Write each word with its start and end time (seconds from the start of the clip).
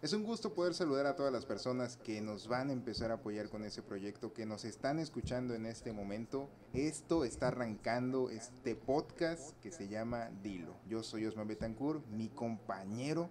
Es 0.00 0.12
un 0.12 0.22
gusto 0.22 0.54
poder 0.54 0.74
saludar 0.74 1.06
a 1.06 1.16
todas 1.16 1.32
las 1.32 1.44
personas 1.44 1.96
que 1.96 2.20
nos 2.20 2.46
van 2.46 2.70
a 2.70 2.72
empezar 2.72 3.10
a 3.10 3.14
apoyar 3.14 3.48
con 3.48 3.64
ese 3.64 3.82
proyecto, 3.82 4.32
que 4.32 4.46
nos 4.46 4.64
están 4.64 5.00
escuchando 5.00 5.54
en 5.54 5.66
este 5.66 5.92
momento. 5.92 6.48
Esto 6.72 7.24
está 7.24 7.48
arrancando 7.48 8.30
este 8.30 8.76
podcast 8.76 9.60
que 9.60 9.72
se 9.72 9.88
llama 9.88 10.30
Dilo. 10.40 10.76
Yo 10.88 11.02
soy 11.02 11.26
Osman 11.26 11.48
Betancourt, 11.48 12.06
mi 12.10 12.28
compañero. 12.28 13.28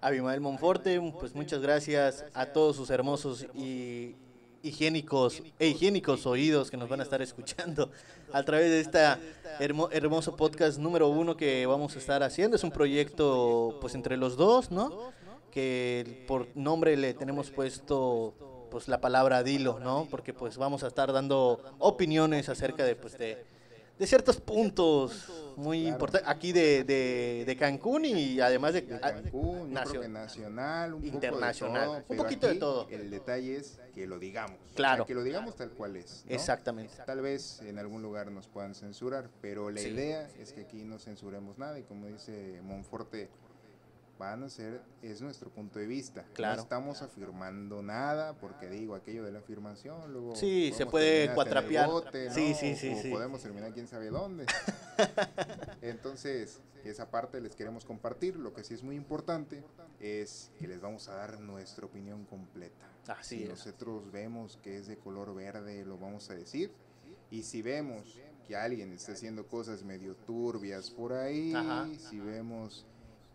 Abimael 0.00 0.40
Monforte, 0.40 1.00
pues 1.18 1.34
muchas 1.34 1.60
gracias 1.60 2.24
a 2.34 2.46
todos 2.46 2.76
sus 2.76 2.88
hermosos 2.90 3.44
y 3.52 4.14
higiénicos 4.62 5.42
e 5.58 5.66
higiénicos 5.66 6.24
oídos 6.24 6.70
que 6.70 6.76
nos 6.76 6.88
van 6.88 7.00
a 7.00 7.02
estar 7.02 7.20
escuchando 7.20 7.90
a 8.32 8.44
través 8.44 8.70
de 8.70 8.80
este 8.80 9.00
hermoso 9.90 10.36
podcast 10.36 10.78
número 10.78 11.08
uno 11.08 11.36
que 11.36 11.66
vamos 11.66 11.96
a 11.96 11.98
estar 11.98 12.22
haciendo. 12.22 12.54
Es 12.54 12.62
un 12.62 12.70
proyecto 12.70 13.76
pues 13.80 13.96
entre 13.96 14.16
los 14.16 14.36
dos, 14.36 14.70
¿no? 14.70 15.16
Que 15.56 16.26
por 16.28 16.54
nombre 16.54 16.98
le 16.98 17.14
tenemos 17.14 17.50
puesto 17.50 18.68
pues 18.70 18.88
la 18.88 19.00
palabra 19.00 19.42
dilo, 19.42 19.80
¿no? 19.80 20.06
Porque 20.10 20.34
pues 20.34 20.58
vamos 20.58 20.84
a 20.84 20.88
estar 20.88 21.14
dando 21.14 21.62
opiniones 21.78 22.50
acerca 22.50 22.84
de 22.84 22.94
pues 22.94 23.16
de, 23.16 23.42
de 23.98 24.06
ciertos 24.06 24.38
puntos 24.38 25.32
muy 25.56 25.88
importantes 25.88 26.28
aquí 26.28 26.52
de, 26.52 26.84
de, 26.84 27.56
Cancún 27.56 28.04
y 28.04 28.38
además 28.38 28.74
de, 28.74 28.84
Cancún, 28.84 29.72
nacional, 29.72 30.92
un 30.92 31.06
internacional, 31.06 32.04
un 32.06 32.16
poquito 32.18 32.48
de 32.48 32.56
todo. 32.56 32.86
El 32.90 33.08
detalle 33.08 33.56
es 33.56 33.80
que 33.94 34.06
lo 34.06 34.18
digamos, 34.18 34.58
claro, 34.74 35.06
que 35.06 35.14
lo 35.14 35.22
digamos 35.22 35.56
tal 35.56 35.70
cual 35.70 35.96
es. 35.96 36.22
Exactamente. 36.28 36.92
Tal 37.06 37.22
vez 37.22 37.62
en 37.62 37.78
algún 37.78 38.02
lugar 38.02 38.30
nos 38.30 38.46
puedan 38.46 38.74
censurar, 38.74 39.30
pero 39.40 39.70
la 39.70 39.80
idea 39.80 40.28
es 40.38 40.52
que 40.52 40.60
aquí 40.60 40.84
no 40.84 40.98
censuremos 40.98 41.56
nada 41.56 41.78
y 41.78 41.82
como 41.84 42.08
dice 42.08 42.60
Monforte 42.62 43.30
van 44.18 44.42
a 44.44 44.48
ser, 44.48 44.80
es 45.02 45.20
nuestro 45.20 45.50
punto 45.50 45.78
de 45.78 45.86
vista. 45.86 46.24
Claro. 46.32 46.56
No 46.56 46.62
estamos 46.62 47.02
afirmando 47.02 47.82
nada, 47.82 48.34
porque 48.34 48.68
digo, 48.68 48.94
aquello 48.94 49.24
de 49.24 49.32
la 49.32 49.40
afirmación, 49.40 50.12
luego... 50.12 50.34
Sí, 50.36 50.72
se 50.76 50.86
puede 50.86 51.34
cuatrapear. 51.34 51.90
sí, 52.30 52.54
sí, 52.54 52.76
sí, 52.76 52.94
o 53.08 53.10
podemos 53.10 53.42
terminar 53.42 53.72
quién 53.72 53.86
sabe 53.86 54.10
dónde. 54.10 54.46
Entonces, 55.82 56.60
esa 56.84 57.10
parte 57.10 57.40
les 57.40 57.54
queremos 57.54 57.84
compartir. 57.84 58.36
Lo 58.36 58.54
que 58.54 58.64
sí 58.64 58.74
es 58.74 58.82
muy 58.82 58.96
importante 58.96 59.62
es 60.00 60.50
que 60.58 60.68
les 60.68 60.80
vamos 60.80 61.08
a 61.08 61.14
dar 61.14 61.40
nuestra 61.40 61.86
opinión 61.86 62.24
completa. 62.24 62.90
Así 63.08 63.40
si 63.40 63.44
nosotros 63.44 64.10
vemos 64.10 64.58
que 64.62 64.78
es 64.78 64.86
de 64.86 64.96
color 64.96 65.34
verde, 65.34 65.84
lo 65.84 65.98
vamos 65.98 66.30
a 66.30 66.34
decir. 66.34 66.72
Y 67.30 67.42
si 67.42 67.62
vemos 67.62 68.20
que 68.46 68.56
alguien 68.56 68.92
está 68.92 69.12
haciendo 69.12 69.46
cosas 69.46 69.82
medio 69.82 70.14
turbias 70.14 70.90
por 70.90 71.12
ahí, 71.12 71.52
si 71.98 72.20
vemos 72.20 72.86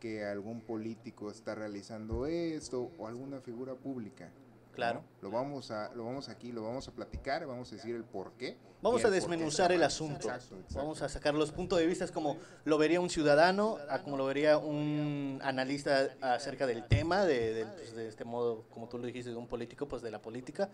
que 0.02 0.26
algún 0.26 0.62
político 0.62 1.30
está 1.30 1.54
realizando 1.54 2.26
esto 2.26 2.92
o 2.98 3.08
alguna 3.08 3.40
figura 3.40 3.76
pública. 3.76 4.34
Claro. 4.74 5.04
Lo 5.22 5.30
vamos 5.30 5.72
a 5.72 5.92
lo 5.94 6.06
vamos 6.06 6.30
aquí, 6.30 6.52
lo 6.52 6.64
vamos 6.64 6.88
a 6.88 6.92
platicar, 6.92 7.46
vamos 7.46 7.72
a 7.72 7.76
decir 7.76 7.96
el 7.96 8.04
por 8.04 8.32
qué. 8.34 8.58
Vamos 8.82 9.06
a 9.06 9.12
desmenuzar 9.12 9.72
el 9.72 9.84
asunto. 9.84 10.28
Vamos 10.74 11.02
a 11.04 11.10
sacar 11.10 11.36
los 11.36 11.52
puntos 11.52 11.78
de 11.78 11.86
vista 11.86 12.08
como 12.08 12.38
lo 12.66 12.78
vería 12.80 13.00
un 13.00 13.10
ciudadano, 13.10 13.78
a 13.90 14.02
como 14.02 14.18
lo 14.18 14.26
vería 14.26 14.58
un 14.58 15.40
analista 15.44 16.10
acerca 16.20 16.66
del 16.66 16.88
tema, 16.88 17.26
de, 17.26 17.68
pues, 17.76 17.96
de, 17.96 18.08
este 18.08 18.26
modo, 18.26 18.64
como 18.72 18.88
tú 18.88 18.98
lo 18.98 19.06
dijiste, 19.06 19.30
de 19.30 19.36
un 19.36 19.48
político, 19.48 19.88
pues 19.88 20.02
de 20.02 20.10
la 20.10 20.20
política, 20.20 20.70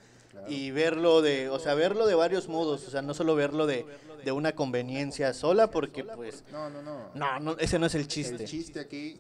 y 0.48 0.72
verlo 0.72 1.22
de, 1.22 1.50
o 1.50 1.60
sea, 1.60 1.74
verlo 1.74 2.08
de 2.08 2.16
varios 2.16 2.48
modos, 2.48 2.88
o 2.88 2.92
sea, 2.92 3.02
no 3.02 3.14
solo 3.14 3.36
verlo 3.36 3.66
de, 3.66 3.86
de 4.24 4.32
una 4.32 4.54
conveniencia 4.54 5.34
sola, 5.34 5.70
porque 5.70 6.06
pues... 6.06 6.46
No, 6.50 6.70
no, 6.70 6.82
no. 6.82 7.10
No, 7.14 7.40
no, 7.42 7.58
ese 7.58 7.78
no 7.78 7.88
es 7.88 7.96
el 7.96 8.08
chiste. 8.08 8.36
El 8.36 8.46
chiste 8.46 8.80
aquí 8.80 9.20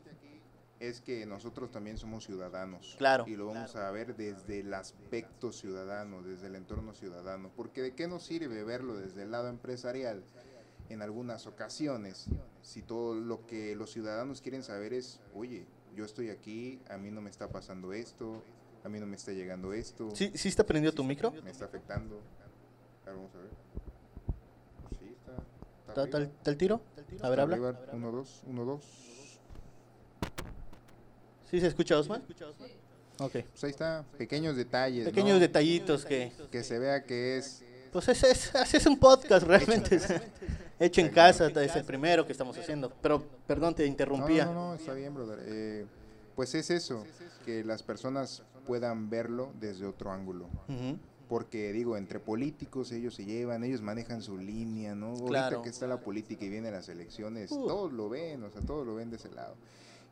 es 0.79 1.01
que 1.01 1.25
nosotros 1.25 1.71
también 1.71 1.97
somos 1.97 2.25
ciudadanos. 2.25 2.95
Claro. 2.97 3.25
Y 3.27 3.35
lo 3.35 3.47
vamos 3.47 3.75
a 3.75 3.89
ver 3.91 4.15
desde 4.15 4.59
el 4.59 4.73
aspecto 4.73 5.51
ciudadano, 5.51 6.21
desde 6.21 6.47
el 6.47 6.55
entorno 6.55 6.93
ciudadano. 6.93 7.51
Porque 7.55 7.81
de 7.81 7.93
qué 7.93 8.07
nos 8.07 8.23
sirve 8.23 8.63
verlo 8.63 8.95
desde 8.95 9.23
el 9.23 9.31
lado 9.31 9.49
empresarial 9.49 10.23
en 10.89 11.01
algunas 11.01 11.47
ocasiones 11.47 12.29
si 12.61 12.81
todo 12.81 13.15
lo 13.15 13.45
que 13.45 13.75
los 13.75 13.91
ciudadanos 13.91 14.41
quieren 14.41 14.63
saber 14.63 14.93
es, 14.93 15.19
oye, 15.33 15.65
yo 15.95 16.05
estoy 16.05 16.29
aquí, 16.29 16.81
a 16.89 16.97
mí 16.97 17.11
no 17.11 17.21
me 17.21 17.29
está 17.29 17.49
pasando 17.49 17.93
esto, 17.93 18.43
a 18.83 18.89
mí 18.89 18.99
no 18.99 19.07
me 19.07 19.15
está 19.15 19.31
llegando 19.31 19.73
esto. 19.73 20.09
¿Sí, 20.13 20.31
sí 20.35 20.49
está 20.49 20.65
prendido 20.65 20.93
tu 20.93 21.03
micro? 21.03 21.31
Me 21.43 21.51
está 21.51 21.65
afectando. 21.65 22.19
A 23.05 23.09
ver, 23.09 23.15
vamos 23.15 23.31
a 23.35 23.37
ver. 23.37 23.49
Sí, 24.99 25.15
está. 25.87 26.03
¿Está, 26.03 26.51
el 26.51 26.57
tiro? 26.57 26.81
A 27.21 27.29
ver, 27.29 27.39
habla. 27.39 27.79
Uno, 27.93 28.11
dos, 28.11 28.43
uno, 28.45 28.65
dos. 28.65 28.83
¿Sí 31.49 31.59
se 31.59 31.67
escucha, 31.67 31.97
Osman? 31.97 32.23
Ok. 33.19 33.31
Pues 33.31 33.63
ahí 33.63 33.69
está, 33.71 34.05
pequeños 34.17 34.55
detalles. 34.55 35.05
Pequeños 35.05 35.39
detallitos 35.39 36.05
que... 36.05 36.31
Que 36.51 36.63
se 36.63 36.77
vea 36.79 37.03
que 37.03 37.37
es... 37.37 37.63
Pues 37.91 38.09
es, 38.09 38.23
es, 38.23 38.73
es 38.73 38.85
un 38.85 38.99
podcast 38.99 39.47
realmente. 39.47 39.99
Hecho, 40.79 41.01
en 41.01 41.09
casa, 41.09 41.47
es 41.47 41.75
el 41.75 41.85
primero 41.85 42.25
que 42.25 42.31
estamos 42.31 42.57
haciendo. 42.57 42.91
Pero, 43.01 43.23
perdón, 43.47 43.73
te 43.73 43.85
interrumpía. 43.85 44.45
No, 44.45 44.53
no, 44.53 44.75
está 44.75 44.93
bien, 44.93 45.13
brother. 45.13 45.39
Eh, 45.45 45.85
pues 46.35 46.53
es 46.53 46.69
eso, 46.69 47.03
que 47.45 47.63
las 47.63 47.81
personas 47.81 48.43
puedan 48.67 49.09
verlo 49.09 49.51
desde 49.59 49.87
otro 49.87 50.11
ángulo. 50.11 50.47
Porque 51.27 51.73
digo, 51.73 51.97
entre 51.97 52.19
políticos 52.19 52.91
ellos 52.91 53.15
se 53.15 53.25
llevan, 53.25 53.63
ellos 53.63 53.81
manejan 53.81 54.21
su 54.21 54.37
línea, 54.37 54.95
¿no? 54.95 55.07
Ahorita 55.07 55.61
que 55.63 55.69
está 55.69 55.87
la 55.87 55.99
política 55.99 56.45
y 56.45 56.49
vienen 56.49 56.73
las 56.73 56.87
elecciones, 56.89 57.51
uh. 57.51 57.67
todos 57.67 57.91
lo 57.91 58.07
ven, 58.07 58.43
o 58.43 58.49
sea, 58.51 58.61
todos 58.61 58.85
lo 58.85 58.95
ven 58.95 59.09
de 59.09 59.17
ese 59.17 59.29
lado. 59.31 59.55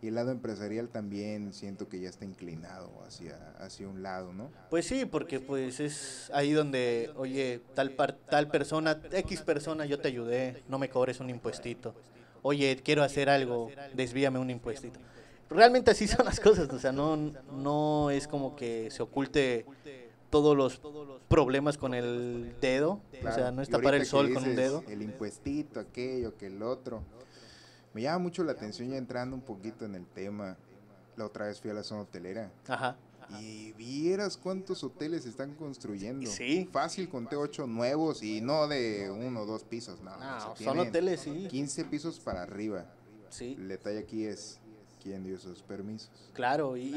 Y 0.01 0.09
el 0.09 0.15
lado 0.15 0.31
empresarial 0.31 0.89
también 0.89 1.53
siento 1.53 1.87
que 1.87 1.99
ya 1.99 2.09
está 2.09 2.25
inclinado 2.25 2.91
hacia, 3.07 3.37
hacia 3.59 3.87
un 3.87 4.03
lado, 4.03 4.33
¿no? 4.33 4.51
Pues 4.69 4.85
sí, 4.85 5.05
porque 5.05 5.39
pues 5.39 5.79
es 5.79 6.29
ahí 6.33 6.51
donde, 6.51 7.11
oye, 7.15 7.61
tal, 7.73 7.95
tal 8.29 8.47
persona, 8.49 9.01
X 9.11 9.41
persona, 9.41 9.85
yo 9.85 9.99
te 9.99 10.09
ayudé, 10.09 10.63
no 10.67 10.77
me 10.77 10.89
cobres 10.89 11.19
un 11.19 11.29
impuestito. 11.29 11.95
Oye, 12.41 12.79
quiero 12.83 13.03
hacer 13.03 13.29
algo, 13.29 13.71
desvíame 13.95 14.37
un 14.37 14.51
impuestito. 14.51 14.99
Realmente 15.49 15.91
así 15.91 16.07
son 16.07 16.25
las 16.25 16.39
cosas, 16.39 16.69
o 16.69 16.79
sea, 16.79 16.91
no, 16.91 17.15
no 17.17 18.09
es 18.11 18.27
como 18.27 18.55
que 18.55 18.89
se 18.91 19.01
oculte 19.01 19.65
todos 20.29 20.57
los 20.57 20.81
problemas 21.27 21.77
con 21.77 21.93
el 21.93 22.55
dedo, 22.59 22.99
o 23.25 23.31
sea, 23.31 23.51
no 23.51 23.61
es 23.61 23.69
tapar 23.69 23.95
el 23.95 24.05
sol 24.05 24.33
con 24.33 24.43
un 24.43 24.55
dedo. 24.55 24.83
El 24.87 25.01
impuestito, 25.01 25.79
aquello, 25.79 26.35
que 26.37 26.47
el 26.47 26.61
otro. 26.61 27.01
Me 27.95 28.01
llama 28.01 28.19
mucho 28.19 28.43
la 28.43 28.51
atención 28.51 28.89
ya 28.89 28.97
entrando 28.97 29.37
un 29.37 29.41
poquito 29.41 29.85
en 29.85 29.95
el 29.95 30.05
tema. 30.05 30.57
La 31.15 31.25
otra 31.25 31.45
vez 31.45 31.61
fui 31.61 31.71
a 31.71 31.73
la 31.73 31.81
zona 31.81 32.01
hotelera. 32.01 32.51
Ajá. 32.67 32.97
Y 33.39 33.71
vieras 33.71 34.35
cuántos 34.35 34.83
hoteles 34.83 35.25
están 35.25 35.55
construyendo. 35.55 36.29
Sí. 36.29 36.67
Fácil, 36.73 37.07
conté 37.07 37.37
ocho 37.37 37.65
nuevos 37.65 38.21
y 38.21 38.41
no 38.41 38.67
de 38.67 39.09
uno 39.09 39.43
o 39.43 39.45
dos 39.45 39.63
pisos, 39.63 40.01
no. 40.01 40.11
son 40.57 40.79
hoteles, 40.79 41.21
sí. 41.21 41.47
15 41.49 41.85
pisos 41.85 42.19
para 42.19 42.41
arriba. 42.41 42.85
Sí. 43.29 43.55
El 43.57 43.69
detalle 43.69 43.99
aquí 43.99 44.25
es 44.25 44.59
quién 45.05 45.23
dio 45.23 45.35
esos 45.35 45.61
permisos. 45.61 46.09
Claro, 46.33 46.75
y, 46.75 46.95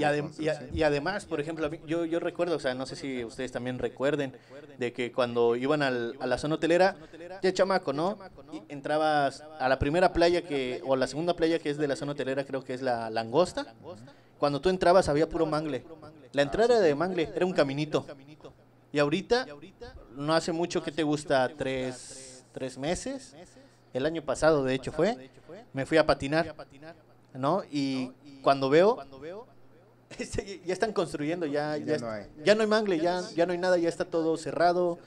y, 0.72 0.82
además, 0.82 1.26
por 1.26 1.41
ejemplo, 1.41 1.70
yo, 1.86 2.06
yo 2.06 2.20
recuerdo, 2.20 2.56
o 2.56 2.58
sea, 2.58 2.74
no 2.74 2.86
sé 2.86 2.96
si 2.96 3.22
ustedes 3.22 3.52
también 3.52 3.78
recuerden, 3.78 4.32
de 4.78 4.94
que 4.94 5.12
cuando 5.12 5.56
iban 5.56 5.82
al, 5.82 6.16
a 6.18 6.26
la 6.26 6.38
zona 6.38 6.54
hotelera, 6.54 6.97
ya 7.42 7.52
chamaco, 7.52 7.92
¿no? 7.92 8.18
Y 8.50 8.62
entrabas 8.72 9.44
a 9.60 9.68
la 9.68 9.78
primera 9.78 10.14
playa 10.14 10.41
que, 10.41 10.80
o 10.86 10.94
a 10.94 10.97
la 10.97 11.06
segunda 11.06 11.36
playa 11.36 11.58
que 11.58 11.68
es 11.68 11.76
de 11.76 11.86
la 11.86 11.97
zona 11.97 12.12
hotelera, 12.12 12.44
creo 12.44 12.64
que 12.64 12.72
es 12.72 12.80
la 12.80 13.10
Langosta. 13.10 13.74
Cuando 14.38 14.58
tú 14.62 14.70
entrabas 14.70 15.10
había 15.10 15.28
puro 15.28 15.44
mangle. 15.44 15.84
La 16.32 16.41
entrada 16.41 16.80
de 16.80 16.94
mangle 16.94 17.30
era 17.34 17.44
un 17.44 17.52
caminito. 17.52 18.06
Y 18.91 18.98
ahorita, 18.98 19.47
no 20.16 20.32
hace 20.32 20.52
mucho 20.52 20.82
que 20.82 20.92
te 20.92 21.02
gusta, 21.02 21.47
tres, 21.58 22.42
tres 22.52 22.78
meses. 22.78 23.36
El 23.92 24.06
año 24.06 24.22
pasado, 24.22 24.64
de 24.64 24.74
hecho, 24.74 24.92
fue. 24.92 25.30
Me 25.74 25.84
fui 25.84 25.98
a 25.98 26.06
patinar. 26.06 26.54
¿No? 27.34 27.63
Y 27.71 28.13
cuando 28.42 28.71
veo, 28.71 28.98
este, 30.19 30.60
ya 30.65 30.72
están 30.72 30.92
construyendo, 30.92 31.47
ya, 31.47 31.77
ya, 31.77 31.98
no 31.98 32.10
hay. 32.10 32.27
ya 32.45 32.54
no 32.54 32.63
hay 32.63 32.66
mangle, 32.66 32.98
ya, 32.98 33.22
ya 33.34 33.47
no 33.47 33.53
hay 33.53 33.59
nada, 33.59 33.78
ya 33.78 33.89
está 33.89 34.04
todo 34.04 34.36
cerrado. 34.36 34.98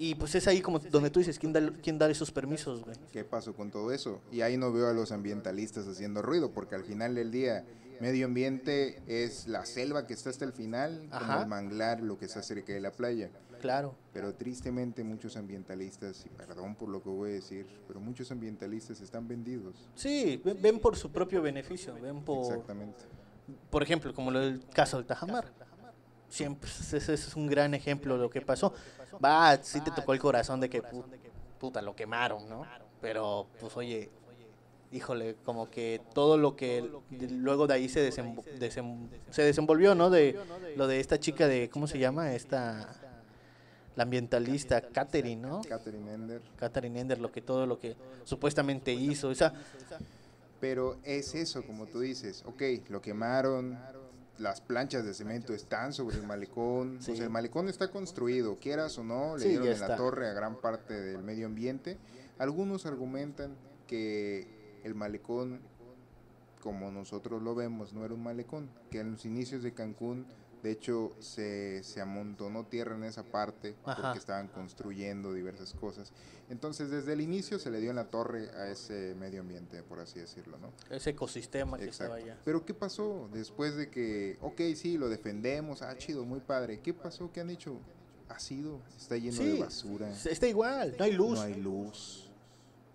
Y 0.00 0.14
pues 0.14 0.34
es 0.36 0.46
ahí 0.46 0.60
como 0.60 0.78
donde 0.78 1.10
tú 1.10 1.18
dices, 1.18 1.38
¿quién 1.40 1.52
da, 1.52 1.72
quién 1.82 1.98
da 1.98 2.08
esos 2.08 2.30
permisos, 2.30 2.84
güey? 2.84 2.96
¿Qué 3.12 3.24
pasó 3.24 3.54
con 3.54 3.70
todo 3.70 3.90
eso? 3.90 4.20
Y 4.30 4.42
ahí 4.42 4.56
no 4.56 4.72
veo 4.72 4.88
a 4.88 4.92
los 4.92 5.10
ambientalistas 5.10 5.88
haciendo 5.88 6.22
ruido, 6.22 6.52
porque 6.52 6.76
al 6.76 6.84
final 6.84 7.16
del 7.16 7.32
día, 7.32 7.64
medio 8.00 8.26
ambiente 8.26 9.02
es 9.08 9.48
la 9.48 9.66
selva 9.66 10.06
que 10.06 10.14
está 10.14 10.30
hasta 10.30 10.44
el 10.44 10.52
final, 10.52 11.08
como 11.10 11.40
el 11.40 11.46
manglar, 11.48 12.00
lo 12.00 12.16
que 12.16 12.26
está 12.26 12.42
cerca 12.42 12.72
de 12.72 12.80
la 12.80 12.92
playa. 12.92 13.30
Claro. 13.58 13.94
Pero 14.12 14.34
tristemente 14.34 15.04
muchos 15.04 15.36
ambientalistas, 15.36 16.24
y 16.26 16.28
perdón 16.28 16.74
por 16.74 16.88
lo 16.88 17.02
que 17.02 17.08
voy 17.08 17.30
a 17.30 17.34
decir, 17.34 17.66
pero 17.86 18.00
muchos 18.00 18.30
ambientalistas 18.30 19.00
están 19.00 19.28
vendidos. 19.28 19.88
Sí, 19.94 20.40
ven, 20.44 20.78
por 20.78 20.96
su 20.96 21.10
propio 21.10 21.42
beneficio, 21.42 21.94
ven 22.00 22.22
por... 22.22 22.44
Exactamente. 22.44 23.04
Por 23.70 23.82
ejemplo, 23.82 24.12
como 24.14 24.30
el 24.32 24.62
caso 24.72 24.96
del 24.96 25.06
Tajamar. 25.06 25.52
Siempre, 26.28 26.68
ese 26.70 27.14
es 27.14 27.36
un 27.36 27.46
gran 27.46 27.72
ejemplo 27.74 28.14
de 28.14 28.20
lo 28.20 28.30
que 28.30 28.40
pasó. 28.42 28.74
Va, 29.24 29.56
sí 29.62 29.80
te 29.80 29.90
tocó 29.90 30.12
el 30.12 30.18
corazón 30.18 30.60
de 30.60 30.68
que 30.68 30.82
puta, 31.58 31.80
lo 31.80 31.96
quemaron, 31.96 32.48
¿no? 32.48 32.66
Pero, 33.00 33.46
pues 33.58 33.76
oye, 33.76 34.10
híjole, 34.92 35.36
como 35.44 35.70
que 35.70 36.00
todo 36.14 36.36
lo 36.36 36.56
que 36.56 36.90
luego 37.30 37.66
de 37.66 37.74
ahí 37.74 37.88
se, 37.88 38.10
se 38.10 39.42
desenvolvió, 39.42 39.94
¿no? 39.94 40.10
De 40.10 40.38
lo 40.76 40.86
de 40.86 41.00
esta 41.00 41.18
chica 41.18 41.46
de, 41.46 41.70
¿cómo 41.70 41.86
se 41.86 41.98
llama? 41.98 42.34
Esta, 42.34 42.94
la 43.98 44.04
ambientalista, 44.04 44.80
Catherine, 44.80 45.42
¿no? 45.42 45.60
Catherine 45.68 46.14
Ender. 46.14 46.40
Catherine 46.56 47.00
Ender, 47.00 47.18
lo 47.18 47.32
que 47.32 47.42
todo 47.42 47.66
lo 47.66 47.80
que 47.80 47.96
supuestamente 48.22 48.92
hizo, 48.92 49.32
esa... 49.32 49.52
Pero 50.60 50.98
es 51.02 51.34
eso, 51.34 51.66
como 51.66 51.86
tú 51.86 51.98
dices, 51.98 52.44
ok, 52.46 52.62
lo 52.90 53.02
quemaron, 53.02 53.76
las 54.38 54.60
planchas 54.60 55.04
de 55.04 55.14
cemento 55.14 55.52
están 55.52 55.92
sobre 55.92 56.16
el 56.16 56.22
malecón, 56.22 56.98
o 56.98 57.02
sea, 57.02 57.24
el 57.24 57.30
malecón 57.30 57.68
está 57.68 57.90
construido, 57.90 58.56
quieras 58.56 58.96
o 58.98 59.02
no, 59.02 59.36
le 59.36 59.48
dieron 59.48 59.66
en 59.66 59.80
la 59.80 59.96
torre 59.96 60.28
a 60.28 60.32
gran 60.32 60.60
parte 60.60 60.94
del 60.94 61.24
medio 61.24 61.46
ambiente. 61.46 61.98
Algunos 62.38 62.86
argumentan 62.86 63.56
que 63.88 64.80
el 64.84 64.94
malecón, 64.94 65.60
como 66.62 66.92
nosotros 66.92 67.42
lo 67.42 67.56
vemos, 67.56 67.92
no 67.92 68.04
era 68.04 68.14
un 68.14 68.22
malecón, 68.22 68.70
que 68.92 69.00
en 69.00 69.10
los 69.12 69.24
inicios 69.24 69.64
de 69.64 69.72
Cancún, 69.72 70.24
de 70.62 70.72
hecho, 70.72 71.12
se, 71.20 71.82
se 71.84 72.00
amontonó 72.00 72.66
tierra 72.66 72.96
en 72.96 73.04
esa 73.04 73.22
parte 73.22 73.74
porque 73.84 74.18
estaban 74.18 74.48
construyendo 74.48 75.32
diversas 75.32 75.72
cosas. 75.74 76.12
Entonces, 76.50 76.90
desde 76.90 77.12
el 77.12 77.20
inicio 77.20 77.58
se 77.58 77.70
le 77.70 77.80
dio 77.80 77.90
en 77.90 77.96
la 77.96 78.10
torre 78.10 78.50
a 78.50 78.68
ese 78.68 79.14
medio 79.14 79.40
ambiente, 79.40 79.82
por 79.82 80.00
así 80.00 80.18
decirlo, 80.18 80.58
¿no? 80.58 80.72
Ese 80.90 81.10
ecosistema 81.10 81.78
que 81.78 81.88
estaba 81.88 82.16
allá. 82.16 82.36
Pero, 82.44 82.64
¿qué 82.64 82.74
pasó 82.74 83.28
después 83.32 83.76
de 83.76 83.90
que, 83.90 84.38
ok, 84.40 84.60
sí, 84.74 84.98
lo 84.98 85.08
defendemos, 85.08 85.82
ah, 85.82 85.96
chido, 85.96 86.24
muy 86.24 86.40
padre. 86.40 86.80
¿Qué 86.80 86.94
pasó? 86.94 87.30
¿Qué 87.32 87.40
han 87.40 87.50
hecho? 87.50 87.78
Ha 88.28 88.38
sido, 88.38 88.80
está 88.96 89.16
lleno 89.16 89.42
de 89.42 89.60
basura. 89.60 90.10
Está 90.10 90.46
igual, 90.46 90.94
no 90.98 91.04
hay 91.04 91.12
luz. 91.12 91.38
No 91.38 91.40
hay 91.44 91.54
luz 91.54 92.27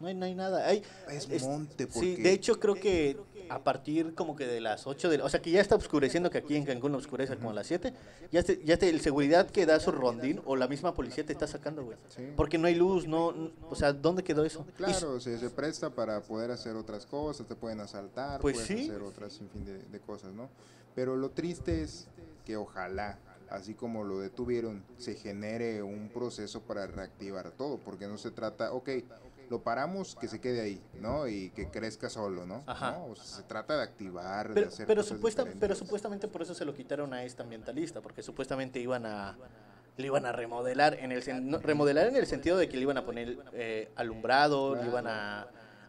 no 0.04 0.10
hay, 0.10 0.16
no 0.16 0.26
hay 0.26 0.36
nada. 0.36 0.68
Hay, 0.68 0.84
es, 1.10 1.44
monte. 1.44 1.88
Porque... 1.88 2.16
Sí, 2.16 2.22
de 2.22 2.32
hecho 2.34 2.60
creo 2.60 2.76
que 2.76 3.18
a 3.50 3.64
partir 3.64 4.14
como 4.16 4.36
que 4.36 4.46
de 4.46 4.62
las 4.62 4.86
8 4.86 5.10
de 5.10 5.22
O 5.22 5.30
sea, 5.30 5.42
que 5.42 5.52
ya 5.52 5.62
está 5.62 5.76
oscureciendo, 5.76 6.30
que 6.30 6.40
aquí 6.40 6.56
en 6.56 6.66
Cancún 6.66 6.94
oscurece 6.96 7.36
como 7.38 7.52
a 7.52 7.54
las 7.54 7.68
7. 7.68 7.94
Ya, 8.32 8.44
te, 8.44 8.62
ya 8.64 8.78
te, 8.78 8.90
el 8.90 9.00
seguridad 9.00 9.50
que 9.50 9.66
da 9.66 9.80
su 9.80 9.92
rondín 9.92 10.42
o 10.46 10.56
la 10.56 10.68
misma 10.68 10.94
policía 10.94 11.26
te 11.26 11.34
está 11.34 11.48
sacando, 11.48 11.84
güey. 11.84 11.98
Porque 12.36 12.58
no 12.58 12.68
hay 12.68 12.76
luz, 12.76 13.08
no... 13.08 13.52
O 13.70 13.76
sea, 13.76 13.94
¿dónde 13.94 14.24
quedó 14.24 14.44
eso? 14.44 14.66
Claro, 14.76 15.20
se, 15.20 15.38
se 15.38 15.50
presta 15.50 15.90
para 15.90 16.22
poder 16.22 16.52
hacer 16.52 16.76
otras 16.76 17.06
cosas, 17.06 17.48
te 17.48 17.56
pueden 17.56 17.80
asaltar, 17.80 18.42
pues 18.42 18.58
puedes 18.58 18.90
hacer 18.90 19.02
otras 19.02 19.34
sinfín 19.34 19.64
de, 19.64 19.78
de 19.80 20.00
cosas, 20.00 20.34
¿no? 20.34 20.50
Pero 20.96 21.16
lo 21.16 21.30
triste 21.30 21.82
es 21.82 22.08
que 22.46 22.58
ojalá 22.58 23.18
así 23.54 23.76
como 23.76 24.04
lo 24.04 24.20
detuvieron, 24.20 24.84
se 24.98 25.14
genere 25.14 25.84
un 25.84 26.10
proceso 26.10 26.62
para 26.62 26.88
reactivar 26.88 27.52
todo, 27.52 27.78
porque 27.78 28.08
no 28.08 28.18
se 28.18 28.32
trata, 28.32 28.74
ok, 28.74 28.90
lo 29.54 29.62
paramos, 29.62 30.16
que 30.16 30.28
se 30.28 30.42
quede 30.42 30.62
ahí, 30.62 30.82
¿no? 31.00 31.28
Y 31.28 31.52
que 31.52 31.70
crezca 31.70 32.10
solo, 32.10 32.48
¿no? 32.48 32.64
Ajá. 32.66 32.98
O 33.08 33.16
sea, 33.16 33.24
se 33.24 33.44
trata 33.44 33.78
de 33.78 33.84
activar, 33.84 34.48
pero, 34.48 34.62
de 34.62 34.68
hacer 34.68 34.88
pero, 34.88 35.04
supuesta, 35.04 35.46
pero 35.60 35.76
supuestamente 35.76 36.28
por 36.28 36.42
eso 36.42 36.56
se 36.56 36.66
lo 36.66 36.74
quitaron 36.74 37.14
a 37.14 37.24
esta 37.24 37.44
ambientalista, 37.44 38.02
porque 38.02 38.24
supuestamente 38.24 38.80
iban 38.80 39.06
a 39.06 39.38
le 39.96 40.08
iban 40.08 40.26
a 40.26 40.32
remodelar 40.32 40.96
en 40.96 41.12
el 41.12 41.22
remodelar 41.62 42.08
en 42.08 42.16
el 42.16 42.26
sentido 42.26 42.58
de 42.58 42.68
que 42.68 42.78
le 42.78 42.82
iban 42.82 42.98
a 42.98 43.06
poner 43.06 43.38
eh, 43.54 43.92
alumbrado, 43.96 44.74
le 44.74 44.88
iban 44.88 45.06
a, 45.06 45.42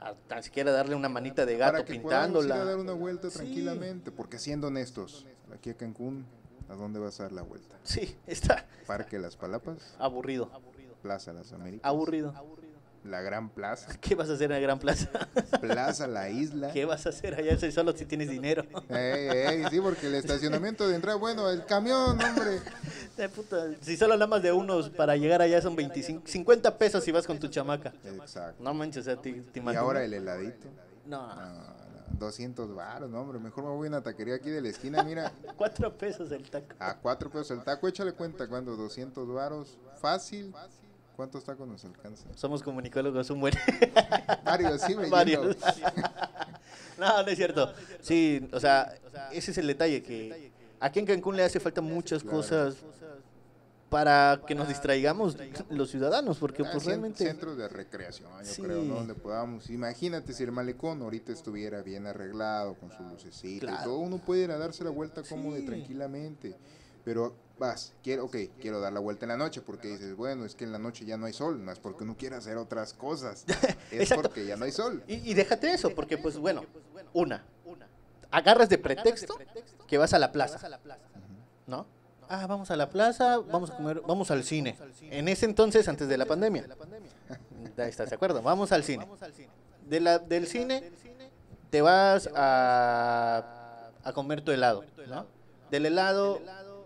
a, 0.03 0.15
tan 0.29 0.43
siquiera 0.43 0.71
darle 0.71 0.95
una 0.95 1.09
manita 1.09 1.47
de 1.47 1.57
gato 1.57 1.73
Para 1.73 1.85
que 1.87 1.95
pintándola. 1.95 2.57
Ir 2.57 2.61
a 2.61 2.65
dar 2.67 2.77
una 2.77 2.93
vuelta 2.93 3.31
tranquilamente, 3.31 4.11
porque 4.11 4.39
siendo 4.39 4.67
honestos, 4.67 5.25
aquí 5.55 5.71
a 5.71 5.75
Cancún, 5.75 6.27
¿a 6.69 6.75
dónde 6.75 7.01
vas 7.01 7.19
a 7.21 7.23
dar 7.23 7.33
la 7.33 7.41
vuelta? 7.41 7.79
Sí, 7.83 8.15
está. 8.27 8.67
Parque 8.87 9.19
Las 9.19 9.39
Palapas. 9.39 9.97
Aburrido. 9.99 10.51
Plaza 11.01 11.33
Las 11.33 11.51
Américas. 11.55 11.89
Aburrido. 11.89 12.35
La 13.05 13.21
Gran 13.21 13.51
Plaza. 13.51 13.95
¿Qué 14.01 14.15
vas 14.15 14.31
a 14.31 14.33
hacer 14.33 14.51
en 14.51 14.53
la 14.53 14.61
Gran 14.61 14.79
Plaza? 14.79 15.09
Plaza 15.61 16.07
La 16.07 16.31
Isla. 16.31 16.73
¿Qué 16.73 16.85
vas 16.85 17.07
a 17.07 17.11
hacer 17.11 17.35
allá 17.35 17.59
solo 17.71 17.97
si 17.97 18.07
tienes 18.07 18.31
dinero? 18.31 18.65
Ey, 18.89 19.29
ey, 19.29 19.65
sí, 19.71 19.81
porque 19.81 20.07
el 20.07 20.15
estacionamiento 20.15 20.89
de 20.89 20.97
entrada, 20.97 21.19
bueno, 21.19 21.49
el 21.51 21.65
camión, 21.67 22.19
hombre. 22.21 22.61
De 23.17 23.29
puta, 23.29 23.67
si 23.81 23.97
solo 23.97 24.15
nada 24.15 24.27
más 24.27 24.43
de 24.43 24.53
unos 24.53 24.89
para 24.91 25.17
llegar 25.17 25.43
allá 25.43 25.61
son 25.61 25.77
25, 25.77 26.27
50 26.27 26.79
pesos 26.79 27.05
si 27.05 27.13
vas 27.13 27.27
con 27.27 27.39
tu 27.39 27.49
chamaca. 27.49 27.93
Exacto. 28.05 28.63
No 28.63 28.75
manches, 28.75 29.03
o 29.03 29.05
sea, 29.05 29.17
te, 29.21 29.33
te 29.33 29.61
Y 29.61 29.77
ahora 29.77 30.03
el 30.03 30.15
heladito. 30.15 30.69
No. 31.07 31.29
no. 31.35 31.85
200 32.19 32.75
baros, 32.75 33.11
no, 33.11 33.21
hombre, 33.21 33.39
mejor 33.39 33.65
me 33.65 33.71
voy 33.71 33.87
a 33.87 33.91
una 33.91 34.03
taquería 34.03 34.37
aquí 34.37 34.51
de 34.51 34.61
la 34.61 34.69
esquina, 34.69 35.03
mira. 35.03 35.33
cuatro 35.57 35.93
pesos 35.97 36.31
el 36.31 36.49
taco. 36.49 36.75
A 36.79 36.97
cuatro 36.97 37.31
pesos 37.31 37.51
el 37.51 37.65
taco, 37.65 37.89
échale 37.89 38.13
cuenta 38.13 38.47
cuando 38.47 38.77
200 38.77 39.29
varos, 39.33 39.79
fácil, 40.01 40.55
¿Cuántos 41.17 41.45
tacos 41.45 41.69
nos 41.69 41.85
alcanza? 41.85 42.27
Somos 42.35 42.63
comunicólogos, 42.63 43.31
un 43.31 43.41
buen. 43.41 43.55
Varios, 44.45 44.81
sí, 44.83 44.97
me 44.97 45.09
Varios. 45.11 45.57
no, 46.99 47.23
no 47.23 47.29
es 47.29 47.37
cierto. 47.37 47.73
Sí, 48.01 48.49
o 48.53 48.59
sea, 48.59 48.93
ese 49.33 49.53
es 49.53 49.59
el 49.59 49.69
detalle, 49.69 50.03
que 50.03 50.51
aquí 50.81 50.99
en 50.99 51.07
Cancún 51.07 51.37
le 51.37 51.45
hace 51.45 51.61
falta 51.61 51.81
muchas 51.81 52.25
cosas 52.25 52.77
para 53.95 54.41
que 54.45 54.57
nos 54.57 54.67
distraigamos 54.67 55.37
los 55.71 55.89
ciudadanos, 55.89 56.39
porque 56.39 56.65
pues 56.65 56.85
realmente... 56.85 57.25
Centros 57.25 57.57
de 57.57 57.69
recreación, 57.69 58.29
yo 58.43 58.65
creo, 58.65 58.83
¿no? 58.83 58.97
Donde 58.97 59.15
podamos... 59.15 59.71
Imagínate 59.71 60.33
si 60.33 60.43
el 60.43 60.51
malecón 60.51 61.01
ahorita 61.01 61.31
estuviera 61.31 61.81
bien 61.81 62.05
arreglado, 62.09 62.75
con 62.75 62.91
su 62.91 63.05
lucecita 63.05 63.79
y 63.81 63.85
todo, 63.85 63.99
uno 63.99 64.19
puede 64.19 64.45
ir 64.45 64.51
a 64.51 64.59
darse 64.59 64.83
la 64.83 64.91
vuelta 64.91 65.23
cómodo 65.23 65.57
y 65.57 65.65
tranquilamente. 65.65 66.57
Pero 67.05 67.35
vas, 67.59 67.93
quiero, 68.03 68.25
ok, 68.25 68.37
quiero 68.61 68.81
dar 68.81 68.93
la 68.93 69.01
vuelta 69.01 69.25
en 69.27 69.31
la 69.31 69.37
noche 69.37 69.61
porque 69.61 69.89
dices, 69.89 70.17
bueno, 70.17 70.45
es 70.45 70.55
que 70.55 70.65
en 70.65 70.73
la 70.73 70.79
noche 70.79 71.05
ya 71.05 71.17
no 71.17 71.27
hay 71.27 71.33
sol, 71.33 71.65
no 71.65 71.71
es 71.71 71.79
porque 71.79 72.05
uno 72.05 72.17
quiera 72.17 72.39
hacer 72.39 72.57
otras 72.57 72.95
cosas, 72.95 73.45
es 73.91 74.13
porque 74.13 74.47
ya 74.47 74.57
no 74.57 74.65
hay 74.65 74.73
sol. 74.73 75.03
Y, 75.07 75.35
déjate 75.35 75.73
eso, 75.73 75.95
porque 75.95 76.19
pues 76.19 76.39
bueno, 76.39 76.65
una, 77.13 77.45
agarras 78.31 78.69
de 78.69 78.79
pretexto 78.79 79.39
que 79.87 79.99
vas 79.99 80.13
a 80.15 80.19
la 80.19 80.33
plaza, 80.33 80.69
¿no? 81.67 81.87
Ah, 82.29 82.47
vamos 82.47 82.71
a 82.71 82.77
la 82.77 82.89
plaza, 82.89 83.39
vamos 83.39 83.71
a 83.71 83.77
comer, 83.77 84.01
vamos 84.07 84.31
al 84.31 84.45
cine. 84.45 84.77
En 85.03 85.29
ese 85.29 85.45
entonces, 85.45 85.87
antes 85.89 86.09
de 86.09 86.17
la 86.17 86.25
pandemia. 86.25 86.67
¿Estás 87.77 88.09
de 88.09 88.17
acuerdo? 88.17 88.41
Vamos 88.41 88.73
al 88.73 88.83
cine. 88.83 89.07
De 89.87 90.01
la, 90.01 90.19
del 90.19 90.47
cine 90.47 90.91
te 91.69 91.83
vas 91.83 92.31
a, 92.35 93.91
a 94.03 94.13
comer 94.15 94.41
tu 94.41 94.53
helado, 94.53 94.85
¿no? 95.07 95.27
Del 95.71 95.87
helado 95.87 96.41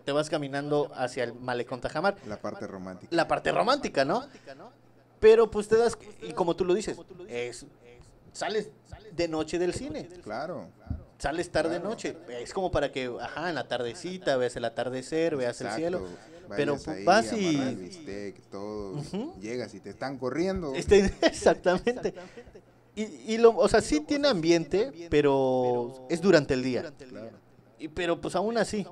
te 0.09 0.13
vas 0.13 0.31
caminando 0.31 0.91
hacia 0.95 1.25
el 1.25 1.35
malecón 1.35 1.83
Tajamar. 1.83 2.17
La 2.27 2.41
parte 2.41 2.67
romántica. 2.67 3.15
La 3.15 3.29
parte 3.29 3.53
romántica, 3.53 4.07
¿no? 4.07 4.25
Pero 5.21 5.51
pues 5.51 5.69
te 5.69 5.77
das, 5.77 5.99
y 6.23 6.33
como 6.33 6.57
tú 6.57 6.65
lo 6.65 6.73
dices, 6.73 6.97
es, 7.29 7.67
sales 8.33 8.71
de 9.15 9.29
noche 9.29 9.59
del 9.59 9.75
cine. 9.75 10.09
Claro. 10.25 10.71
Sales 11.19 11.51
tarde 11.51 11.79
noche. 11.79 12.17
Es 12.41 12.55
como 12.55 12.71
para 12.71 12.91
que, 12.91 13.15
ajá, 13.21 13.51
en 13.51 13.57
la 13.57 13.69
tardecita 13.69 14.39
veas 14.39 14.57
el 14.57 14.65
atardecer, 14.65 15.37
veas 15.37 15.61
el 15.61 15.73
cielo. 15.73 16.07
Pero 16.57 16.79
pues, 16.83 17.05
vas 17.05 17.31
y... 17.35 17.93
todo. 18.51 19.03
Llegas 19.43 19.75
y 19.75 19.81
te 19.81 19.91
están 19.91 20.17
corriendo. 20.17 20.73
Este, 20.75 21.05
exactamente. 21.21 22.15
Y, 22.97 23.03
y 23.35 23.37
lo, 23.37 23.55
o 23.55 23.69
sea, 23.69 23.83
sí 23.83 24.01
tiene 24.01 24.29
ambiente, 24.29 24.91
pero 25.11 26.07
es 26.09 26.23
durante 26.23 26.55
el 26.55 26.63
día. 26.63 26.95
Y, 27.79 27.89
pero 27.89 28.21
pues 28.21 28.35
aún 28.35 28.59
así, 28.59 28.87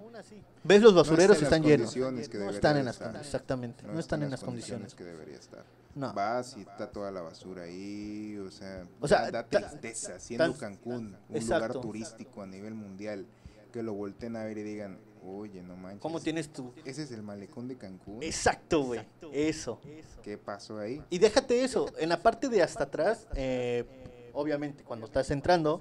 ves 0.67 0.83
los 0.83 0.95
basureros 0.95 1.41
están 1.41 1.63
llenos. 1.63 1.97
no 1.97 2.51
están 2.51 2.77
en 2.77 2.85
las 2.85 2.99
condiciones, 2.99 3.27
exactamente, 3.27 3.85
no, 3.85 3.99
están, 3.99 4.23
en 4.23 4.31
las 4.31 4.43
condiciones. 4.43 4.95
que 4.95 5.05
debería 5.05 5.37
estar. 5.37 5.65
No. 5.95 6.13
Vas 6.13 6.57
y 6.59 6.61
está 6.61 6.91
toda 6.91 7.11
la 7.11 7.23
basura 7.23 7.63
ahí, 7.63 8.37
o 8.37 8.51
sea, 8.51 8.87
o 9.01 9.09
sea 9.09 9.31
da, 9.31 9.47
tristeza, 9.47 10.21
siendo 10.21 10.55
Cancún 10.55 11.17
un 11.29 11.41
lugar 11.41 11.73
turístico 11.73 12.43
a 12.43 12.47
nivel 12.47 12.75
mundial, 12.75 13.27
que 13.73 13.83
lo 13.83 13.95
volteen 13.95 14.37
a 14.37 14.45
ver 14.45 14.59
y 14.59 14.63
digan, 14.63 14.99
oye, 15.25 15.63
no 15.63 15.75
manches. 15.77 16.03
¿Cómo 16.03 16.21
tienes 16.21 16.53
tú? 16.53 16.73
Ese 16.85 17.05
es 17.05 17.13
el 17.13 17.23
malecón 17.23 17.67
de 17.67 17.77
Cancún. 17.77 18.23
Exacto, 18.23 18.83
güey, 18.83 19.01
eso. 19.33 19.81
¿Qué 20.23 20.37
pasó 20.37 20.79
ahí? 20.79 21.03
Y 21.09 21.19
déjate 21.19 21.65
eso, 21.65 21.91
en 21.99 22.11
la 22.11 22.21
parte 22.21 22.51
de 22.51 22.63
hasta 22.63 22.85
atrás, 22.85 23.27
eh, 23.35 24.31
obviamente 24.35 24.85
cuando 24.85 25.07
estás 25.07 25.31
entrando, 25.31 25.81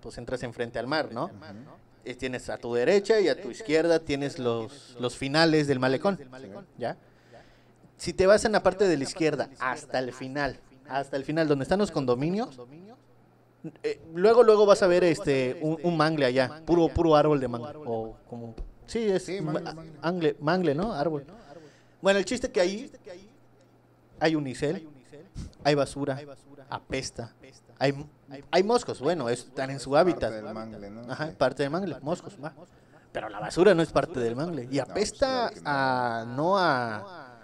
pues 0.00 0.18
entras 0.18 0.42
enfrente 0.42 0.78
al 0.78 0.86
mar, 0.86 1.10
¿no? 1.10 1.30
Tienes 2.18 2.50
a 2.50 2.58
tu 2.58 2.74
derecha 2.74 3.20
y 3.20 3.28
a 3.28 3.40
tu 3.40 3.50
izquierda 3.50 3.98
tienes 3.98 4.38
los, 4.38 4.96
los 5.00 5.16
finales 5.16 5.66
del 5.66 5.80
malecón. 5.80 6.18
¿Ya? 6.76 6.96
Si 7.96 8.12
te 8.12 8.26
vas 8.26 8.44
en 8.44 8.52
la 8.52 8.62
parte 8.62 8.86
de 8.86 8.96
la 8.96 9.04
izquierda 9.04 9.48
hasta 9.58 9.98
el 9.98 10.12
final, 10.12 10.58
hasta 10.88 11.16
el 11.16 11.24
final 11.24 11.48
donde 11.48 11.62
están 11.62 11.78
los 11.78 11.90
condominios, 11.90 12.60
eh, 13.82 14.00
luego 14.14 14.42
luego 14.42 14.66
vas 14.66 14.82
a 14.82 14.86
ver 14.86 15.04
este 15.04 15.58
un, 15.62 15.96
mangle 15.96 16.26
allá, 16.26 16.60
puro 16.66 16.88
puro 16.88 17.16
árbol 17.16 17.40
de 17.40 17.48
mangle 17.48 17.78
o 17.86 18.14
como 18.28 18.54
sí 18.86 19.08
es 19.08 19.30
mangle, 20.02 20.36
mangle, 20.40 20.74
¿no? 20.74 20.92
Árbol. 20.92 21.24
Bueno, 22.02 22.18
el 22.18 22.26
chiste 22.26 22.50
que 22.50 22.60
ahí 22.60 22.92
hay 24.20 24.34
unicel, 24.34 24.86
hay 25.64 25.74
basura, 25.74 26.20
apesta, 26.70 27.34
hay 27.78 27.94
hay 28.50 28.62
moscos, 28.62 29.00
bueno, 29.00 29.28
están 29.28 29.70
en 29.70 29.80
su 29.80 29.96
hábitat. 29.96 30.30
Parte 30.30 30.42
del 30.42 30.54
mangle, 30.54 30.90
¿no? 30.90 31.12
Ajá, 31.12 31.32
parte 31.36 31.62
del 31.62 31.70
mangle, 31.70 31.98
moscos, 32.00 32.36
va. 32.42 32.54
Pero 33.12 33.28
la 33.28 33.38
basura 33.38 33.74
no 33.74 33.82
es 33.82 33.92
parte 33.92 34.18
del 34.18 34.34
mangle. 34.34 34.68
Y 34.70 34.78
apesta 34.78 35.50
a, 35.64 36.24
no 36.26 36.58
a, 36.58 37.38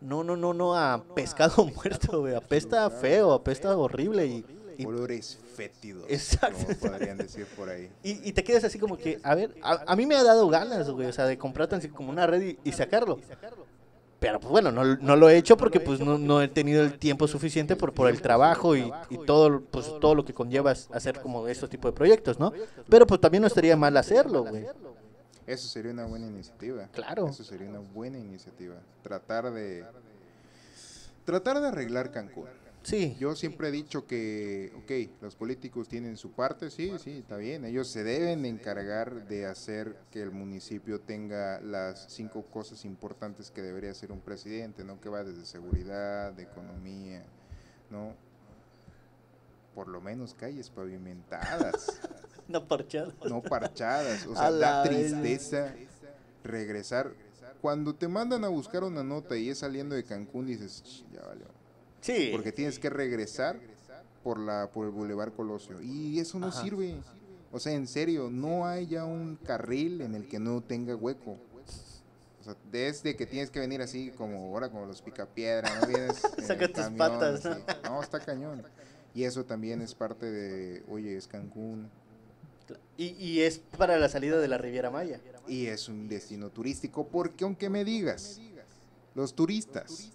no, 0.00 0.24
no, 0.24 0.36
no, 0.36 0.54
no 0.54 0.76
a 0.76 1.02
pescado 1.14 1.64
muerto, 1.74 2.20
güey. 2.20 2.34
Apesta 2.34 2.88
feo, 2.90 3.32
apesta 3.32 3.76
horrible 3.76 4.26
y, 4.26 4.44
olores 4.86 5.38
fétidos. 5.54 6.06
Exacto. 6.08 6.64
Como 6.64 6.92
podrían 6.92 7.18
decir 7.18 7.46
por 7.54 7.68
ahí. 7.68 7.90
Y, 8.02 8.32
te 8.32 8.42
quedas 8.42 8.64
así 8.64 8.78
como 8.78 8.96
que, 8.96 9.20
a 9.22 9.34
ver, 9.34 9.54
a, 9.62 9.94
mí 9.94 10.06
me 10.06 10.16
ha 10.16 10.24
dado 10.24 10.48
ganas, 10.48 10.88
güey, 10.88 11.08
o 11.08 11.12
sea, 11.12 11.26
de 11.26 11.36
comprar 11.36 11.68
tan 11.68 11.86
como 11.88 12.08
una 12.08 12.26
red 12.26 12.56
y, 12.64 12.72
sacarlo. 12.72 13.18
Pero 14.20 14.38
pues 14.38 14.50
bueno, 14.50 14.70
no, 14.70 14.84
no, 14.84 15.16
lo 15.16 15.30
he 15.30 15.36
hecho 15.38 15.56
porque 15.56 15.80
pues 15.80 15.98
no, 15.98 16.18
no, 16.18 16.42
he 16.42 16.48
tenido 16.48 16.82
el 16.84 16.98
tiempo 16.98 17.26
suficiente 17.26 17.74
por, 17.74 17.94
por 17.94 18.10
el 18.10 18.20
trabajo 18.20 18.76
y, 18.76 18.92
y, 19.08 19.16
todo, 19.24 19.62
pues, 19.62 19.86
todo 19.98 20.14
lo 20.14 20.26
que 20.26 20.34
conlleva 20.34 20.72
hacer 20.72 21.20
como 21.20 21.48
estos 21.48 21.70
tipos 21.70 21.90
de 21.90 21.96
proyectos, 21.96 22.38
¿no? 22.38 22.52
Pero 22.90 23.06
pues 23.06 23.18
también 23.18 23.40
no 23.40 23.46
estaría 23.46 23.76
mal 23.78 23.96
hacerlo, 23.96 24.44
güey. 24.44 24.66
Eso 25.46 25.66
sería 25.68 25.90
una 25.90 26.04
buena 26.04 26.26
iniciativa. 26.26 26.86
Claro. 26.92 27.28
Eso 27.28 27.42
sería 27.42 27.68
una 27.68 27.80
buena 27.80 28.18
iniciativa. 28.18 28.76
Tratar 29.02 29.50
de 29.50 29.84
tratar 31.24 31.60
de 31.60 31.68
arreglar 31.68 32.10
Cancún. 32.12 32.46
Sí. 32.82 33.16
Yo 33.20 33.34
siempre 33.36 33.68
he 33.68 33.70
dicho 33.70 34.06
que, 34.06 34.72
ok, 34.76 35.22
los 35.22 35.36
políticos 35.36 35.88
tienen 35.88 36.16
su 36.16 36.32
parte, 36.32 36.70
sí, 36.70 36.92
sí, 36.98 37.18
está 37.18 37.36
bien. 37.36 37.64
Ellos 37.64 37.90
se 37.90 38.04
deben 38.04 38.44
encargar 38.46 39.28
de 39.28 39.46
hacer 39.46 39.96
que 40.10 40.22
el 40.22 40.30
municipio 40.30 41.00
tenga 41.00 41.60
las 41.60 42.06
cinco 42.08 42.42
cosas 42.46 42.84
importantes 42.84 43.50
que 43.50 43.60
debería 43.60 43.90
hacer 43.90 44.12
un 44.12 44.20
presidente, 44.20 44.84
¿no? 44.84 45.00
Que 45.00 45.10
va 45.10 45.22
desde 45.24 45.44
seguridad, 45.44 46.32
de 46.32 46.44
economía, 46.44 47.22
¿no? 47.90 48.14
Por 49.74 49.88
lo 49.88 50.00
menos 50.00 50.34
calles 50.34 50.70
pavimentadas. 50.70 52.00
no 52.48 52.66
parchadas. 52.66 53.14
No 53.28 53.42
parchadas. 53.42 54.26
O 54.26 54.34
sea, 54.34 54.50
da 54.50 54.82
tristeza 54.84 55.74
regresar. 56.42 57.12
Cuando 57.60 57.94
te 57.94 58.08
mandan 58.08 58.42
a 58.44 58.48
buscar 58.48 58.84
una 58.84 59.04
nota 59.04 59.36
y 59.36 59.50
es 59.50 59.58
saliendo 59.58 59.94
de 59.94 60.02
Cancún, 60.02 60.46
dices, 60.46 61.04
ya 61.12 61.20
valió 61.20 61.59
Sí. 62.00 62.30
Porque 62.32 62.52
tienes 62.52 62.78
que 62.78 62.90
regresar 62.90 63.58
por 64.22 64.38
la 64.38 64.70
por 64.72 64.86
el 64.86 64.92
Boulevard 64.92 65.32
Colosio 65.32 65.80
y 65.82 66.18
eso 66.18 66.38
no 66.38 66.52
sirve. 66.52 66.96
O 67.52 67.58
sea, 67.58 67.72
en 67.72 67.86
serio, 67.86 68.30
no 68.30 68.66
hay 68.66 68.86
ya 68.86 69.04
un 69.04 69.36
carril 69.36 70.02
en 70.02 70.14
el 70.14 70.28
que 70.28 70.38
no 70.38 70.60
tenga 70.60 70.94
hueco. 70.94 71.36
O 72.40 72.44
sea, 72.44 72.56
desde 72.70 73.16
que 73.16 73.26
tienes 73.26 73.50
que 73.50 73.60
venir 73.60 73.82
así 73.82 74.12
como 74.16 74.38
ahora 74.38 74.70
como 74.70 74.86
los 74.86 75.02
picapiedra, 75.02 75.68
no 75.80 75.86
vienes 75.86 76.22
Saca 76.46 76.68
tus 76.68 76.86
patas. 76.96 77.44
¿no? 77.84 78.02
está 78.02 78.20
cañón. 78.20 78.62
Y 79.14 79.24
eso 79.24 79.44
también 79.44 79.82
es 79.82 79.94
parte 79.94 80.30
de, 80.30 80.82
oye, 80.88 81.16
es 81.16 81.26
Cancún. 81.26 81.90
Y, 82.96 83.08
y 83.08 83.40
es 83.40 83.58
para 83.58 83.98
la 83.98 84.08
salida 84.08 84.38
de 84.38 84.46
la 84.46 84.56
Riviera 84.56 84.90
Maya. 84.90 85.20
Y 85.48 85.66
es 85.66 85.88
un 85.88 86.08
destino 86.08 86.50
turístico 86.50 87.08
porque 87.08 87.44
aunque 87.44 87.68
me 87.68 87.84
digas, 87.84 88.40
los 89.14 89.34
turistas 89.34 90.12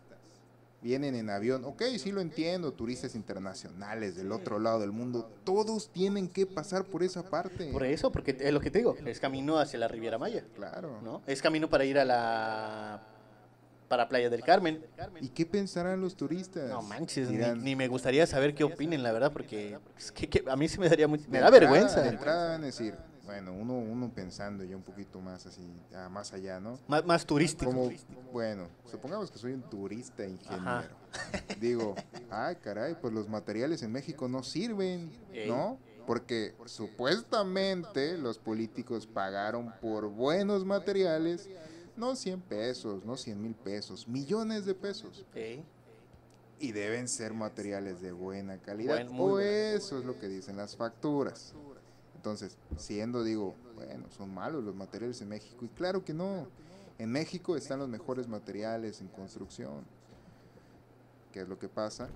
vienen 0.85 1.15
en 1.15 1.31
avión. 1.31 1.65
Ok, 1.65 1.81
sí 1.97 2.11
lo 2.11 2.21
entiendo, 2.21 2.71
turistas 2.71 3.15
internacionales 3.15 4.15
del 4.15 4.31
otro 4.31 4.59
lado 4.59 4.79
del 4.79 4.91
mundo, 4.91 5.31
todos 5.43 5.89
tienen 5.89 6.29
que 6.29 6.45
pasar 6.45 6.85
por 6.85 7.01
esa 7.01 7.23
parte. 7.23 7.71
Por 7.71 7.83
eso, 7.83 8.11
porque 8.11 8.37
es 8.39 8.53
lo 8.53 8.61
que 8.61 8.69
te 8.69 8.77
digo, 8.77 8.95
es 9.03 9.19
camino 9.19 9.57
hacia 9.57 9.79
la 9.79 9.87
Riviera 9.87 10.19
Maya. 10.19 10.43
Claro. 10.55 11.01
¿no? 11.01 11.23
Es 11.25 11.41
camino 11.41 11.71
para 11.71 11.85
ir 11.85 11.97
a 11.97 12.05
la 12.05 13.01
para 13.87 14.07
Playa 14.07 14.29
del 14.29 14.43
Carmen. 14.43 14.85
¿Y 15.21 15.29
qué 15.29 15.47
pensarán 15.47 16.01
los 16.01 16.15
turistas? 16.15 16.69
No 16.69 16.83
manches, 16.83 17.29
ni, 17.57 17.75
me 17.75 17.87
gustaría 17.87 18.27
saber 18.27 18.53
qué 18.53 18.63
opinen, 18.63 19.01
la 19.01 19.11
verdad, 19.11 19.31
porque 19.31 19.79
a 20.47 20.55
mí 20.55 20.67
sí 20.67 20.79
me 20.79 20.87
daría 20.87 21.07
me 21.07 21.39
da 21.39 21.49
vergüenza. 21.49 22.01
De 22.01 22.09
entrada 22.09 22.51
van 22.51 22.61
a 22.61 22.65
decir, 22.67 22.95
bueno, 23.25 23.53
uno, 23.53 23.73
uno 23.77 24.11
pensando 24.13 24.63
ya 24.63 24.75
un 24.75 24.83
poquito 24.83 25.19
más 25.19 25.45
así, 25.45 25.67
más 26.11 26.31
allá, 26.33 26.59
¿no? 26.59 26.77
Más, 26.87 27.05
más 27.05 27.25
turístico. 27.25 27.71
Como, 27.71 27.89
bueno, 28.31 28.67
supongamos 28.89 29.31
que 29.31 29.39
soy 29.39 29.53
un 29.53 29.63
turista 29.63 30.25
ingeniero. 30.25 30.95
Digo, 31.59 31.95
ay, 32.29 32.55
caray, 32.57 32.95
pues 32.99 33.13
los 33.13 33.27
materiales 33.27 33.81
en 33.83 33.91
México 33.91 34.27
no 34.27 34.43
sirven, 34.43 35.11
¿no? 35.47 35.79
Porque 36.05 36.53
supuestamente 36.65 38.17
los 38.17 38.37
políticos 38.37 39.07
pagaron 39.07 39.73
por 39.81 40.07
buenos 40.07 40.63
materiales, 40.63 41.49
no 41.95 42.15
100 42.15 42.41
pesos, 42.41 43.05
no 43.05 43.17
100 43.17 43.41
mil 43.41 43.55
pesos, 43.55 44.07
millones 44.07 44.65
de 44.65 44.75
pesos. 44.75 45.25
Y 46.59 46.71
deben 46.71 47.07
ser 47.07 47.33
materiales 47.33 48.01
de 48.01 48.11
buena 48.11 48.59
calidad. 48.59 49.07
o 49.17 49.39
eso 49.39 49.97
es 49.97 50.05
lo 50.05 50.19
que 50.19 50.27
dicen 50.27 50.57
las 50.57 50.75
facturas. 50.75 51.53
Entonces, 52.25 52.57
siendo, 52.75 53.23
digo, 53.23 53.53
bueno, 53.75 54.07
son 54.09 54.33
malos 54.33 54.63
los 54.63 54.73
materiales 54.73 55.21
en 55.21 55.29
México. 55.29 55.63
Y 55.63 55.67
claro 55.67 56.03
que 56.03 56.11
no. 56.11 56.47
En 56.97 57.11
México 57.11 57.55
están 57.55 57.77
los 57.77 57.87
mejores 57.87 58.27
materiales 58.27 58.99
en 58.99 59.09
construcción. 59.09 59.83
¿Qué 61.31 61.41
es 61.41 61.47
lo 61.47 61.59
que 61.59 61.69
pasa? 61.69 62.09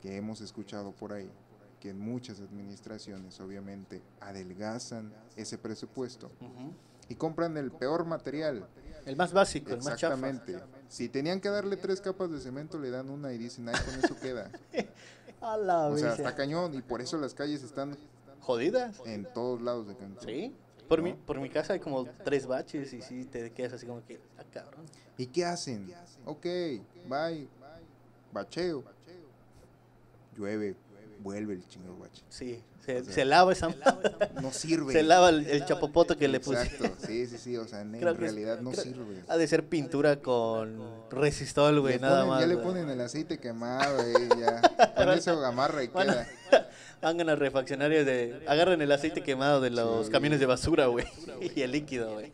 Que 0.00 0.16
hemos 0.16 0.40
escuchado 0.40 0.92
por 0.92 1.14
ahí 1.14 1.28
que 1.80 1.90
en 1.90 1.98
muchas 1.98 2.38
administraciones 2.38 3.40
obviamente 3.40 4.02
adelgazan 4.20 5.12
ese 5.34 5.58
presupuesto 5.58 6.30
y 7.08 7.16
compran 7.16 7.56
el 7.56 7.72
peor 7.72 8.04
material. 8.04 8.68
El 9.04 9.16
más 9.16 9.32
básico, 9.32 9.72
el 9.72 9.78
más 9.78 9.94
Exactamente. 9.94 10.62
Si 10.88 11.08
tenían 11.08 11.40
que 11.40 11.48
darle 11.48 11.76
tres 11.76 12.00
capas 12.00 12.30
de 12.30 12.38
cemento, 12.38 12.78
le 12.78 12.90
dan 12.90 13.10
una 13.10 13.32
y 13.32 13.38
dicen, 13.38 13.68
ay, 13.68 13.74
con 13.84 14.04
eso 14.04 14.16
queda. 14.20 14.48
o 15.40 15.96
sea, 15.96 16.14
está 16.14 16.36
cañón 16.36 16.74
y 16.74 16.82
por 16.82 17.00
eso 17.00 17.18
las 17.18 17.34
calles 17.34 17.64
están 17.64 17.96
jodidas. 18.48 18.96
En 19.04 19.30
todos 19.34 19.60
lados 19.60 19.86
de 19.88 19.94
Cancún. 19.94 20.26
Sí. 20.26 20.54
Por, 20.88 21.02
mi, 21.02 21.12
por 21.12 21.38
mi 21.38 21.50
casa 21.50 21.74
hay 21.74 21.80
como 21.80 22.06
tres 22.24 22.46
baches 22.46 22.94
y 22.94 23.02
sí 23.02 23.26
te 23.26 23.52
quedas 23.52 23.74
así 23.74 23.86
como 23.86 24.02
que, 24.06 24.18
ah, 24.38 24.44
cabrón. 24.50 24.86
¿Y 25.18 25.26
qué 25.26 25.44
hacen? 25.44 25.92
Ok, 26.24 26.46
bye, 27.06 27.46
bacheo. 28.32 28.84
Llueve, 30.34 30.76
vuelve 31.20 31.52
el 31.52 31.68
chingo 31.68 31.94
bache. 31.98 32.22
Sí, 32.30 32.64
se, 32.86 33.24
lava 33.26 33.52
esa 33.52 33.68
No 34.40 34.50
sirve. 34.50 34.94
Se 34.94 35.02
lava 35.02 35.28
el, 35.28 35.66
chapopoto 35.66 36.16
que 36.16 36.26
le 36.26 36.40
puse. 36.40 36.62
Exacto, 36.62 37.06
sí, 37.06 37.26
sí, 37.26 37.36
sí, 37.36 37.56
o 37.58 37.68
sea, 37.68 37.82
en, 37.82 38.00
realidad 38.00 38.60
no 38.60 38.72
sirve. 38.72 39.24
Ha 39.28 39.36
de 39.36 39.46
ser 39.46 39.66
pintura 39.66 40.22
con 40.22 40.80
resistol, 41.10 41.80
güey, 41.80 41.98
nada 41.98 42.24
más. 42.24 42.40
Ya 42.40 42.46
le 42.46 42.56
ponen 42.56 42.88
el 42.88 43.00
aceite 43.02 43.36
quemado, 43.36 43.98
y 44.08 44.40
ya. 44.40 44.62
Con 44.96 45.10
eso 45.10 45.44
amarra 45.44 45.84
y 45.84 45.88
queda 45.88 46.26
hagan 47.02 47.26
las 47.26 47.38
refaccionarias 47.38 48.06
de. 48.06 48.44
Agarren 48.46 48.80
el 48.80 48.92
aceite 48.92 49.22
quemado 49.22 49.60
de 49.60 49.70
los 49.70 50.10
camiones 50.10 50.40
de 50.40 50.46
basura, 50.46 50.86
güey. 50.86 51.06
y 51.56 51.62
el 51.62 51.72
líquido, 51.72 52.14
güey. 52.14 52.32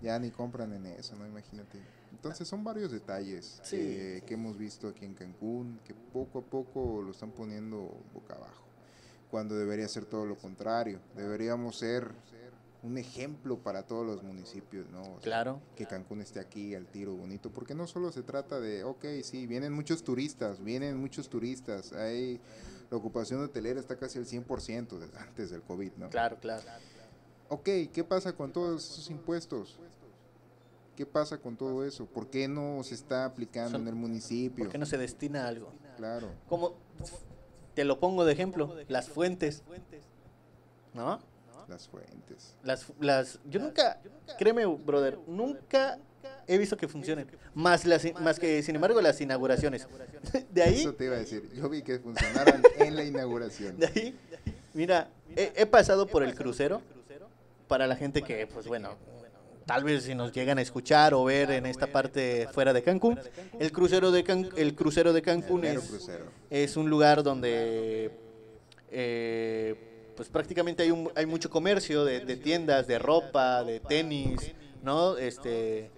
Ya 0.00 0.18
ni 0.18 0.30
compran 0.30 0.72
en 0.72 0.86
eso, 0.86 1.16
¿no? 1.16 1.26
Imagínate. 1.26 1.78
Entonces 2.12 2.46
son 2.46 2.62
varios 2.62 2.92
detalles 2.92 3.60
que 3.68 4.22
hemos 4.28 4.56
visto 4.56 4.88
aquí 4.88 5.04
en 5.04 5.14
Cancún, 5.14 5.80
que 5.84 5.94
poco 5.94 6.38
a 6.38 6.42
poco 6.42 7.02
lo 7.02 7.10
están 7.10 7.32
poniendo 7.32 8.00
boca 8.14 8.34
abajo. 8.34 8.62
Cuando 9.30 9.56
debería 9.56 9.88
ser 9.88 10.04
todo 10.04 10.26
lo 10.26 10.36
contrario. 10.36 11.00
Deberíamos 11.16 11.78
ser 11.78 12.12
un 12.82 12.98
ejemplo 12.98 13.58
para 13.58 13.84
todos 13.84 14.04
los 14.04 14.22
municipios, 14.22 14.88
¿no? 14.90 15.02
claro. 15.22 15.60
Que 15.76 15.86
Cancún 15.86 16.20
esté 16.20 16.40
aquí 16.40 16.74
al 16.74 16.86
tiro 16.86 17.14
bonito, 17.14 17.50
porque 17.50 17.74
no 17.74 17.86
solo 17.86 18.10
se 18.10 18.22
trata 18.22 18.60
de, 18.60 18.82
ok, 18.82 19.04
sí, 19.22 19.46
vienen 19.46 19.72
muchos 19.72 20.02
turistas, 20.02 20.62
vienen 20.62 20.96
muchos 20.96 21.28
turistas, 21.28 21.92
hay 21.92 22.40
la 22.92 22.98
ocupación 22.98 23.42
hotelera 23.42 23.80
está 23.80 23.96
casi 23.96 24.18
al 24.18 24.26
100% 24.26 24.98
desde 24.98 25.18
antes 25.18 25.50
del 25.50 25.62
COVID, 25.62 25.92
¿no? 25.96 26.10
Claro, 26.10 26.36
claro. 26.38 26.62
Ok, 27.48 27.64
¿qué 27.90 28.04
pasa 28.06 28.34
con 28.34 28.52
todos 28.52 28.84
esos 28.84 29.08
impuestos? 29.08 29.78
¿Qué 30.94 31.06
pasa 31.06 31.38
con 31.38 31.56
todo 31.56 31.86
eso? 31.86 32.04
¿Por 32.04 32.28
qué 32.28 32.48
no 32.48 32.82
se 32.82 32.94
está 32.94 33.24
aplicando 33.24 33.78
en 33.78 33.88
el 33.88 33.94
municipio? 33.94 34.64
¿Por 34.64 34.72
qué 34.72 34.76
no 34.76 34.84
se 34.84 34.98
destina 34.98 35.48
algo? 35.48 35.72
Claro. 35.96 36.28
Como, 36.50 36.74
te 37.74 37.84
lo 37.84 37.98
pongo 37.98 38.26
de 38.26 38.34
ejemplo, 38.34 38.76
las 38.88 39.08
fuentes. 39.08 39.62
¿No? 40.92 41.18
Las 41.68 41.88
fuentes. 41.88 42.56
Las, 42.62 42.92
las, 43.00 43.40
yo 43.48 43.58
nunca, 43.58 44.02
créeme, 44.38 44.66
brother, 44.66 45.18
nunca 45.26 45.98
he 46.46 46.58
visto 46.58 46.76
que 46.76 46.88
funcionen. 46.88 47.26
Más, 47.54 47.84
las, 47.84 48.06
más 48.20 48.38
que, 48.38 48.62
sin 48.62 48.74
embargo, 48.74 49.00
las 49.00 49.20
inauguraciones. 49.20 49.86
De 50.50 50.62
ahí... 50.62 50.80
Eso 50.80 50.94
te 50.94 51.04
iba 51.04 51.16
a 51.16 51.18
decir. 51.18 51.48
Yo 51.54 51.68
vi 51.68 51.82
que 51.82 51.98
funcionaron 51.98 52.62
en 52.78 52.96
la 52.96 53.04
inauguración. 53.04 53.78
De 53.78 53.86
ahí, 53.86 54.18
mira, 54.74 55.08
he, 55.36 55.66
pasado 55.66 56.06
por 56.06 56.22
el 56.22 56.34
crucero. 56.34 56.82
Para 57.68 57.86
la 57.86 57.96
gente 57.96 58.20
que, 58.20 58.46
pues 58.46 58.66
bueno, 58.66 58.96
tal 59.64 59.82
vez 59.84 60.02
si 60.02 60.14
nos 60.14 60.30
llegan 60.32 60.58
a 60.58 60.62
escuchar 60.62 61.14
o 61.14 61.24
ver 61.24 61.50
en 61.52 61.64
esta 61.64 61.86
parte 61.86 62.46
fuera 62.52 62.74
de 62.74 62.82
Cancún, 62.82 63.18
el 63.58 63.72
crucero 63.72 64.10
de, 64.10 64.50
el 64.56 64.74
crucero 64.74 65.14
de 65.14 65.22
Cancún 65.22 65.64
es, 65.64 66.10
es, 66.50 66.76
un 66.76 66.90
lugar 66.90 67.22
donde 67.22 68.10
eh, 68.90 70.12
pues 70.14 70.28
prácticamente 70.28 70.82
hay, 70.82 70.90
un, 70.90 71.10
hay 71.14 71.24
mucho 71.24 71.48
comercio 71.48 72.04
de, 72.04 72.20
de, 72.20 72.36
tiendas, 72.36 72.86
de 72.86 72.98
ropa, 72.98 73.64
de 73.64 73.80
tenis, 73.80 74.52
¿no? 74.82 75.16
Este 75.16 75.90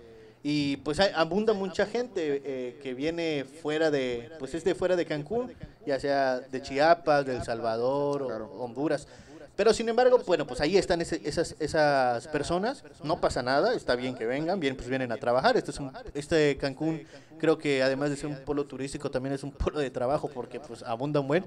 y 0.47 0.77
pues 0.77 1.01
hay, 1.01 1.11
abunda 1.15 1.55
mucha 1.55 1.87
gente 1.87 2.43
eh, 2.45 2.79
que 2.83 2.93
viene 2.93 3.47
fuera 3.63 3.91
de, 3.91 4.31
pues 4.39 4.53
es 4.53 4.63
de 4.63 4.75
fuera 4.75 4.95
de 4.95 5.07
Cancún, 5.07 5.51
ya 5.87 5.99
sea 5.99 6.39
de 6.39 6.61
Chiapas, 6.61 7.25
de 7.25 7.37
El 7.37 7.43
Salvador 7.43 8.23
o 8.23 8.63
Honduras. 8.63 9.09
Pero 9.57 9.73
sin 9.73 9.89
embargo, 9.89 10.21
bueno, 10.27 10.47
pues 10.47 10.61
ahí 10.61 10.77
están 10.77 11.01
esas, 11.01 11.57
esas 11.59 12.29
personas, 12.29 12.85
no 13.03 13.23
pasa 13.23 13.43
nada, 13.43 13.73
está 13.73 13.97
bien 13.97 14.15
que 14.15 14.27
vengan, 14.27 14.61
bien, 14.61 14.77
pues 14.77 14.87
vienen 14.87 15.13
a 15.13 15.17
trabajar. 15.17 15.57
Este, 15.57 15.71
es 15.71 15.81
un, 15.81 15.91
este 16.13 16.59
Cancún 16.59 17.07
creo 17.39 17.57
que 17.57 17.83
además 17.83 18.11
de 18.11 18.17
ser 18.17 18.27
un 18.27 18.37
polo 18.45 18.67
turístico 18.67 19.11
también 19.11 19.35
es 19.35 19.45
un 19.45 19.51
polo 19.53 19.79
de 19.79 19.91
trabajo 19.91 20.29
porque 20.29 20.61
pues 20.61 20.83
abunda 20.83 21.21
un 21.21 21.29
buen. 21.29 21.47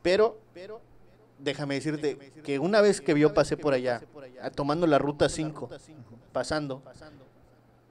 Pero 0.00 0.38
déjame 1.40 1.74
decirte 1.74 2.16
que 2.44 2.60
una 2.60 2.80
vez 2.80 3.00
que 3.00 3.18
yo 3.18 3.34
pasé 3.34 3.56
por 3.56 3.74
allá, 3.74 4.00
tomando 4.54 4.86
la 4.86 4.98
ruta 4.98 5.28
5, 5.28 5.70
pasando, 6.32 6.84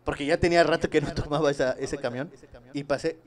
porque 0.04 0.26
ya 0.26 0.38
tenía 0.38 0.64
rato 0.64 0.90
que 0.90 1.02
no 1.02 1.14
tomaba 1.14 1.52
esa, 1.52 1.74
ese 1.74 1.98
camión, 1.98 2.32
y 2.74 2.84
pasé. 2.84 3.18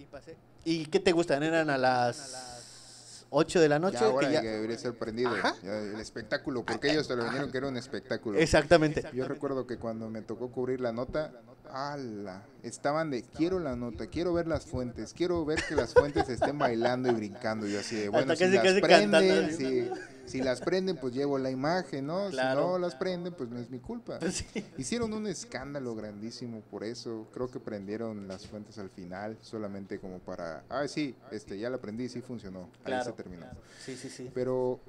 ¿Y 0.65 0.87
qué 0.87 0.99
te 0.99 1.13
gustan? 1.13 1.43
Eran 1.43 1.69
a 1.69 1.77
las 1.77 3.27
8 3.31 3.61
de 3.61 3.69
la 3.69 3.79
noche. 3.79 3.99
Ya 4.01 4.07
ahora 4.07 4.29
que 4.29 4.35
ya... 4.35 4.43
debería 4.43 4.79
ser 4.79 4.95
prendido. 4.95 5.31
el 5.63 6.01
espectáculo, 6.01 6.65
porque 6.65 6.91
ellos 6.91 7.09
te 7.09 7.17
lo 7.17 7.25
vendieron 7.25 7.51
que 7.51 7.59
era 7.59 7.69
un 7.69 7.77
espectáculo. 7.77 8.39
Exactamente. 8.39 9.05
Yo 9.13 9.27
recuerdo 9.27 9.67
que 9.67 9.77
cuando 9.77 10.09
me 10.09 10.23
tocó 10.23 10.51
cubrir 10.51 10.81
la 10.81 10.93
nota, 10.93 11.33
ala, 11.71 12.45
estaban 12.63 13.11
de 13.11 13.23
quiero 13.23 13.59
la 13.59 13.77
nota, 13.77 14.07
quiero 14.07 14.33
ver 14.33 14.47
las 14.47 14.67
fuentes, 14.67 15.13
quiero 15.13 15.45
ver 15.45 15.63
que 15.69 15.75
las 15.75 15.95
fuentes 15.95 16.29
estén 16.29 16.59
bailando 16.59 17.11
y 17.11 17.15
brincando. 17.15 17.67
Yo 17.67 17.81
así 17.81 17.97
de, 17.97 18.09
bueno, 18.09 18.35
si 18.37 18.47
las 18.49 18.81
prenden, 18.81 19.57
si, 19.57 19.91
si, 20.27 20.43
las 20.43 20.61
prenden, 20.61 20.97
pues 20.97 21.15
llevo 21.15 21.39
la 21.39 21.51
imagen, 21.51 22.07
¿no? 22.07 22.31
Si 22.31 22.37
no 22.37 22.79
las 22.79 22.95
prenden, 22.95 23.33
pues 23.35 23.51
no 23.51 23.59
es 23.59 23.71
mi 23.71 23.79
culpa. 23.79 24.19
Hicieron 24.79 25.13
un 25.13 25.27
escándalo 25.27 25.95
grandísimo 25.95 26.61
por 26.71 26.85
eso. 26.85 27.27
Creo 27.33 27.51
que 27.51 27.61
prendieron 27.61 28.29
las 28.29 28.47
fuentes 28.47 28.79
al 28.79 28.91
final, 28.91 29.37
solamente 29.41 29.99
como 29.99 30.19
para, 30.19 30.65
ah, 30.69 30.87
sí, 30.89 31.15
este, 31.31 31.59
ya 31.59 31.71
la 31.71 31.79
prendí, 31.79 32.09
sí 32.09 32.21
funcionó. 32.21 32.69
Ahí 32.85 33.03
se 33.03 33.13
terminó. 33.13 33.47
Sí, 33.85 33.97
sí, 33.97 34.09
sí. 34.09 34.31
Pero 34.35 34.81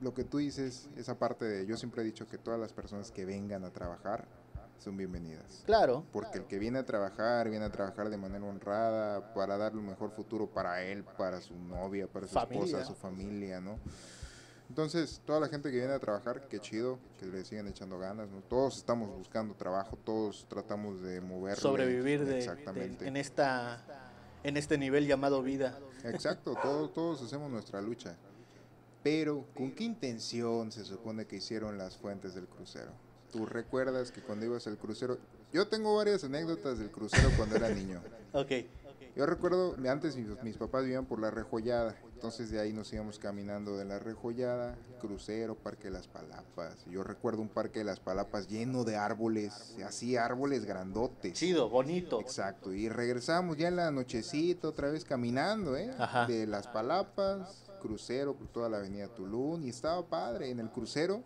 lo 0.00 0.14
que 0.14 0.24
tú 0.24 0.38
dices, 0.38 0.88
esa 0.96 1.18
parte 1.18 1.44
de, 1.44 1.66
yo 1.66 1.76
siempre 1.76 2.02
he 2.02 2.04
dicho 2.04 2.26
que 2.28 2.38
todas 2.38 2.58
las 2.58 2.72
personas 2.72 3.10
que 3.10 3.24
vengan 3.24 3.64
a 3.64 3.70
trabajar, 3.70 4.26
son 4.80 4.96
bienvenidas. 4.96 5.62
Claro. 5.66 6.04
Porque 6.12 6.38
el 6.38 6.44
que 6.44 6.58
viene 6.58 6.78
a 6.78 6.84
trabajar, 6.84 7.50
viene 7.50 7.66
a 7.66 7.70
trabajar 7.70 8.08
de 8.08 8.16
manera 8.16 8.44
honrada 8.44 9.34
para 9.34 9.56
darle 9.58 9.80
un 9.80 9.86
mejor 9.86 10.10
futuro 10.10 10.48
para 10.48 10.82
él, 10.82 11.04
para 11.04 11.40
su 11.40 11.54
novia, 11.54 12.06
para 12.06 12.26
su 12.26 12.38
esposa, 12.38 12.84
su 12.84 12.94
familia, 12.94 13.60
¿no? 13.60 13.78
Entonces, 14.70 15.20
toda 15.24 15.40
la 15.40 15.48
gente 15.48 15.70
que 15.70 15.78
viene 15.78 15.92
a 15.92 15.98
trabajar, 15.98 16.46
qué 16.48 16.60
chido, 16.60 16.98
que 17.18 17.26
le 17.26 17.44
sigan 17.44 17.66
echando 17.66 17.98
ganas, 17.98 18.28
¿no? 18.30 18.40
Todos 18.42 18.78
estamos 18.78 19.10
buscando 19.10 19.54
trabajo, 19.54 19.98
todos 20.04 20.46
tratamos 20.48 21.02
de 21.02 21.20
mover. 21.20 21.58
Sobrevivir 21.58 22.24
de, 22.24 22.38
Exactamente. 22.38 23.06
en, 23.06 23.16
esta, 23.16 23.84
en 24.44 24.56
este 24.56 24.78
nivel 24.78 25.06
llamado 25.06 25.42
vida. 25.42 25.78
Exacto, 26.04 26.54
todos, 26.62 26.92
todos 26.94 27.20
hacemos 27.20 27.50
nuestra 27.50 27.82
lucha. 27.82 28.16
Pero, 29.02 29.44
¿con 29.56 29.72
qué 29.72 29.84
intención 29.84 30.70
se 30.70 30.84
supone 30.84 31.26
que 31.26 31.36
hicieron 31.36 31.76
las 31.76 31.96
fuentes 31.96 32.34
del 32.34 32.46
crucero? 32.46 32.92
Tú 33.30 33.46
recuerdas 33.46 34.12
que 34.12 34.20
cuando 34.20 34.46
ibas 34.46 34.66
al 34.66 34.76
crucero, 34.76 35.18
yo 35.52 35.68
tengo 35.68 35.96
varias 35.96 36.24
anécdotas 36.24 36.78
del 36.78 36.90
crucero 36.90 37.30
cuando 37.36 37.56
era 37.56 37.68
niño. 37.70 38.02
ok. 38.32 38.52
Yo 39.16 39.26
recuerdo, 39.26 39.74
antes 39.88 40.16
mis, 40.16 40.56
papás 40.56 40.84
vivían 40.84 41.04
por 41.04 41.20
la 41.20 41.30
Rejollada, 41.30 41.96
entonces 42.14 42.50
de 42.50 42.60
ahí 42.60 42.72
nos 42.72 42.92
íbamos 42.92 43.18
caminando 43.18 43.76
de 43.76 43.84
la 43.84 43.98
Rejollada, 43.98 44.78
crucero, 45.00 45.56
Parque 45.56 45.84
de 45.84 45.90
las 45.90 46.06
Palapas. 46.06 46.86
Yo 46.86 47.02
recuerdo 47.02 47.42
un 47.42 47.48
Parque 47.48 47.80
de 47.80 47.84
las 47.84 47.98
Palapas 47.98 48.48
lleno 48.48 48.84
de 48.84 48.96
árboles, 48.96 49.76
así 49.84 50.16
árboles 50.16 50.64
grandotes. 50.64 51.32
Chido, 51.32 51.68
bonito. 51.68 52.20
Exacto, 52.20 52.72
y 52.72 52.88
regresamos 52.88 53.56
ya 53.56 53.68
en 53.68 53.76
la 53.76 53.90
nochecita 53.90 54.68
otra 54.68 54.90
vez 54.90 55.04
caminando, 55.04 55.76
¿eh? 55.76 55.92
De 56.28 56.46
las 56.46 56.68
Palapas, 56.68 57.68
crucero 57.82 58.34
por 58.34 58.46
toda 58.48 58.68
la 58.68 58.76
avenida 58.76 59.08
Tulum, 59.08 59.64
y 59.64 59.70
estaba 59.70 60.06
padre 60.06 60.50
en 60.50 60.60
el 60.60 60.70
crucero 60.70 61.24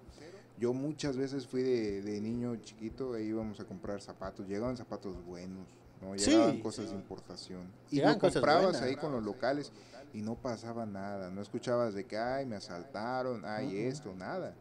yo 0.58 0.72
muchas 0.72 1.16
veces 1.16 1.46
fui 1.46 1.62
de, 1.62 2.20
niño 2.20 2.56
chiquito 2.56 3.16
e 3.16 3.24
íbamos 3.24 3.58
a 3.60 3.64
comprar 3.64 4.00
zapatos. 4.00 4.46
Llegaban 4.46 4.76
zapatos 4.76 5.22
buenos, 5.24 5.66
¿no? 6.00 6.14
Llegaban 6.14 6.60
cosas 6.60 6.90
de 6.90 6.94
importación. 6.94 7.72
Y 7.90 8.00
lo 8.00 8.18
comprabas 8.18 8.80
ahí 8.82 8.96
con 8.96 9.12
los 9.12 9.22
locales 9.22 9.72
y 10.12 10.22
no 10.22 10.36
pasaba 10.36 10.86
nada. 10.86 11.30
No 11.30 11.42
escuchabas 11.42 11.94
de 11.94 12.04
que, 12.04 12.16
ay, 12.16 12.46
me 12.46 12.56
asaltaron, 12.56 13.44
ay, 13.44 13.78
esto, 13.78 14.14
nada. 14.14 14.54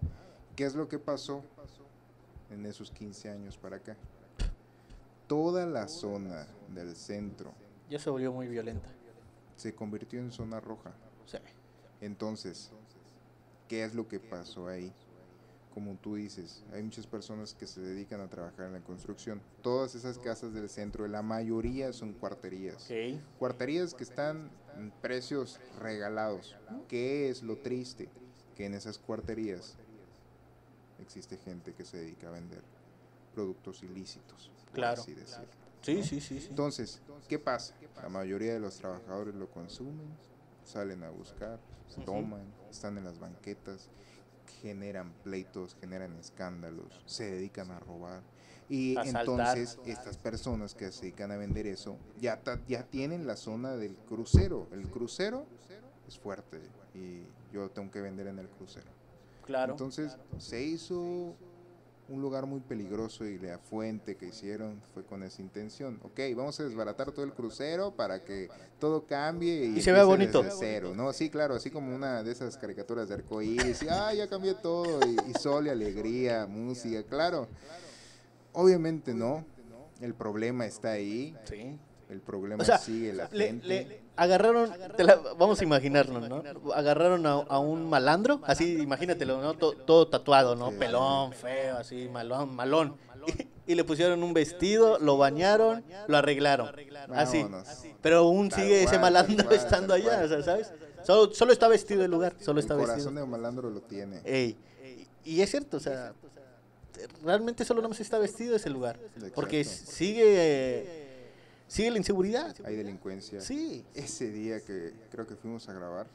¿Qué 0.55 0.65
es 0.65 0.73
lo 0.75 0.87
que 0.87 0.97
pasó 0.97 1.43
en 2.49 2.65
esos 2.65 2.89
15 2.91 3.29
años 3.29 3.57
para 3.57 3.77
acá? 3.77 3.95
Toda 5.27 5.65
la 5.67 5.87
zona 5.87 6.47
del 6.73 6.95
centro. 6.95 7.53
Ya 7.89 7.99
se 7.99 8.09
volvió 8.09 8.33
muy 8.33 8.47
violenta. 8.47 8.89
Se 9.55 9.75
convirtió 9.75 10.19
en 10.19 10.31
zona 10.31 10.59
roja. 10.59 10.91
Sí. 11.27 11.37
Entonces, 12.01 12.71
¿qué 13.67 13.83
es 13.83 13.93
lo 13.93 14.07
que 14.07 14.19
pasó 14.19 14.67
ahí? 14.67 14.91
Como 15.73 15.95
tú 15.95 16.15
dices, 16.15 16.63
hay 16.71 16.83
muchas 16.83 17.07
personas 17.07 17.55
que 17.55 17.65
se 17.65 17.81
dedican 17.81 18.21
a 18.21 18.27
trabajar 18.27 18.67
en 18.67 18.73
la 18.73 18.81
construcción. 18.81 19.41
Todas 19.63 19.95
esas 19.95 20.19
casas 20.19 20.53
del 20.53 20.69
centro, 20.69 21.07
la 21.07 21.23
mayoría 21.23 21.91
son 21.93 22.13
cuarterías. 22.13 22.87
Cuarterías 23.39 23.95
que 23.95 24.03
están 24.03 24.51
en 24.77 24.91
precios 25.01 25.59
regalados. 25.79 26.55
¿Qué 26.87 27.29
es 27.29 27.41
lo 27.41 27.57
triste? 27.57 28.07
Que 28.55 28.67
en 28.67 28.75
esas 28.75 28.99
cuarterías 28.99 29.75
existe 31.01 31.37
gente 31.37 31.73
que 31.73 31.85
se 31.85 31.97
dedica 31.97 32.27
a 32.27 32.31
vender 32.31 32.61
productos 33.33 33.81
ilícitos. 33.81 34.51
Claro. 34.73 35.01
Así 35.01 35.13
decirlo, 35.15 35.47
sí, 35.81 36.03
sí, 36.03 36.21
sí, 36.21 36.39
sí. 36.39 36.47
Entonces, 36.49 37.01
¿qué 37.27 37.39
pasa? 37.39 37.73
La 38.01 38.09
mayoría 38.09 38.53
de 38.53 38.59
los 38.59 38.77
trabajadores 38.77 39.33
lo 39.33 39.49
consumen, 39.49 40.07
salen 40.65 41.03
a 41.03 41.09
buscar, 41.09 41.59
toman, 42.05 42.45
están 42.69 42.97
en 42.99 43.05
las 43.05 43.17
banquetas 43.19 43.89
generan 44.63 45.11
pleitos, 45.23 45.75
generan 45.81 46.15
escándalos, 46.15 47.03
se 47.05 47.29
dedican 47.29 47.69
a 47.69 47.79
robar. 47.79 48.23
Y 48.69 48.97
entonces 48.97 49.77
estas 49.85 50.17
personas 50.17 50.73
que 50.73 50.89
se 50.91 51.01
dedican 51.01 51.31
a 51.31 51.37
vender 51.37 51.67
eso 51.67 51.97
ya, 52.19 52.41
ya 52.67 52.83
tienen 52.83 53.27
la 53.27 53.35
zona 53.35 53.75
del 53.75 53.95
crucero. 54.07 54.67
El 54.71 54.87
crucero 54.89 55.45
es 56.07 56.17
fuerte 56.17 56.61
y 56.95 57.23
yo 57.53 57.69
tengo 57.69 57.91
que 57.91 57.99
vender 57.99 58.27
en 58.27 58.39
el 58.39 58.47
crucero. 58.47 58.87
Claro. 59.45 59.73
Entonces 59.73 60.17
se 60.37 60.63
hizo 60.63 61.35
un 62.13 62.21
lugar 62.21 62.45
muy 62.45 62.59
peligroso 62.59 63.25
y 63.25 63.39
la 63.39 63.57
fuente 63.57 64.15
que 64.15 64.27
hicieron 64.27 64.81
fue 64.93 65.03
con 65.03 65.23
esa 65.23 65.41
intención. 65.41 65.99
Ok, 66.03 66.19
vamos 66.35 66.59
a 66.59 66.63
desbaratar 66.63 67.11
todo 67.11 67.25
el 67.25 67.33
crucero 67.33 67.95
para 67.95 68.23
que 68.23 68.49
todo 68.79 69.05
cambie 69.05 69.65
y, 69.65 69.81
se 69.81 69.91
vea 69.91 70.03
bonito. 70.03 70.43
cero, 70.57 70.93
¿no? 70.95 71.11
Sí, 71.11 71.29
claro, 71.29 71.55
así 71.55 71.71
como 71.71 71.93
una 71.95 72.21
de 72.21 72.31
esas 72.31 72.57
caricaturas 72.57 73.09
de 73.09 73.15
arcoíris 73.15 73.81
y 73.81 73.87
ah, 73.89 74.13
ya 74.13 74.27
cambió 74.27 74.55
todo 74.55 74.99
y, 75.07 75.31
y 75.31 75.33
sol 75.33 75.65
y 75.65 75.69
alegría, 75.69 76.45
música, 76.45 77.03
claro. 77.03 77.47
Obviamente 78.53 79.15
no, 79.15 79.43
el 79.99 80.13
problema 80.13 80.67
está 80.67 80.91
ahí. 80.91 81.35
Sí. 81.45 81.77
El 82.09 82.21
problema 82.21 82.63
sigue 82.77 83.11
la 83.11 83.27
gente 83.27 84.02
agarraron, 84.15 84.71
vamos 85.37 85.59
a 85.59 85.63
imaginarlo, 85.63 86.19
¿no? 86.27 86.43
Agarraron 86.73 87.25
a, 87.25 87.59
un 87.59 87.89
malandro, 87.89 88.41
así, 88.43 88.81
imagínatelo, 88.81 89.41
¿no? 89.41 89.53
Todo, 89.55 90.07
tatuado, 90.07 90.55
¿no? 90.55 90.71
Pelón, 90.71 91.33
feo, 91.33 91.77
así, 91.77 92.09
malón, 92.11 92.55
malón. 92.55 92.95
Y, 93.65 93.75
le 93.75 93.83
pusieron 93.85 94.21
un 94.23 94.33
vestido, 94.33 94.99
lo 94.99 95.17
bañaron, 95.17 95.83
lo 96.07 96.17
arreglaron. 96.17 96.69
Así. 97.13 97.45
Pero 98.01 98.19
aún 98.19 98.51
sigue 98.51 98.83
ese 98.83 98.99
malandro 98.99 99.51
estando 99.51 99.93
allá, 99.93 100.27
¿sabes? 100.43 100.71
Solo, 101.03 101.33
solo 101.33 101.51
está 101.51 101.67
vestido 101.67 102.03
el 102.03 102.11
lugar, 102.11 102.35
solo 102.39 102.59
está 102.59 102.75
vestido. 102.75 102.95
El 102.95 103.03
corazón 103.03 103.15
de 103.15 103.25
malandro 103.25 103.69
lo 103.69 103.81
tiene. 103.81 104.55
y 105.25 105.41
es 105.41 105.49
cierto, 105.49 105.77
o 105.77 105.79
sea, 105.79 106.13
realmente 107.23 107.65
solo 107.65 107.81
no 107.81 107.91
está 107.91 108.19
vestido 108.19 108.55
ese 108.55 108.69
lugar. 108.69 108.99
Porque 109.33 109.63
sigue 109.63 111.02
sigue 111.67 111.91
la 111.91 111.97
inseguridad. 111.97 112.55
Hay 112.65 112.75
delincuencia. 112.75 113.41
Sí. 113.41 113.85
Ese 113.93 114.29
día 114.31 114.59
que 114.61 114.93
creo 115.11 115.27
que 115.27 115.35
fuimos 115.35 115.67
a 115.69 115.73
grabar. 115.73 116.07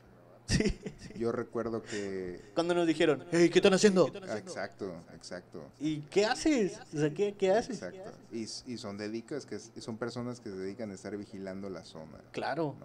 Sí. 0.48 0.78
Yo 1.14 1.30
recuerdo 1.30 1.82
que... 1.82 2.40
Cuando 2.54 2.74
nos 2.74 2.86
dijeron, 2.86 3.22
hey, 3.32 3.50
¿qué 3.50 3.58
están 3.58 3.74
haciendo? 3.74 4.06
Exacto, 4.06 4.94
exacto. 5.14 5.62
¿Y 5.78 6.00
qué 6.02 6.24
haces? 6.24 6.80
O 6.94 6.98
sea, 6.98 7.10
¿qué, 7.10 7.34
qué 7.34 7.50
haces? 7.50 7.82
Exacto. 7.82 8.10
Y, 8.32 8.42
y, 8.42 8.78
son 8.78 8.96
dedicas, 8.96 9.44
que 9.44 9.58
son 9.58 9.98
personas 9.98 10.40
que 10.40 10.48
se 10.48 10.56
dedican 10.56 10.90
a 10.90 10.94
estar 10.94 11.14
vigilando 11.16 11.68
la 11.68 11.84
zona. 11.84 12.18
Claro. 12.32 12.76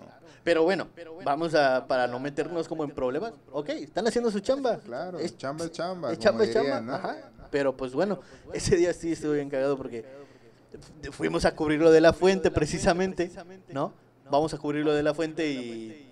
Pero 0.43 0.63
bueno, 0.63 0.89
vamos 1.23 1.55
a, 1.55 1.87
para 1.87 2.07
no 2.07 2.19
meternos 2.19 2.67
como 2.67 2.83
en 2.83 2.91
problemas, 2.91 3.33
ok, 3.51 3.69
están 3.69 4.07
haciendo 4.07 4.29
su 4.29 4.41
chamba. 4.41 4.79
Claro, 4.79 5.19
es, 5.19 5.37
chamba 5.37 5.65
es 5.65 5.71
chamba. 5.71 6.11
Es 6.11 6.19
chamba 6.19 6.51
chamba, 6.51 6.95
ajá. 6.95 7.31
Pero 7.49 7.77
pues 7.77 7.93
bueno, 7.93 8.19
ese 8.51 8.75
día 8.75 8.93
sí 8.93 9.11
estuve 9.11 9.35
bien 9.35 9.49
cagado 9.49 9.77
porque 9.77 10.03
fuimos 11.11 11.45
a 11.45 11.55
cubrir 11.55 11.79
lo 11.79 11.91
de 11.91 12.01
la 12.01 12.13
fuente 12.13 12.51
precisamente, 12.51 13.31
¿no? 13.69 13.93
Vamos 14.29 14.53
a 14.53 14.57
cubrir 14.57 14.85
lo 14.85 14.93
de 14.93 15.03
la 15.03 15.13
fuente 15.13 15.51
y... 15.51 16.09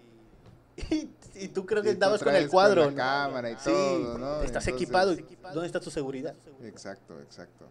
Y, 1.35 1.47
tú 1.49 1.65
creo 1.65 1.81
que 1.83 1.91
andabas 1.91 2.23
con 2.23 2.35
el 2.35 2.49
cuadro. 2.49 2.85
Con 2.85 2.95
la 2.95 3.03
cámara 3.03 3.51
y 3.51 3.55
todo, 3.55 4.17
¿no? 4.17 4.41
Estás 4.43 4.67
equipado. 4.67 5.15
¿Dónde 5.53 5.65
está 5.65 5.79
tu 5.79 5.91
seguridad? 5.91 6.35
Exacto, 6.63 7.19
exacto. 7.21 7.65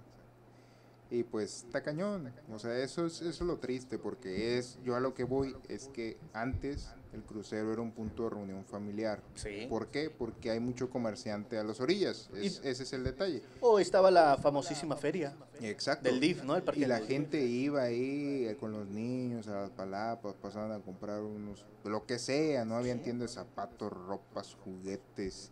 Y 1.11 1.25
pues 1.25 1.65
está 1.65 1.83
cañón. 1.83 2.33
O 2.53 2.59
sea, 2.59 2.77
eso 2.79 3.07
es, 3.07 3.21
eso 3.21 3.29
es 3.29 3.41
lo 3.41 3.57
triste, 3.59 3.99
porque 3.99 4.59
es, 4.59 4.79
yo 4.85 4.95
a 4.95 5.01
lo 5.01 5.13
que 5.15 5.25
voy 5.25 5.57
es 5.69 5.89
que 5.89 6.19
antes 6.33 6.89
el 7.13 7.23
crucero 7.23 7.73
era 7.73 7.83
un 7.83 7.91
punto 7.91 8.25
de 8.25 8.31
reunión 8.31 8.65
familiar. 8.65 9.21
Sí. 9.35 9.67
¿Por 9.69 9.89
qué? 9.89 10.11
Porque 10.11 10.51
hay 10.51 10.61
mucho 10.61 10.89
comerciante 10.91 11.59
a 11.59 11.65
las 11.65 11.81
orillas. 11.81 12.31
Es- 12.35 12.61
ese 12.65 12.83
es 12.85 12.93
el 12.93 13.03
detalle. 13.05 13.43
O 13.61 13.81
estaba 13.81 14.11
la 14.11 14.37
famosísima 14.37 14.97
feria 14.97 15.35
Exacto. 15.61 16.09
del 16.09 16.21
DIF, 16.21 16.45
¿no? 16.45 16.55
El 16.57 16.63
parque 16.63 16.81
Y 16.83 16.85
la 16.87 17.01
gente 17.01 17.45
iba 17.45 17.83
ahí 17.83 18.47
eh, 18.47 18.57
con 18.61 18.73
los 18.73 18.87
niños 18.89 19.49
a 19.49 19.63
las 19.63 19.71
palapas, 19.71 20.35
pasaban 20.37 20.71
a 20.73 20.79
comprar 20.81 21.21
unos, 21.23 21.65
lo 21.85 22.07
que 22.07 22.19
sea, 22.19 22.65
¿no? 22.65 22.77
Habían 22.77 23.01
tiendas 23.03 23.31
de 23.31 23.35
zapatos, 23.35 23.93
ropas, 23.93 24.57
juguetes, 24.65 25.51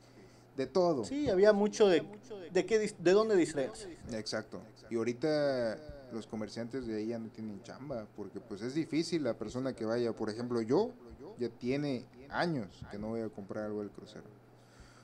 de 0.56 0.66
todo. 0.66 1.04
Sí, 1.04 1.28
había 1.28 1.52
mucho 1.52 1.88
de, 1.88 2.04
de, 2.52 2.66
qué, 2.66 2.78
de 2.96 3.12
dónde 3.12 3.36
distraerse. 3.36 3.96
Exacto. 4.12 4.60
Y 4.90 4.96
ahorita 4.96 5.78
los 6.12 6.26
comerciantes 6.26 6.86
de 6.86 6.96
ahí 6.96 7.08
ya 7.08 7.18
no 7.18 7.28
tienen 7.28 7.62
chamba, 7.62 8.06
porque 8.16 8.40
pues 8.40 8.62
es 8.62 8.74
difícil 8.74 9.22
la 9.24 9.34
persona 9.34 9.74
que 9.74 9.84
vaya. 9.84 10.12
Por 10.12 10.30
ejemplo, 10.30 10.60
yo 10.62 10.90
ya 11.38 11.48
tiene 11.48 12.04
años 12.30 12.68
que 12.90 12.98
no 12.98 13.08
voy 13.08 13.20
a 13.22 13.28
comprar 13.28 13.64
algo 13.66 13.80
del 13.80 13.90
crucero. 13.90 14.24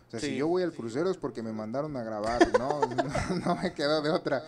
O 0.09 0.11
sea, 0.11 0.21
Sí. 0.21 0.27
si 0.29 0.37
yo 0.37 0.47
voy 0.49 0.63
al 0.63 0.73
crucero 0.73 1.11
es 1.11 1.17
porque 1.17 1.43
me 1.43 1.53
mandaron 1.53 1.97
a 1.97 2.03
grabar, 2.03 2.41
no, 2.59 2.81
no, 2.87 3.37
no 3.45 3.55
me 3.57 3.73
quedó 3.73 4.03
de 4.03 4.11
otra. 4.11 4.45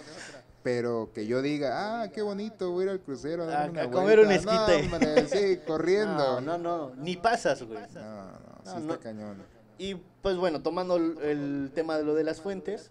Pero 0.63 1.11
que 1.15 1.27
yo 1.27 1.43
diga, 1.43 2.03
ah, 2.03 2.09
qué 2.11 2.23
bonito, 2.23 2.73
voy 2.73 2.83
a 2.83 2.85
ir 2.87 2.91
al 2.91 3.01
crucero 3.01 3.45
a, 3.45 3.47
darme 3.47 3.81
A- 3.81 3.87
una 3.87 3.91
a 3.99 4.01
comer 4.01 4.19
un 4.21 4.27
vuelta". 4.27 4.53
No, 4.53 4.67
esquite. 4.67 4.95
hombre, 4.95 5.29
sí, 5.29 5.61
corriendo. 5.67 6.41
No, 6.41 6.59
no, 6.59 6.89
no, 6.89 6.95
ni 6.97 7.17
pasas, 7.17 7.63
güey. 7.63 7.79
No, 7.95 8.01
no, 8.01 8.31
sí 8.65 8.71
No, 8.73 8.79
está 8.79 8.81
no. 8.95 8.99
cañón. 9.01 9.37
Y 9.79 9.95
pues 10.23 10.37
bueno, 10.37 10.63
tomando 10.63 10.97
el, 10.97 11.19
el 11.23 11.71
tema 11.75 11.97
de 11.99 12.03
lo 12.05 12.15
de 12.15 12.25
las 12.25 12.41
fuentes, 12.41 12.91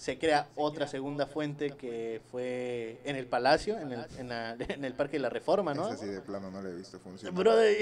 se 0.00 0.18
crea 0.18 0.48
otra 0.56 0.86
segunda 0.86 1.26
fuente 1.26 1.72
que 1.72 2.22
fue 2.30 2.98
en 3.04 3.16
el 3.16 3.26
Palacio, 3.26 3.78
en 3.78 3.92
el, 3.92 4.06
en 4.16 4.28
la- 4.30 4.52
en 4.58 4.82
el 4.86 4.94
Parque 4.94 5.18
de 5.18 5.20
la 5.20 5.28
Reforma, 5.28 5.74
¿no? 5.74 5.88
Esa 5.88 5.98
sí 5.98 6.06
de 6.06 6.22
plano 6.22 6.50
no 6.50 6.62
le 6.62 6.70
he 6.70 6.74
visto 6.74 6.98
funcionar. 6.98 7.38
Brother, 7.38 7.76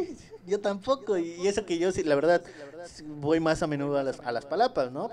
yo 0.46 0.60
tampoco, 0.60 1.18
y 1.18 1.46
eso 1.46 1.66
que 1.66 1.78
yo 1.78 1.92
sí, 1.92 2.04
la 2.04 2.14
verdad, 2.14 2.42
voy 3.04 3.38
más 3.38 3.62
a 3.62 3.66
menudo 3.66 3.98
a 3.98 4.02
las, 4.02 4.18
a 4.20 4.32
las 4.32 4.46
palapas, 4.46 4.90
¿no? 4.90 5.10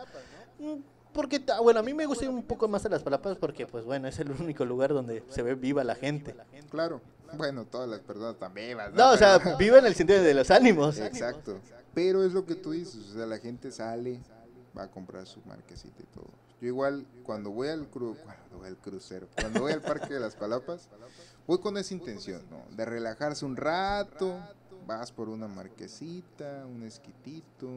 Porque, 1.11 1.43
bueno, 1.61 1.81
a 1.81 1.83
mí 1.83 1.93
me 1.93 2.05
gusta 2.05 2.29
un 2.29 2.43
poco 2.43 2.69
más 2.69 2.85
a 2.85 2.89
las 2.89 3.03
palapas 3.03 3.37
porque, 3.37 3.67
pues 3.67 3.83
bueno, 3.83 4.07
es 4.07 4.17
el 4.19 4.31
único 4.31 4.63
lugar 4.63 4.93
donde 4.93 5.23
se 5.27 5.41
ve 5.43 5.55
viva 5.55 5.83
la 5.83 5.95
gente. 5.95 6.37
Claro. 6.69 7.01
Bueno, 7.33 7.65
todas 7.65 7.89
las 7.89 7.99
personas 7.99 8.35
están 8.35 8.53
vivas. 8.53 8.93
No, 8.93 9.11
o 9.11 9.17
sea, 9.17 9.39
viva 9.59 9.79
en 9.79 9.87
el 9.87 9.95
sentido 9.95 10.23
de 10.23 10.33
los 10.33 10.49
ánimos. 10.51 10.99
Exacto. 10.99 11.59
Pero 11.93 12.23
es 12.23 12.31
lo 12.31 12.45
que 12.45 12.55
tú 12.55 12.71
dices, 12.71 13.09
o 13.11 13.13
sea, 13.13 13.25
la 13.25 13.39
gente 13.39 13.71
sale, 13.71 14.21
va 14.77 14.83
a 14.83 14.87
comprar 14.87 15.27
su 15.27 15.41
marquesita 15.45 16.01
y 16.01 16.05
todo. 16.15 16.44
Yo 16.61 16.67
igual, 16.67 17.05
cuando 17.23 17.51
voy 17.51 17.67
al, 17.67 17.87
cru 17.89 18.15
cuando 18.23 18.57
voy 18.59 18.67
al 18.67 18.77
crucero, 18.77 19.27
cuando 19.39 19.61
voy 19.61 19.73
al 19.73 19.81
Parque 19.81 20.13
de 20.13 20.19
las 20.19 20.35
Palapas, 20.35 20.89
voy 21.47 21.59
con 21.59 21.77
esa 21.77 21.93
intención, 21.93 22.41
¿no? 22.49 22.63
De 22.75 22.85
relajarse 22.85 23.45
un 23.45 23.57
rato, 23.57 24.39
vas 24.87 25.11
por 25.11 25.29
una 25.29 25.47
marquesita, 25.47 26.65
un 26.65 26.83
esquitito, 26.83 27.69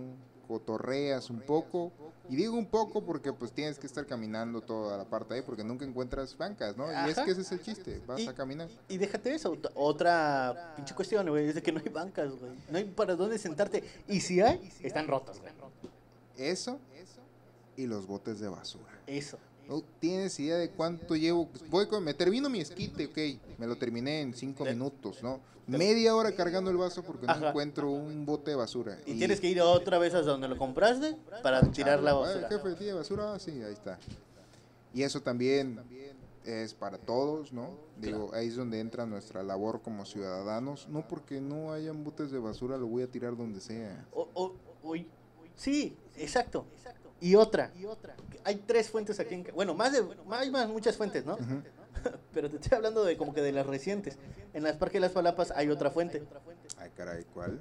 cotorreas 0.47 1.29
un 1.29 1.41
poco. 1.41 1.93
Y 2.31 2.37
digo 2.37 2.55
un 2.57 2.67
poco 2.67 3.03
porque 3.05 3.33
pues 3.33 3.53
tienes 3.53 3.79
que 3.79 3.87
estar 3.87 4.07
caminando 4.07 4.61
toda 4.61 4.97
la 4.99 5.05
parte 5.05 5.35
ahí 5.35 5.43
porque 5.43 5.65
nunca 5.65 5.85
encuentras 5.85 6.37
bancas, 6.37 6.77
¿no? 6.77 6.87
Y 6.91 7.11
es 7.11 7.19
que 7.19 7.31
ese 7.31 7.41
es 7.41 7.53
el 7.53 7.63
chiste, 7.63 8.01
vas 8.07 8.21
Y- 8.21 8.29
a 8.29 8.35
caminar. 8.35 8.69
Y 8.89 8.97
déjate 8.99 9.35
eso, 9.35 9.55
ot- 9.55 9.71
otra 9.75 10.75
pinche 10.77 10.95
cuestión, 10.95 11.27
güey, 11.29 11.49
es 11.49 11.55
de 11.55 11.63
que 11.63 11.73
no 11.73 11.81
hay 11.85 11.91
bancas, 11.91 12.31
güey. 12.39 12.53
No 12.71 12.79
hay 12.79 12.85
para 12.85 13.17
dónde 13.17 13.39
sentarte. 13.39 13.83
Y 14.09 14.21
si 14.21 14.41
hay, 14.41 14.71
están 14.83 15.09
rotas, 15.09 15.41
güey. 15.41 15.53
Eso 16.37 16.79
y 17.79 17.87
los 17.87 18.07
botes 18.07 18.41
de 18.41 18.49
basura. 18.49 18.91
Eso. 19.07 19.39
No 19.69 19.83
tienes 20.01 20.39
idea 20.41 20.57
de 20.57 20.71
cuánto 20.71 21.15
llevo. 21.15 21.49
Voy 21.71 21.87
con, 21.87 22.03
me 22.03 22.13
termino 22.13 22.51
mi 22.51 22.61
esquite, 22.61 23.07
ok. 23.07 23.59
Me 23.59 23.67
lo 23.67 23.77
terminé 23.77 24.21
en 24.21 24.35
cinco 24.35 24.65
De- 24.65 24.73
minutos, 24.73 25.23
¿no? 25.23 25.41
Media 25.69 26.17
hora 26.17 26.33
cargando 26.33 26.71
el 26.71 26.79
vaso 26.79 27.03
porque 27.03 27.27
no 27.27 27.49
encuentro 27.49 27.91
un 27.91 28.25
bote 28.27 28.51
de 28.53 28.57
basura. 28.57 28.99
Y, 29.07 29.19
tienes 29.19 29.39
que 29.41 29.49
ir 29.49 29.61
otra 29.61 29.99
vez 29.99 30.15
a 30.15 30.23
donde 30.23 30.49
lo 30.49 30.57
compraste 30.57 31.15
para 31.43 31.61
tirar 31.71 32.03
la 32.03 32.13
Ah, 32.13 32.15
basura. 32.15 32.49
jefe, 32.49 32.73
¿tiene 32.75 32.95
basura? 32.95 33.35
Ah, 33.35 33.39
sí, 33.39 33.51
ahí 33.63 33.75
está. 33.75 33.99
Y 34.95 35.03
eso 35.03 35.21
también 35.21 35.79
es 36.47 36.73
para 36.73 36.97
todos, 36.97 37.53
¿no? 37.53 37.77
Digo, 38.01 38.31
ahí 38.33 38.49
es 38.49 38.57
donde 38.57 38.81
entra 38.81 39.05
nuestra 39.05 39.43
labor 39.43 39.83
como 39.83 40.07
ciudadanos. 40.07 40.89
No 40.89 41.07
porque 41.07 41.41
no 41.43 41.71
hayan 41.73 42.03
botes 42.03 42.31
de 42.31 42.39
basura, 42.39 42.79
lo 42.79 42.87
voy 42.87 43.03
a 43.03 43.07
tirar 43.07 43.37
donde 43.37 43.61
sea. 43.61 44.07
O- 44.13 44.29
o- 44.33 44.55
uy, 44.83 45.07
sí, 45.55 45.95
exacto. 46.17 46.65
Y 47.21 47.35
otra. 47.35 47.71
Hay 48.45 48.57
tres 48.67 48.89
fuentes 48.91 49.19
aquí 49.21 49.35
en... 49.35 49.47
Bueno, 49.55 49.75
más 49.75 49.93
de... 49.93 50.05
Hay 50.31 50.51
más, 50.51 50.69
muchas 50.69 50.97
fuentes, 50.97 51.25
¿no? 51.27 51.37
Pero 52.33 52.49
te 52.49 52.57
estoy 52.57 52.77
hablando 52.77 53.05
de 53.05 53.17
como 53.17 53.35
que 53.35 53.43
de 53.43 53.53
las 53.53 53.67
recientes. 53.67 54.17
En 54.55 54.63
las 54.63 54.77
Parques 54.77 54.95
de 54.95 55.01
las 55.01 55.13
Palapas 55.13 55.51
hay 55.51 55.69
otra 55.69 55.91
fuente. 55.91 56.23
Ay, 56.79 56.91
caray, 56.97 57.25
¿cuál? 57.35 57.59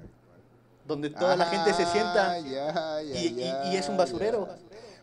Donde 0.86 1.10
toda 1.10 1.36
la 1.36 1.46
gente 1.46 1.74
se 1.74 1.84
sienta. 1.86 2.38
Ya, 2.40 3.02
ya, 3.02 3.02
y- 3.02 3.26
y- 3.26 3.34
ya, 3.36 3.72
y 3.72 3.76
es 3.76 3.88
un 3.88 3.96
basurero. 3.96 4.46
ya. 4.46 4.58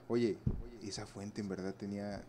Oye, 0.07 0.37
esa 0.83 1.05
fuente 1.05 1.41
en 1.41 1.49
verdad 1.49 1.73
tenía, 1.75 2.23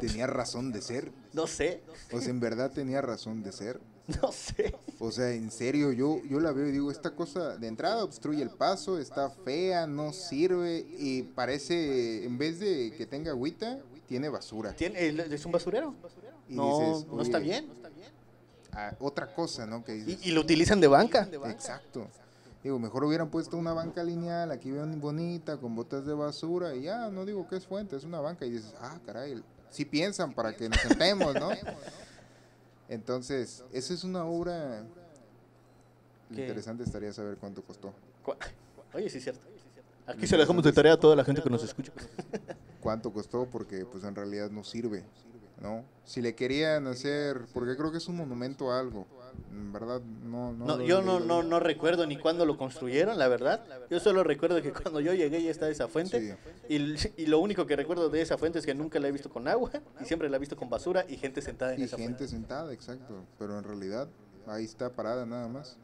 tenía 0.00 0.26
razón 0.26 0.72
de 0.72 0.82
ser. 0.82 1.10
No 1.32 1.46
sé. 1.46 1.82
O 2.12 2.20
sea, 2.20 2.28
en 2.30 2.38
verdad 2.40 2.70
tenía 2.70 3.00
razón 3.00 3.42
de 3.42 3.52
ser. 3.52 3.80
No 4.22 4.32
sé. 4.32 4.74
O 4.98 5.10
sea, 5.10 5.30
en 5.32 5.50
serio, 5.50 5.92
yo, 5.92 6.20
yo 6.28 6.40
la 6.40 6.52
veo 6.52 6.68
y 6.68 6.72
digo, 6.72 6.90
esta 6.90 7.14
cosa 7.14 7.56
de 7.56 7.66
entrada 7.66 8.04
obstruye 8.04 8.42
el 8.42 8.50
paso, 8.50 8.98
está 8.98 9.30
fea, 9.30 9.86
no 9.86 10.12
sirve 10.12 10.86
y 10.98 11.22
parece, 11.22 12.24
en 12.24 12.38
vez 12.38 12.60
de 12.60 12.92
que 12.96 13.06
tenga 13.06 13.30
agüita, 13.30 13.78
tiene 14.06 14.28
basura. 14.28 14.74
¿Tiene, 14.74 15.08
¿Es 15.08 15.46
un 15.46 15.52
basurero? 15.52 15.94
Y 16.48 16.54
no, 16.54 16.78
dices, 16.78 17.06
no 17.06 17.22
está 17.22 17.38
bien. 17.38 17.68
Ah, 18.72 18.94
otra 19.00 19.34
cosa, 19.34 19.66
¿no? 19.66 19.84
Que 19.84 19.92
dices, 19.92 20.24
Y, 20.24 20.30
y 20.30 20.32
lo 20.32 20.40
utilizan 20.40 20.80
de 20.80 20.88
banca. 20.88 21.28
Exacto. 21.46 22.08
Digo, 22.62 22.78
mejor 22.78 23.04
hubieran 23.04 23.28
puesto 23.28 23.56
una 23.56 23.72
banca 23.72 24.04
lineal 24.04 24.50
aquí 24.52 24.70
bien 24.70 25.00
bonita, 25.00 25.56
con 25.56 25.74
botas 25.74 26.06
de 26.06 26.14
basura, 26.14 26.74
y 26.74 26.82
ya, 26.82 27.08
no 27.08 27.26
digo 27.26 27.48
que 27.48 27.56
es 27.56 27.66
fuente, 27.66 27.96
es 27.96 28.04
una 28.04 28.20
banca, 28.20 28.46
y 28.46 28.50
dices, 28.50 28.72
ah, 28.80 28.98
caray, 29.04 29.42
sí 29.70 29.84
piensan 29.84 30.32
para 30.32 30.54
que 30.54 30.68
nos 30.68 30.78
sentemos, 30.80 31.34
¿no? 31.34 31.50
Entonces, 32.88 33.64
esa 33.72 33.94
es 33.94 34.04
una 34.04 34.24
obra 34.24 34.84
¿Qué? 36.34 36.40
interesante, 36.42 36.82
estaría 36.84 37.12
saber 37.12 37.36
cuánto 37.38 37.62
costó. 37.62 37.92
Cu- 38.22 38.34
Oye, 38.94 39.08
sí 39.08 39.18
es 39.18 39.24
cierto. 39.24 39.42
Aquí 40.06 40.26
se 40.26 40.36
lo 40.36 40.42
dejamos 40.42 40.64
de 40.64 40.72
tarea 40.72 40.94
a 40.94 41.00
toda 41.00 41.14
la 41.16 41.24
gente 41.24 41.42
que 41.42 41.48
nos 41.50 41.62
escucha. 41.62 41.92
Cuánto 42.80 43.12
costó, 43.12 43.46
porque 43.46 43.86
pues 43.86 44.02
en 44.02 44.16
realidad 44.16 44.50
no 44.50 44.64
sirve, 44.64 45.04
¿no? 45.60 45.84
Si 46.04 46.20
le 46.20 46.34
querían 46.34 46.88
hacer, 46.88 47.46
porque 47.54 47.76
creo 47.76 47.92
que 47.92 47.98
es 47.98 48.08
un 48.08 48.16
monumento 48.16 48.72
a 48.72 48.80
algo, 48.80 49.06
en 49.50 49.72
verdad, 49.72 50.00
no, 50.00 50.52
no. 50.52 50.66
No, 50.66 50.76
lo 50.76 50.82
he 50.82 50.86
yo 50.86 51.02
no, 51.02 51.20
no, 51.20 51.42
no 51.42 51.60
recuerdo 51.60 52.06
ni 52.06 52.16
cuándo 52.16 52.44
lo 52.46 52.56
construyeron, 52.58 53.18
la 53.18 53.28
verdad. 53.28 53.64
Yo 53.90 54.00
solo 54.00 54.22
recuerdo 54.24 54.60
que 54.62 54.72
cuando 54.72 55.00
yo 55.00 55.14
llegué 55.14 55.42
ya 55.42 55.50
está 55.50 55.68
esa 55.68 55.88
fuente. 55.88 56.36
Y, 56.68 56.76
y 57.16 57.26
lo 57.26 57.38
único 57.40 57.66
que 57.66 57.76
recuerdo 57.76 58.08
de 58.10 58.20
esa 58.22 58.38
fuente 58.38 58.58
es 58.58 58.66
que 58.66 58.74
nunca 58.74 58.98
la 59.00 59.08
he 59.08 59.12
visto 59.12 59.30
con 59.30 59.48
agua 59.48 59.70
y 60.00 60.04
siempre 60.04 60.28
la 60.28 60.36
he 60.36 60.40
visto 60.40 60.56
con 60.56 60.68
basura 60.70 61.04
y 61.08 61.16
gente 61.16 61.42
sentada 61.42 61.74
en 61.74 61.80
Y 61.80 61.84
esa 61.84 61.96
gente 61.96 62.16
fuente. 62.18 62.28
sentada, 62.28 62.72
exacto. 62.72 63.24
Pero 63.38 63.58
en 63.58 63.64
realidad 63.64 64.08
ahí 64.46 64.64
está 64.64 64.90
parada 64.90 65.24
nada 65.26 65.48
más. 65.48 65.76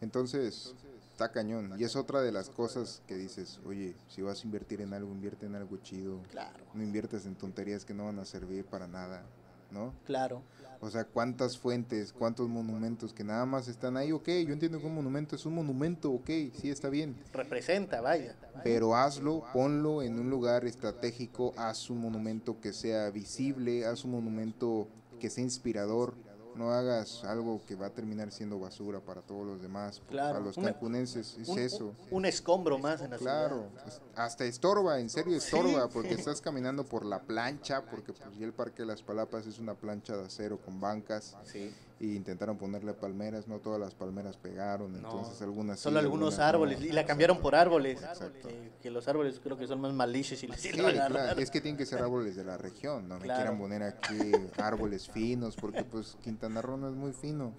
Entonces, 0.00 0.74
está 1.12 1.32
cañón. 1.32 1.72
Y 1.78 1.84
es 1.84 1.96
otra 1.96 2.20
de 2.20 2.30
las 2.32 2.50
cosas 2.50 3.02
que 3.06 3.14
dices, 3.16 3.60
oye, 3.66 3.94
si 4.08 4.22
vas 4.22 4.42
a 4.42 4.44
invertir 4.44 4.80
en 4.82 4.92
algo, 4.92 5.10
invierte 5.10 5.46
en 5.46 5.54
algo 5.54 5.78
chido. 5.78 6.20
Claro, 6.30 6.64
No 6.74 6.82
inviertes 6.82 7.24
en 7.26 7.34
tonterías 7.34 7.84
que 7.84 7.94
no 7.94 8.04
van 8.06 8.18
a 8.18 8.24
servir 8.24 8.64
para 8.66 8.86
nada, 8.86 9.22
¿no? 9.70 9.94
claro. 10.04 10.42
O 10.80 10.90
sea, 10.90 11.04
cuántas 11.04 11.58
fuentes, 11.58 12.12
cuántos 12.12 12.48
monumentos 12.48 13.12
que 13.12 13.24
nada 13.24 13.46
más 13.46 13.68
están 13.68 13.96
ahí, 13.96 14.12
ok, 14.12 14.28
yo 14.46 14.52
entiendo 14.52 14.78
que 14.78 14.86
un 14.86 14.94
monumento 14.94 15.36
es 15.36 15.46
un 15.46 15.54
monumento, 15.54 16.10
ok, 16.12 16.30
sí 16.54 16.70
está 16.70 16.88
bien. 16.88 17.16
Representa, 17.32 18.00
vaya. 18.00 18.36
Pero 18.62 18.94
hazlo, 18.94 19.44
ponlo 19.52 20.02
en 20.02 20.18
un 20.18 20.30
lugar 20.30 20.64
estratégico, 20.64 21.54
haz 21.56 21.90
un 21.90 22.00
monumento 22.00 22.60
que 22.60 22.72
sea 22.72 23.10
visible, 23.10 23.86
haz 23.86 24.04
un 24.04 24.12
monumento 24.12 24.88
que 25.20 25.30
sea 25.30 25.44
inspirador, 25.44 26.14
no 26.56 26.70
hagas 26.72 27.22
algo 27.24 27.60
que 27.66 27.74
va 27.74 27.86
a 27.86 27.90
terminar 27.90 28.32
siendo 28.32 28.58
basura 28.58 29.00
para 29.00 29.20
todos 29.22 29.46
los 29.46 29.60
demás, 29.60 30.02
Claro, 30.08 30.34
para 30.34 30.44
los 30.44 30.56
cancunenses, 30.56 31.36
es 31.38 31.48
Un, 31.48 31.58
eso. 31.58 31.94
un- 32.10 32.24
escombro 32.26 32.78
más 32.78 33.00
en 33.02 33.10
la 33.10 33.18
Claro, 33.18 33.68
ciudad. 33.70 33.86
es- 33.88 34.00
hasta 34.14 34.44
estorba, 34.44 34.98
en 34.98 35.10
serio 35.10 35.36
estorba, 35.36 35.84
Sí. 35.84 35.90
porque 35.92 36.14
estás 36.14 36.40
caminando 36.40 36.84
por 36.84 37.04
la 37.04 37.20
plancha, 37.20 37.82
porque 37.82 38.12
pues 38.12 38.36
ya 38.38 38.46
el 38.46 38.52
Parque 38.52 38.82
de 38.82 38.86
las 38.86 39.02
Palapas 39.02 39.46
es 39.46 39.58
una 39.58 39.74
plancha 39.74 40.16
de 40.16 40.26
acero 40.26 40.58
con 40.58 40.80
bancas, 40.80 41.36
Sí. 41.44 41.72
Y 41.98 42.14
intentaron 42.14 42.58
ponerle 42.58 42.92
palmeras, 42.92 43.48
no 43.48 43.58
todas 43.58 43.80
las 43.80 43.94
palmeras 43.94 44.36
pegaron, 44.36 44.92
No, 44.92 44.98
entonces 44.98 45.40
algunas 45.40 45.78
sí, 45.78 45.84
Solo 45.84 45.98
algunos 45.98 46.34
algunas 46.34 46.38
no. 46.38 46.44
árboles. 46.44 46.80
Y 46.82 46.92
la 46.92 47.06
cambiaron 47.06 47.38
por 47.40 47.54
árboles. 47.54 48.02
Exacto. 48.02 48.48
Que, 48.48 48.70
que 48.82 48.90
los 48.90 49.08
árboles 49.08 49.40
creo 49.42 49.56
que 49.56 49.66
son 49.66 49.80
más 49.80 49.94
malicious 49.94 50.42
y 50.42 50.46
les 50.46 50.60
Sí, 50.60 50.70
claro, 50.72 51.18
es 51.40 51.50
que 51.50 51.60
tienen 51.62 51.78
que 51.78 51.86
ser 51.86 52.02
árboles 52.02 52.36
de 52.36 52.44
la 52.44 52.58
región, 52.58 53.08
no 53.08 53.14
me 53.18 53.24
quieran 53.26 53.58
poner 53.58 53.82
aquí 53.82 54.14
árboles 54.58 55.08
finos, 55.08 55.56
porque 55.56 55.84
pues 55.84 56.18
Quintana 56.22 56.60
Roo 56.60 56.76
no 56.76 56.88
es 56.90 56.94
muy 56.94 57.12
fino. 57.12 57.54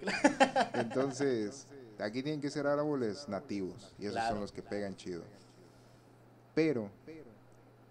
Entonces, 0.74 1.66
aquí 1.98 2.22
tienen 2.22 2.40
que 2.40 2.50
ser 2.50 2.66
árboles 2.68 3.28
nativos, 3.28 3.92
y 3.98 4.02
esos 4.02 4.12
Claro. 4.14 4.34
son 4.34 4.40
los 4.42 4.52
que 4.52 4.62
pegan 4.62 4.94
chido. 4.96 5.22
Pero 6.54 6.90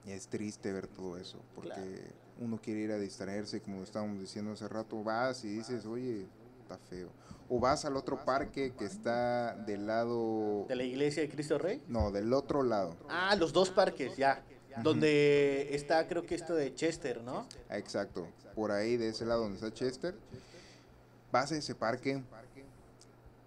es 0.05 0.27
triste 0.27 0.71
ver 0.71 0.87
todo 0.87 1.17
eso, 1.17 1.39
porque 1.55 1.71
Claro. 1.73 2.26
Uno 2.39 2.59
quiere 2.61 2.81
ir 2.81 2.91
a 2.91 2.97
distraerse, 2.97 3.61
como 3.61 3.83
estábamos 3.83 4.19
diciendo 4.19 4.51
hace 4.51 4.67
rato, 4.67 5.03
vas 5.03 5.43
y 5.43 5.49
dices, 5.49 5.85
oye, 5.85 6.25
está 6.61 6.77
feo. 6.77 7.09
O 7.49 7.59
vas 7.59 7.85
al 7.85 7.95
otro 7.95 8.23
parque 8.25 8.73
que 8.77 8.85
está 8.85 9.55
del 9.55 9.87
lado... 9.87 10.65
¿De 10.67 10.75
la 10.75 10.83
iglesia 10.83 11.23
de 11.23 11.29
Cristo 11.29 11.57
Rey? 11.57 11.81
No, 11.87 12.11
del 12.11 12.33
otro 12.33 12.63
lado. 12.63 12.95
Ah, 13.09 13.35
los 13.35 13.53
dos 13.53 13.69
parques, 13.69 14.17
ya. 14.17 14.43
Donde 14.83 15.73
está, 15.73 16.07
creo 16.07 16.25
que 16.25 16.35
esto 16.35 16.53
de 16.53 16.75
Chester, 16.75 17.21
¿no? 17.23 17.47
Exacto. 17.69 18.27
Por 18.53 18.71
ahí, 18.71 18.97
de 18.97 19.09
ese 19.09 19.25
lado 19.25 19.41
donde 19.41 19.55
está 19.55 19.73
Chester. 19.73 20.15
Vas 21.31 21.51
a 21.51 21.57
ese 21.57 21.73
parque. 21.73 22.21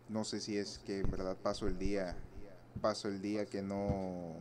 No 0.08 0.24
sé 0.24 0.40
si 0.40 0.56
es 0.56 0.80
que 0.84 1.00
en 1.00 1.10
verdad 1.10 1.36
paso 1.36 1.68
el 1.68 1.78
día, 1.78 2.16
paso 2.80 3.06
el 3.06 3.22
día 3.22 3.46
que 3.46 3.62
no 3.62 4.34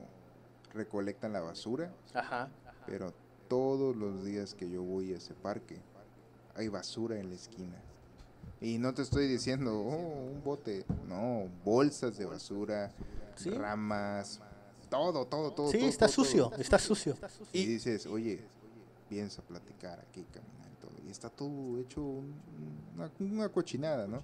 recolectan 0.74 1.34
la 1.34 1.42
basura. 1.42 1.94
Ajá. 2.14 2.50
Pero 2.88 3.14
todos 3.50 3.96
los 3.98 4.24
días 4.24 4.54
que 4.54 4.70
yo 4.70 4.82
voy 4.82 5.14
a 5.14 5.18
ese 5.18 5.34
parque, 5.34 5.82
hay 6.56 6.70
basura 6.70 7.20
en 7.20 7.30
la 7.30 7.36
esquina. 7.36 7.76
Y 8.62 8.78
no 8.78 8.94
te 8.94 9.02
estoy 9.02 9.28
diciendo, 9.28 9.78
oh, 9.78 10.32
un 10.32 10.44
bote. 10.44 10.86
No, 11.08 11.50
bolsas 11.66 12.18
de 12.18 12.26
basura, 12.26 12.94
ramas, 13.46 14.40
todo, 14.90 15.26
todo, 15.26 15.52
todo. 15.52 15.72
Sí, 15.72 15.84
está, 15.86 16.08
sucio, 16.08 16.52
está 16.58 16.80
sucio, 16.80 17.16
Y, 17.54 17.66
dices, 17.66 18.06
oye, 18.06 18.42
piensa 19.08 19.42
platicar 19.42 20.00
aquí, 20.00 20.26
caminar 20.32 20.70
y 20.72 20.82
todo. 20.82 20.92
Y 21.06 21.10
está 21.10 21.30
todo 21.30 21.80
hecho 21.80 22.02
una, 22.02 23.12
una 23.20 23.50
cochinada, 23.50 24.08
¿no? 24.08 24.22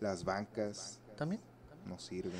Las 0.00 0.24
bancas. 0.24 0.98
También. 1.16 1.40
No 1.86 1.98
sirven. 1.98 2.32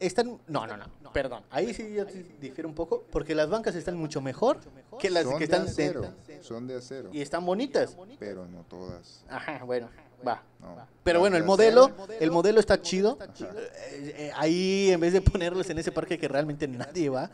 Están, 0.00 0.38
no, 0.48 0.66
no, 0.66 0.76
no, 0.76 1.12
perdón. 1.12 1.44
Ahí 1.50 1.72
sí 1.72 1.94
yo 1.94 2.04
difiero 2.40 2.68
un 2.68 2.74
poco, 2.74 3.04
porque 3.10 3.34
las 3.34 3.48
bancas 3.48 3.74
están 3.76 3.96
mucho 3.96 4.20
mejor 4.20 4.58
que 4.98 5.10
las 5.10 5.26
que 5.26 5.44
están 5.44 5.64
de 5.64 5.70
acero, 5.70 6.14
Son 6.40 6.66
de 6.66 6.76
acero. 6.76 7.10
Y 7.12 7.20
están 7.20 7.46
bonitas. 7.46 7.96
Pero 8.18 8.46
no 8.46 8.64
todas. 8.64 9.24
Ajá, 9.28 9.62
bueno. 9.64 9.88
Va. 10.26 10.42
Pero 11.02 11.20
bueno, 11.20 11.36
el 11.36 11.44
modelo, 11.44 11.90
el 12.20 12.30
modelo 12.30 12.60
está 12.60 12.80
chido. 12.80 13.18
Eh, 13.20 14.14
eh, 14.16 14.32
ahí 14.36 14.90
en 14.90 15.00
vez 15.00 15.12
de 15.12 15.20
ponerlos 15.20 15.68
en 15.70 15.78
ese 15.78 15.90
parque 15.90 16.18
que 16.18 16.28
realmente 16.28 16.68
nadie 16.68 17.08
va, 17.10 17.30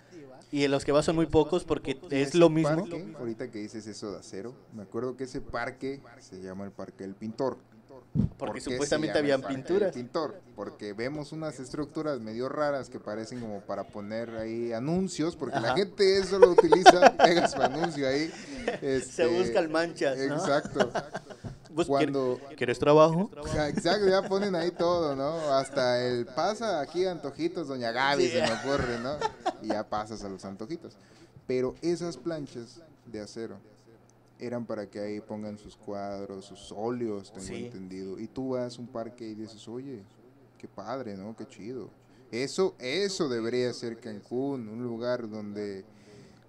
y 0.50 0.64
en 0.64 0.70
los 0.70 0.84
que 0.84 0.92
va 0.92 1.02
son 1.02 1.16
muy 1.16 1.26
pocos 1.26 1.64
porque 1.64 1.98
es 2.10 2.34
lo 2.34 2.48
mismo. 2.48 2.86
ahorita 3.18 3.50
que 3.50 3.58
dices 3.58 3.86
eso 3.86 4.12
de 4.12 4.18
acero, 4.18 4.54
me 4.74 4.82
acuerdo 4.82 5.16
que 5.16 5.24
ese 5.24 5.40
parque 5.40 6.00
se 6.20 6.40
llama 6.40 6.64
el 6.64 6.70
Parque 6.72 7.04
del 7.04 7.14
Pintor. 7.14 7.58
Porque 8.36 8.60
supuestamente 8.60 9.18
habían 9.18 9.42
pinturas. 9.42 9.94
Pintor, 9.94 10.40
porque 10.56 10.92
vemos 10.92 11.32
unas 11.32 11.60
estructuras 11.60 12.20
medio 12.20 12.48
raras 12.48 12.88
que 12.88 12.98
parecen 12.98 13.40
como 13.40 13.60
para 13.60 13.84
poner 13.84 14.30
ahí 14.36 14.72
anuncios, 14.72 15.36
porque 15.36 15.60
la 15.60 15.74
gente 15.74 16.18
eso 16.18 16.38
lo 16.38 16.50
utiliza, 16.50 17.16
pega 17.16 17.46
su 17.48 17.60
anuncio 17.60 18.08
ahí. 18.08 18.32
Se 18.80 18.96
este, 18.96 19.26
buscan 19.26 19.70
manchas. 19.70 20.18
Exacto. 20.18 20.90
Cuando, 21.86 22.40
¿Quieres 22.56 22.78
trabajo? 22.78 23.30
Exacto, 23.68 24.08
ya 24.08 24.22
ponen 24.22 24.54
ahí 24.56 24.70
todo, 24.72 25.14
¿no? 25.14 25.52
Hasta 25.52 26.04
el 26.04 26.26
pasa 26.26 26.80
aquí 26.80 27.06
antojitos, 27.06 27.68
doña 27.68 27.92
Gaby, 27.92 28.28
se 28.28 28.42
me 28.42 28.52
ocurre, 28.52 28.98
¿no? 28.98 29.16
Y 29.62 29.68
ya 29.68 29.88
pasas 29.88 30.24
a 30.24 30.28
los 30.28 30.44
antojitos. 30.44 30.96
Pero 31.46 31.76
esas 31.82 32.16
planchas 32.16 32.80
de 33.06 33.20
acero 33.20 33.58
eran 34.38 34.64
para 34.66 34.88
que 34.88 35.00
ahí 35.00 35.20
pongan 35.20 35.58
sus 35.58 35.76
cuadros, 35.76 36.44
sus 36.44 36.72
óleos, 36.72 37.32
tengo 37.32 37.56
entendido. 37.56 38.18
Y 38.18 38.28
tú 38.28 38.50
vas 38.50 38.78
a 38.78 38.80
un 38.80 38.88
parque 38.88 39.26
y 39.28 39.34
dices, 39.34 39.66
oye, 39.68 40.02
qué 40.58 40.68
padre, 40.68 41.16
¿no? 41.16 41.36
Qué 41.36 41.46
chido. 41.46 41.90
Eso, 42.30 42.74
eso 42.78 43.28
debería 43.28 43.72
ser 43.72 43.98
Cancún, 43.98 44.68
un 44.68 44.82
lugar 44.82 45.28
donde 45.28 45.84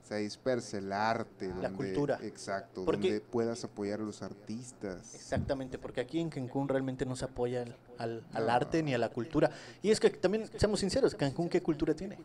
se 0.04 0.18
disperse 0.18 0.80
el 0.80 0.92
arte, 0.92 1.54
la 1.62 1.72
cultura. 1.72 2.20
Exacto, 2.24 2.84
donde 2.84 3.22
puedas 3.22 3.64
apoyar 3.64 4.00
a 4.00 4.04
los 4.04 4.22
artistas. 4.22 5.14
Exactamente, 5.14 5.78
porque 5.78 6.02
aquí 6.02 6.20
en 6.20 6.30
Cancún 6.30 6.68
realmente 6.68 7.06
no 7.06 7.16
se 7.16 7.26
apoya 7.26 7.64
al, 7.98 8.24
al, 8.34 8.50
arte 8.50 8.82
ni 8.82 8.94
a 8.94 8.98
la 8.98 9.10
cultura. 9.10 9.52
Y 9.82 9.92
es 9.92 10.00
que 10.00 10.10
también, 10.10 10.50
seamos 10.58 10.80
sinceros, 10.80 11.14
Cancún, 11.14 11.48
¿qué 11.48 11.62
cultura 11.62 11.94
tiene? 11.94 12.18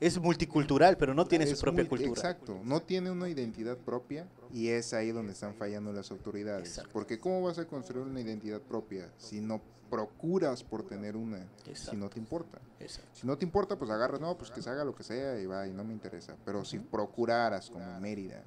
Es 0.00 0.18
multicultural, 0.18 0.96
pero 0.96 1.12
no 1.12 1.26
tiene 1.26 1.46
su 1.46 1.60
propia 1.60 1.86
cultura. 1.86 2.10
Exacto, 2.10 2.58
no 2.64 2.80
tiene 2.80 3.10
una 3.10 3.28
identidad 3.28 3.76
propia 3.76 4.26
y 4.52 4.68
es 4.68 4.94
ahí 4.94 5.12
donde 5.12 5.32
están 5.32 5.54
fallando 5.54 5.92
las 5.92 6.10
autoridades. 6.10 6.80
Porque 6.92 7.20
¿cómo 7.20 7.42
vas 7.42 7.58
a 7.58 7.66
construir 7.66 8.06
una 8.06 8.20
identidad 8.20 8.60
propia 8.60 9.10
si 9.18 9.40
no 9.40 9.60
procuras 9.90 10.62
por 10.62 10.84
tener 10.84 11.16
una, 11.16 11.46
si 11.74 11.96
no 11.96 12.08
te 12.08 12.18
importa? 12.18 12.58
Si 13.12 13.26
no 13.26 13.36
te 13.36 13.44
importa, 13.44 13.76
pues 13.76 13.90
agarras, 13.90 14.20
no, 14.20 14.38
pues 14.38 14.50
que 14.50 14.62
se 14.62 14.70
haga 14.70 14.84
lo 14.84 14.94
que 14.94 15.02
sea 15.02 15.38
y 15.38 15.44
va, 15.44 15.66
y 15.66 15.72
no 15.72 15.84
me 15.84 15.92
interesa. 15.92 16.34
Pero 16.46 16.64
si 16.64 16.78
procuraras 16.78 17.68
como 17.68 17.84
en 17.84 18.00
Mérida, 18.00 18.42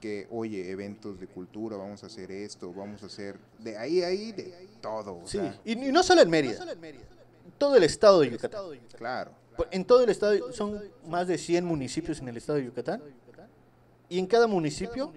que, 0.00 0.26
oye, 0.30 0.70
eventos 0.70 1.20
de 1.20 1.26
cultura, 1.26 1.76
vamos 1.76 2.02
a 2.02 2.06
hacer 2.06 2.32
esto, 2.32 2.72
vamos 2.72 3.02
a 3.02 3.06
hacer, 3.06 3.38
de 3.58 3.76
ahí, 3.76 4.02
ahí, 4.02 4.32
de 4.32 4.68
todo. 4.80 5.20
sí, 5.26 5.38
y, 5.66 5.76
no 5.76 6.02
solo 6.02 6.22
en 6.22 6.30
Mérida, 6.30 6.64
todo 7.58 7.76
el 7.76 7.82
estado 7.82 8.20
de 8.20 8.30
Yucatán. 8.30 8.62
Claro. 8.96 9.32
En 9.70 9.84
todo 9.84 10.02
el 10.02 10.10
estado, 10.10 10.52
son 10.52 10.80
más 11.06 11.26
de 11.28 11.38
100 11.38 11.64
municipios 11.64 12.20
en 12.20 12.28
el 12.28 12.36
estado 12.36 12.58
de 12.58 12.64
Yucatán. 12.64 13.02
Y 14.08 14.18
en 14.18 14.26
cada 14.26 14.46
municipio 14.46 15.12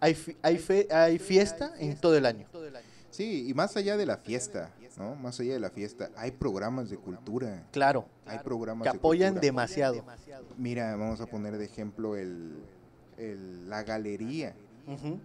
hay, 0.00 0.16
hay, 0.42 0.86
hay 0.90 1.18
fiesta 1.18 1.72
en 1.78 1.96
todo 1.96 2.16
el 2.16 2.26
año. 2.26 2.46
Sí, 3.10 3.48
y 3.48 3.54
más 3.54 3.76
allá 3.76 3.96
de 3.96 4.06
la 4.06 4.16
fiesta, 4.16 4.70
¿no? 4.96 5.16
Más 5.16 5.40
allá 5.40 5.54
de 5.54 5.60
la 5.60 5.70
fiesta, 5.70 6.10
hay 6.16 6.30
programas 6.30 6.90
de 6.90 6.98
cultura. 6.98 7.66
Claro. 7.72 8.06
Hay 8.26 8.38
programas 8.40 8.84
que 8.84 8.96
apoyan 8.96 9.40
demasiado. 9.40 10.04
Mira, 10.56 10.94
vamos 10.96 11.20
a 11.20 11.26
poner 11.26 11.56
de 11.58 11.64
ejemplo 11.64 12.16
el, 12.16 12.62
la 13.68 13.82
galería 13.82 14.54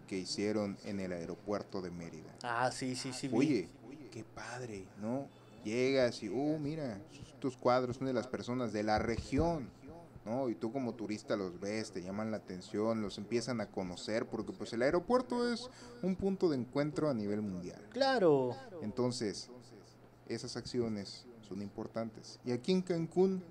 que 0.08 0.18
hicieron 0.18 0.78
en 0.86 1.00
el 1.00 1.14
aeropuerto 1.14 1.82
de 1.82 1.92
Mérida. 1.92 2.36
Ah, 2.42 2.72
sí, 2.72 2.96
sí, 2.96 3.14
sí. 3.14 3.30
Oye, 3.32 3.70
qué 4.12 4.24
padre, 4.24 4.86
¿no? 5.02 5.28
Llegas 5.64 6.22
y, 6.24 6.30
oh, 6.30 6.60
mira, 6.60 7.00
estos 7.44 7.58
cuadros 7.58 7.98
son 7.98 8.08
de 8.08 8.14
las 8.14 8.28
personas 8.28 8.72
de 8.72 8.84
la 8.84 9.00
región, 9.00 9.70
¿no? 10.24 10.48
Y 10.48 10.56
tú 10.56 10.72
como 10.72 10.94
turista 10.94 11.36
los 11.36 11.60
ves, 11.60 11.92
te 11.92 12.02
llaman 12.02 12.32
la 12.32 12.38
atención, 12.38 13.02
los 13.02 13.18
empiezan 13.18 13.60
a 13.60 13.66
conocer, 13.66 14.26
porque 14.28 14.54
pues 14.54 14.72
el 14.72 14.82
aeropuerto 14.82 15.52
es 15.52 15.70
un 16.02 16.16
punto 16.16 16.50
de 16.50 16.56
encuentro 16.56 17.10
a 17.10 17.14
nivel 17.14 17.42
mundial. 17.42 17.86
Claro. 17.92 18.56
Entonces, 18.82 19.50
esas 20.30 20.56
acciones 20.56 21.26
son 21.42 21.62
importantes. 21.62 22.40
Y 22.46 22.54
aquí 22.54 22.72
en 22.72 22.82
Cancún, 22.82 23.44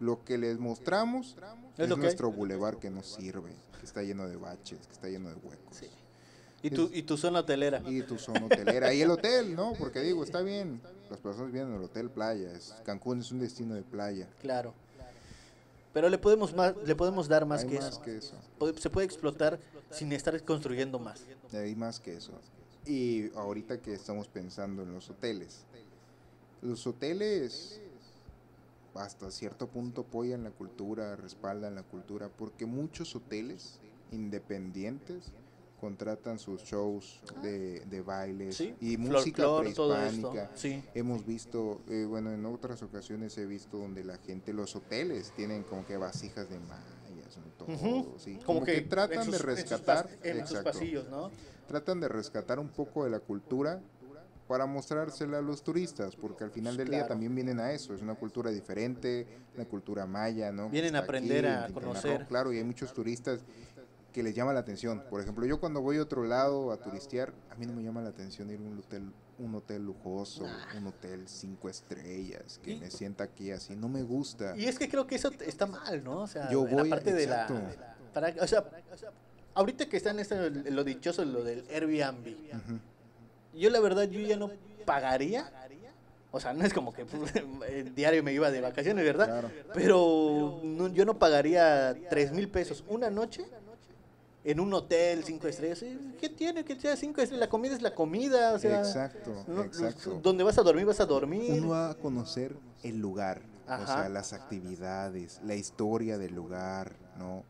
lo 0.00 0.24
que 0.24 0.36
les 0.36 0.58
mostramos 0.58 1.36
es, 1.78 1.88
nuestro 1.88 2.32
bulevar 2.32 2.78
que 2.78 2.90
no 2.90 3.04
sirve, 3.04 3.54
que 3.78 3.86
está 3.86 4.02
lleno 4.02 4.28
de 4.28 4.34
baches, 4.34 4.88
que 4.88 4.92
está 4.92 5.08
lleno 5.08 5.28
de 5.28 5.36
huecos. 5.36 5.76
Sí. 5.76 5.86
¿Y 6.62 6.70
tu, 6.70 6.90
y 6.92 7.04
tu 7.04 7.16
zona 7.16 7.40
hotelera. 7.40 7.80
Y 7.86 8.02
tu 8.02 8.18
zona 8.18 8.44
hotelera. 8.44 8.92
y 8.92 9.02
el 9.02 9.10
hotel, 9.12 9.54
¿no? 9.54 9.74
Porque 9.78 10.00
digo, 10.00 10.24
está 10.24 10.42
bien. 10.42 10.80
Las 11.10 11.20
personas 11.20 11.52
vienen 11.52 11.74
al 11.74 11.82
hotel 11.82 12.08
playa. 12.08 12.52
Cancún 12.84 13.20
es 13.20 13.32
un 13.32 13.40
destino 13.40 13.74
de 13.74 13.82
playa. 13.82 14.28
Claro. 14.40 14.72
Pero 15.92 16.08
le 16.08 16.18
podemos 16.18 16.54
más, 16.54 16.74
le 16.86 16.94
podemos 16.94 17.26
dar 17.26 17.44
más, 17.46 17.64
que, 17.64 17.80
más 17.80 17.98
que, 17.98 18.18
eso. 18.18 18.36
Se 18.78 18.90
puede 18.90 19.06
explotar 19.06 19.58
sin 19.90 20.12
estar 20.12 20.40
construyendo 20.44 21.00
más. 21.00 21.26
Hay 21.52 21.74
más 21.74 21.98
que 21.98 22.16
eso. 22.16 22.32
Y 22.86 23.34
ahorita 23.34 23.78
que 23.78 23.92
estamos 23.92 24.28
pensando 24.28 24.84
en 24.84 24.92
los 24.92 25.10
hoteles. 25.10 25.64
Los 26.62 26.86
hoteles 26.86 27.80
hasta 28.94 29.30
cierto 29.32 29.66
punto 29.66 30.02
apoyan 30.02 30.44
la 30.44 30.50
cultura, 30.50 31.16
respaldan 31.16 31.74
la 31.74 31.82
cultura, 31.82 32.28
porque 32.28 32.66
muchos 32.66 33.16
hoteles 33.16 33.80
independientes 34.12 35.32
contratan 35.80 36.38
sus 36.38 36.62
shows 36.62 37.20
de, 37.42 37.80
de 37.80 38.02
bailes 38.02 38.60
y 38.80 38.96
música 38.98 39.44
prehispánica. 39.58 40.50
Hemos 40.94 41.26
visto, 41.26 41.80
eh, 41.88 42.04
bueno, 42.06 42.32
en 42.32 42.44
otras 42.44 42.82
ocasiones 42.82 43.36
he 43.38 43.46
visto 43.46 43.78
donde 43.78 44.04
la 44.04 44.18
gente, 44.18 44.52
los 44.52 44.76
hoteles 44.76 45.32
tienen 45.34 45.62
como 45.62 45.86
que 45.86 45.96
vasijas 45.96 46.50
de 46.50 46.60
mayas, 46.60 47.38
todo, 47.56 47.66
como, 48.44 48.64
que, 48.64 48.82
tratan 48.82 49.30
de 49.30 49.38
rescatar, 49.38 50.08
en 50.22 50.44
pasillos, 50.62 51.08
¿no? 51.08 51.30
Tratan 51.66 52.00
de 52.00 52.08
rescatar 52.08 52.58
un 52.58 52.68
poco 52.68 53.04
de 53.04 53.10
la 53.10 53.20
cultura 53.20 53.80
para 54.50 54.66
mostrársela 54.66 55.38
a 55.38 55.42
los 55.42 55.62
turistas, 55.62 56.16
porque 56.16 56.42
al 56.42 56.50
final 56.50 56.76
del 56.76 56.90
día 56.90 57.06
también 57.06 57.32
vienen 57.32 57.60
a 57.60 57.70
eso, 57.70 57.94
es 57.94 58.02
una 58.02 58.16
cultura 58.16 58.50
diferente, 58.50 59.24
una 59.54 59.64
cultura 59.64 60.06
maya, 60.06 60.50
¿no? 60.50 60.68
Vienen 60.68 60.96
a 60.96 61.00
aprender 61.00 61.46
a 61.46 61.68
conocer. 61.68 62.26
Claro, 62.26 62.52
y 62.52 62.58
hay 62.58 62.64
muchos 62.64 62.92
turistas 62.92 63.44
que 64.12 64.22
les 64.22 64.34
llama 64.34 64.52
la 64.52 64.60
atención. 64.60 65.02
Por 65.08 65.20
ejemplo, 65.20 65.46
yo 65.46 65.60
cuando 65.60 65.80
voy 65.80 65.98
a 65.98 66.02
otro 66.02 66.24
lado 66.24 66.72
a 66.72 66.76
turistear, 66.76 67.32
a 67.50 67.54
mí 67.54 67.66
no 67.66 67.72
me 67.72 67.82
llama 67.82 68.02
la 68.02 68.10
atención 68.10 68.50
ir 68.50 68.58
a 68.58 68.62
un 68.62 68.78
hotel, 68.78 69.12
un 69.38 69.54
hotel 69.54 69.84
lujoso, 69.84 70.46
un 70.76 70.86
hotel 70.86 71.28
cinco 71.28 71.68
estrellas, 71.68 72.60
que 72.62 72.76
me 72.76 72.90
sienta 72.90 73.24
aquí 73.24 73.50
así, 73.50 73.76
no 73.76 73.88
me 73.88 74.02
gusta. 74.02 74.56
Y 74.56 74.66
es 74.66 74.78
que 74.78 74.88
creo 74.88 75.06
que 75.06 75.14
eso 75.14 75.30
está 75.46 75.66
mal, 75.66 76.02
¿no? 76.02 76.22
O 76.22 76.26
sea, 76.26 76.50
yo 76.50 76.66
voy, 76.66 76.88
la 76.88 76.96
parte 76.96 77.12
de 77.12 77.26
la... 77.26 77.46
Para, 78.12 78.34
o 78.40 78.46
sea, 78.46 78.64
ahorita 79.54 79.88
que 79.88 79.96
está 79.96 80.10
en 80.10 80.20
este, 80.20 80.50
lo 80.50 80.84
dichoso, 80.84 81.24
lo 81.24 81.44
del 81.44 81.64
Airbnb, 81.70 82.34
yo 83.54 83.70
la 83.70 83.80
verdad, 83.80 84.04
yo 84.04 84.20
ya 84.20 84.36
no 84.36 84.50
pagaría 84.84 85.50
o 86.32 86.38
sea, 86.38 86.52
no 86.52 86.64
es 86.64 86.72
como 86.72 86.92
que 86.92 87.04
el 87.68 87.94
diario 87.94 88.22
me 88.22 88.32
iba 88.32 88.50
de 88.50 88.60
vacaciones, 88.60 89.04
¿verdad? 89.04 89.50
Pero 89.74 90.62
yo 90.92 91.04
no 91.04 91.18
pagaría 91.18 91.96
tres 92.08 92.32
mil 92.32 92.48
pesos 92.48 92.84
una 92.88 93.10
noche 93.10 93.44
en 94.44 94.60
un 94.60 94.72
hotel 94.72 95.22
cinco 95.24 95.48
estrellas. 95.48 95.84
¿Qué 96.18 96.28
tiene 96.28 96.64
que 96.64 96.78
sea 96.78 96.96
cinco 96.96 97.20
estrellas? 97.20 97.40
La 97.40 97.50
comida 97.50 97.74
es 97.74 97.82
la 97.82 97.94
comida, 97.94 98.54
o 98.54 98.58
sea. 98.58 98.78
Exacto, 98.78 99.32
exacto. 99.64 100.20
Donde 100.22 100.44
vas 100.44 100.58
a 100.58 100.62
dormir, 100.62 100.86
vas 100.86 101.00
a 101.00 101.06
dormir. 101.06 101.52
Uno 101.60 101.70
va 101.70 101.90
a 101.90 101.94
conocer 101.94 102.56
el 102.82 102.98
lugar, 102.98 103.42
o 103.66 103.86
sea, 103.86 104.08
las 104.08 104.32
actividades, 104.32 105.40
la 105.44 105.54
historia 105.54 106.18
del 106.18 106.34
lugar, 106.34 106.96
¿no? 107.18 107.44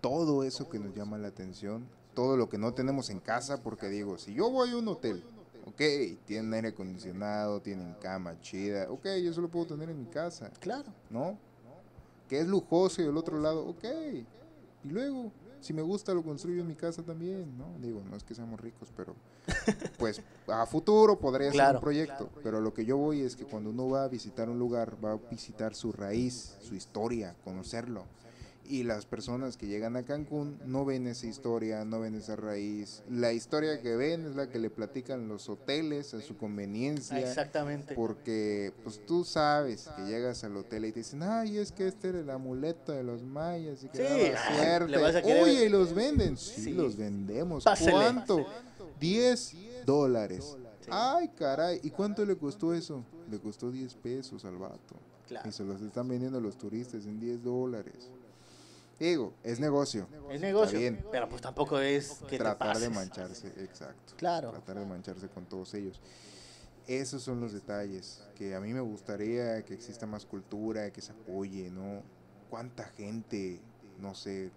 Todo 0.00 0.44
eso 0.44 0.68
que 0.68 0.78
nos 0.78 0.94
llama 0.94 1.18
la 1.18 1.28
atención, 1.28 1.86
todo 2.14 2.36
lo 2.36 2.48
que 2.48 2.58
no 2.58 2.74
tenemos 2.74 3.10
en 3.10 3.20
casa, 3.20 3.62
porque 3.62 3.88
digo, 3.88 4.18
si 4.18 4.34
yo 4.34 4.50
voy 4.50 4.70
a 4.70 4.76
un 4.76 4.86
hotel, 4.88 5.24
ok, 5.66 5.82
tienen 6.24 6.52
aire 6.54 6.68
acondicionado, 6.68 7.60
tienen 7.60 7.94
cama 8.00 8.40
chida, 8.40 8.90
ok, 8.90 9.04
yo 9.22 9.30
eso 9.30 9.40
lo 9.40 9.48
puedo 9.48 9.66
tener 9.66 9.90
en 9.90 9.98
mi 9.98 10.06
casa. 10.06 10.50
Claro. 10.60 10.92
¿No? 11.10 11.38
Que 12.28 12.40
es 12.40 12.46
lujoso 12.46 13.02
y 13.02 13.04
del 13.06 13.16
otro 13.16 13.40
lado, 13.40 13.66
ok. 13.66 13.84
Y 14.84 14.88
luego, 14.88 15.32
si 15.66 15.72
me 15.72 15.82
gusta 15.82 16.14
lo 16.14 16.22
construyo 16.22 16.60
en 16.60 16.68
mi 16.68 16.76
casa 16.76 17.02
también, 17.02 17.58
¿no? 17.58 17.66
Digo, 17.80 18.00
no 18.08 18.16
es 18.16 18.22
que 18.22 18.36
seamos 18.36 18.60
ricos, 18.60 18.92
pero 18.96 19.16
pues 19.98 20.22
a 20.46 20.64
futuro 20.64 21.18
podría 21.18 21.50
ser 21.50 21.74
un 21.74 21.80
proyecto, 21.80 22.28
pero 22.44 22.60
lo 22.60 22.72
que 22.72 22.84
yo 22.84 22.96
voy 22.96 23.22
es 23.22 23.34
que 23.34 23.44
cuando 23.44 23.70
uno 23.70 23.88
va 23.88 24.04
a 24.04 24.08
visitar 24.08 24.48
un 24.48 24.60
lugar, 24.60 24.96
va 25.04 25.12
a 25.12 25.16
visitar 25.28 25.74
su 25.74 25.90
raíz, 25.90 26.56
su 26.60 26.76
historia, 26.76 27.34
conocerlo 27.42 28.04
y 28.68 28.82
las 28.82 29.06
personas 29.06 29.56
que 29.56 29.66
llegan 29.66 29.96
a 29.96 30.02
Cancún 30.02 30.58
no 30.64 30.84
ven 30.84 31.06
esa 31.06 31.26
historia, 31.26 31.84
no 31.84 32.00
ven 32.00 32.14
esa 32.14 32.36
raíz. 32.36 33.02
La 33.10 33.32
historia 33.32 33.80
que 33.80 33.96
ven 33.96 34.26
es 34.26 34.36
la 34.36 34.48
que 34.48 34.58
le 34.58 34.70
platican 34.70 35.28
los 35.28 35.48
hoteles 35.48 36.14
a 36.14 36.20
su 36.20 36.36
conveniencia. 36.36 37.18
Exactamente. 37.18 37.94
Porque 37.94 38.72
pues 38.82 39.04
tú 39.06 39.24
sabes 39.24 39.88
que 39.96 40.04
llegas 40.04 40.44
al 40.44 40.56
hotel 40.56 40.86
y 40.86 40.92
te 40.92 41.00
dicen, 41.00 41.22
ay, 41.22 41.58
es 41.58 41.72
que 41.72 41.86
este 41.86 42.08
era 42.08 42.20
el 42.20 42.30
amuleto 42.30 42.92
de 42.92 43.02
los 43.02 43.22
mayas 43.22 43.84
y 43.84 43.88
que 43.88 43.98
sí, 43.98 44.56
suerte. 44.56 44.96
Oye, 45.42 45.66
y 45.66 45.68
los 45.68 45.94
venden. 45.94 46.36
Sí, 46.36 46.72
los 46.72 46.96
vendemos. 46.96 47.64
¿Cuánto? 47.90 48.46
10 49.00 49.54
dólares. 49.84 50.56
Ay, 50.88 51.28
caray. 51.36 51.80
¿Y 51.82 51.90
cuánto 51.90 52.24
le 52.24 52.36
costó 52.36 52.72
eso? 52.74 53.04
Le 53.30 53.38
costó 53.38 53.70
10 53.70 53.94
pesos 53.96 54.44
al 54.44 54.56
vato. 54.56 54.96
Y 55.44 55.50
se 55.50 55.64
los 55.64 55.82
están 55.82 56.06
vendiendo 56.08 56.38
a 56.38 56.40
los 56.40 56.56
turistas 56.56 57.04
en 57.06 57.18
10 57.18 57.42
dólares. 57.42 58.10
Digo, 58.98 59.34
es 59.42 59.60
negocio. 59.60 60.08
Es 60.30 60.40
negocio. 60.40 60.78
Pero 61.10 61.28
pues 61.28 61.42
tampoco 61.42 61.78
es 61.78 62.20
que 62.28 62.38
tratar 62.38 62.78
de 62.78 62.88
mancharse, 62.88 63.48
exacto. 63.58 64.14
Claro. 64.16 64.50
Tratar 64.50 64.78
de 64.78 64.86
mancharse 64.86 65.28
con 65.28 65.44
todos 65.44 65.74
ellos. 65.74 66.00
Esos 66.86 67.22
son 67.22 67.40
los 67.40 67.52
detalles 67.52 68.22
que 68.36 68.54
a 68.54 68.60
mí 68.60 68.72
me 68.72 68.80
gustaría 68.80 69.62
que 69.64 69.74
exista 69.74 70.06
más 70.06 70.24
cultura, 70.24 70.90
que 70.92 71.02
se 71.02 71.12
apoye, 71.12 71.70
¿no? 71.70 72.02
Cuánta 72.48 72.84
gente, 72.84 73.60
no 73.98 74.14
sé, 74.14 74.50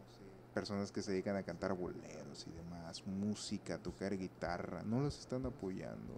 personas 0.54 0.92
que 0.92 1.02
se 1.02 1.12
dedican 1.12 1.36
a 1.36 1.44
cantar 1.44 1.74
boleros 1.74 2.46
y 2.48 2.52
demás, 2.52 3.06
música, 3.08 3.78
tocar 3.80 4.16
guitarra, 4.16 4.84
no 4.84 5.02
los 5.02 5.20
están 5.20 5.46
apoyando. 5.46 6.14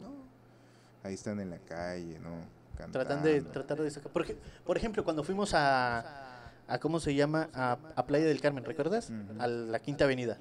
Ahí 1.03 1.13
están 1.15 1.39
en 1.39 1.49
la 1.49 1.59
calle, 1.59 2.19
¿no? 2.19 2.45
Cantando. 2.77 2.99
Tratan 2.99 3.23
de 3.23 3.41
tratar 3.41 3.81
de 3.81 3.89
sacar. 3.89 4.11
Por, 4.11 4.25
por 4.65 4.77
ejemplo, 4.77 5.03
cuando 5.03 5.23
fuimos 5.23 5.53
a 5.53 6.30
a 6.71 6.79
cómo 6.79 7.01
se 7.01 7.13
llama 7.13 7.49
a, 7.53 8.05
Playa 8.05 8.25
del 8.25 8.39
Carmen, 8.39 8.63
¿recuerdas? 8.63 9.11
A 9.39 9.47
la 9.47 9.79
Quinta 9.79 10.05
Avenida. 10.05 10.37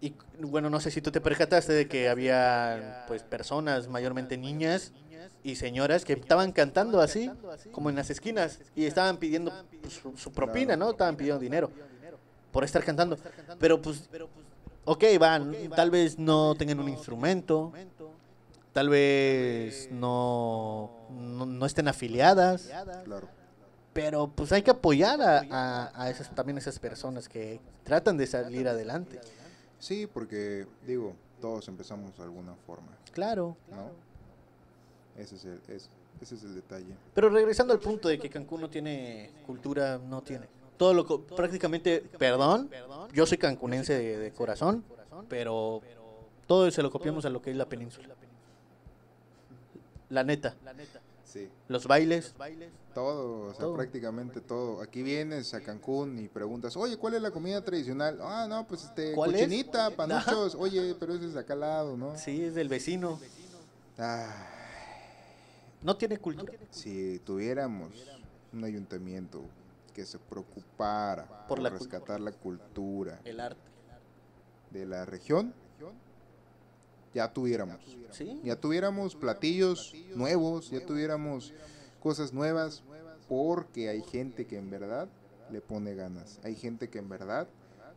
Y 0.00 0.14
bueno, 0.40 0.68
no 0.68 0.78
sé 0.78 0.90
si 0.90 1.00
tú 1.00 1.10
te 1.10 1.20
percataste 1.20 1.72
de 1.72 1.88
que 1.88 2.08
había 2.08 3.04
pues 3.08 3.22
personas, 3.22 3.88
mayormente 3.88 4.36
niñas 4.36 4.92
y 5.42 5.56
señoras 5.56 6.04
que 6.04 6.12
estaban 6.12 6.52
cantando 6.52 7.00
así, 7.00 7.30
como 7.72 7.88
en 7.88 7.96
las 7.96 8.10
esquinas 8.10 8.60
y 8.76 8.84
estaban 8.84 9.16
pidiendo 9.16 9.50
pues, 9.80 10.02
su, 10.16 10.32
propina, 10.32 10.76
¿no? 10.76 10.90
Estaban 10.90 11.16
pidiendo 11.16 11.40
dinero 11.40 11.70
por 12.52 12.62
estar 12.62 12.84
cantando. 12.84 13.16
Pero 13.58 13.80
pues 13.80 14.08
ok, 14.84 15.04
van, 15.18 15.54
tal 15.74 15.90
vez 15.90 16.18
no 16.18 16.54
tengan 16.56 16.78
un 16.78 16.90
instrumento, 16.90 17.72
tal 18.74 18.90
vez 18.90 19.88
no, 19.90 20.90
no, 21.10 21.64
estén 21.64 21.88
afiliadas. 21.88 22.70
Claro 23.04 23.37
pero 24.00 24.28
pues 24.28 24.52
hay 24.52 24.62
que 24.62 24.70
apoyar 24.70 25.20
a, 25.20 25.90
a, 25.92 26.08
esas 26.08 26.32
también 26.32 26.56
esas 26.56 26.78
personas 26.78 27.28
que 27.28 27.58
tratan 27.82 28.16
de 28.16 28.28
salir 28.28 28.68
adelante. 28.68 29.18
Sí, 29.80 30.06
porque 30.06 30.68
digo, 30.86 31.16
todos 31.40 31.66
empezamos 31.66 32.16
de 32.16 32.22
alguna 32.22 32.54
forma. 32.64 32.96
Claro. 33.10 33.56
¿No? 33.68 33.90
Ese 35.20 35.34
es 35.34 35.44
el, 35.46 35.60
ese, 35.66 35.88
es 36.36 36.44
el 36.44 36.54
detalle. 36.54 36.94
Pero 37.12 37.28
regresando 37.28 37.72
al 37.72 37.80
punto 37.80 38.06
de 38.08 38.20
que 38.20 38.30
Cancún 38.30 38.60
no 38.60 38.70
tiene 38.70 39.32
cultura, 39.44 39.98
no 39.98 40.22
tiene. 40.22 40.46
Todo 40.76 40.94
lo 40.94 41.20
prácticamente, 41.22 42.00
perdón, 42.20 42.70
yo 43.12 43.26
soy 43.26 43.36
cancunense 43.36 43.98
de, 43.98 44.16
de 44.16 44.30
corazón, 44.30 44.84
pero 45.28 45.82
todo 46.46 46.70
se 46.70 46.84
lo 46.84 46.92
copiamos 46.92 47.24
a 47.24 47.30
lo 47.30 47.42
que 47.42 47.50
es 47.50 47.56
la 47.56 47.68
península. 47.68 48.14
La 50.08 50.22
neta. 50.22 50.54
Sí. 51.28 51.50
Los 51.68 51.86
bailes. 51.86 52.34
Todo, 52.94 53.50
o 53.50 53.54
sea, 53.54 53.66
prácticamente 53.74 54.40
todo. 54.40 54.80
Aquí 54.80 55.02
vienes 55.02 55.52
a 55.52 55.60
Cancún 55.60 56.18
y 56.18 56.28
preguntas, 56.28 56.76
oye, 56.76 56.96
¿cuál 56.96 57.14
es 57.14 57.22
la 57.22 57.30
comida 57.30 57.62
tradicional? 57.62 58.18
Ah, 58.22 58.46
no, 58.48 58.66
pues 58.66 58.84
este, 58.84 59.12
cochinita, 59.14 59.90
panuchos. 59.96 60.54
Oye, 60.54 60.96
pero 60.98 61.14
ese 61.14 61.26
es 61.26 61.34
de 61.34 61.40
acá 61.40 61.52
al 61.52 61.60
lado, 61.60 61.96
¿no? 61.96 62.16
Sí, 62.16 62.42
es 62.42 62.54
del 62.54 62.68
vecino. 62.68 63.20
no 65.82 65.96
tiene 65.96 66.16
cultura. 66.16 66.54
Si 66.70 67.18
tuviéramos 67.20 67.92
un 68.52 68.64
ayuntamiento 68.64 69.42
que 69.92 70.06
se 70.06 70.18
preocupara 70.18 71.46
por, 71.46 71.60
rescatar 71.60 72.20
la 72.20 72.32
cultura, 72.32 73.20
el 73.24 73.38
arte 73.38 73.60
de 74.70 74.86
la 74.86 75.04
región, 75.04 75.52
ya 77.18 77.32
tuviéramos. 77.32 77.80
Ya 78.44 78.54
tuviéramos 78.54 79.16
platillos 79.16 79.92
nuevos, 80.14 80.70
ya 80.70 80.84
tuviéramos 80.86 81.52
cosas 82.00 82.32
nuevas, 82.32 82.84
porque 83.28 83.88
hay 83.88 84.02
gente 84.02 84.46
que 84.46 84.56
en 84.56 84.70
verdad 84.70 85.08
le 85.50 85.60
pone 85.60 85.94
ganas. 85.96 86.38
Hay 86.44 86.54
gente 86.54 86.88
que 86.88 86.98
en 87.00 87.08
verdad 87.08 87.48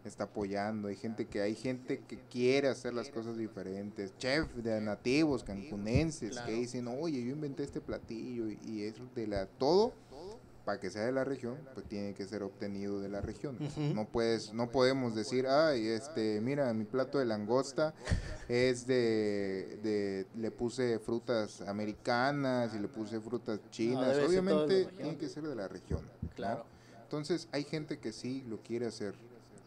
está 0.04 0.24
apoyando, 0.24 0.88
hay 0.88 0.96
gente 0.96 1.28
que 1.28 1.42
hay 1.42 1.54
gente 1.54 2.02
que 2.08 2.18
quiere 2.32 2.68
hacer 2.68 2.96
las 2.96 3.10
cosas 3.10 3.38
diferentes, 3.38 4.18
chef 4.18 4.52
de 4.56 4.82
nativos 4.82 5.44
cancunenses 5.44 6.40
que 6.40 6.54
dicen, 6.54 6.88
"Oye, 6.88 7.24
yo 7.24 7.30
inventé 7.30 7.62
este 7.62 7.80
platillo" 7.80 8.48
y, 8.50 8.82
es 8.82 8.96
de 9.14 9.28
la 9.28 9.46
todo 9.46 9.94
para 10.66 10.80
que 10.80 10.90
sea 10.90 11.06
de 11.06 11.12
la 11.12 11.24
región, 11.24 11.58
pues 11.74 11.88
tiene 11.88 12.14
que 12.14 12.26
ser 12.28 12.44
obtenido 12.44 13.00
de 13.00 13.10
la 13.10 13.22
región. 13.22 13.58
No 13.96 14.06
puedes, 14.06 14.54
no 14.54 14.70
podemos 14.72 15.16
decir, 15.16 15.48
ay, 15.48 15.88
este, 15.88 16.40
mira, 16.42 16.72
mi 16.74 16.86
plato 16.86 17.18
de 17.18 17.26
langosta 17.26 17.94
es 18.48 18.86
de, 18.86 19.80
de 19.82 20.28
le 20.36 20.52
puse 20.52 21.00
frutas 21.00 21.62
americanas 21.62 22.76
y 22.76 22.80
le 22.80 22.88
puse 22.88 23.20
frutas 23.20 23.60
chinas. 23.72 24.18
Obviamente 24.18 24.86
tiene 24.86 25.18
que 25.18 25.30
ser 25.30 25.44
de 25.44 25.56
la 25.56 25.68
región. 25.68 26.02
Claro. 26.36 26.66
Entonces 27.04 27.48
hay 27.52 27.64
gente 27.64 27.98
que 28.00 28.14
sí 28.14 28.44
lo 28.48 28.62
quiere 28.62 28.86
hacer. 28.86 29.16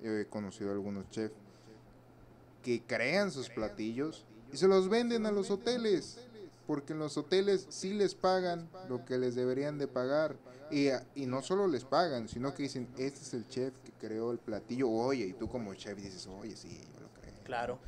he 0.03 0.27
conocido 0.31 0.71
algunos 0.71 1.11
chefs 1.11 1.35
que 2.63 2.83
crean 2.87 3.31
sus 3.31 3.51
platillos 3.51 4.25
y 4.53 4.57
se 4.57 4.69
los 4.69 4.89
venden 4.89 5.27
a 5.27 5.33
los 5.33 5.51
hoteles 5.51 6.19
porque 6.67 6.95
en 6.95 6.99
los 6.99 7.19
hoteles 7.19 7.67
sí 7.69 7.93
les 7.93 8.15
pagan 8.15 8.69
lo 8.89 9.05
que 9.05 9.19
les 9.19 9.35
deberían 9.35 9.79
de 9.79 9.87
pagar 9.87 10.37
y, 10.75 10.91
y, 11.15 11.27
no 11.27 11.41
solo 11.43 11.69
les 11.69 11.85
pagan, 11.85 12.29
sino 12.29 12.53
que 12.53 12.65
dicen, 12.65 12.89
este 12.99 13.21
es 13.21 13.35
el 13.35 13.47
chef 13.47 13.75
que 13.85 13.93
creó 13.93 14.33
el 14.33 14.39
platillo, 14.39 14.91
oye, 14.91 15.27
y 15.27 15.33
tú 15.33 15.49
como 15.49 15.75
chef 15.75 15.97
dices, 15.97 16.27
oye, 16.27 16.57
sí, 16.57 16.81
yo 16.93 17.01
lo 17.01 17.09
creo. 17.09 17.35
Claro. 17.45 17.79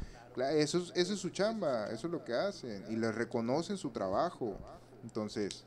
eso, 0.52 0.78
es, 0.78 0.92
eso 0.94 1.14
es 1.14 1.18
su 1.18 1.30
chamba, 1.30 1.90
eso 1.90 2.06
es 2.06 2.12
lo 2.12 2.24
que 2.24 2.34
hacen, 2.34 2.84
y 2.88 2.96
les 2.96 3.14
reconocen 3.14 3.76
su 3.76 3.90
trabajo. 3.90 4.56
Entonces, 5.02 5.64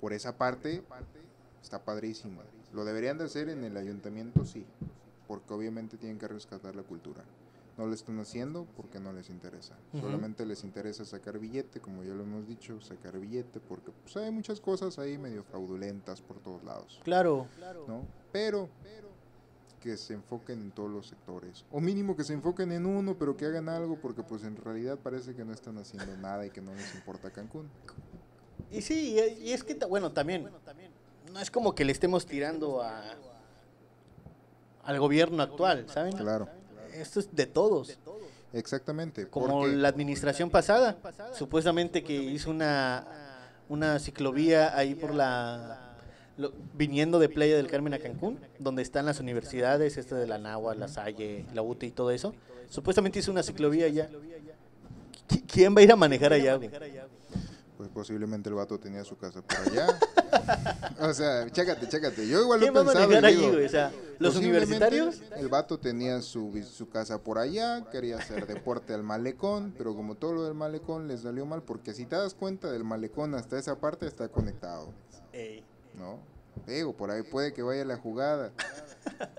por 0.00 0.12
esa 0.12 0.36
parte, 0.36 0.82
está 1.62 1.84
padrísimo. 1.84 2.42
Lo 2.72 2.84
deberían 2.84 3.18
de 3.18 3.24
hacer 3.24 3.48
en 3.48 3.62
el 3.64 3.76
ayuntamiento, 3.76 4.44
sí, 4.44 4.64
porque 5.28 5.52
obviamente 5.52 5.96
tienen 5.96 6.18
que 6.18 6.28
rescatar 6.28 6.74
la 6.74 6.82
cultura 6.82 7.22
no 7.76 7.86
lo 7.86 7.94
están 7.94 8.18
haciendo 8.20 8.66
porque 8.76 9.00
no 9.00 9.12
les 9.12 9.30
interesa. 9.30 9.74
Solamente 10.00 10.46
les 10.46 10.62
interesa 10.62 11.04
sacar 11.04 11.38
billete, 11.38 11.80
como 11.80 12.04
ya 12.04 12.14
lo 12.14 12.22
hemos 12.22 12.46
dicho, 12.46 12.80
sacar 12.80 13.18
billete, 13.18 13.58
porque 13.60 13.90
pues, 14.02 14.16
hay 14.16 14.30
muchas 14.30 14.60
cosas 14.60 14.98
ahí 14.98 15.18
medio 15.18 15.42
fraudulentas 15.42 16.20
por 16.20 16.38
todos 16.38 16.62
lados. 16.62 17.00
Claro. 17.02 17.46
¿no? 17.88 18.06
Pero 18.32 18.68
que 19.80 19.96
se 19.96 20.14
enfoquen 20.14 20.62
en 20.62 20.70
todos 20.70 20.90
los 20.90 21.08
sectores. 21.08 21.64
O 21.70 21.80
mínimo 21.80 22.16
que 22.16 22.24
se 22.24 22.32
enfoquen 22.32 22.72
en 22.72 22.86
uno, 22.86 23.16
pero 23.18 23.36
que 23.36 23.44
hagan 23.44 23.68
algo, 23.68 23.96
porque 23.96 24.22
pues 24.22 24.44
en 24.44 24.56
realidad 24.56 24.98
parece 24.98 25.34
que 25.34 25.44
no 25.44 25.52
están 25.52 25.76
haciendo 25.76 26.16
nada 26.16 26.46
y 26.46 26.50
que 26.50 26.62
no 26.62 26.74
les 26.74 26.94
importa 26.94 27.30
Cancún. 27.30 27.68
Y 28.70 28.82
sí, 28.82 29.16
y 29.40 29.52
es 29.52 29.62
que, 29.62 29.74
bueno, 29.86 30.12
también, 30.12 30.48
no 31.32 31.40
es 31.40 31.50
como 31.50 31.74
que 31.74 31.84
le 31.84 31.92
estemos 31.92 32.24
tirando 32.24 32.80
a 32.82 33.02
al 34.84 35.00
gobierno 35.00 35.42
actual, 35.42 35.88
¿saben? 35.88 36.14
Claro 36.14 36.46
esto 36.94 37.20
es 37.20 37.34
de 37.34 37.46
todos. 37.46 37.98
Exactamente. 38.52 39.26
Como 39.28 39.66
la 39.66 39.88
administración 39.88 40.50
pasada, 40.50 40.96
supuestamente 41.32 42.04
que 42.04 42.14
hizo 42.14 42.50
una, 42.50 43.06
una 43.68 43.98
ciclovía 43.98 44.76
ahí 44.76 44.94
por 44.94 45.14
la 45.14 45.84
viniendo 46.72 47.18
de 47.18 47.28
Playa 47.28 47.56
del 47.56 47.68
Carmen 47.68 47.94
a 47.94 47.98
Cancún, 47.98 48.40
donde 48.58 48.82
están 48.82 49.06
las 49.06 49.20
universidades, 49.20 49.96
esta 49.96 50.16
de 50.16 50.26
la 50.26 50.38
Nahua, 50.38 50.74
la 50.74 50.88
Salle, 50.88 51.46
la 51.54 51.62
UTE 51.62 51.86
y 51.86 51.90
todo 51.90 52.10
eso. 52.10 52.34
Supuestamente 52.68 53.18
hizo 53.18 53.30
una 53.30 53.42
ciclovía 53.42 53.86
allá. 53.86 54.10
¿Quién 55.46 55.74
va 55.74 55.80
a 55.80 55.82
ir 55.82 55.92
a 55.92 55.96
manejar 55.96 56.32
allá, 56.32 56.58
Pues 57.84 57.92
posiblemente 57.92 58.48
el 58.48 58.54
vato 58.54 58.80
tenía 58.80 59.04
su 59.04 59.18
casa 59.18 59.42
por 59.42 59.58
allá. 59.58 59.86
o 61.00 61.12
sea, 61.12 61.50
chécate, 61.50 61.86
chécate. 61.86 62.26
Yo 62.26 62.40
igual 62.40 62.60
lo 62.60 62.72
pensaba. 62.72 63.28
allí, 63.28 63.44
O 63.44 63.68
sea, 63.68 63.92
¿los 64.18 64.36
universitarios? 64.36 65.20
El 65.36 65.48
vato 65.48 65.78
tenía 65.78 66.22
su, 66.22 66.50
su 66.62 66.88
casa 66.88 67.22
por 67.22 67.36
allá, 67.36 67.84
quería 67.90 68.16
hacer 68.16 68.46
deporte 68.46 68.94
al 68.94 69.02
malecón, 69.02 69.74
pero 69.76 69.94
como 69.94 70.14
todo 70.14 70.32
lo 70.32 70.44
del 70.44 70.54
malecón 70.54 71.08
les 71.08 71.20
salió 71.20 71.44
mal, 71.44 71.62
porque 71.62 71.92
si 71.92 72.06
te 72.06 72.16
das 72.16 72.32
cuenta 72.32 72.72
del 72.72 72.84
malecón 72.84 73.34
hasta 73.34 73.58
esa 73.58 73.78
parte 73.78 74.06
está 74.06 74.28
conectado. 74.28 74.88
¿no? 75.98 76.20
Digo, 76.66 76.94
por 76.94 77.10
ahí 77.10 77.22
puede 77.22 77.52
que 77.52 77.62
vaya 77.62 77.84
la 77.84 77.96
jugada. 77.96 78.52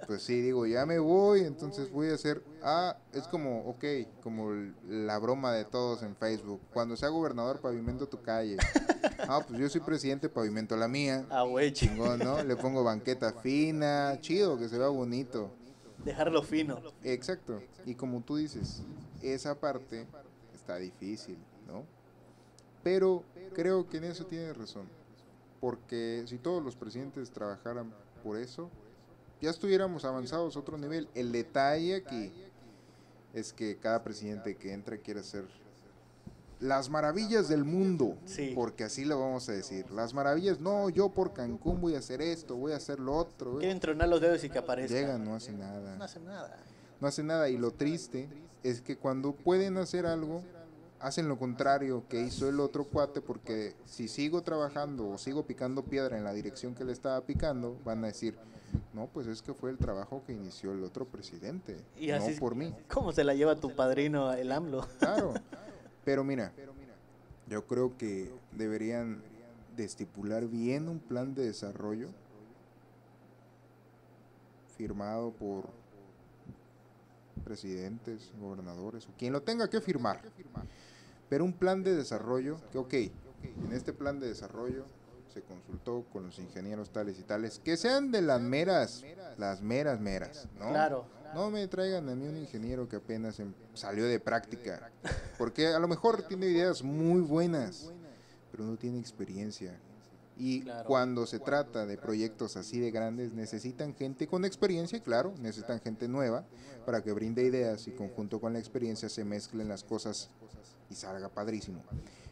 Pues 0.08 0.22
sí, 0.22 0.42
digo, 0.42 0.68
ya 0.68 0.86
me 0.86 1.00
voy, 1.00 1.42
entonces 1.42 1.92
voy 1.92 2.10
a 2.10 2.14
hacer... 2.14 2.44
Ah, 2.62 2.98
es 3.14 3.28
como, 3.28 3.62
ok, 3.66 3.84
como 4.22 4.52
la 4.88 5.18
broma 5.18 5.52
de 5.54 5.66
todos 5.66 6.04
en 6.04 6.16
Facebook. 6.16 6.62
Cuando 6.72 6.96
sea 6.96 7.10
gobernador, 7.10 7.60
pavimento 7.60 8.08
tu 8.08 8.22
calle. 8.22 8.58
Ah, 9.28 9.44
pues 9.46 9.60
yo 9.60 9.68
soy 9.70 9.82
presidente, 9.82 10.30
pavimento 10.30 10.78
la 10.78 10.88
mía. 10.88 11.26
Ah, 11.30 11.44
güey. 11.44 11.74
Chingón, 11.74 12.20
¿no? 12.20 12.44
Le 12.44 12.56
pongo 12.56 12.84
banqueta 12.84 13.34
fina, 13.34 14.18
chido, 14.22 14.58
que 14.58 14.70
se 14.70 14.78
vea 14.78 14.90
bonito. 14.90 15.52
Dejarlo 16.04 16.44
fino. 16.44 16.82
Exacto. 17.04 17.62
Y 17.86 17.96
como 17.96 18.22
tú 18.22 18.36
dices, 18.36 18.84
esa 19.22 19.60
parte 19.60 20.06
está 20.54 20.78
difícil, 20.78 21.38
¿no? 21.68 21.86
Pero 22.84 23.24
creo 23.56 23.90
que 23.90 23.98
en 23.98 24.04
eso 24.06 24.26
tienes 24.26 24.56
razón 24.56 24.88
porque 25.66 26.24
si 26.28 26.38
todos 26.38 26.64
los 26.64 26.76
presidentes 26.76 27.32
trabajaran 27.32 27.92
por 28.24 28.38
eso, 28.38 28.70
ya 29.42 29.50
estuviéramos 29.50 30.06
avanzados 30.06 30.56
a 30.56 30.60
otro 30.60 30.78
nivel. 30.78 31.10
El 31.16 31.32
detalle 31.32 31.96
aquí 31.96 32.32
es 33.34 33.52
que 33.52 33.76
cada 33.76 34.04
presidente 34.04 34.58
que 34.58 34.74
entra 34.74 34.96
quiere 35.00 35.22
hacer 35.22 35.46
las 36.60 36.92
maravillas 36.92 37.48
del 37.48 37.64
mundo, 37.64 38.16
porque 38.54 38.84
así 38.84 39.06
lo 39.06 39.20
vamos 39.20 39.50
a 39.50 39.54
decir. 39.54 39.90
Las 39.90 40.14
maravillas, 40.14 40.60
no, 40.60 40.90
yo 40.90 41.10
por 41.10 41.34
Cancún 41.34 41.82
voy 41.82 41.96
a 41.96 41.98
hacer 41.98 42.22
esto, 42.22 42.56
voy 42.56 42.74
a 42.74 42.76
hacer 42.76 43.00
lo 43.00 43.16
otro. 43.16 43.58
Quieren 43.58 43.80
tronar 43.80 44.08
los 44.08 44.22
dedos 44.22 44.44
y 44.44 44.52
que 44.52 44.60
aparezca. 44.60 44.96
Llegan, 44.96 45.26
no 45.26 45.34
hacen 45.34 45.58
nada. 45.58 45.96
No 45.96 46.04
hacen 46.04 46.26
nada. 46.26 46.60
No 47.02 47.08
hacen 47.08 47.26
nada. 47.26 47.50
Y 47.50 47.58
lo 47.58 47.72
triste 47.72 48.30
es 48.62 48.82
que 48.82 48.98
cuando 48.98 49.34
pueden 49.34 49.78
hacer 49.78 50.06
algo, 50.06 50.44
hacen 51.06 51.28
lo 51.28 51.38
contrario 51.38 52.04
que 52.10 52.20
hizo 52.20 52.50
el 52.50 52.60
otro 52.60 52.86
cuate 52.86 53.22
porque 53.22 53.76
si 53.86 54.08
sigo 54.08 54.42
trabajando 54.42 55.08
o 55.08 55.20
sigo 55.20 55.46
picando 55.46 55.84
piedra 55.84 56.18
en 56.18 56.24
la 56.24 56.34
dirección 56.34 56.74
que 56.74 56.84
le 56.84 56.94
estaba 56.94 57.22
picando, 57.22 57.78
van 57.86 58.04
a 58.04 58.08
decir, 58.08 58.36
no, 58.92 59.06
pues 59.14 59.28
es 59.28 59.44
que 59.44 59.54
fue 59.54 59.70
el 59.70 59.78
trabajo 59.78 60.24
que 60.26 60.34
inició 60.34 60.72
el 60.72 60.84
otro 60.84 61.06
presidente, 61.06 61.78
y 62.00 62.08
no 62.08 62.26
por 62.40 62.56
mí. 62.56 62.74
¿Cómo 62.92 63.12
se 63.12 63.24
la 63.24 63.36
lleva 63.36 63.56
tu 63.56 63.76
padrino 63.76 64.34
el 64.34 64.52
AMLO? 64.52 64.88
Claro, 64.98 65.36
pero 66.06 66.24
mira, 66.24 66.52
yo 67.48 67.68
creo 67.68 67.96
que 67.98 68.32
deberían 68.54 69.22
de 69.78 69.84
estipular 69.84 70.48
bien 70.48 70.90
un 70.90 70.98
plan 70.98 71.36
de 71.36 71.46
desarrollo 71.46 72.10
firmado 74.76 75.30
por 75.34 75.66
presidentes, 77.44 78.32
gobernadores, 78.40 79.06
o 79.06 79.10
quien 79.20 79.34
lo 79.34 79.44
tenga 79.44 79.70
que 79.70 79.80
firmar 79.82 80.20
pero 81.30 81.44
un 81.44 81.54
plan 81.54 81.84
de 81.84 81.96
desarrollo, 81.96 82.58
que 82.72 82.78
ok, 82.78 82.94
en 82.94 83.72
este 83.72 83.94
plan 83.94 84.20
de 84.20 84.28
desarrollo 84.28 84.86
se 85.34 85.42
consultó 85.42 86.06
con 86.14 86.24
los 86.24 86.40
ingenieros 86.40 86.92
tales 86.92 87.20
y 87.20 87.24
tales, 87.24 87.60
que 87.60 87.78
sean 87.78 88.12
de 88.12 88.22
las 88.22 88.42
meras, 88.42 89.04
las 89.38 89.62
meras 89.62 90.00
meras, 90.00 90.48
¿no? 90.58 90.70
Claro. 90.70 91.06
No 91.34 91.52
me 91.52 91.68
traigan 91.68 92.08
a 92.08 92.16
mí 92.16 92.26
un 92.28 92.38
ingeniero 92.38 92.88
que 92.88 92.96
apenas 92.96 93.40
em, 93.42 93.54
salió 93.74 94.06
de 94.06 94.20
práctica, 94.22 94.90
porque 95.38 95.68
a 95.68 95.80
lo 95.80 95.90
mejor 95.90 96.24
tiene 96.24 96.46
ideas 96.46 96.82
muy 96.82 97.20
buenas, 97.20 97.92
pero 98.52 98.64
no 98.64 98.78
tiene 98.78 99.00
experiencia. 99.00 99.78
Y 100.38 100.66
cuando 100.86 101.26
se 101.26 101.40
trata 101.40 101.86
de 101.86 101.98
proyectos 101.98 102.58
así 102.58 102.80
de 102.80 102.92
grandes, 102.92 103.34
necesitan 103.34 103.94
gente 103.96 104.28
con 104.28 104.46
experiencia, 104.46 105.02
claro, 105.02 105.34
necesitan 105.40 105.80
gente 105.82 106.08
nueva 106.08 106.46
para 106.86 107.02
que 107.02 107.12
brinde 107.14 107.44
ideas 107.44 107.88
y 107.88 107.92
conjunto 107.92 108.40
con 108.40 108.54
la 108.54 108.60
experiencia 108.60 109.10
se 109.10 109.24
mezclen 109.24 109.68
las 109.68 109.84
cosas 109.84 110.30
y 110.90 110.96
salga 110.96 111.30
padrísimo. 111.30 111.82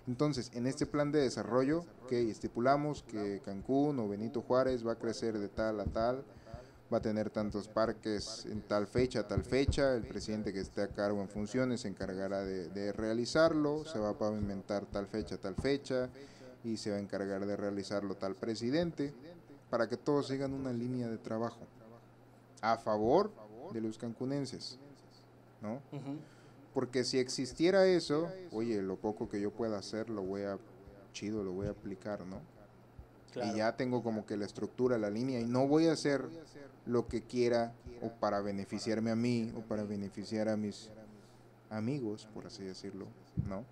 Entonces, 0.07 0.51
en 0.53 0.67
este 0.67 0.85
plan 0.85 1.11
de 1.11 1.21
desarrollo 1.21 1.85
que 2.09 2.29
estipulamos 2.29 3.03
que 3.03 3.41
Cancún 3.43 3.99
o 3.99 4.09
Benito 4.09 4.41
Juárez 4.41 4.85
va 4.85 4.93
a 4.93 4.99
crecer 4.99 5.37
de 5.39 5.47
tal 5.47 5.79
a 5.79 5.85
tal, 5.85 6.23
va 6.93 6.97
a 6.97 7.01
tener 7.01 7.29
tantos 7.29 7.67
parques 7.69 8.45
en 8.45 8.61
tal 8.61 8.85
fecha, 8.85 9.27
tal 9.27 9.43
fecha, 9.43 9.95
el 9.95 10.05
presidente 10.05 10.51
que 10.51 10.59
esté 10.59 10.81
a 10.81 10.89
cargo 10.89 11.21
en 11.21 11.29
funciones 11.29 11.81
se 11.81 11.87
encargará 11.87 12.43
de, 12.43 12.67
de 12.69 12.91
realizarlo, 12.91 13.85
se 13.85 13.97
va 13.97 14.09
a 14.09 14.17
pavimentar 14.17 14.85
tal 14.85 15.07
fecha, 15.07 15.37
tal 15.37 15.55
fecha, 15.55 16.09
y 16.63 16.77
se 16.77 16.91
va 16.91 16.97
a 16.97 16.99
encargar 16.99 17.45
de 17.45 17.55
realizarlo 17.55 18.15
tal 18.15 18.35
presidente, 18.35 19.13
para 19.69 19.87
que 19.87 19.97
todos 19.97 20.27
sigan 20.27 20.53
una 20.53 20.71
línea 20.71 21.07
de 21.07 21.17
trabajo 21.17 21.61
a 22.61 22.77
favor 22.77 23.31
de 23.73 23.81
los 23.81 23.97
cancunenses, 23.97 24.77
¿no? 25.61 25.81
Porque 26.73 27.03
si 27.03 27.19
existiera 27.19 27.85
eso, 27.85 28.29
oye, 28.51 28.81
lo 28.81 28.95
poco 28.95 29.29
que 29.29 29.39
yo 29.39 29.51
pueda 29.51 29.77
hacer 29.77 30.09
lo 30.09 30.23
voy 30.23 30.41
a, 30.43 30.57
chido, 31.11 31.43
lo 31.43 31.51
voy 31.53 31.67
a 31.67 31.71
aplicar, 31.71 32.25
¿no? 32.25 32.41
Y 33.35 33.57
ya 33.57 33.75
tengo 33.75 34.03
como 34.03 34.25
que 34.25 34.37
la 34.37 34.45
estructura, 34.45 34.97
la 34.97 35.09
línea, 35.09 35.39
y 35.39 35.45
no 35.45 35.67
voy 35.67 35.87
a 35.87 35.93
hacer 35.93 36.27
lo 36.85 37.07
que 37.07 37.23
quiera 37.23 37.73
o 38.01 38.09
para 38.11 38.41
beneficiarme 38.41 39.11
a 39.11 39.15
mí 39.15 39.51
o 39.55 39.61
para 39.61 39.83
beneficiar 39.83 40.49
a 40.49 40.57
mis 40.57 40.89
amigos, 41.69 42.27
por 42.33 42.45
así 42.45 42.63
decirlo, 42.63 43.07
¿no? 43.47 43.65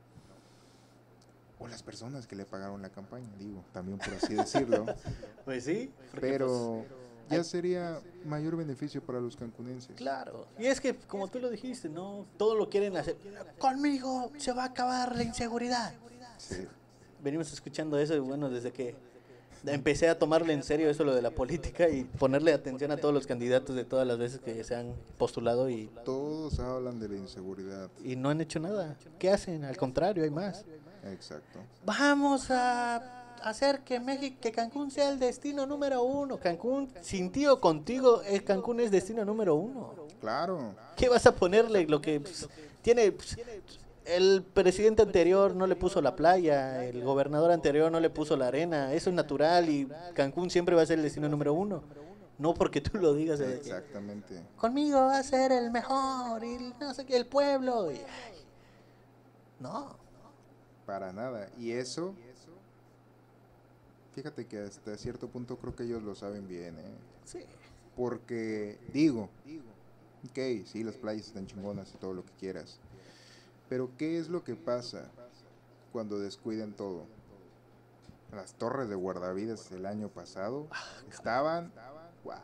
O 1.60 1.68
las 1.68 1.84
personas 1.84 2.26
que 2.26 2.36
le 2.36 2.45
pagaron 2.45 2.82
la 2.82 2.89
campaña, 2.89 3.30
digo, 3.38 3.64
también 3.72 3.99
por 3.99 4.14
así 4.16 4.34
decirlo. 4.34 4.86
pues 5.45 5.64
sí. 5.64 5.91
Pero... 6.20 6.86
Pues, 6.88 7.02
ya 7.32 7.43
sería 7.43 8.01
mayor 8.25 8.55
beneficio 8.55 9.01
para 9.01 9.19
los 9.19 9.36
cancunenses. 9.36 9.95
Claro. 9.95 10.47
Y 10.59 10.65
es 10.65 10.82
que, 10.82 10.95
como 10.95 11.27
tú 11.27 11.39
lo 11.39 11.49
dijiste, 11.49 11.89
¿no? 11.89 12.25
Todo 12.38 12.55
lo 12.55 12.69
quieren 12.69 12.97
hacer. 12.97 13.17
Conmigo 13.57 14.32
se 14.38 14.51
va 14.51 14.63
a 14.63 14.67
acabar 14.67 15.15
la 15.15 15.23
inseguridad. 15.23 15.93
Sí. 16.38 16.67
Venimos 17.23 17.51
escuchando 17.53 17.99
eso, 17.99 18.15
y 18.15 18.19
bueno, 18.19 18.49
desde 18.49 18.71
que 18.71 18.95
empecé 19.65 20.09
a 20.09 20.17
tomarle 20.17 20.53
en 20.53 20.63
serio 20.63 20.89
eso 20.89 21.03
lo 21.03 21.13
de 21.13 21.21
la 21.21 21.32
política 21.32 21.88
y 21.88 22.03
ponerle 22.03 22.51
atención 22.51 22.91
a 22.91 22.97
todos 22.97 23.13
los 23.13 23.27
candidatos 23.27 23.75
de 23.75 23.86
todas 23.86 24.07
las 24.07 24.17
veces 24.17 24.39
que 24.39 24.63
se 24.63 24.75
han 24.75 24.95
postulado 25.19 25.69
y 25.69 25.91
todos 26.03 26.59
hablan 26.59 26.99
de 26.99 27.09
la 27.09 27.17
inseguridad 27.17 27.91
y 28.03 28.15
no 28.15 28.29
han 28.29 28.41
hecho 28.41 28.59
nada. 28.59 28.97
¿Qué 29.19 29.29
hacen? 29.29 29.63
Al 29.63 29.77
contrario, 29.77 30.23
hay 30.23 30.32
más. 30.32 30.65
Exacto. 31.03 31.59
Vamos 31.86 32.49
a 32.49 33.20
hacer 33.44 33.82
que 33.82 34.00
México, 34.00 34.38
que 34.42 34.52
Cancún 34.52 34.92
sea 34.92 35.10
el 35.10 35.20
destino 35.20 35.66
número 35.66 36.04
uno. 36.04 36.38
Cancún, 36.38 36.92
sin 37.02 37.32
ti 37.32 37.48
o 37.48 37.60
contigo, 37.60 38.22
el 38.24 38.44
Cancún 38.44 38.80
es 38.80 38.92
destino 38.92 39.26
número 39.26 39.56
uno. 39.56 39.94
Claro. 40.20 40.76
¿Qué 40.96 41.10
vas 41.10 41.26
a 41.26 41.36
ponerle? 41.36 41.86
Lo 41.86 42.02
que 42.02 42.20
pues, 42.20 42.48
tiene 42.82 43.12
pues, 43.12 43.38
el 44.06 44.44
presidente 44.44 45.02
anterior 45.02 45.56
no 45.56 45.68
le 45.68 45.76
puso 45.76 46.02
la 46.02 46.16
playa, 46.16 46.84
el 46.86 47.04
gobernador 47.04 47.52
anterior 47.52 47.92
no 47.92 48.00
le 48.00 48.10
puso 48.10 48.36
la 48.38 48.48
arena. 48.48 48.94
Eso 48.94 49.10
es 49.10 49.16
natural 49.16 49.70
y 49.70 49.88
Cancún 50.14 50.50
siempre 50.50 50.76
va 50.76 50.82
a 50.82 50.86
ser 50.86 50.98
el 50.98 51.04
destino 51.04 51.30
número 51.30 51.54
uno. 51.54 51.84
No 52.38 52.54
porque 52.56 52.82
tú 52.82 52.98
lo 52.98 53.14
digas. 53.14 53.39
Exactamente. 53.39 54.42
Conmigo 54.58 54.98
va 54.98 55.20
a 55.20 55.24
ser 55.24 55.52
el 55.52 55.70
mejor 55.70 56.44
y 56.44 56.74
no 56.80 56.94
sé 56.94 57.06
qué, 57.06 57.16
el 57.16 57.28
pueblo. 57.28 57.89
no. 59.60 60.00
Para 60.86 61.14
nada. 61.14 61.48
Y 61.58 61.72
eso 61.72 62.16
Fíjate 64.14 64.45
que 64.45 64.59
hasta 64.59 64.97
cierto 64.97 65.30
punto 65.30 65.57
creo 65.57 65.76
que 65.76 65.84
ellos 65.84 66.03
lo 66.03 66.16
saben 66.16 66.47
bien, 66.47 66.78
¿eh? 66.80 66.95
Sí. 67.24 67.45
Porque, 67.95 68.78
digo, 68.93 69.30
ok, 70.30 70.66
sí, 70.66 70.84
las 70.84 70.95
playas 70.95 71.28
están 71.28 71.47
chingonas 71.47 71.93
y 71.93 71.97
todo 71.97 72.14
lo 72.14 72.26
que 72.26 72.34
quieras. 72.34 72.80
Pero, 73.70 73.89
¿qué 73.97 74.18
es 74.18 74.28
lo 74.28 74.43
que 74.43 74.55
pasa 74.55 75.09
cuando 75.93 76.20
descuidan 76.20 76.74
todo? 76.74 77.05
Las 78.34 78.53
torres 78.53 78.89
de 78.89 78.95
guardavidas 78.95 79.72
el 79.72 79.86
año 79.86 80.09
pasado 80.09 80.68
ah, 80.72 80.84
estaban, 81.09 81.72
wow, 82.24 82.36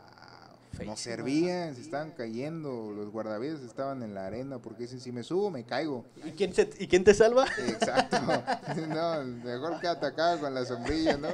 no 0.85 0.95
servían, 0.95 1.75
se 1.75 1.81
estaban 1.81 2.11
cayendo, 2.11 2.91
los 2.91 3.09
guardavidas 3.11 3.61
estaban 3.61 4.03
en 4.03 4.13
la 4.13 4.27
arena 4.27 4.59
porque 4.59 4.83
dicen, 4.83 4.99
si 4.99 5.11
me 5.11 5.23
subo 5.23 5.49
me 5.49 5.63
caigo. 5.63 6.05
¿Y 6.25 6.31
quién, 6.31 6.53
¿y 6.79 6.87
quién 6.87 7.03
te 7.03 7.13
salva? 7.13 7.45
Exacto, 7.67 8.17
no, 8.87 9.23
mejor 9.43 9.79
que 9.79 9.87
atacado 9.87 10.39
con 10.39 10.53
la 10.53 10.65
sombrilla, 10.65 11.17
¿no? 11.17 11.29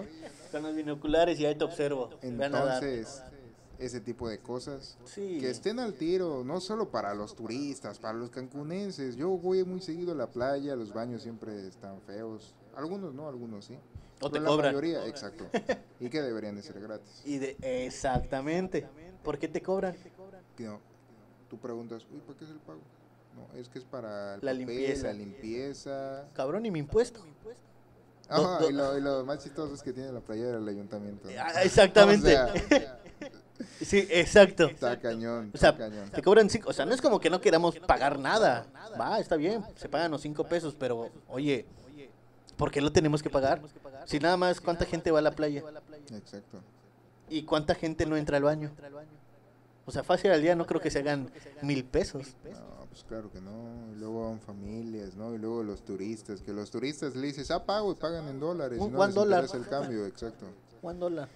Con 0.52 0.64
los 0.64 0.76
binoculares 0.76 1.40
y 1.40 1.46
ahí 1.46 1.56
te 1.56 1.64
observo. 1.64 2.10
Entonces, 2.22 3.24
ese 3.80 4.00
tipo 4.00 4.30
de 4.30 4.40
cosas. 4.40 4.98
Que 5.16 5.50
estén 5.50 5.80
al 5.80 5.94
tiro, 5.94 6.44
no 6.44 6.62
solo 6.62 6.90
para 6.90 7.14
los 7.14 7.36
turistas, 7.36 8.00
para 8.00 8.14
los 8.14 8.30
cancunenses. 8.30 9.16
Yo 9.16 9.30
voy 9.30 9.64
muy 9.64 9.82
seguido 9.82 10.14
a 10.14 10.16
la 10.16 10.28
playa, 10.28 10.76
los 10.76 10.94
baños 10.94 11.24
siempre 11.24 11.68
están 11.68 12.00
feos. 12.02 12.54
Algunos 12.76 13.14
no, 13.14 13.28
algunos 13.28 13.66
sí. 13.66 13.78
O 14.22 14.30
te 14.30 14.40
cobran. 14.40 14.58
La 14.58 14.80
mayoría, 14.80 15.06
exacto. 15.08 15.46
y 16.00 16.10
que 16.10 16.22
deberían 16.22 16.56
de 16.56 16.62
ser 16.62 16.80
gratis. 16.80 17.22
Y 17.26 17.40
de, 17.40 17.58
exactamente. 17.62 18.88
¿Por 19.24 19.38
qué 19.40 19.48
te 19.48 19.62
cobran? 19.62 19.96
No, 20.60 20.80
tú 21.50 21.58
preguntas, 21.58 22.06
uy, 22.12 22.20
¿para 22.20 22.38
qué 22.38 22.46
es 22.46 22.52
el 22.52 22.58
pago? 22.58 22.82
No, 23.36 23.60
es 23.60 23.70
que 23.70 23.80
es 23.80 23.86
para 23.86 24.38
la 24.38 24.54
limpieza. 24.54 25.08
La 25.08 25.14
limpieza. 25.14 26.28
Cabrón, 26.34 26.66
¿y 26.66 26.72
mi 26.72 26.80
impuesto? 26.80 27.26
Ajá, 28.30 28.60
y, 28.70 28.72
lo, 28.72 29.26
más 29.26 29.44
chistoso 29.44 29.74
es 29.74 29.82
que 29.82 29.92
tiene 29.92 30.12
la 30.12 30.22
playa 30.22 30.48
del 30.48 30.68
ayuntamiento. 30.68 31.30
Ah, 31.40 31.64
exactamente. 31.64 32.38
sí, 33.82 34.08
exacto. 34.10 34.66
Está 34.66 35.00
cañón. 35.00 35.52
o 35.54 35.58
sea, 35.58 35.76
cañón. 35.76 36.10
te 36.10 36.22
cobran 36.22 36.50
cinco. 36.50 36.70
O 36.70 36.74
sea, 36.74 36.86
no 36.86 36.94
es 36.94 37.02
como 37.02 37.20
que 37.20 37.30
no 37.30 37.42
queramos 37.42 37.78
pagar 37.80 38.20
nada. 38.20 38.68
Va, 39.00 39.20
está 39.20 39.36
bien, 39.36 39.64
se 39.76 39.90
pagan 39.90 40.12
los 40.12 40.22
cinco 40.22 40.46
pesos, 40.46 40.76
pero 40.78 41.10
oye, 41.28 41.66
¿por 42.56 42.72
qué 42.72 42.82
lo 42.82 42.92
tenemos 42.92 43.24
que 43.24 43.30
pagar? 43.30 43.62
Si 44.06 44.20
nada 44.20 44.38
más, 44.38 44.62
¿cuánta 44.62 44.86
gente 44.86 45.12
va 45.12 45.20
a 45.20 45.24
la 45.24 45.32
playa? 45.32 45.64
Exacto. 46.12 46.62
¿Y 47.30 47.44
cuánta 47.44 47.76
gente 47.76 48.06
no 48.06 48.18
entra 48.18 48.38
al 48.38 48.44
baño? 48.44 48.72
O 49.86 49.92
sea, 49.92 50.04
fácil 50.04 50.32
al 50.32 50.42
día 50.42 50.56
no 50.56 50.66
creo 50.66 50.80
que 50.80 50.90
se 50.90 51.00
hagan 51.00 51.30
mil 51.62 51.84
pesos. 51.84 52.36
No, 52.44 52.86
pues 52.90 53.04
claro 53.04 53.32
que 53.32 53.42
no. 53.42 53.92
Y 53.92 53.96
luego 53.96 54.30
van 54.30 54.40
familias, 54.40 55.16
¿no? 55.16 55.34
Y 55.34 55.38
luego 55.38 55.64
los 55.64 55.84
turistas, 55.84 56.42
que 56.42 56.54
los 56.54 56.72
turistas 56.72 57.16
le 57.16 57.28
dices, 57.28 57.52
ah, 57.52 57.66
pago 57.66 57.92
y 57.92 57.96
pagan 57.96 58.28
en 58.30 58.40
dólares. 58.40 58.80
Un, 58.80 58.94
no 58.94 59.06
les 59.06 59.16
dólar. 59.16 59.46
el 59.54 59.68
cambio, 59.68 60.06
exacto. 60.06 60.46
Dólar. 60.82 61.30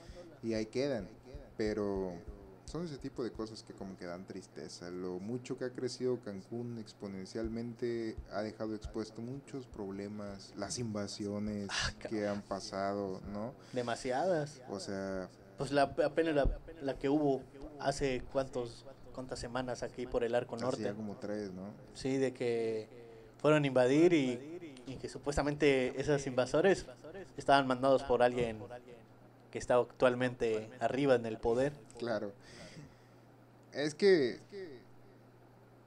Y 0.44 0.54
ahí 0.54 0.66
quedan. 0.66 1.10
Pero 1.58 2.14
son 2.66 2.86
ese 2.86 2.98
tipo 2.98 3.24
de 3.24 3.32
cosas 3.32 3.64
que 3.64 3.74
como 3.74 3.98
que 3.98 4.06
dan 4.06 4.26
tristeza. 4.26 4.90
Lo 4.92 5.20
mucho 5.20 5.58
que 5.58 5.66
ha 5.66 5.70
crecido 5.72 6.20
Cancún 6.20 6.78
exponencialmente 6.80 8.16
ha 8.32 8.42
dejado 8.42 8.76
expuesto 8.76 9.22
muchos 9.22 9.66
problemas, 9.66 10.54
las 10.58 10.78
invasiones 10.80 11.70
ah, 11.72 11.92
que 12.10 12.28
han 12.28 12.42
pasado, 12.42 13.22
¿no? 13.34 13.54
Demasiadas. 13.74 14.62
O 14.70 14.80
sea... 14.80 15.30
Pues 15.58 15.72
la, 15.72 15.84
apenas 15.84 16.36
la, 16.36 16.47
la 16.82 16.93
que 16.95 17.10
hubo 17.10 17.41
hace 17.80 18.22
cuántos 18.32 18.86
cuántas 19.18 19.39
semanas 19.39 19.82
aquí 19.82 20.05
por 20.05 20.24
el 20.24 20.36
Arco 20.36 20.58
Norte. 20.58 20.84
Ya 20.84 20.93
como 20.93 21.16
tres, 21.16 21.51
¿no? 21.51 21.74
Sí, 21.95 22.18
de 22.18 22.34
que 22.34 22.88
fueron 23.41 23.64
a 23.64 23.68
invadir 23.68 24.14
y, 24.14 24.76
y, 24.86 24.95
que 24.97 25.10
supuestamente 25.10 25.99
esos 25.99 26.28
invasores 26.28 26.86
estaban 27.36 27.66
mandados 27.66 28.03
por 28.03 28.22
alguien 28.22 28.60
que 29.49 29.58
está 29.58 29.78
actualmente 29.78 30.70
arriba 30.80 31.16
en 31.16 31.26
el 31.26 31.39
poder. 31.39 31.74
Claro. 31.97 32.32
Es 33.74 33.95
que 33.95 34.39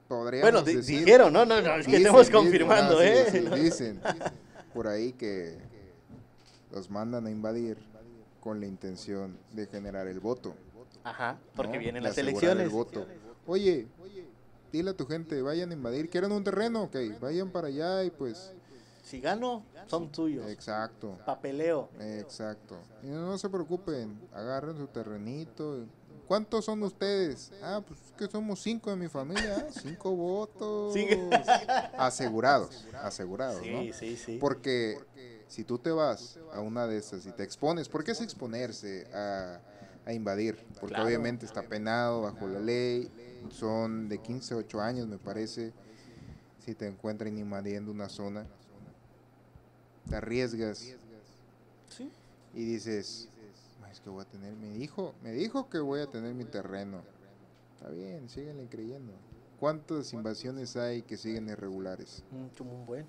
podríamos 0.08 0.64
Bueno, 0.64 0.82
dijeron, 0.82 1.32
no, 1.32 1.46
no, 1.46 1.62
no, 1.62 1.76
es 1.76 1.86
que 1.86 1.98
estamos 1.98 2.28
confirmando, 2.30 3.00
¿eh? 3.00 3.30
dicen 3.54 4.00
por 4.74 4.88
ahí 4.88 5.12
que 5.12 5.56
los 6.72 6.90
mandan 6.90 7.26
a 7.26 7.30
invadir 7.30 7.78
con 8.40 8.60
la 8.60 8.66
intención 8.66 9.38
de 9.52 9.66
generar 9.66 10.06
el 10.06 10.20
voto. 10.20 10.54
Ajá, 11.04 11.38
porque 11.54 11.78
vienen 11.78 12.02
las 12.02 12.18
elecciones. 12.18 12.64
El 12.64 12.70
voto. 12.70 13.06
Oye, 13.46 13.86
dile 14.72 14.90
a 14.90 14.96
tu 14.96 15.06
gente, 15.06 15.40
vayan 15.42 15.70
a 15.70 15.74
invadir, 15.74 16.10
quieren 16.10 16.32
un 16.32 16.44
terreno, 16.44 16.84
ok, 16.84 16.96
vayan 17.20 17.50
para 17.50 17.68
allá 17.68 18.04
y 18.04 18.10
pues... 18.10 18.52
Si 19.02 19.20
gano, 19.20 19.64
son 19.86 20.12
tuyos. 20.12 20.48
Exacto. 20.48 21.18
Papeleo. 21.26 21.88
Exacto. 21.98 22.76
Y 23.02 23.08
no, 23.08 23.36
se 23.38 23.48
preocupen, 23.48 24.20
agarren 24.32 24.76
su 24.76 24.86
terrenito. 24.86 25.86
¿Cuántos 26.28 26.64
son 26.64 26.80
ustedes? 26.84 27.50
Ah, 27.60 27.82
pues 27.84 27.98
que 28.16 28.28
somos 28.28 28.62
cinco 28.62 28.88
de 28.90 28.96
mi 28.96 29.08
familia. 29.08 29.66
Ah, 29.66 29.72
cinco 29.72 30.12
votos. 30.14 30.94
Asegurados, 31.98 32.86
asegurados, 33.02 33.62
sí, 33.62 33.92
Sí, 33.92 34.16
sí, 34.16 34.38
Porque 34.40 35.00
si 35.50 35.64
tú 35.64 35.78
te 35.78 35.90
vas 35.90 36.38
a 36.54 36.60
una 36.60 36.86
de 36.86 36.96
esas 36.96 37.26
y 37.26 37.32
te 37.32 37.42
expones, 37.42 37.90
¿por 37.90 38.02
qué 38.02 38.12
es 38.12 38.22
exponerse 38.22 39.06
a 39.12 39.60
a 40.06 40.12
invadir, 40.12 40.58
porque 40.80 41.00
obviamente 41.00 41.46
está 41.46 41.62
penado 41.62 42.22
bajo 42.22 42.48
la 42.48 42.60
ley, 42.60 43.10
son 43.50 44.08
de 44.08 44.18
15 44.18 44.54
a 44.54 44.56
8 44.58 44.80
años 44.80 45.06
me 45.06 45.18
parece, 45.18 45.72
si 46.64 46.74
te 46.74 46.86
encuentran 46.86 47.36
invadiendo 47.38 47.90
una 47.90 48.08
zona, 48.08 48.46
te 50.08 50.16
arriesgas 50.16 50.96
y 52.54 52.64
dices, 52.64 53.28
es 53.90 54.00
que 54.00 54.10
voy 54.10 54.22
a 54.22 54.24
tener, 54.24 54.54
me 54.54 54.70
dijo, 54.70 55.14
me 55.22 55.32
dijo 55.32 55.68
que 55.68 55.78
voy 55.78 56.00
a 56.00 56.06
tener 56.06 56.34
mi 56.34 56.44
terreno, 56.44 57.02
está 57.74 57.90
bien, 57.90 58.28
síguenle 58.28 58.66
creyendo. 58.68 59.12
¿Cuántas 59.58 60.14
invasiones 60.14 60.74
hay 60.76 61.02
que 61.02 61.18
siguen 61.18 61.48
irregulares? 61.48 62.24
Un 62.32 62.86
buen. 62.86 63.04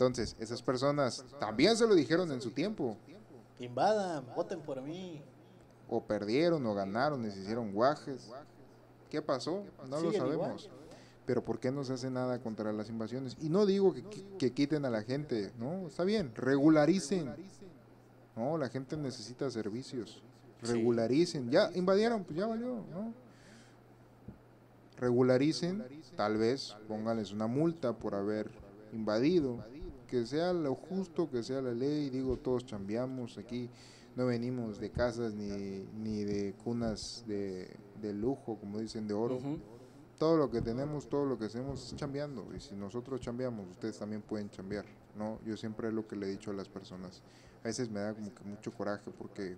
Entonces, 0.00 0.34
esas 0.40 0.62
personas 0.62 1.22
también 1.38 1.76
se 1.76 1.86
lo 1.86 1.94
dijeron 1.94 2.32
en 2.32 2.40
su 2.40 2.52
tiempo. 2.52 2.96
Invadan, 3.58 4.24
voten 4.34 4.62
por 4.62 4.80
mí 4.80 5.22
o 5.90 6.02
perdieron 6.02 6.64
o 6.64 6.72
ganaron 6.72 7.30
se 7.30 7.38
hicieron 7.38 7.70
guajes. 7.74 8.30
¿Qué 9.10 9.20
pasó? 9.20 9.62
No 9.90 10.00
lo 10.00 10.10
sabemos. 10.10 10.70
Pero 11.26 11.44
¿por 11.44 11.60
qué 11.60 11.70
no 11.70 11.84
se 11.84 11.92
hace 11.92 12.10
nada 12.10 12.40
contra 12.40 12.72
las 12.72 12.88
invasiones? 12.88 13.36
Y 13.42 13.50
no 13.50 13.66
digo 13.66 13.92
que, 14.38 14.52
quiten 14.52 14.86
a 14.86 14.90
la 14.90 15.02
gente, 15.02 15.52
¿no? 15.58 15.88
Está 15.88 16.04
bien, 16.04 16.34
regularicen. 16.34 17.34
No, 18.34 18.56
la 18.56 18.70
gente 18.70 18.96
necesita 18.96 19.50
servicios. 19.50 20.22
Regularicen. 20.62 21.50
Ya 21.50 21.70
invadieron, 21.74 22.24
pues 22.24 22.38
ya 22.38 22.46
valió, 22.46 22.86
¿no? 22.90 23.12
Regularicen, 24.96 25.84
tal 26.16 26.38
vez 26.38 26.74
pónganles 26.88 27.32
una 27.32 27.46
multa 27.46 27.92
por 27.92 28.14
haber 28.14 28.50
invadido. 28.92 29.62
Que 30.10 30.26
sea 30.26 30.52
lo 30.52 30.74
justo, 30.74 31.30
que 31.30 31.42
sea 31.42 31.62
la 31.62 31.72
ley. 31.72 32.10
Digo, 32.10 32.36
todos 32.36 32.66
chambeamos 32.66 33.38
aquí 33.38 33.70
no 34.16 34.26
venimos 34.26 34.78
de 34.80 34.90
casas 34.90 35.34
ni, 35.34 35.86
ni 36.02 36.24
de 36.24 36.54
cunas 36.64 37.24
de, 37.26 37.70
lujo, 38.12 38.58
como 38.58 38.78
dicen, 38.78 39.06
de 39.06 39.14
oro. 39.14 39.38
Todo 40.18 40.36
lo 40.36 40.50
que 40.50 40.60
tenemos, 40.60 41.08
todo 41.08 41.24
lo 41.24 41.38
que 41.38 41.46
hacemos 41.46 41.86
es 41.86 41.96
chambeando. 41.96 42.46
Y 42.54 42.60
si 42.60 42.74
nosotros 42.74 43.20
chambeamos, 43.20 43.68
ustedes 43.70 43.98
también 43.98 44.20
pueden 44.20 44.50
chambear. 44.50 44.84
¿no? 45.16 45.38
Yo 45.44 45.56
siempre 45.56 45.88
es 45.88 45.94
lo 45.94 46.06
que 46.06 46.16
le 46.16 46.26
he 46.26 46.30
dicho 46.30 46.50
a 46.50 46.54
las 46.54 46.68
personas. 46.68 47.22
A 47.62 47.68
veces 47.68 47.90
me 47.90 48.00
da 48.00 48.12
como 48.12 48.34
que 48.34 48.44
mucho 48.44 48.72
coraje 48.72 49.10
porque 49.16 49.56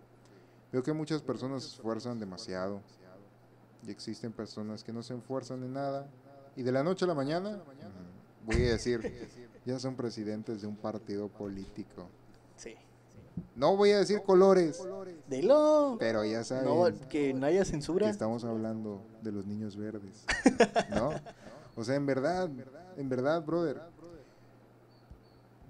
veo 0.71 0.83
que 0.83 0.93
muchas 0.93 1.23
personas 1.23 1.65
se 1.65 1.71
esfuerzan 1.71 2.21
demasiado. 2.21 2.81
Y 3.85 3.91
existen 3.91 4.33
personas 4.33 4.85
que 4.85 4.93
no 4.93 5.03
se 5.03 5.17
esfuerzan 5.17 5.65
en 5.65 5.73
nada. 5.73 6.09
Y 6.55 6.63
de 6.63 6.71
la 6.71 6.85
noche 6.85 7.05
a 7.05 7.09
la 7.09 7.15
mañana, 7.15 7.61
voy 8.45 8.57
a 8.67 8.73
decir, 8.73 9.01
ya 9.65 9.79
son 9.79 9.95
presidentes 9.95 10.61
de 10.63 10.67
un 10.67 10.77
partido 10.77 11.29
político. 11.29 12.09
Sí. 12.57 12.75
No 13.57 13.77
voy 13.77 13.91
a 13.91 13.99
decir 13.99 14.23
colores. 14.23 14.83
Dilo. 15.29 15.97
Pero 15.99 16.25
ya 16.25 16.45
saben. 16.45 16.65
No, 16.65 17.09
que 17.09 17.33
no 17.33 17.47
haya 17.47 17.65
censura. 17.65 18.07
Que 18.07 18.13
estamos 18.13 18.45
hablando 18.45 19.03
de 19.23 19.33
los 19.33 19.47
niños 19.47 19.77
verdes. 19.77 20.25
¿No? 20.91 21.11
O 21.75 21.85
sea, 21.85 21.95
en 21.95 22.05
verdad, 22.05 22.51
en 22.99 23.09
verdad, 23.09 23.43
brother. 23.43 23.81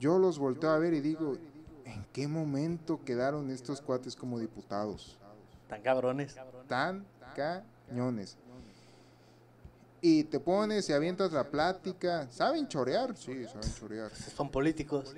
Yo 0.00 0.18
los 0.18 0.36
volteo 0.36 0.70
a 0.70 0.78
ver 0.78 0.94
y 0.94 1.00
digo, 1.00 1.36
¿en 1.84 2.04
qué 2.12 2.26
momento 2.26 3.04
quedaron 3.04 3.50
estos 3.50 3.80
cuates 3.80 4.16
como 4.16 4.40
diputados? 4.40 5.16
Tan 5.68 5.80
cabrones. 5.80 6.36
Tan 6.66 7.06
cañones 7.36 8.36
y 10.04 10.24
te 10.24 10.40
pones 10.40 10.90
y 10.90 10.92
avientas 10.92 11.32
la 11.32 11.48
plática. 11.48 12.26
¿Saben 12.30 12.66
chorear? 12.66 13.16
Sí, 13.16 13.44
saben 13.44 13.72
chorear. 13.78 14.12
Son 14.12 14.50
políticos. 14.50 15.14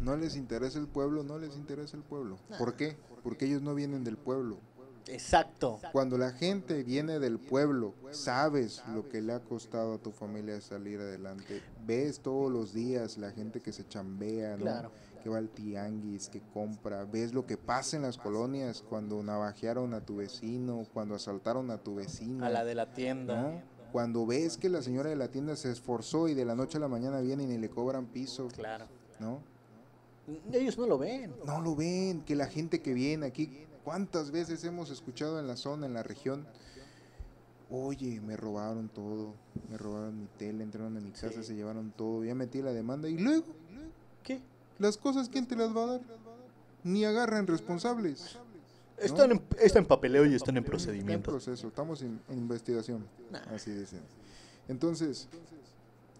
No 0.00 0.16
les 0.16 0.34
interesa 0.34 0.80
el 0.80 0.88
pueblo, 0.88 1.22
no 1.22 1.38
les 1.38 1.56
interesa 1.56 1.96
el 1.96 2.02
pueblo. 2.02 2.36
¿Por 2.58 2.74
qué? 2.74 2.96
Porque 3.22 3.46
ellos 3.46 3.62
no 3.62 3.74
vienen 3.74 4.02
del 4.02 4.18
pueblo. 4.18 4.58
Exacto. 5.06 5.78
Cuando 5.92 6.18
la 6.18 6.32
gente 6.32 6.82
viene 6.82 7.20
del 7.20 7.38
pueblo, 7.38 7.94
sabes 8.10 8.82
lo 8.92 9.08
que 9.08 9.20
le 9.22 9.32
ha 9.32 9.40
costado 9.40 9.94
a 9.94 9.98
tu 9.98 10.10
familia 10.10 10.60
salir 10.60 10.98
adelante. 10.98 11.62
Ves 11.86 12.20
todos 12.20 12.50
los 12.50 12.74
días 12.74 13.16
la 13.16 13.30
gente 13.30 13.60
que 13.60 13.72
se 13.72 13.86
chambea, 13.86 14.56
¿no? 14.56 14.90
que 15.22 15.30
va 15.30 15.38
al 15.38 15.48
tianguis, 15.48 16.28
que 16.28 16.42
compra. 16.52 17.04
Ves 17.04 17.32
lo 17.32 17.46
que 17.46 17.56
pasa 17.56 17.96
en 17.96 18.02
las 18.02 18.18
colonias 18.18 18.82
cuando 18.86 19.22
navajearon 19.22 19.94
a 19.94 20.00
tu 20.00 20.16
vecino, 20.16 20.86
cuando 20.92 21.14
asaltaron 21.14 21.70
a 21.70 21.78
tu 21.78 21.94
vecino. 21.94 22.44
A 22.44 22.50
la 22.50 22.64
de 22.64 22.74
la 22.74 22.92
tienda 22.92 23.62
cuando 23.94 24.26
ves 24.26 24.56
que 24.56 24.68
la 24.68 24.82
señora 24.82 25.08
de 25.08 25.14
la 25.14 25.28
tienda 25.28 25.54
se 25.54 25.70
esforzó 25.70 26.26
y 26.26 26.34
de 26.34 26.44
la 26.44 26.56
noche 26.56 26.78
a 26.78 26.80
la 26.80 26.88
mañana 26.88 27.20
vienen 27.20 27.52
y 27.52 27.58
le 27.58 27.70
cobran 27.70 28.06
piso. 28.06 28.48
Claro. 28.48 28.86
¿No? 29.20 29.38
Ellos 30.52 30.76
no 30.76 30.88
lo 30.88 30.98
ven. 30.98 31.32
No 31.46 31.60
lo 31.60 31.76
ven, 31.76 32.22
que 32.22 32.34
la 32.34 32.48
gente 32.48 32.82
que 32.82 32.92
viene 32.92 33.24
aquí, 33.26 33.56
¿cuántas 33.84 34.32
veces 34.32 34.64
hemos 34.64 34.90
escuchado 34.90 35.38
en 35.38 35.46
la 35.46 35.56
zona, 35.56 35.86
en 35.86 35.94
la 35.94 36.02
región? 36.02 36.44
Oye, 37.70 38.20
me 38.20 38.36
robaron 38.36 38.88
todo, 38.88 39.34
me 39.70 39.78
robaron 39.78 40.18
mi 40.18 40.26
tele, 40.38 40.64
entraron 40.64 40.96
a 40.96 41.00
mi 41.00 41.12
casa, 41.12 41.44
se 41.44 41.54
llevaron 41.54 41.92
todo, 41.96 42.24
ya 42.24 42.34
metí 42.34 42.62
la 42.62 42.72
demanda 42.72 43.08
y 43.08 43.16
luego, 43.16 43.46
¿qué? 44.24 44.40
Las 44.80 44.96
cosas, 44.96 45.28
¿quién 45.28 45.46
te 45.46 45.54
las 45.54 45.68
va 45.68 45.84
a 45.84 45.86
dar? 45.86 46.00
Ni 46.82 47.04
agarran 47.04 47.46
responsables. 47.46 48.40
Están 48.98 49.32
en, 49.32 49.42
está 49.60 49.78
en 49.78 49.86
papeleo 49.86 50.24
y 50.24 50.34
están 50.34 50.56
en 50.56 50.64
procedimiento. 50.64 51.12
en 51.12 51.22
proceso, 51.22 51.68
estamos 51.68 52.02
en, 52.02 52.20
investigación, 52.30 53.06
así 53.52 53.72
dicen. 53.72 54.00
Entonces, 54.68 55.28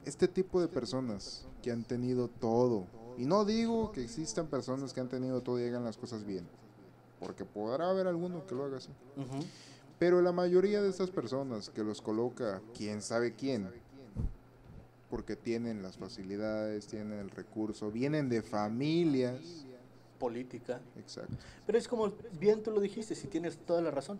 este 0.04 0.28
tipo 0.28 0.60
de 0.60 0.68
personas 0.68 1.46
que 1.62 1.70
han 1.70 1.84
tenido 1.84 2.28
todo, 2.28 2.86
Y 3.16 3.26
no 3.26 3.44
digo 3.44 3.92
que 3.92 4.02
existan 4.02 4.48
personas 4.48 4.92
que 4.92 5.00
han 5.00 5.08
tenido 5.08 5.40
todo 5.40 5.60
y 5.60 5.64
hagan 5.64 5.84
las 5.84 5.96
cosas 5.96 6.24
bien, 6.24 6.48
porque 7.20 7.44
podrá 7.44 7.88
haber 7.88 8.08
alguno 8.08 8.44
que 8.44 8.56
lo 8.56 8.64
haga 8.64 8.78
así. 8.78 8.90
Pero 10.00 10.20
la 10.20 10.32
mayoría 10.32 10.82
de 10.82 10.90
estas 10.90 11.10
personas 11.10 11.70
que 11.70 11.84
los 11.84 12.02
coloca, 12.02 12.60
quién 12.76 13.02
sabe 13.02 13.34
quién, 13.34 13.70
porque 15.08 15.36
tienen 15.36 15.80
las 15.80 15.96
facilidades, 15.96 16.88
tienen 16.88 17.20
el 17.20 17.30
recurso, 17.30 17.92
vienen 17.92 18.28
de 18.28 18.42
familias. 18.42 19.64
Política. 20.18 20.80
Exacto. 20.98 21.34
Pero 21.66 21.78
es 21.78 21.88
como 21.88 22.12
bien 22.38 22.62
tú 22.62 22.70
lo 22.70 22.80
dijiste, 22.80 23.14
si 23.14 23.26
tienes 23.28 23.58
toda 23.58 23.80
la 23.80 23.90
razón. 23.90 24.18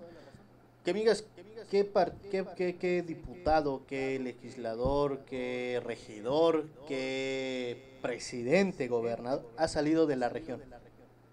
Que 0.84 0.90
amigas, 0.90 1.24
¿qué, 1.70 1.90
qué, 2.30 2.76
qué, 2.78 3.03
diputado, 3.03 3.82
qué 3.86 4.18
legislador, 4.18 5.20
qué 5.24 5.80
regidor, 5.82 6.66
qué 6.86 7.99
presidente, 8.03 8.86
gobernador 8.88 9.49
ha 9.57 9.66
salido 9.66 10.07
de 10.07 10.16
la 10.16 10.28
región? 10.28 10.61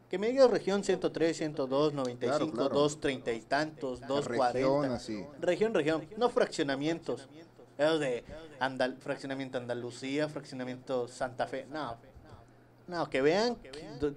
Que 0.09 0.17
me 0.17 0.27
digas 0.27 0.49
región 0.49 0.83
103, 0.83 1.37
102, 1.37 1.93
95, 1.93 2.69
230 2.69 3.31
y 3.33 3.41
tantos, 3.41 4.01
240. 4.01 4.51
Región, 4.53 4.91
así. 4.91 5.25
Región, 5.39 5.73
región. 5.73 6.07
No 6.17 6.29
fraccionamientos. 6.29 7.27
De 7.77 8.23
Andal 8.59 8.97
fraccionamiento 8.97 9.57
Andalucía, 9.57 10.29
fraccionamiento 10.29 11.07
Santa 11.07 11.47
Fe. 11.47 11.65
No. 11.71 11.97
No, 12.91 13.09
que 13.09 13.21
vean 13.21 13.55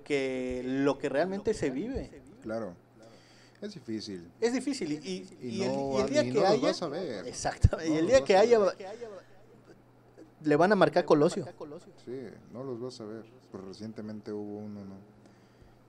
que 0.03 0.63
lo 0.65 0.99
que 0.99 1.09
realmente 1.09 1.55
se 1.55 1.71
vive. 1.71 2.11
Claro. 2.43 2.75
Es 3.63 3.73
difícil. 3.73 4.29
Es 4.41 4.53
difícil 4.53 4.91
y, 4.91 5.29
y, 5.41 5.63
el, 5.63 6.11
día 6.11 6.25
que 6.25 6.45
haya... 6.45 7.21
Exactamente. 7.21 7.89
y 7.89 7.97
el 7.97 8.09
día 8.09 8.25
que 8.25 8.37
haya... 8.37 8.59
Le 10.43 10.57
van 10.57 10.73
a 10.73 10.75
marcar 10.75 11.05
Colosio. 11.05 11.47
Sí, 12.05 12.21
no 12.53 12.65
los 12.65 12.81
vas 12.81 13.01
a 13.01 13.05
ver. 13.05 13.25
Pues 13.53 13.63
recientemente 13.63 14.33
hubo 14.33 14.59
uno 14.59 14.85
¿no? 14.85 14.97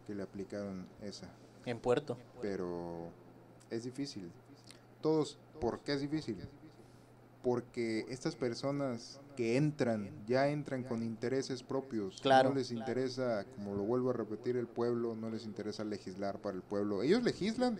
que 0.05 0.13
le 0.13 0.21
aplicaron 0.21 0.87
esa. 1.01 1.27
En 1.65 1.79
Puerto. 1.79 2.19
Pero 2.39 3.09
es 3.71 3.83
difícil. 3.83 4.31
Todos, 5.01 5.39
¿por 5.59 5.79
qué 5.79 5.93
es 5.93 6.01
difícil? 6.01 6.37
Porque 7.41 8.05
estas 8.09 8.35
personas 8.35 9.19
que 9.35 9.57
entran, 9.57 10.09
ya 10.27 10.47
entran 10.49 10.83
con 10.83 11.03
intereses 11.03 11.63
propios. 11.63 12.19
Claro. 12.21 12.49
No 12.49 12.55
les 12.55 12.71
interesa, 12.71 13.45
como 13.55 13.75
lo 13.75 13.83
vuelvo 13.83 14.09
a 14.09 14.13
repetir, 14.13 14.55
el 14.57 14.67
pueblo, 14.67 15.15
no 15.15 15.29
les 15.29 15.45
interesa 15.45 15.83
legislar 15.83 16.39
para 16.39 16.55
el 16.55 16.63
pueblo. 16.63 17.03
Ellos 17.03 17.23
legislan 17.23 17.79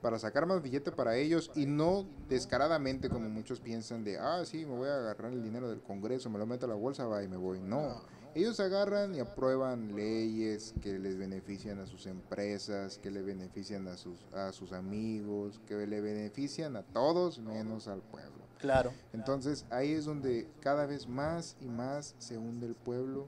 para 0.00 0.18
sacar 0.18 0.46
más 0.46 0.62
billete 0.62 0.90
para 0.90 1.16
ellos 1.16 1.50
y 1.54 1.66
no 1.66 2.04
descaradamente 2.28 3.08
como 3.08 3.28
muchos 3.28 3.60
piensan 3.60 4.02
de, 4.04 4.18
ah, 4.18 4.42
sí, 4.44 4.66
me 4.66 4.76
voy 4.76 4.88
a 4.88 4.96
agarrar 4.96 5.32
el 5.32 5.42
dinero 5.42 5.70
del 5.70 5.80
Congreso, 5.80 6.28
me 6.28 6.38
lo 6.38 6.46
meto 6.46 6.66
a 6.66 6.68
la 6.68 6.74
bolsa, 6.74 7.06
va 7.06 7.22
y 7.22 7.28
me 7.28 7.36
voy. 7.36 7.60
No, 7.60 8.02
ellos 8.34 8.58
agarran 8.60 9.14
y 9.14 9.20
aprueban 9.20 9.94
leyes 9.94 10.74
que 10.82 10.98
les 10.98 11.16
benefician 11.16 11.78
a 11.78 11.86
sus 11.86 12.06
empresas, 12.06 12.98
que 12.98 13.10
le 13.10 13.22
benefician 13.22 13.86
a 13.88 13.96
sus, 13.96 14.26
a 14.34 14.52
sus 14.52 14.72
amigos, 14.72 15.60
que 15.66 15.86
le 15.86 16.00
benefician 16.00 16.76
a 16.76 16.82
todos 16.82 17.38
menos 17.38 17.88
al 17.88 18.00
pueblo. 18.00 18.42
Claro. 18.62 18.92
Entonces 19.12 19.66
ahí 19.70 19.90
es 19.90 20.04
donde 20.04 20.46
cada 20.60 20.86
vez 20.86 21.08
más 21.08 21.56
y 21.60 21.66
más 21.66 22.14
se 22.18 22.38
hunde 22.38 22.68
el 22.68 22.76
pueblo 22.76 23.26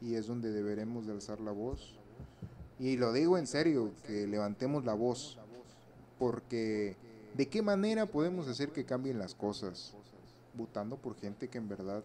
y 0.00 0.16
es 0.16 0.26
donde 0.26 0.50
deberemos 0.50 1.06
de 1.06 1.12
alzar 1.12 1.40
la 1.40 1.52
voz. 1.52 1.94
Y 2.80 2.96
lo 2.96 3.12
digo 3.12 3.38
en 3.38 3.46
serio, 3.46 3.92
que 4.04 4.26
levantemos 4.26 4.84
la 4.84 4.94
voz, 4.94 5.38
porque 6.18 6.96
¿de 7.34 7.48
qué 7.48 7.62
manera 7.62 8.06
podemos 8.06 8.48
hacer 8.48 8.72
que 8.72 8.84
cambien 8.84 9.20
las 9.20 9.36
cosas? 9.36 9.94
Votando 10.54 10.96
por 10.96 11.16
gente 11.16 11.48
que 11.48 11.58
en 11.58 11.68
verdad 11.68 12.02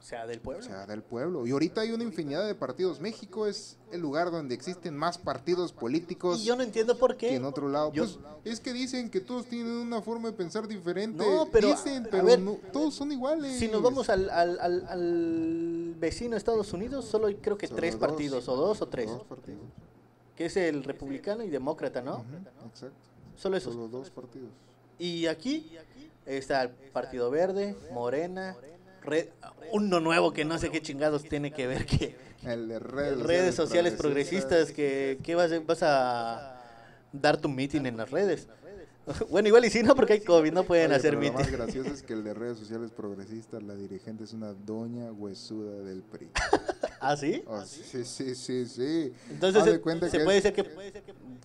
sea 0.00 0.26
del 0.26 0.40
pueblo. 0.40 0.62
Sea 0.62 0.86
del 0.86 1.02
pueblo. 1.02 1.46
Y 1.46 1.50
ahorita 1.50 1.80
hay 1.80 1.92
una 1.92 2.04
infinidad 2.04 2.46
de 2.46 2.54
partidos. 2.54 3.00
México 3.00 3.46
es 3.46 3.76
el 3.90 4.00
lugar 4.00 4.30
donde 4.30 4.54
existen 4.54 4.96
más 4.96 5.18
partidos 5.18 5.72
políticos. 5.72 6.40
Y 6.40 6.44
yo 6.44 6.56
no 6.56 6.62
entiendo 6.62 6.96
por 6.96 7.16
qué. 7.16 7.30
Que 7.30 7.34
en 7.36 7.44
otro 7.44 7.68
lado. 7.68 7.92
Pues, 7.92 8.18
es 8.44 8.60
que 8.60 8.72
dicen 8.72 9.10
que 9.10 9.20
todos 9.20 9.46
tienen 9.46 9.72
una 9.72 10.02
forma 10.02 10.30
de 10.30 10.36
pensar 10.36 10.68
diferente. 10.68 11.24
No, 11.24 11.48
pero. 11.50 11.68
Dicen, 11.68 12.06
pero 12.10 12.58
todos 12.72 12.94
son 12.94 13.12
iguales. 13.12 13.58
Si 13.58 13.68
nos 13.68 13.82
vamos 13.82 14.08
al, 14.08 14.30
al, 14.30 14.58
al, 14.60 15.94
vecino 15.98 16.36
Estados 16.36 16.72
Unidos, 16.72 17.04
solo 17.04 17.26
hay 17.26 17.36
creo 17.36 17.58
que 17.58 17.68
tres 17.68 17.96
partidos, 17.96 18.48
o 18.48 18.56
dos 18.56 18.82
o 18.82 18.88
tres. 18.88 19.08
Dos 19.08 19.24
partidos. 19.24 19.62
Que 20.36 20.46
es 20.46 20.56
el 20.56 20.84
republicano 20.84 21.42
y 21.42 21.50
demócrata, 21.50 22.02
¿no? 22.02 22.24
exacto. 22.68 22.96
Solo 23.36 23.56
esos. 23.56 23.74
Solo 23.74 23.88
dos 23.88 24.10
partidos. 24.10 24.50
Y 24.98 25.26
aquí 25.26 25.76
está 26.24 26.62
el 26.62 26.70
Partido 26.70 27.30
Verde, 27.30 27.76
Morena, 27.92 28.56
uno 29.72 30.00
nuevo 30.00 30.32
que 30.32 30.44
no 30.44 30.58
sé 30.58 30.70
qué 30.70 30.80
chingados 30.80 31.24
tiene 31.24 31.52
que 31.52 31.66
ver 31.66 31.86
que 31.86 32.16
el 32.44 32.68
de 32.68 32.78
redes, 32.78 33.20
redes 33.20 33.54
sociales 33.54 33.94
progresistas, 33.94 34.70
que, 34.72 35.34
vas, 35.34 35.50
a, 35.52 35.60
vas 35.60 35.82
a 35.82 36.60
dar 37.12 37.40
tu 37.40 37.48
meeting 37.48 37.86
en 37.86 37.96
las 37.96 38.10
redes. 38.10 38.48
Bueno, 39.30 39.46
igual 39.46 39.64
y 39.64 39.70
si 39.70 39.84
no, 39.84 39.94
porque 39.94 40.14
hay 40.14 40.20
COVID, 40.20 40.52
no 40.52 40.64
pueden 40.64 40.90
hacer 40.90 41.16
meeting. 41.16 41.38
Lo 41.38 41.44
más 41.44 41.52
gracioso 41.52 41.90
es 41.90 42.02
que 42.02 42.12
el 42.12 42.24
de 42.24 42.34
redes 42.34 42.58
sociales 42.58 42.90
progresistas, 42.90 43.62
la 43.62 43.76
dirigente 43.76 44.24
es 44.24 44.32
una 44.32 44.52
doña 44.52 45.12
huesuda 45.12 45.78
del 45.84 46.02
PRI. 46.02 46.28
¿Ah, 47.00 47.16
sí? 47.16 47.42
Oh, 47.46 47.62
sí, 47.64 48.04
sí, 48.04 48.34
sí, 48.34 48.66
sí. 48.66 49.12
Entonces, 49.30 49.64
se, 49.64 50.20
puede, 50.20 50.40
ser 50.40 50.52
que 50.52 50.64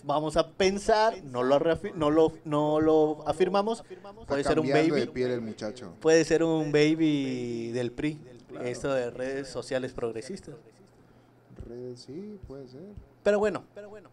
vamos 0.04 0.38
a 0.38 0.50
pensar, 0.50 1.22
no 1.24 1.44
lo, 1.44 1.60
no 1.96 2.10
lo, 2.10 2.34
no 2.46 2.80
lo 2.80 3.28
afirmamos, 3.28 3.84
puede 4.28 4.44
ser 4.44 4.60
un 4.60 4.70
baby. 4.70 5.08
piel 5.08 5.32
el 5.32 5.42
muchacho. 5.42 5.94
Puede 6.00 6.24
ser 6.26 6.44
un 6.44 6.72
baby 6.72 7.72
del 7.72 7.92
PRI, 7.92 8.20
esto 8.64 8.94
de 8.94 9.10
redes 9.12 9.48
sociales 9.48 9.94
progresistas. 9.94 10.56
Redes, 11.68 12.02
sí, 12.02 12.40
puede 12.48 12.68
ser. 12.68 12.82
Pero 13.24 13.40
bueno, 13.40 13.64
pero 13.76 13.90
bueno. 13.90 14.10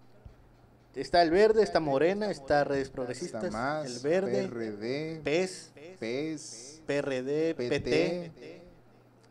Está 0.94 1.22
el 1.22 1.30
verde, 1.30 1.62
está 1.62 1.78
morena, 1.78 2.30
está 2.30 2.64
redes 2.64 2.88
progresistas, 2.90 3.44
el 3.44 4.00
verde, 4.00 4.48
PRD, 4.48 5.20
PES, 5.22 5.72
PES, 6.00 6.82
PRD, 6.86 7.54
PT, 7.54 8.57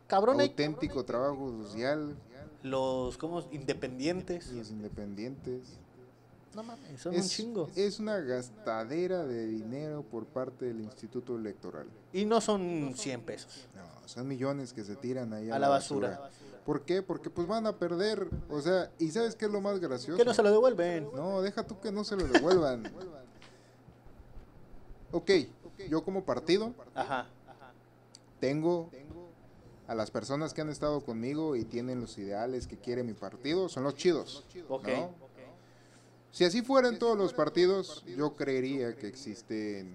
Cabrón, 0.08 0.40
auténtico 0.40 1.04
trabajo 1.04 1.52
social. 1.62 2.16
Los 2.62 3.16
como 3.18 3.40
independientes. 3.52 4.50
Los 4.52 4.70
independientes. 4.70 5.78
No 6.54 6.62
mames, 6.62 7.00
son 7.00 7.14
es, 7.14 7.24
un 7.24 7.28
chingo. 7.28 7.70
Es 7.76 8.00
una 8.00 8.18
gastadera 8.18 9.24
de 9.24 9.46
dinero 9.46 10.02
por 10.02 10.24
parte 10.24 10.64
del 10.64 10.80
Instituto 10.80 11.36
Electoral. 11.36 11.86
Y 12.12 12.24
no 12.24 12.40
son 12.40 12.94
100 12.96 13.20
pesos. 13.20 13.68
No, 13.76 14.08
son 14.08 14.26
millones 14.26 14.72
que 14.72 14.82
se 14.82 14.96
tiran 14.96 15.32
ahí 15.34 15.50
a, 15.50 15.58
la 15.58 15.68
basura. 15.68 16.30
¿Por 16.64 16.82
qué? 16.82 17.02
Porque 17.02 17.30
pues 17.30 17.46
van 17.46 17.66
a 17.66 17.76
perder, 17.76 18.28
o 18.50 18.60
sea, 18.60 18.90
¿y 18.98 19.10
sabes 19.10 19.34
qué 19.34 19.44
es 19.44 19.50
lo 19.50 19.60
más 19.60 19.78
gracioso? 19.78 20.18
Que 20.18 20.24
no 20.24 20.34
se 20.34 20.42
lo 20.42 20.50
devuelven. 20.50 21.08
No, 21.14 21.42
deja 21.42 21.66
tú 21.66 21.78
que 21.80 21.92
no 21.92 22.02
se 22.02 22.16
lo 22.16 22.26
devuelvan. 22.26 22.90
ok, 25.12 25.30
yo 25.88 26.02
como 26.02 26.24
partido 26.24 26.74
tengo 28.40 28.90
a 29.88 29.94
las 29.94 30.12
personas 30.12 30.54
que 30.54 30.60
han 30.60 30.68
estado 30.68 31.00
conmigo 31.00 31.56
y 31.56 31.64
tienen 31.64 32.00
los 32.00 32.16
ideales 32.18 32.68
que 32.68 32.76
quiere 32.76 33.02
mi 33.02 33.14
partido, 33.14 33.68
son 33.68 33.82
los 33.82 33.96
chidos. 33.96 34.44
Ok. 34.68 34.88
Si 36.30 36.44
así 36.44 36.62
fueran 36.62 36.98
todos 36.98 37.18
los 37.18 37.32
partidos, 37.32 38.04
yo 38.16 38.36
creería 38.36 38.94
que 38.94 39.08
existe 39.08 39.86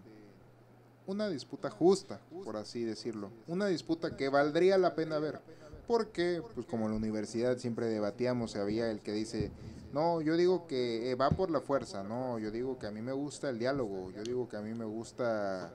una 1.05 1.29
disputa 1.29 1.69
justa, 1.69 2.19
por 2.43 2.57
así 2.57 2.83
decirlo. 2.83 3.29
Una 3.47 3.67
disputa 3.67 4.17
que 4.17 4.29
valdría 4.29 4.77
la 4.77 4.95
pena 4.95 5.19
ver. 5.19 5.39
Porque, 5.87 6.41
pues 6.53 6.65
como 6.65 6.85
en 6.85 6.91
la 6.91 6.97
universidad 6.97 7.57
siempre 7.57 7.87
debatíamos, 7.87 8.55
había 8.55 8.89
el 8.89 9.01
que 9.01 9.11
dice, 9.11 9.51
no, 9.91 10.21
yo 10.21 10.37
digo 10.37 10.65
que 10.65 11.11
eh, 11.11 11.15
va 11.15 11.29
por 11.29 11.51
la 11.51 11.61
fuerza, 11.61 12.03
no, 12.03 12.39
yo 12.39 12.51
digo 12.51 12.79
que 12.79 12.87
a 12.87 12.91
mí 12.91 13.01
me 13.01 13.11
gusta 13.11 13.49
el 13.49 13.59
diálogo, 13.59 14.11
yo 14.11 14.23
digo 14.23 14.47
que 14.47 14.57
a 14.57 14.61
mí 14.61 14.73
me 14.73 14.85
gusta, 14.85 15.71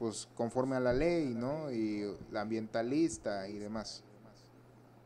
pues 0.00 0.28
conforme 0.34 0.76
a 0.76 0.80
la 0.80 0.94
ley, 0.94 1.34
¿no? 1.34 1.70
Y 1.70 2.10
la 2.32 2.40
ambientalista 2.40 3.46
y 3.48 3.58
demás. 3.58 4.02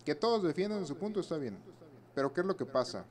Que 0.04 0.14
todos 0.14 0.44
defiendan 0.44 0.86
su 0.86 0.96
punto 0.96 1.18
está 1.18 1.36
bien. 1.36 1.58
Pero 2.14 2.32
¿qué 2.32 2.42
es 2.42 2.46
lo 2.46 2.56
que 2.56 2.64
pasa? 2.64 3.04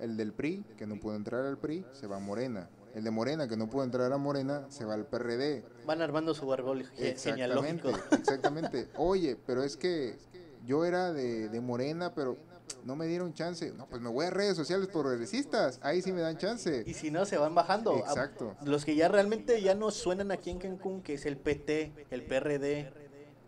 El 0.00 0.16
del 0.16 0.32
PRI, 0.32 0.64
que 0.76 0.88
no 0.88 0.98
puede 0.98 1.18
entrar 1.18 1.46
al 1.46 1.56
PRI, 1.56 1.86
se 1.92 2.08
va 2.08 2.16
a 2.16 2.18
Morena. 2.18 2.68
El 2.96 3.04
de 3.04 3.12
Morena, 3.12 3.46
que 3.46 3.56
no 3.56 3.70
puede 3.70 3.84
entrar 3.84 4.12
a 4.12 4.18
Morena, 4.18 4.66
se 4.70 4.84
va 4.84 4.94
al 4.94 5.06
PRD. 5.06 5.64
Van 5.86 6.02
armando 6.02 6.34
su 6.34 6.52
árbol 6.52 6.84
exactamente, 6.98 7.92
exactamente. 8.10 8.88
Oye, 8.96 9.38
pero 9.46 9.62
es 9.62 9.76
que 9.76 10.18
yo 10.66 10.84
era 10.84 11.12
de, 11.12 11.60
Morena, 11.60 12.12
pero 12.12 12.36
no 12.84 12.96
me 12.96 13.06
dieron 13.06 13.32
chance. 13.34 13.72
No, 13.72 13.86
pues 13.86 14.00
me 14.02 14.08
voy 14.08 14.26
a 14.26 14.30
redes 14.30 14.56
sociales 14.56 14.88
progresistas. 14.88 15.78
Ahí 15.82 16.02
sí 16.02 16.12
me 16.12 16.20
dan 16.20 16.36
chance. 16.38 16.84
Y 16.86 16.94
si 16.94 17.10
no, 17.10 17.24
se 17.24 17.36
van 17.36 17.54
bajando. 17.54 17.96
Exacto. 17.96 18.56
Los 18.64 18.84
que 18.84 18.94
ya 18.94 19.08
realmente 19.08 19.60
ya 19.62 19.74
no 19.74 19.90
suenan 19.90 20.30
aquí 20.30 20.50
en 20.50 20.58
Cancún, 20.58 21.02
que 21.02 21.14
es 21.14 21.26
el 21.26 21.36
PT, 21.36 22.06
el 22.10 22.22
PRD. 22.24 22.92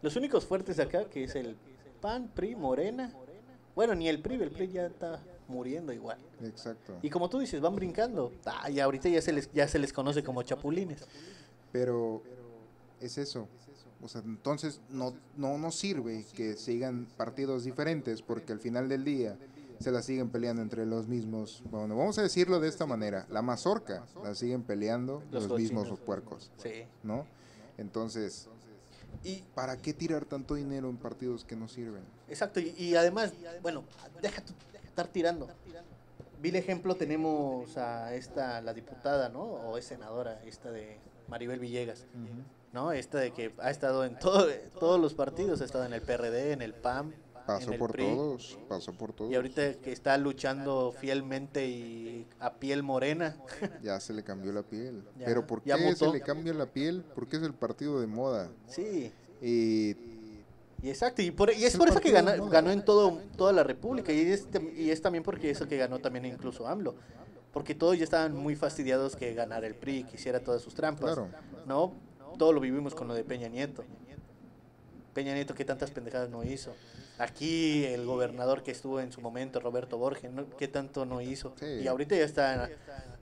Los 0.02 0.16
únicos 0.16 0.44
fuertes 0.44 0.78
acá, 0.78 1.04
que 1.04 1.24
es 1.24 1.34
el 1.34 1.56
PAN, 2.00 2.30
PRI, 2.34 2.56
Morena. 2.56 3.12
Bueno, 3.74 3.94
ni 3.94 4.08
el 4.08 4.20
PRI, 4.20 4.42
el 4.42 4.50
PRI 4.50 4.68
ya 4.68 4.86
está 4.86 5.20
muriendo 5.48 5.92
igual. 5.92 6.18
Exacto. 6.42 6.98
Y 7.02 7.10
como 7.10 7.28
tú 7.28 7.38
dices, 7.38 7.60
van 7.60 7.76
brincando. 7.76 8.32
Ah, 8.44 8.70
y 8.70 8.80
ahorita 8.80 9.08
ya 9.08 9.22
se 9.22 9.32
les, 9.32 9.50
ya 9.52 9.68
se 9.68 9.78
les 9.78 9.92
conoce 9.92 10.22
como 10.22 10.42
chapulines. 10.42 11.04
Pero 11.70 12.22
es 13.00 13.18
eso. 13.18 13.48
O 14.03 14.09
sea, 14.09 14.20
entonces 14.24 14.80
no, 14.90 15.14
no 15.36 15.59
nos 15.59 15.76
sirve 15.76 16.24
que 16.34 16.57
sigan 16.57 17.07
partidos 17.16 17.64
diferentes 17.64 18.20
porque 18.20 18.53
al 18.53 18.59
final 18.59 18.88
del 18.88 19.05
día 19.05 19.38
se 19.78 19.90
la 19.92 20.03
siguen 20.03 20.30
peleando 20.30 20.61
entre 20.62 20.86
los 20.86 21.09
mismos. 21.09 21.62
Bueno, 21.70 21.96
vamos 21.96 22.18
a 22.18 22.22
decirlo 22.22 22.61
de 22.61 22.68
esta 22.68 22.86
manera, 22.86 23.26
la 23.30 23.42
mazorca 23.42 24.05
la 24.22 24.34
siguen 24.34 24.62
peleando 24.62 25.22
los, 25.30 25.48
mismos 25.50 25.88
puercos. 26.00 26.50
Sí. 26.57 26.84
¿No? 27.03 27.26
Entonces, 27.78 28.48
¿y 29.24 29.42
para 29.55 29.76
qué 29.76 29.92
tirar 29.92 30.24
tanto 30.24 30.55
dinero 30.55 30.88
en 30.88 30.96
partidos 30.96 31.44
que 31.44 31.57
no 31.57 31.68
sirven? 31.68 32.03
Exacto, 32.28 32.61
y, 32.61 32.94
además, 32.94 33.32
bueno, 33.62 33.84
deja 34.20 34.42
estar 34.84 35.09
tirando. 35.09 35.48
Vil 36.40 36.57
ejemplo 36.57 36.96
tenemos 36.96 37.76
a 37.76 38.14
esta, 38.14 38.61
la 38.62 38.74
diputada, 38.74 39.28
¿no? 39.28 39.42
O 39.42 39.78
es 39.78 39.84
senadora, 39.84 40.42
esta 40.44 40.72
de 40.72 40.98
Maribel 41.28 41.61
Villegas. 41.61 42.07
¿No? 42.72 42.92
Esta 42.92 43.18
de 43.18 43.32
que 43.32 43.54
ha 43.58 43.70
estado 43.70 44.04
en 44.04 44.18
todo, 44.18 44.48
todos 44.78 45.00
los 45.00 45.14
partidos, 45.14 45.60
ha 45.60 45.64
estado 45.64 45.84
en 45.84 45.92
el 45.92 46.02
PRD, 46.02 46.52
en 46.52 46.62
el 46.62 46.74
PAM. 46.74 47.12
Pasó 47.46 47.72
por 47.72 47.92
todos, 47.92 48.58
pasó 48.68 48.92
por 48.92 49.12
todos. 49.12 49.32
Y 49.32 49.34
ahorita 49.34 49.74
que 49.74 49.90
está 49.90 50.16
luchando 50.16 50.92
fielmente 50.92 51.66
y 51.66 52.26
a 52.38 52.54
piel 52.54 52.82
morena. 52.82 53.36
Ya 53.82 53.98
se 53.98 54.12
le 54.12 54.22
cambió 54.22 54.52
la 54.52 54.62
piel. 54.62 55.02
Pero 55.18 55.46
¿por 55.46 55.60
qué 55.60 55.94
se 55.96 56.08
le 56.08 56.20
cambia 56.20 56.54
la 56.54 56.66
piel? 56.66 57.04
Porque 57.14 57.36
es 57.36 57.42
el 57.42 57.52
partido 57.52 58.00
de 58.00 58.06
moda. 58.06 58.48
Sí. 58.68 59.12
Y, 59.40 59.96
y 60.82 60.88
exacto, 60.88 61.20
y, 61.20 61.32
por, 61.32 61.52
y 61.52 61.64
es, 61.64 61.76
por 61.76 61.88
eso 61.88 62.00
que 62.00 62.12
ganó, 62.12 62.48
ganó 62.48 62.70
en 62.70 62.84
todo, 62.84 63.18
toda 63.36 63.52
la 63.52 63.64
República. 63.64 64.12
Y 64.12 64.20
es, 64.20 64.46
y 64.76 64.90
es 64.90 65.02
también 65.02 65.24
porque 65.24 65.50
eso 65.50 65.66
que 65.66 65.76
ganó 65.76 65.98
también 65.98 66.24
incluso 66.24 66.68
AMLO 66.68 66.94
porque 67.52 67.74
todos 67.74 67.98
ya 67.98 68.04
estaban 68.04 68.34
muy 68.34 68.56
fastidiados 68.56 69.14
que 69.14 69.34
ganara 69.34 69.66
el 69.66 69.74
PRI, 69.74 70.04
que 70.04 70.16
hiciera 70.16 70.40
todas 70.40 70.62
sus 70.62 70.74
trampas, 70.74 71.14
claro. 71.14 71.28
¿no? 71.66 71.92
Todo 72.39 72.53
lo 72.53 72.61
vivimos 72.61 72.95
con 72.95 73.09
lo 73.09 73.14
de 73.14 73.24
Peña 73.24 73.49
Nieto. 73.49 73.85
Peña 75.14 75.35
Nieto 75.35 75.55
que 75.55 75.64
tantas 75.64 75.91
pendejadas 75.91 76.30
no 76.30 76.43
hizo. 76.43 76.74
Aquí 77.18 77.85
el 77.85 78.07
gobernador 78.07 78.62
que 78.62 78.70
estuvo 78.70 78.99
en 78.99 79.12
su 79.12 79.20
momento, 79.20 79.61
Roberto 79.61 79.99
Borges, 79.99 80.30
¿qué 80.59 80.68
tanto 80.68 81.05
no 81.05 81.20
hizo? 81.20 81.55
Y 81.61 81.87
ahorita 81.87 82.16
ya 82.16 82.24
está 82.24 82.68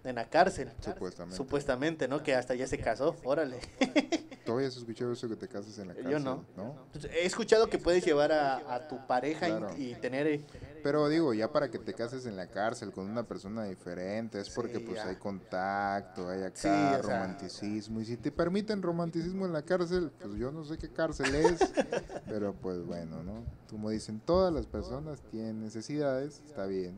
en, 0.04 0.14
la 0.14 0.28
cárcel. 0.28 0.70
Supuestamente. 0.80 1.36
Supuestamente, 1.36 2.08
¿no? 2.08 2.22
Que 2.22 2.34
hasta 2.34 2.54
ya 2.54 2.66
se 2.66 2.78
casó, 2.78 3.16
órale. 3.24 3.58
¿Todavía 4.46 4.68
has 4.68 4.76
escuchado 4.76 5.12
eso 5.12 5.28
que 5.28 5.36
te 5.36 5.48
casas 5.48 5.78
en 5.78 5.88
la 5.88 5.94
cárcel? 5.94 6.12
Yo 6.12 6.18
no. 6.18 6.44
Pues, 6.92 7.04
he 7.06 7.26
escuchado 7.26 7.68
que 7.68 7.78
puedes 7.78 8.04
llevar 8.04 8.32
a, 8.32 8.88
tu 8.88 9.06
pareja 9.06 9.48
y, 9.76 9.94
tener... 9.96 10.40
Pero 10.82 11.08
digo, 11.08 11.34
ya 11.34 11.52
para 11.52 11.70
que 11.70 11.78
te 11.78 11.94
cases 11.94 12.26
en 12.26 12.36
la 12.36 12.46
cárcel 12.46 12.92
con 12.92 13.08
una 13.08 13.22
persona 13.22 13.64
diferente, 13.64 14.40
es 14.40 14.50
porque 14.50 14.80
pues 14.80 15.00
hay 15.00 15.16
contacto, 15.16 16.28
hay 16.28 16.42
acá 16.42 17.00
romanticismo. 17.02 18.00
Y 18.00 18.04
si 18.04 18.16
te 18.16 18.30
permiten 18.30 18.82
romanticismo 18.82 19.46
en 19.46 19.52
la 19.52 19.62
cárcel, 19.62 20.10
pues 20.20 20.34
yo 20.34 20.50
no 20.50 20.64
sé 20.64 20.78
qué 20.78 20.88
cárcel 20.88 21.34
es, 21.34 21.60
pero 22.26 22.54
pues 22.54 22.84
bueno, 22.84 23.22
¿no? 23.22 23.44
Como 23.68 23.90
dicen, 23.90 24.20
todas 24.20 24.52
las 24.52 24.66
personas 24.66 25.20
tienen 25.30 25.60
necesidades, 25.60 26.42
está 26.46 26.66
bien. 26.66 26.96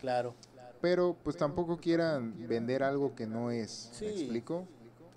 Claro. 0.00 0.34
Pero 0.80 1.16
pues 1.22 1.36
tampoco 1.36 1.78
quieran 1.78 2.48
vender 2.48 2.82
algo 2.82 3.14
que 3.14 3.26
no 3.26 3.50
es, 3.50 3.90
¿me 4.00 4.08
explico? 4.08 4.66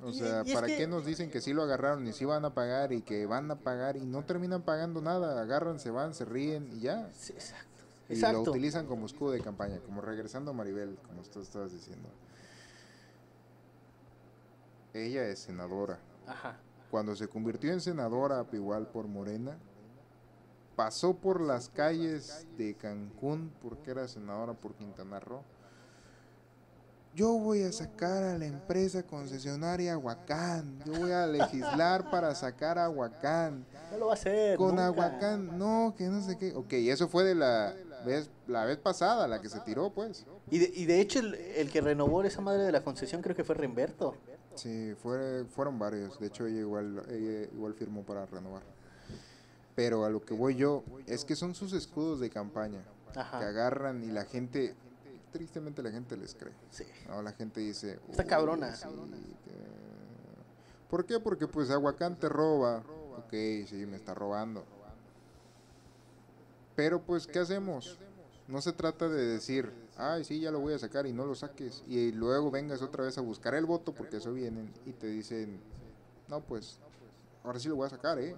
O 0.03 0.11
sea, 0.11 0.43
¿para 0.53 0.67
qué 0.67 0.85
nos 0.85 1.05
dicen 1.05 1.31
que 1.31 1.39
sí 1.39 1.53
lo 1.53 1.63
agarraron 1.63 2.05
y 2.07 2.11
sí 2.11 2.25
van 2.25 2.43
a 2.43 2.53
pagar 2.53 2.91
y 2.91 3.01
que 3.01 3.25
van 3.25 3.49
a 3.51 3.55
pagar 3.55 3.95
y 3.95 4.05
no 4.05 4.25
terminan 4.25 4.61
pagando 4.61 5.01
nada? 5.01 5.41
Agarran, 5.41 5.79
se 5.79 5.91
van, 5.91 6.13
se 6.13 6.25
ríen 6.25 6.69
y 6.73 6.81
ya. 6.81 7.07
exacto. 7.07 7.72
Y 8.13 8.33
lo 8.33 8.41
utilizan 8.41 8.85
como 8.85 9.05
escudo 9.05 9.31
de 9.31 9.41
campaña, 9.41 9.79
como 9.79 10.01
regresando 10.01 10.51
a 10.51 10.53
Maribel, 10.53 10.97
como 11.07 11.21
tú 11.23 11.41
estabas 11.41 11.71
diciendo. 11.71 12.09
Ella 14.93 15.25
es 15.27 15.39
senadora. 15.39 15.99
Ajá. 16.27 16.57
Cuando 16.91 17.15
se 17.15 17.27
convirtió 17.27 17.71
en 17.71 17.81
senadora, 17.81 18.45
igual 18.51 18.87
por 18.87 19.07
Morena, 19.07 19.57
pasó 20.75 21.15
por 21.15 21.41
las 21.41 21.69
calles 21.69 22.45
de 22.57 22.75
Cancún 22.75 23.51
porque 23.61 23.91
era 23.91 24.07
senadora 24.07 24.53
por 24.53 24.73
Quintana 24.75 25.19
Roo 25.19 25.43
yo 27.15 27.33
voy 27.33 27.61
a 27.61 27.71
sacar 27.71 28.23
a 28.23 28.37
la 28.37 28.45
empresa 28.45 29.03
concesionaria 29.03 29.93
Aguacán, 29.93 30.79
yo 30.83 30.93
voy 30.93 31.11
a 31.11 31.27
legislar 31.27 32.09
para 32.09 32.33
sacar 32.33 32.79
a 32.79 32.85
Aguacán. 32.85 33.65
No 33.91 33.97
lo 33.99 34.05
va 34.07 34.13
a 34.13 34.15
hacer. 34.15 34.57
Con 34.57 34.79
Aguacán, 34.79 35.57
no, 35.57 35.93
que 35.95 36.05
no 36.05 36.21
sé 36.21 36.37
qué. 36.37 36.53
Ok, 36.55 36.73
eso 36.73 37.07
fue 37.07 37.23
de 37.23 37.35
la 37.35 37.75
vez, 38.05 38.29
la 38.47 38.65
vez 38.65 38.77
pasada, 38.77 39.27
la 39.27 39.41
que 39.41 39.49
se 39.49 39.59
tiró, 39.61 39.89
pues. 39.91 40.25
Y 40.49 40.59
de, 40.59 40.71
y 40.73 40.85
de 40.85 41.01
hecho, 41.01 41.19
el, 41.19 41.69
que 41.71 41.81
renovó 41.81 42.23
esa 42.23 42.41
madre 42.41 42.63
de 42.63 42.71
la 42.71 42.83
concesión 42.83 43.21
creo 43.21 43.35
que 43.35 43.43
fue 43.43 43.55
Remberto. 43.55 44.15
Sí, 44.55 44.93
fue, 45.01 45.45
fueron 45.45 45.79
varios. 45.79 46.19
De 46.19 46.27
hecho, 46.27 46.45
ella 46.45 46.59
igual, 46.59 47.03
ella 47.09 47.49
igual 47.53 47.73
firmó 47.73 48.03
para 48.03 48.25
renovar. 48.25 48.61
Pero 49.75 50.05
a 50.05 50.09
lo 50.09 50.21
que 50.23 50.33
voy 50.33 50.55
yo, 50.55 50.83
es 51.07 51.25
que 51.25 51.35
son 51.35 51.55
sus 51.55 51.73
escudos 51.73 52.19
de 52.19 52.29
campaña. 52.29 52.83
Que 53.13 53.19
agarran 53.45 54.03
y 54.03 54.07
la 54.07 54.25
gente, 54.25 54.75
tristemente 55.31 55.81
la 55.81 55.91
gente 55.91 56.17
les 56.17 56.35
cree. 56.35 56.53
Sí. 56.69 56.85
La 57.07 57.31
gente 57.31 57.59
dice... 57.59 57.99
Está 58.09 58.25
cabrona. 58.25 58.75
¿Por 60.89 61.05
qué? 61.05 61.19
Porque 61.19 61.47
pues 61.47 61.71
Aguacán 61.71 62.15
te 62.15 62.29
roba. 62.29 62.83
Ok, 63.17 63.31
sí, 63.67 63.85
me 63.87 63.97
está 63.97 64.13
robando. 64.13 64.63
Pero 66.75 67.01
pues, 67.01 67.27
¿qué 67.27 67.39
hacemos? 67.39 67.97
No 68.47 68.61
se 68.61 68.73
trata 68.73 69.07
de 69.07 69.25
decir, 69.25 69.71
ay, 69.97 70.23
sí, 70.23 70.39
ya 70.39 70.51
lo 70.51 70.59
voy 70.59 70.73
a 70.73 70.79
sacar 70.79 71.05
y 71.05 71.13
no 71.13 71.25
lo 71.25 71.35
saques. 71.35 71.83
Y 71.87 72.11
luego 72.11 72.51
vengas 72.51 72.81
otra 72.81 73.03
vez 73.03 73.17
a 73.17 73.21
buscar 73.21 73.53
el 73.55 73.65
voto, 73.65 73.93
porque 73.93 74.17
eso 74.17 74.33
vienen 74.33 74.73
y 74.85 74.91
te 74.91 75.07
dicen, 75.07 75.59
no, 76.27 76.41
pues 76.41 76.79
ahora 77.43 77.59
sí 77.59 77.69
lo 77.69 77.75
voy 77.75 77.87
a 77.87 77.89
sacar, 77.89 78.19
¿eh? 78.19 78.35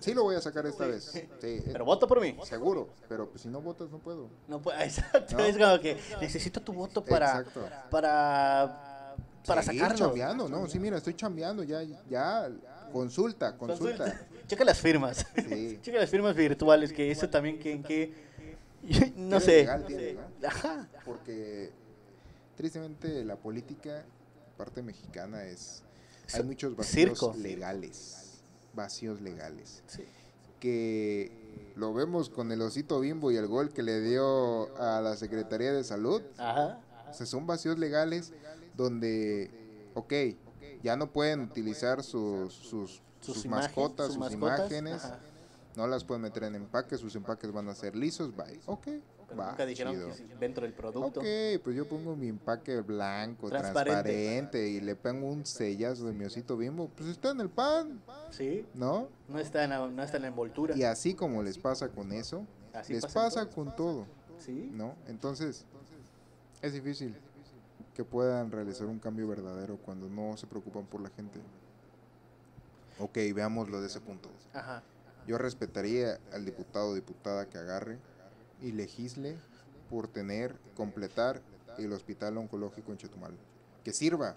Sí 0.00 0.14
lo 0.14 0.24
voy 0.24 0.36
a 0.36 0.40
sacar 0.40 0.66
esta 0.66 0.86
vez. 0.86 1.12
Eh, 1.44 1.60
pero 1.72 1.84
voto 1.84 2.06
por 2.06 2.20
mí. 2.20 2.36
Seguro, 2.44 2.88
pero 3.08 3.28
pues 3.28 3.42
si 3.42 3.48
no 3.48 3.60
votas 3.60 3.90
no 3.90 3.98
puedo. 3.98 4.28
No 4.46 4.62
puedo, 4.62 4.78
exacto. 4.80 5.38
Es 5.40 5.58
como 5.58 5.80
que 5.80 5.98
necesito 6.20 6.60
tu 6.60 6.72
voto 6.72 7.04
para 7.04 7.44
para 7.90 9.16
para 9.44 9.62
sacarlo. 9.62 9.96
chambeando, 9.96 10.48
no, 10.48 10.68
sí, 10.68 10.78
mira, 10.78 10.98
estoy 10.98 11.14
chambeando, 11.14 11.64
ya 11.64 11.82
ya 12.08 12.48
consulta, 12.92 13.56
consulta. 13.56 14.20
Checa 14.52 14.64
las 14.64 14.80
firmas. 14.80 15.26
Sí. 15.48 15.78
Checa 15.82 15.98
las 15.98 16.10
firmas 16.10 16.36
virtuales, 16.36 16.92
que 16.92 17.10
eso 17.10 17.28
también 17.28 17.58
que 17.58 17.82
qué 17.82 18.12
no 19.16 19.40
sé. 19.40 19.68
Ajá. 20.46 20.88
Porque 21.04 21.70
tristemente 22.56 23.24
la 23.24 23.36
política 23.36 24.04
parte 24.56 24.82
mexicana 24.82 25.44
es 25.44 25.82
hay 26.34 26.42
muchos 26.42 26.76
vacíos 26.76 27.36
legales 27.36 28.22
vacíos 28.74 29.20
legales. 29.20 29.82
Que 30.60 31.32
lo 31.76 31.92
vemos 31.92 32.28
con 32.28 32.52
el 32.52 32.62
osito 32.62 33.00
bimbo 33.00 33.30
y 33.30 33.36
el 33.36 33.46
gol 33.46 33.72
que 33.72 33.82
le 33.82 34.00
dio 34.00 34.76
a 34.78 35.00
la 35.00 35.16
Secretaría 35.16 35.72
de 35.72 35.84
Salud. 35.84 36.22
O 36.38 37.14
sea, 37.14 37.26
son 37.26 37.46
vacíos 37.46 37.78
legales 37.78 38.32
donde, 38.76 39.50
ok, 39.94 40.12
ya 40.82 40.96
no 40.96 41.12
pueden 41.12 41.40
utilizar 41.40 42.02
sus, 42.02 42.54
sus, 42.54 43.02
sus, 43.22 43.46
mascotas, 43.46 44.12
sus, 44.12 44.32
imágenes. 44.32 45.02
No 45.76 45.86
las 45.86 46.04
pueden 46.04 46.22
meter 46.22 46.44
en 46.44 46.56
empaques, 46.56 47.00
sus 47.00 47.14
empaques 47.16 47.50
van 47.50 47.68
a 47.68 47.74
ser 47.74 47.96
lisos, 47.96 48.36
bye. 48.36 48.60
Ok, 48.66 48.88
nunca 49.34 49.64
dijeron 49.64 49.94
que 49.94 50.36
dentro 50.36 50.64
del 50.64 50.74
producto. 50.74 51.20
Ok, 51.20 51.26
pues 51.64 51.74
yo 51.74 51.88
pongo 51.88 52.14
mi 52.14 52.28
empaque 52.28 52.80
blanco, 52.80 53.48
transparente. 53.48 54.68
y 54.68 54.80
le 54.80 54.94
pongo 54.96 55.28
un 55.28 55.46
sellazo 55.46 56.06
de 56.06 56.12
mi 56.12 56.26
osito 56.26 56.56
bimbo. 56.56 56.88
Pues 56.88 57.08
está 57.08 57.30
en 57.30 57.40
el 57.40 57.48
pan. 57.48 58.02
Sí. 58.30 58.66
¿No? 58.74 59.08
No 59.28 59.38
está 59.38 59.64
en 59.64 59.70
la, 59.70 59.88
no 59.88 60.02
está 60.02 60.16
en 60.16 60.22
la 60.22 60.28
envoltura. 60.28 60.76
Y 60.76 60.82
así 60.82 61.14
como 61.14 61.42
les 61.42 61.56
pasa 61.56 61.88
con 61.88 62.12
eso, 62.12 62.46
les 62.88 63.06
pasa, 63.06 63.48
con 63.48 63.74
todo. 63.74 64.06
Sí. 64.38 64.70
¿No? 64.74 64.94
Entonces, 65.06 65.64
es 66.60 66.72
difícil 66.74 67.16
que 67.94 68.04
puedan 68.04 68.50
realizar 68.50 68.86
un 68.86 68.98
cambio 68.98 69.28
verdadero 69.28 69.76
cuando 69.76 70.08
no 70.08 70.36
se 70.36 70.46
preocupan 70.46 70.84
por 70.86 71.00
la 71.00 71.10
gente. 71.10 71.40
Ok, 72.98 73.18
veámoslo 73.34 73.80
de 73.80 73.86
ese 73.86 74.00
punto. 74.00 74.30
Ajá. 74.52 74.82
Yo 75.26 75.38
respetaría 75.38 76.18
al 76.32 76.44
diputado 76.44 76.88
o 76.88 76.94
diputada 76.94 77.48
que 77.48 77.58
agarre 77.58 77.98
y 78.60 78.72
legisle 78.72 79.36
por 79.88 80.08
tener, 80.08 80.56
completar 80.76 81.40
el 81.78 81.92
hospital 81.92 82.38
oncológico 82.38 82.92
en 82.92 82.98
Chetumal. 82.98 83.36
Que 83.84 83.92
sirva, 83.92 84.36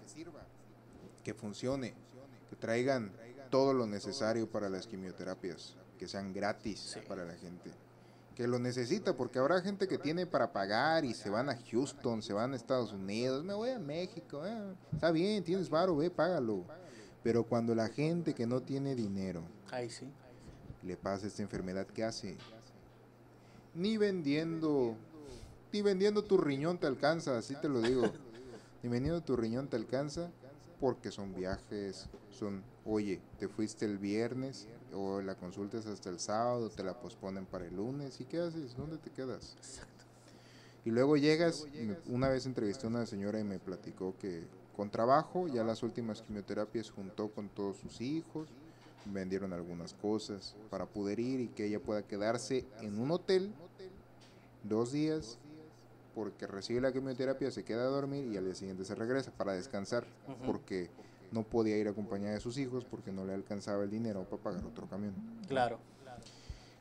que 1.22 1.34
funcione, 1.34 1.94
que 2.50 2.56
traigan 2.56 3.12
todo 3.50 3.72
lo 3.72 3.86
necesario 3.86 4.48
para 4.50 4.68
las 4.68 4.86
quimioterapias, 4.86 5.76
que 5.98 6.08
sean 6.08 6.32
gratis 6.32 6.98
para 7.08 7.24
la 7.24 7.34
gente. 7.34 7.70
Que 8.34 8.46
lo 8.46 8.58
necesita, 8.58 9.16
porque 9.16 9.38
habrá 9.38 9.62
gente 9.62 9.88
que 9.88 9.98
tiene 9.98 10.26
para 10.26 10.52
pagar 10.52 11.04
y 11.04 11.14
se 11.14 11.30
van 11.30 11.48
a 11.48 11.58
Houston, 11.70 12.22
se 12.22 12.32
van 12.32 12.52
a 12.52 12.56
Estados 12.56 12.92
Unidos, 12.92 13.42
me 13.44 13.54
voy 13.54 13.70
a 13.70 13.78
México, 13.78 14.44
eh, 14.44 14.74
está 14.92 15.10
bien, 15.10 15.42
tienes 15.42 15.70
varo, 15.70 15.96
ve, 15.96 16.10
págalo. 16.10 16.64
Pero 17.26 17.42
cuando 17.42 17.74
la 17.74 17.88
gente 17.88 18.34
que 18.34 18.46
no 18.46 18.62
tiene 18.62 18.94
dinero 18.94 19.42
sí. 19.88 20.06
le 20.84 20.96
pasa 20.96 21.26
esta 21.26 21.42
enfermedad, 21.42 21.84
¿qué 21.88 22.04
hace? 22.04 22.36
ni 23.74 23.96
vendiendo, 23.96 24.94
ni 25.72 25.82
vendiendo 25.82 26.22
tu 26.22 26.38
riñón 26.38 26.78
te 26.78 26.86
alcanza, 26.86 27.36
así 27.36 27.56
te 27.56 27.68
lo 27.68 27.80
digo. 27.82 28.04
ni 28.84 28.88
vendiendo 28.88 29.20
tu 29.22 29.34
riñón 29.34 29.66
te 29.66 29.74
alcanza 29.74 30.30
porque 30.78 31.10
son 31.10 31.34
viajes, 31.34 32.08
son, 32.30 32.62
oye, 32.84 33.20
te 33.40 33.48
fuiste 33.48 33.86
el 33.86 33.98
viernes 33.98 34.68
o 34.94 35.20
la 35.20 35.34
consulta 35.34 35.78
es 35.78 35.86
hasta 35.86 36.10
el 36.10 36.20
sábado, 36.20 36.70
te 36.70 36.84
la 36.84 37.00
posponen 37.00 37.44
para 37.44 37.66
el 37.66 37.74
lunes, 37.74 38.20
¿y 38.20 38.24
qué 38.24 38.38
haces? 38.38 38.76
¿Dónde 38.76 38.98
te 38.98 39.10
quedas? 39.10 39.56
Exacto. 39.56 40.04
Y 40.84 40.92
luego 40.92 41.16
llegas, 41.16 41.66
una 42.06 42.28
vez 42.28 42.46
entrevisté 42.46 42.86
a 42.86 42.90
una 42.90 43.04
señora 43.04 43.40
y 43.40 43.44
me 43.44 43.58
platicó 43.58 44.16
que 44.16 44.44
con 44.76 44.90
trabajo, 44.90 45.48
ya 45.48 45.64
las 45.64 45.82
últimas 45.82 46.20
quimioterapias 46.20 46.90
juntó 46.90 47.30
con 47.30 47.48
todos 47.48 47.78
sus 47.78 48.00
hijos, 48.00 48.48
vendieron 49.06 49.52
algunas 49.52 49.94
cosas 49.94 50.54
para 50.70 50.84
poder 50.84 51.18
ir 51.18 51.40
y 51.40 51.48
que 51.48 51.66
ella 51.66 51.80
pueda 51.80 52.02
quedarse 52.02 52.66
en 52.82 52.98
un 52.98 53.10
hotel 53.10 53.54
dos 54.64 54.92
días 54.92 55.38
porque 56.14 56.46
recibe 56.46 56.80
la 56.80 56.92
quimioterapia, 56.92 57.50
se 57.50 57.64
queda 57.64 57.82
a 57.82 57.86
dormir 57.86 58.26
y 58.26 58.36
al 58.36 58.44
día 58.44 58.54
siguiente 58.54 58.84
se 58.84 58.94
regresa 58.94 59.30
para 59.30 59.52
descansar 59.52 60.06
porque 60.44 60.90
no 61.30 61.42
podía 61.42 61.76
ir 61.76 61.88
acompañada 61.88 62.34
de 62.34 62.40
sus 62.40 62.58
hijos 62.58 62.84
porque 62.84 63.12
no 63.12 63.24
le 63.24 63.34
alcanzaba 63.34 63.84
el 63.84 63.90
dinero 63.90 64.24
para 64.24 64.42
pagar 64.42 64.64
otro 64.64 64.86
camión. 64.88 65.14
Claro. 65.48 65.78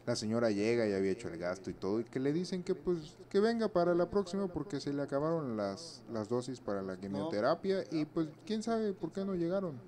La 0.05 0.15
señora 0.15 0.51
llega 0.51 0.87
y 0.87 0.93
había 0.93 1.11
hecho 1.11 1.29
el 1.29 1.37
gasto 1.37 1.69
y 1.71 1.73
todo 1.73 1.99
y 1.99 2.03
que 2.03 2.19
le 2.19 2.31
dicen 2.31 2.63
que 2.63 2.75
pues 2.75 3.17
que 3.29 3.39
venga 3.39 3.69
para 3.69 3.95
la 3.95 4.09
próxima 4.09 4.47
porque 4.47 4.79
se 4.79 4.93
le 4.93 5.01
acabaron 5.01 5.57
las, 5.57 6.03
las 6.11 6.29
dosis 6.29 6.59
para 6.59 6.83
la 6.83 6.95
quimioterapia 6.95 7.83
y 7.91 8.05
pues 8.05 8.27
quién 8.45 8.61
sabe 8.61 8.93
por 8.93 9.11
qué 9.11 9.25
no 9.25 9.33
llegaron. 9.33 9.79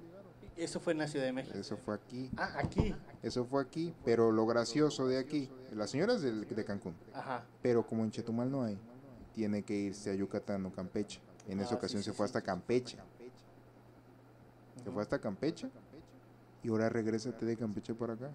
Eso 0.58 0.80
fue 0.80 0.94
en 0.94 1.00
la 1.00 1.08
Ciudad 1.08 1.26
de 1.26 1.34
México. 1.34 1.56
Eso 1.56 1.78
fue 1.78 1.94
aquí. 1.94 2.32
Ah, 2.36 2.54
aquí. 2.58 2.96
Eso 3.22 3.46
fue 3.46 3.62
aquí, 3.62 3.94
pero 4.04 4.32
lo 4.32 4.48
gracioso 4.48 5.08
de 5.08 5.20
aquí, 5.20 5.52
la 5.72 5.86
señora 5.86 6.16
es 6.16 6.24
de, 6.24 6.32
de 6.32 6.66
Cancún. 6.66 6.96
Ajá. 7.14 7.46
Pero 7.62 7.86
como 7.86 8.04
en 8.04 8.10
Chetumal 8.10 8.50
no 8.50 8.64
hay, 8.64 8.80
tiene 9.36 9.62
que 9.62 9.76
irse 9.76 10.10
a 10.10 10.16
Yucatán 10.16 10.66
o 10.66 10.72
Campeche. 10.72 11.22
En 11.48 11.60
esa 11.60 11.76
ah, 11.76 11.78
ocasión 11.78 12.02
se 12.02 12.12
fue 12.12 12.26
hasta 12.26 12.42
Campeche. 12.42 12.98
Se 14.84 14.90
fue 14.90 15.02
hasta 15.04 15.20
Campeche 15.20 15.70
y 16.64 16.70
ahora 16.70 16.90
regrésate 16.90 17.46
de 17.46 17.56
Campeche 17.56 17.94
para 17.94 18.14
acá. 18.14 18.32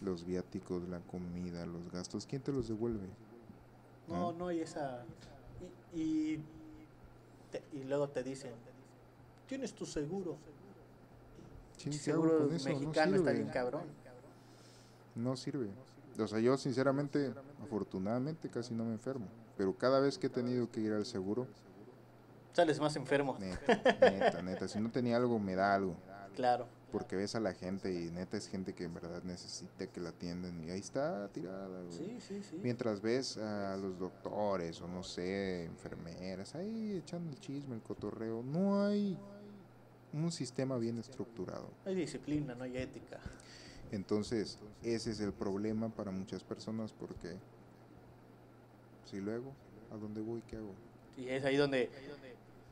Los 0.00 0.24
viáticos, 0.24 0.88
la 0.88 1.00
comida, 1.00 1.66
los 1.66 1.90
gastos, 1.90 2.26
¿quién 2.26 2.40
te 2.40 2.52
los 2.52 2.68
devuelve? 2.68 3.08
No, 4.06 4.30
¿Ah? 4.30 4.34
no 4.36 4.48
hay 4.48 4.60
esa... 4.60 5.04
Y, 5.94 6.34
y, 7.72 7.84
luego 7.84 8.08
te 8.08 8.22
dicen, 8.22 8.52
tienes 9.48 9.72
tu 9.74 9.86
seguro. 9.86 10.36
seguro 11.76 12.48
mexicano 12.48 13.16
está 13.16 13.32
bien 13.32 13.48
cabrón. 13.48 13.82
No 15.16 15.36
sirve. 15.36 15.68
O 16.18 16.26
sea, 16.26 16.38
yo 16.38 16.56
sinceramente, 16.56 17.32
afortunadamente 17.62 18.48
casi 18.48 18.74
no 18.74 18.84
me 18.84 18.92
enfermo, 18.92 19.26
pero 19.56 19.76
cada 19.76 19.98
vez 19.98 20.18
que 20.18 20.28
he 20.28 20.30
tenido 20.30 20.70
que 20.70 20.80
ir 20.80 20.92
al 20.92 21.06
seguro... 21.06 21.46
Sales 22.52 22.80
más 22.80 22.96
enfermo. 22.96 23.36
Neta, 23.38 24.10
neta, 24.10 24.42
neta. 24.42 24.68
Si 24.68 24.80
no 24.80 24.90
tenía 24.90 25.16
algo, 25.16 25.38
me 25.38 25.54
da 25.54 25.74
algo. 25.74 25.94
Claro. 26.34 26.66
Porque 26.90 27.16
ves 27.16 27.34
a 27.34 27.40
la 27.40 27.52
gente 27.52 27.92
y 27.92 28.10
neta 28.10 28.38
es 28.38 28.48
gente 28.48 28.74
que 28.74 28.84
en 28.84 28.94
verdad 28.94 29.22
necesita 29.22 29.86
que 29.86 30.00
la 30.00 30.08
atiendan 30.08 30.64
y 30.64 30.70
ahí 30.70 30.80
está 30.80 31.28
tirada. 31.28 31.82
Sí, 31.90 32.16
sí, 32.20 32.42
sí. 32.42 32.58
Mientras 32.62 33.02
ves 33.02 33.36
a 33.36 33.76
los 33.76 33.98
doctores 33.98 34.80
o 34.80 34.88
no 34.88 35.02
sé, 35.02 35.64
enfermeras, 35.64 36.54
ahí 36.54 36.96
echando 36.96 37.30
el 37.30 37.38
chisme, 37.40 37.74
el 37.74 37.82
cotorreo, 37.82 38.42
no 38.42 38.82
hay 38.82 39.18
un 40.14 40.32
sistema 40.32 40.78
bien 40.78 40.98
estructurado. 40.98 41.68
Hay 41.84 41.94
disciplina, 41.94 42.54
no 42.54 42.64
hay 42.64 42.78
ética. 42.78 43.20
Entonces, 43.92 44.58
ese 44.82 45.10
es 45.10 45.20
el 45.20 45.32
problema 45.32 45.90
para 45.90 46.10
muchas 46.10 46.42
personas 46.42 46.92
porque 46.92 47.36
si 49.04 49.20
luego, 49.20 49.52
¿a 49.92 49.96
dónde 49.96 50.20
voy? 50.20 50.42
¿Qué 50.42 50.56
hago? 50.56 50.74
Y 51.16 51.28
es 51.28 51.44
ahí 51.44 51.56
donde 51.56 51.90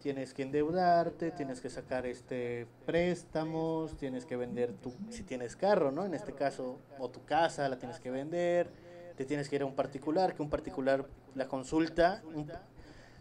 tienes 0.00 0.34
que 0.34 0.42
endeudarte, 0.42 1.30
tienes 1.30 1.60
que 1.60 1.70
sacar 1.70 2.06
este 2.06 2.66
préstamos, 2.84 3.96
tienes 3.96 4.24
que 4.24 4.36
vender 4.36 4.72
tu, 4.74 4.94
si 5.10 5.22
tienes 5.22 5.56
carro, 5.56 5.90
¿no? 5.90 6.04
En 6.04 6.14
este 6.14 6.32
caso, 6.32 6.78
o 6.98 7.08
tu 7.08 7.24
casa 7.24 7.68
la 7.68 7.78
tienes 7.78 8.00
que 8.00 8.10
vender, 8.10 8.70
te 9.16 9.24
tienes 9.24 9.48
que 9.48 9.56
ir 9.56 9.62
a 9.62 9.66
un 9.66 9.74
particular, 9.74 10.34
que 10.34 10.42
un 10.42 10.50
particular 10.50 11.06
la 11.34 11.48
consulta, 11.48 12.22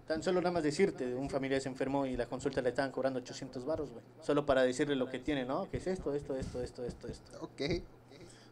Tan 0.08 0.22
solo 0.22 0.40
nada 0.40 0.52
más 0.52 0.62
decirte, 0.62 1.16
un 1.16 1.32
familiar 1.32 1.60
se 1.60 1.68
enfermó 1.68 2.06
y 2.06 2.16
la 2.16 2.28
consulta 2.28 2.62
le 2.62 2.70
estaban 2.70 2.92
cobrando 2.92 3.18
800 3.20 3.66
baros, 3.66 3.92
güey. 3.92 4.04
Solo 4.22 4.46
para 4.46 4.62
decirle 4.62 4.96
lo 4.96 5.10
que 5.10 5.18
tiene, 5.18 5.46
¿no? 5.46 5.68
Que 5.68 5.78
es 5.78 5.88
esto, 5.88 6.14
esto, 6.14 6.36
esto, 6.36 6.62
esto, 6.62 6.86
esto, 6.86 7.08
esto. 7.08 7.32
Ok. 7.42 7.82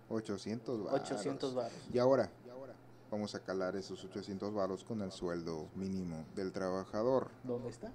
800 0.09 0.83
baros. 0.83 1.01
800 1.01 1.53
baros. 1.53 1.77
Y 1.93 1.99
ahora, 1.99 2.31
vamos 3.13 3.35
a 3.35 3.39
calar 3.39 3.75
esos 3.75 4.03
800 4.03 4.51
baros 4.53 4.83
con 4.83 5.01
el 5.01 5.11
sueldo 5.11 5.67
mínimo 5.75 6.25
del 6.35 6.51
trabajador. 6.51 7.29
¿Dónde 7.43 7.69
está? 7.69 7.91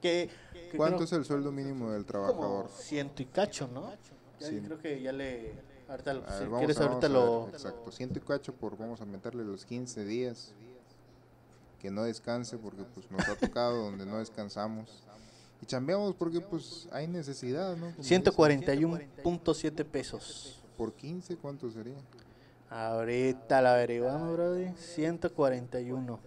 ¿Qué, 0.00 0.30
cuánto 0.76 1.04
es 1.04 1.12
el 1.12 1.26
sueldo 1.26 1.52
mínimo 1.52 1.92
del 1.92 2.06
trabajador? 2.06 2.64
Como 2.64 2.68
ciento 2.68 3.22
y 3.22 3.26
cacho, 3.26 3.68
¿no? 3.68 3.92
Ya, 4.40 4.48
Creo 4.48 4.78
que 4.78 5.02
ya 5.02 5.12
le... 5.12 5.52
Ahorita, 5.88 6.38
si 6.38 6.46
quieres, 6.46 6.78
ahorita 6.78 7.08
lo... 7.10 7.48
exacto, 7.48 7.92
ciento 7.92 8.18
y 8.18 8.22
cacho 8.22 8.54
por, 8.54 8.78
vamos 8.78 9.02
a 9.02 9.04
meterle 9.04 9.44
los 9.44 9.66
15 9.66 10.06
días 10.06 10.54
que 11.78 11.90
no 11.90 12.04
descanse 12.04 12.56
porque 12.56 12.84
pues 12.94 13.10
nos 13.10 13.28
ha 13.28 13.36
tocado 13.36 13.84
donde 13.84 14.06
no 14.06 14.18
descansamos. 14.18 15.04
Y 15.60 15.66
chambeamos 15.66 16.14
porque 16.14 16.40
pues 16.40 16.88
hay 16.92 17.08
necesidad, 17.08 17.76
¿no? 17.76 17.92
141.7 17.98 19.84
pesos. 19.84 20.62
¿Por 20.78 20.94
15 20.94 21.36
cuánto 21.36 21.70
sería? 21.70 21.98
Ahorita 22.72 23.60
la 23.60 23.74
averiguamos, 23.74 24.32
brother. 24.32 24.74
141. 24.76 26.20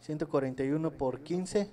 141 0.00 0.90
por 0.92 1.20
15. 1.20 1.68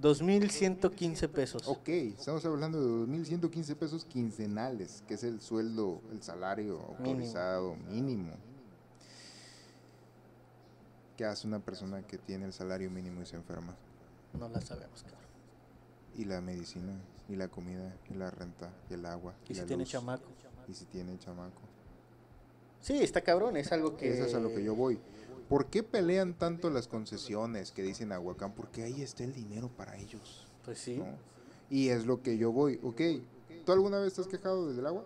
2.115 0.00 1.28
pesos. 1.28 1.68
Ok, 1.68 1.88
estamos 1.88 2.44
hablando 2.44 2.80
de 2.80 3.06
2.115 3.06 3.76
pesos 3.76 4.04
quincenales, 4.04 5.04
que 5.06 5.14
es 5.14 5.22
el 5.22 5.40
sueldo, 5.40 6.00
el 6.10 6.20
salario 6.22 6.80
autorizado 6.80 7.76
mínimo. 7.88 8.32
¿Qué 11.16 11.24
hace 11.24 11.46
una 11.46 11.60
persona 11.60 12.02
que 12.02 12.18
tiene 12.18 12.46
el 12.46 12.52
salario 12.52 12.90
mínimo 12.90 13.22
y 13.22 13.26
se 13.26 13.36
enferma? 13.36 13.76
No 14.32 14.48
la 14.48 14.60
sabemos, 14.60 15.04
claro. 15.04 15.22
Y 16.16 16.24
la 16.24 16.40
medicina, 16.40 16.98
y 17.28 17.36
la 17.36 17.46
comida, 17.46 17.94
y 18.10 18.14
la 18.14 18.30
renta, 18.30 18.72
y 18.90 18.94
el 18.94 19.06
agua. 19.06 19.34
Y, 19.48 19.54
si 19.54 19.62
tiene 19.62 19.84
chamaco. 19.84 20.26
Y 20.66 20.74
si 20.74 20.86
tiene 20.86 21.16
chamaco. 21.18 21.71
Sí, 22.82 23.02
está 23.02 23.22
cabrón, 23.22 23.56
es 23.56 23.72
algo 23.72 23.96
que... 23.96 24.12
Eso 24.12 24.24
es 24.24 24.34
a 24.34 24.40
lo 24.40 24.50
que 24.50 24.62
yo 24.62 24.74
voy. 24.74 24.98
¿Por 25.48 25.66
qué 25.66 25.82
pelean 25.82 26.34
tanto 26.34 26.68
las 26.68 26.88
concesiones 26.88 27.72
que 27.72 27.82
dicen 27.82 28.12
Aguacán? 28.12 28.52
Porque 28.54 28.82
ahí 28.82 29.02
está 29.02 29.24
el 29.24 29.32
dinero 29.32 29.68
para 29.68 29.96
ellos. 29.96 30.46
Pues 30.64 30.78
sí. 30.78 31.02
Y 31.70 31.88
es 31.88 32.06
lo 32.06 32.22
que 32.22 32.36
yo 32.36 32.52
voy. 32.52 32.78
Ok, 32.82 33.00
¿tú 33.64 33.72
alguna 33.72 33.98
vez 33.98 34.14
te 34.14 34.20
has 34.20 34.26
quejado 34.26 34.68
desde 34.68 34.80
el 34.80 34.86
agua? 34.86 35.04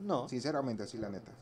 No. 0.00 0.28
Sinceramente, 0.28 0.82
así 0.82 0.98
la 0.98 1.10
neta. 1.10 1.32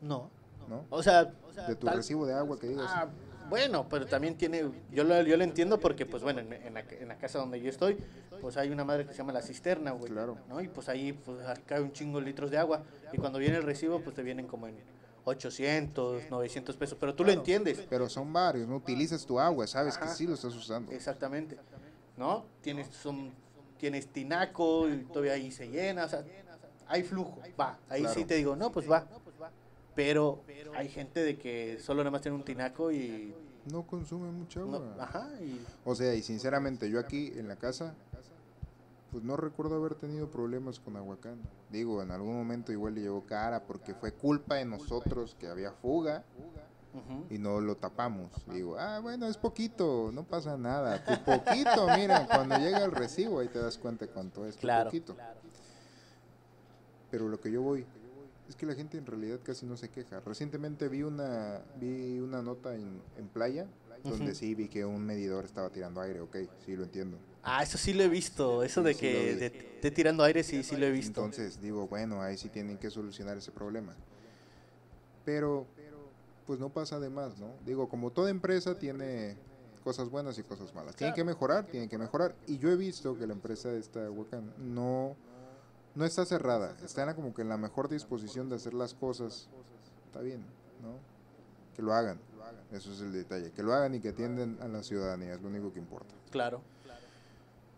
No. 0.00 0.30
¿no? 0.68 0.84
O 0.90 1.02
sea, 1.02 1.24
de 1.24 1.76
tu 1.76 1.86
recibo 1.86 2.26
de 2.26 2.34
agua 2.34 2.58
que 2.58 2.68
digas. 2.68 2.86
Ah, 2.88 3.08
bueno, 3.48 3.88
pero 3.88 4.06
también 4.06 4.36
tiene, 4.36 4.70
yo 4.92 5.04
lo, 5.04 5.22
yo 5.22 5.36
lo 5.36 5.44
entiendo 5.44 5.78
porque, 5.78 6.06
pues 6.06 6.22
bueno, 6.22 6.40
en, 6.40 6.50
la, 6.50 6.80
en, 6.80 7.08
la, 7.08 7.16
casa 7.16 7.38
donde 7.38 7.60
yo 7.60 7.70
estoy, 7.70 7.96
pues 8.40 8.56
hay 8.56 8.70
una 8.70 8.84
madre 8.84 9.06
que 9.06 9.12
se 9.12 9.18
llama 9.18 9.32
la 9.32 9.42
cisterna, 9.42 9.92
güey. 9.92 10.12
Claro. 10.12 10.38
¿no? 10.48 10.60
Y 10.60 10.68
pues 10.68 10.88
ahí 10.88 11.12
pues, 11.12 11.38
cae 11.66 11.80
un 11.80 11.92
chingo 11.92 12.18
de 12.20 12.26
litros 12.26 12.50
de 12.50 12.58
agua. 12.58 12.82
Y 13.12 13.18
cuando 13.18 13.38
viene 13.38 13.56
el 13.56 13.62
recibo, 13.62 14.00
pues 14.00 14.14
te 14.14 14.22
vienen 14.22 14.46
como 14.46 14.68
en 14.68 14.76
800, 15.24 16.30
900 16.30 16.76
pesos. 16.76 16.96
Pero 17.00 17.14
tú 17.14 17.24
lo 17.24 17.32
entiendes. 17.32 17.84
Pero 17.88 18.08
son 18.08 18.32
varios, 18.32 18.68
¿no? 18.68 18.76
Utilizas 18.76 19.26
tu 19.26 19.38
agua, 19.40 19.66
sabes 19.66 19.98
que 19.98 20.08
sí 20.08 20.26
lo 20.26 20.34
estás 20.34 20.54
usando. 20.54 20.92
Exactamente. 20.92 21.58
¿No? 22.16 22.46
Tienes, 22.62 22.88
son, 22.88 23.32
tienes 23.78 24.08
tinaco 24.08 24.88
y 24.88 25.04
todavía 25.04 25.32
ahí 25.32 25.50
se 25.50 25.68
llena, 25.68 26.06
o 26.06 26.08
sea, 26.08 26.24
hay 26.86 27.02
flujo, 27.02 27.38
va. 27.58 27.78
Ahí 27.88 28.06
sí 28.14 28.24
te 28.24 28.36
digo, 28.36 28.56
no, 28.56 28.70
pues 28.72 28.90
va. 28.90 29.06
Pero 29.96 30.42
hay 30.74 30.88
gente 30.88 31.20
de 31.20 31.38
que 31.38 31.78
solo 31.80 32.02
nada 32.02 32.12
más 32.12 32.22
tiene 32.22 32.36
un 32.36 32.44
tinaco 32.44 32.92
y... 32.92 33.34
No 33.72 33.84
consume 33.84 34.30
mucha 34.30 34.60
agua. 34.60 34.94
ajá. 35.00 35.28
O 35.84 35.94
sea, 35.96 36.14
y 36.14 36.22
sinceramente 36.22 36.88
yo 36.88 37.00
aquí 37.00 37.32
en 37.34 37.48
la 37.48 37.56
casa, 37.56 37.94
pues 39.10 39.24
no 39.24 39.36
recuerdo 39.36 39.76
haber 39.76 39.96
tenido 39.96 40.30
problemas 40.30 40.78
con 40.78 40.96
Aguacán. 40.96 41.40
Digo, 41.70 42.00
en 42.02 42.12
algún 42.12 42.36
momento 42.36 42.70
igual 42.70 42.94
le 42.94 43.00
llevó 43.00 43.26
cara 43.26 43.64
porque 43.64 43.94
fue 43.94 44.12
culpa 44.12 44.56
de 44.56 44.66
nosotros 44.66 45.34
que 45.40 45.48
había 45.48 45.72
fuga 45.72 46.22
y 47.28 47.38
no 47.38 47.60
lo 47.60 47.76
tapamos. 47.76 48.30
Digo, 48.46 48.78
ah, 48.78 49.00
bueno, 49.00 49.26
es 49.26 49.36
poquito, 49.36 50.10
no 50.12 50.22
pasa 50.24 50.56
nada. 50.56 51.04
Tu 51.04 51.24
poquito, 51.24 51.88
mira, 51.96 52.26
cuando 52.26 52.58
llega 52.58 52.84
el 52.84 52.92
recibo 52.92 53.40
ahí 53.40 53.48
te 53.48 53.58
das 53.58 53.78
cuenta 53.78 54.06
cuánto 54.06 54.46
es. 54.46 54.56
Claro. 54.56 54.90
Poquito. 54.90 55.16
Pero 57.10 57.28
lo 57.28 57.40
que 57.40 57.50
yo 57.50 57.62
voy, 57.62 57.86
es 58.48 58.56
que 58.56 58.66
la 58.66 58.74
gente 58.74 58.98
en 58.98 59.06
realidad 59.06 59.40
casi 59.42 59.66
no 59.66 59.76
se 59.76 59.88
queja. 59.88 60.20
Recientemente 60.20 60.88
vi 60.88 61.02
una 61.02 61.62
vi 61.80 62.18
una 62.20 62.42
nota 62.42 62.74
en, 62.74 63.00
en 63.16 63.28
playa 63.28 63.66
donde 64.04 64.34
sí 64.34 64.54
vi 64.54 64.68
que 64.68 64.84
un 64.84 65.04
medidor 65.04 65.44
estaba 65.44 65.70
tirando 65.70 66.00
aire, 66.00 66.20
ok, 66.20 66.36
sí 66.64 66.76
lo 66.76 66.84
entiendo. 66.84 67.18
Ah, 67.42 67.62
eso 67.62 67.78
sí 67.78 67.92
lo 67.92 68.02
he 68.02 68.08
visto, 68.08 68.62
eso 68.62 68.82
de 68.82 68.94
que 68.94 69.36
de, 69.82 69.90
tirando 69.90 70.24
aire 70.24 70.42
sí, 70.42 70.62
sí 70.62 70.76
lo 70.76 70.86
he 70.86 70.90
visto. 70.90 71.24
Entonces 71.24 71.60
digo, 71.60 71.86
bueno, 71.86 72.22
ahí 72.22 72.36
sí 72.36 72.48
tienen 72.48 72.78
que 72.78 72.90
solucionar 72.90 73.36
ese 73.36 73.52
problema. 73.52 73.94
Pero, 75.24 75.66
pues 76.46 76.60
no 76.60 76.68
pasa 76.70 77.00
de 77.00 77.10
más, 77.10 77.38
¿no? 77.38 77.52
Digo, 77.64 77.88
como 77.88 78.10
toda 78.10 78.30
empresa 78.30 78.78
tiene 78.78 79.36
cosas 79.82 80.08
buenas 80.08 80.38
y 80.38 80.42
cosas 80.42 80.74
malas. 80.74 80.96
Tienen 80.96 81.14
que 81.14 81.24
mejorar, 81.24 81.66
tienen 81.66 81.88
que 81.88 81.98
mejorar. 81.98 82.34
Y 82.46 82.58
yo 82.58 82.70
he 82.70 82.76
visto 82.76 83.16
que 83.16 83.26
la 83.26 83.32
empresa 83.32 83.68
de 83.68 83.78
esta 83.78 84.10
Huacan 84.10 84.52
no, 84.58 85.16
no 85.96 86.04
está 86.04 86.24
cerrada, 86.26 86.76
está 86.84 87.14
como 87.14 87.34
que 87.34 87.42
en 87.42 87.48
la 87.48 87.56
mejor 87.56 87.88
disposición 87.88 88.48
de 88.48 88.56
hacer 88.56 88.74
las 88.74 88.94
cosas. 88.94 89.48
Está 90.06 90.20
bien, 90.20 90.40
¿no? 90.82 90.98
Que 91.74 91.82
lo 91.82 91.92
hagan. 91.92 92.20
Eso 92.70 92.92
es 92.92 93.00
el 93.00 93.12
detalle. 93.12 93.50
Que 93.52 93.62
lo 93.62 93.72
hagan 93.72 93.94
y 93.94 94.00
que 94.00 94.10
atienden 94.10 94.58
a 94.60 94.68
la 94.68 94.82
ciudadanía, 94.82 95.34
es 95.34 95.40
lo 95.40 95.48
único 95.48 95.72
que 95.72 95.78
importa. 95.78 96.14
Claro. 96.30 96.60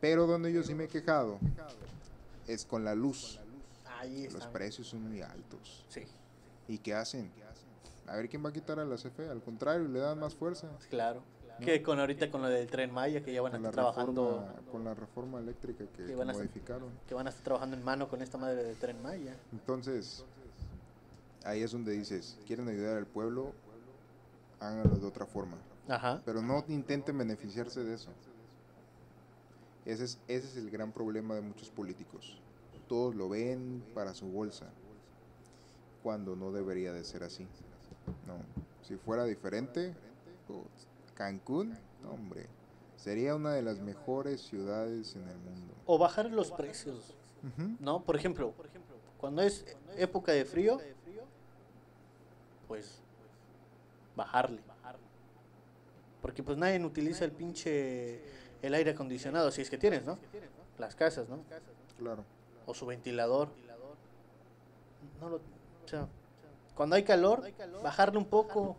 Pero 0.01 0.27
donde 0.27 0.53
yo 0.53 0.63
sí 0.63 0.75
me 0.75 0.85
he 0.85 0.89
quejado 0.89 1.39
es 2.47 2.65
con 2.65 2.85
la 2.85 2.95
luz. 2.95 3.41
Ahí 3.99 4.29
Los 4.31 4.47
precios 4.47 4.89
son 4.89 5.03
muy 5.03 5.23
altos. 5.23 5.85
Sí. 5.89 6.03
¿Y 6.69 6.79
qué 6.79 6.95
hacen? 6.95 7.31
A 8.07 8.17
ver 8.17 8.29
quién 8.29 8.45
va 8.45 8.51
a 8.51 8.53
quitar 8.53 8.79
a 8.79 8.85
la 8.85 8.97
CFE. 8.97 9.29
Al 9.29 9.43
contrario, 9.43 9.87
le 9.89 10.01
dan 10.01 10.19
más 10.19 10.35
fuerza. 10.35 10.69
Claro. 10.91 11.23
Que 11.61 11.83
con 11.83 11.99
ahorita 11.99 12.31
con 12.31 12.43
lo 12.43 12.49
del 12.49 12.69
tren 12.69 12.93
Maya, 12.93 13.23
que 13.23 13.33
ya 13.33 13.43
van 13.43 13.55
a 13.55 13.57
estar 13.57 13.73
trabajando. 13.73 14.47
con 14.71 14.85
la 14.85 14.95
reforma 14.95 15.39
eléctrica 15.41 15.85
que, 15.97 16.15
modificaron. 16.15 16.91
que 17.07 17.15
van 17.15 17.27
a 17.27 17.31
estar 17.31 17.45
trabajando 17.45 17.77
en 17.77 17.85
mano 17.85 18.09
con 18.09 18.23
esta 18.23 18.39
madre 18.39 18.63
del 18.63 18.77
tren 18.77 19.03
Maya. 19.03 19.35
Entonces, 19.53 20.25
ahí 21.45 21.63
es 21.63 21.73
donde 21.73 21.93
dices: 21.93 22.39
quieren 22.47 22.69
ayudar 22.69 22.97
al 22.97 23.07
pueblo, 23.07 23.53
háganlo 24.61 24.97
de 24.97 25.07
otra 25.07 25.27
forma. 25.27 25.57
Ajá. 25.89 26.21
Pero 26.25 26.43
no 26.43 26.65
intenten 26.69 27.17
beneficiarse 27.17 27.83
de 27.83 27.95
eso. 27.95 28.11
Ese 29.85 30.05
es, 30.05 30.19
ese 30.29 30.47
es 30.49 30.57
el 30.57 30.71
gran 30.71 30.93
problema 30.93 31.35
de 31.35 31.41
muchos 31.41 31.71
políticos. 31.71 32.39
Todos 32.89 33.15
lo 33.15 33.29
ven 33.29 33.83
para 33.95 34.15
su 34.15 34.27
bolsa, 34.27 34.67
cuando 36.03 36.37
no 36.37 36.53
debería 36.53 36.93
de 36.93 37.05
ser 37.05 37.23
así. 37.23 37.47
No, 38.27 38.35
si 38.87 38.97
fuera 38.97 39.25
diferente, 39.25 39.95
pues, 40.47 40.88
Cancún, 41.19 41.77
hombre, 42.09 42.47
sería 42.95 43.35
una 43.35 43.53
de 43.53 43.61
las 43.61 43.81
mejores 43.81 44.41
ciudades 44.41 45.17
en 45.17 45.29
el 45.29 45.37
mundo. 45.39 45.75
O 45.85 45.99
bajar 45.99 46.31
los 46.31 46.53
precios, 46.53 47.13
¿no? 47.81 48.05
Por 48.05 48.15
ejemplo, 48.15 48.55
cuando 49.19 49.43
es 49.43 49.65
época 49.97 50.31
de 50.31 50.45
frío, 50.45 50.81
pues 52.69 53.01
bajarle. 54.15 54.61
Porque 56.23 56.45
pues 56.45 56.57
nadie 56.57 56.85
utiliza 56.85 57.25
el 57.25 57.33
pinche 57.33 58.23
el 58.63 58.75
aire 58.75 58.93
acondicionado, 58.93 59.51
si 59.51 59.61
es 59.61 59.71
que 59.71 59.79
tienes, 59.79 60.05
¿no? 60.05 60.21
Las 60.79 60.95
casas, 60.95 61.29
¿no? 61.29 61.41
Claro. 61.99 62.23
O 62.65 62.75
su 62.75 62.87
ventilador. 62.87 63.49
No 65.21 65.31
lo, 65.31 65.37
o 65.39 65.89
sea, 65.89 66.07
cuando 66.77 66.95
hay 66.95 67.03
calor, 67.03 67.43
bajarle 67.83 68.19
un 68.19 68.27
poco. 68.27 68.77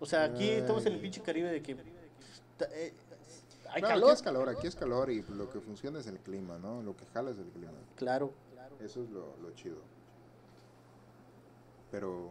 O 0.00 0.06
sea, 0.06 0.24
aquí 0.24 0.48
estamos 0.48 0.86
en 0.86 0.94
el 0.94 1.00
pinche 1.00 1.20
Caribe 1.22 1.50
de 1.50 1.62
que 1.62 1.72
eh, 1.72 2.94
hay 3.70 3.82
calor. 3.82 4.10
Aquí 4.10 4.12
es 4.12 4.22
calor, 4.22 4.48
aquí 4.48 4.66
es 4.66 4.76
calor 4.76 5.10
y 5.10 5.22
lo 5.22 5.50
que 5.50 5.60
funciona 5.60 5.98
es 5.98 6.06
el 6.06 6.18
clima, 6.18 6.58
¿no? 6.58 6.82
Lo 6.82 6.96
que 6.96 7.04
jala 7.06 7.30
es 7.30 7.38
el 7.38 7.48
clima. 7.50 7.72
Claro. 7.96 8.32
Eso 8.80 9.02
es 9.02 9.10
lo, 9.10 9.36
lo 9.42 9.50
chido. 9.54 9.78
Pero 11.90 12.30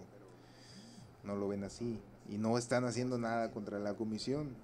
no 1.23 1.35
lo 1.35 1.47
ven 1.49 1.63
así 1.63 1.99
y 2.29 2.37
no 2.37 2.57
están 2.57 2.85
haciendo 2.85 3.17
nada 3.17 3.51
contra 3.51 3.79
la 3.79 3.93
comisión. 3.95 4.55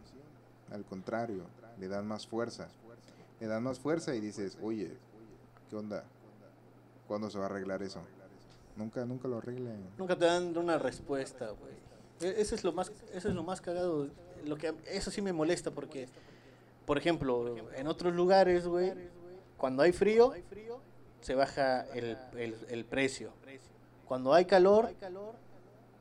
Al 0.71 0.85
contrario, 0.85 1.43
le 1.79 1.87
dan 1.87 2.07
más 2.07 2.25
fuerza. 2.25 2.69
Le 3.39 3.47
dan 3.47 3.63
más 3.63 3.79
fuerza 3.79 4.15
y 4.15 4.21
dices, 4.21 4.57
oye, 4.61 4.97
¿qué 5.69 5.75
onda? 5.75 6.05
¿Cuándo 7.07 7.29
se 7.29 7.37
va 7.37 7.45
a 7.45 7.49
arreglar 7.49 7.83
eso? 7.83 8.01
Nunca, 8.77 9.05
nunca 9.05 9.27
lo 9.27 9.37
arreglan. 9.37 9.77
Nunca 9.97 10.17
te 10.17 10.25
dan 10.25 10.57
una 10.57 10.79
respuesta, 10.79 11.49
güey. 11.51 11.73
E, 12.24 12.41
eso 12.41 12.55
es 12.55 12.63
lo 12.63 12.74
más, 12.74 12.91
eso 13.13 13.30
es 13.30 13.36
lo 13.36 13.43
más 13.43 13.61
cagado. 13.61 14.09
Lo 14.45 14.57
que, 14.57 14.74
eso 14.88 15.11
sí 15.11 15.21
me 15.21 15.34
molesta 15.34 15.71
porque, 15.71 16.07
por 16.86 16.97
ejemplo, 16.97 17.55
en 17.76 17.88
otros 17.88 18.13
lugares, 18.13 18.67
güey, 18.67 18.93
cuando 19.57 19.84
hay 19.84 19.91
frío, 19.91 20.34
se 21.21 21.36
baja 21.36 21.86
el, 21.93 22.17
el, 22.69 22.86
precio. 22.86 23.32
Cuando 24.05 24.34
hay 24.34 24.45
calor, 24.45 24.89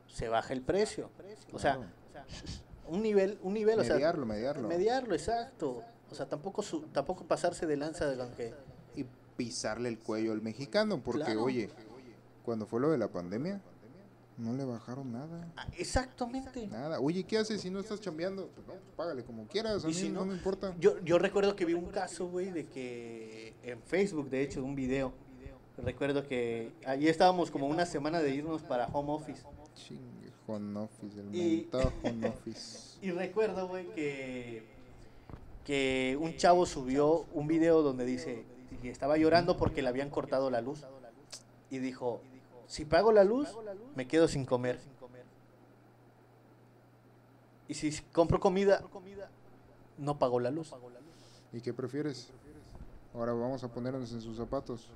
se 0.07 0.27
baja 0.27 0.53
el 0.53 0.61
precio. 0.61 1.09
O 1.53 1.59
sea, 1.59 1.79
un 2.87 3.01
nivel, 3.01 3.39
un 3.41 3.53
nivel, 3.53 3.77
mediarlo, 3.77 4.23
o 4.23 4.25
sea, 4.25 4.35
mediarlo. 4.35 4.67
Mediarlo, 4.67 5.15
exacto. 5.15 5.83
O 6.11 6.15
sea, 6.15 6.27
tampoco 6.27 6.61
su, 6.61 6.81
tampoco 6.87 7.25
pasarse 7.25 7.65
de 7.65 7.77
lanza 7.77 8.05
de 8.05 8.15
lo 8.15 8.29
que 8.35 8.53
y 8.95 9.05
pisarle 9.35 9.89
el 9.89 9.97
cuello 9.97 10.33
al 10.33 10.41
mexicano, 10.41 11.01
porque 11.01 11.35
oye, 11.35 11.69
cuando 12.43 12.65
fue 12.65 12.79
lo 12.79 12.91
de 12.91 12.97
la 12.97 13.07
pandemia, 13.07 13.61
no 14.37 14.53
le 14.53 14.65
bajaron 14.65 15.11
nada. 15.11 15.51
Ah, 15.55 15.67
exactamente. 15.77 16.67
Nada. 16.67 16.99
Oye, 16.99 17.23
¿qué 17.23 17.37
haces 17.37 17.61
si 17.61 17.69
no 17.69 17.79
estás 17.79 18.01
chambeando? 18.01 18.47
Pues 18.47 18.67
no, 18.67 18.73
pues 18.73 18.95
págale 18.95 19.23
como 19.23 19.47
quieras, 19.47 19.85
a 19.85 19.87
mí 19.87 20.09
no, 20.09 20.25
me 20.25 20.33
importa. 20.33 20.75
Yo, 20.79 20.99
yo 21.01 21.19
recuerdo 21.19 21.55
que 21.55 21.65
vi 21.65 21.73
un 21.73 21.85
caso, 21.85 22.27
güey, 22.27 22.51
de 22.51 22.65
que 22.65 23.53
en 23.63 23.81
Facebook, 23.83 24.29
de 24.29 24.41
hecho, 24.41 24.63
un 24.63 24.75
video. 24.75 25.13
Recuerdo 25.77 26.27
que 26.27 26.71
allí 26.85 27.07
estábamos 27.07 27.49
como 27.49 27.67
una 27.67 27.85
semana 27.85 28.21
de 28.21 28.35
irnos 28.35 28.61
para 28.61 28.87
home 28.87 29.11
office. 29.11 29.43
Home 30.45 30.79
Office, 30.79 31.19
el 31.19 31.35
y, 31.35 31.69
Home 31.71 32.27
Office. 32.29 32.97
y 33.01 33.11
recuerdo, 33.11 33.67
güey, 33.67 33.87
que, 33.95 34.63
que 35.65 36.17
un 36.19 36.35
chavo 36.35 36.65
subió 36.65 37.25
un 37.33 37.47
video 37.47 37.81
donde 37.81 38.05
dice 38.05 38.43
que 38.81 38.89
estaba 38.89 39.17
llorando 39.17 39.55
porque 39.55 39.81
le 39.81 39.87
habían 39.87 40.09
cortado 40.09 40.49
la 40.49 40.61
luz. 40.61 40.83
Y 41.69 41.79
dijo, 41.79 42.21
si 42.67 42.85
pago 42.85 43.11
la 43.11 43.23
luz, 43.23 43.49
me 43.95 44.07
quedo 44.07 44.27
sin 44.27 44.45
comer. 44.45 44.79
Y 47.67 47.73
si 47.75 47.91
compro 48.11 48.39
comida, 48.39 48.83
no 49.97 50.19
pago 50.19 50.39
la 50.39 50.51
luz. 50.51 50.73
¿Y 51.51 51.61
qué 51.61 51.73
prefieres? 51.73 52.31
Ahora 53.13 53.33
vamos 53.33 53.63
a 53.63 53.67
ponernos 53.67 54.11
en 54.11 54.21
sus 54.21 54.37
zapatos 54.37 54.89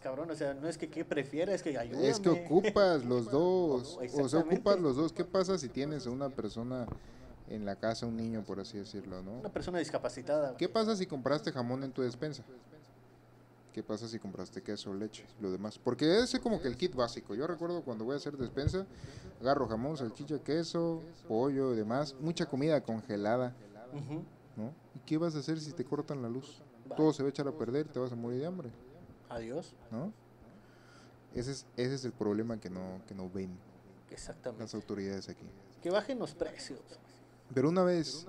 cabrón. 0.00 0.30
O 0.30 0.34
sea, 0.34 0.54
no 0.54 0.68
es 0.68 0.76
que 0.76 0.88
qué 0.88 1.04
prefieres, 1.04 1.56
es 1.56 1.62
que 1.62 1.76
ayúdame. 1.78 2.08
Es 2.08 2.18
que 2.18 2.28
ocupas 2.28 3.04
los 3.04 3.26
dos. 3.30 3.98
o 3.98 4.28
sea, 4.28 4.40
ocupas 4.40 4.80
los 4.80 4.96
dos. 4.96 5.12
¿Qué 5.12 5.24
pasa 5.24 5.58
si 5.58 5.68
tienes 5.68 6.06
una 6.06 6.28
persona 6.28 6.86
en 7.48 7.64
la 7.64 7.76
casa, 7.76 8.06
un 8.06 8.16
niño, 8.16 8.42
por 8.42 8.60
así 8.60 8.78
decirlo, 8.78 9.22
no? 9.22 9.32
Una 9.38 9.52
persona 9.52 9.78
discapacitada. 9.78 10.56
¿Qué 10.56 10.68
pasa 10.68 10.96
si 10.96 11.06
compraste 11.06 11.52
jamón 11.52 11.84
en 11.84 11.92
tu 11.92 12.02
despensa? 12.02 12.44
¿Qué 13.72 13.84
pasa 13.84 14.08
si 14.08 14.18
compraste 14.18 14.62
queso, 14.62 14.92
leche, 14.92 15.24
lo 15.40 15.52
demás? 15.52 15.78
Porque 15.78 16.18
ese 16.18 16.38
es 16.38 16.42
como 16.42 16.60
que 16.60 16.66
el 16.66 16.76
kit 16.76 16.94
básico. 16.94 17.34
Yo 17.36 17.46
recuerdo 17.46 17.82
cuando 17.82 18.04
voy 18.04 18.14
a 18.14 18.16
hacer 18.16 18.36
despensa, 18.36 18.84
agarro 19.40 19.68
jamón, 19.68 19.96
salchicha, 19.96 20.40
queso, 20.40 21.02
pollo 21.28 21.72
y 21.72 21.76
demás, 21.76 22.16
mucha 22.20 22.46
comida 22.46 22.80
congelada. 22.82 23.54
¿no? 24.56 24.72
¿Y 24.94 24.98
qué 25.06 25.18
vas 25.18 25.36
a 25.36 25.38
hacer 25.38 25.60
si 25.60 25.72
te 25.72 25.84
cortan 25.84 26.20
la 26.20 26.28
luz? 26.28 26.62
Todo 26.96 27.12
se 27.12 27.22
va 27.22 27.28
a 27.28 27.30
echar 27.30 27.46
a 27.46 27.52
perder, 27.52 27.86
te 27.86 28.00
vas 28.00 28.10
a 28.10 28.16
morir 28.16 28.40
de 28.40 28.46
hambre. 28.46 28.70
Adiós. 29.28 29.74
¿No? 29.92 30.12
Ese 31.34 31.52
es, 31.52 31.66
ese 31.76 31.94
es 31.94 32.04
el 32.04 32.12
problema 32.12 32.58
que 32.58 32.70
no, 32.70 33.00
que 33.06 33.14
no 33.14 33.30
ven 33.30 33.56
Exactamente. 34.10 34.64
las 34.64 34.74
autoridades 34.74 35.28
aquí. 35.28 35.46
Que 35.80 35.90
bajen 35.90 36.18
los 36.18 36.34
precios. 36.34 36.80
Pero 37.54 37.68
una 37.68 37.84
vez 37.84 38.26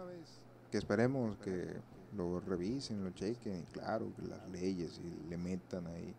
que 0.70 0.78
esperemos 0.78 1.38
que 1.38 1.74
lo 2.16 2.40
revisen, 2.40 3.04
lo 3.04 3.12
chequen, 3.12 3.64
claro, 3.72 4.12
que 4.16 4.28
las 4.28 4.50
leyes 4.50 5.00
y 5.00 5.30
le 5.30 5.38
metan 5.38 5.88
ahí, 5.88 6.14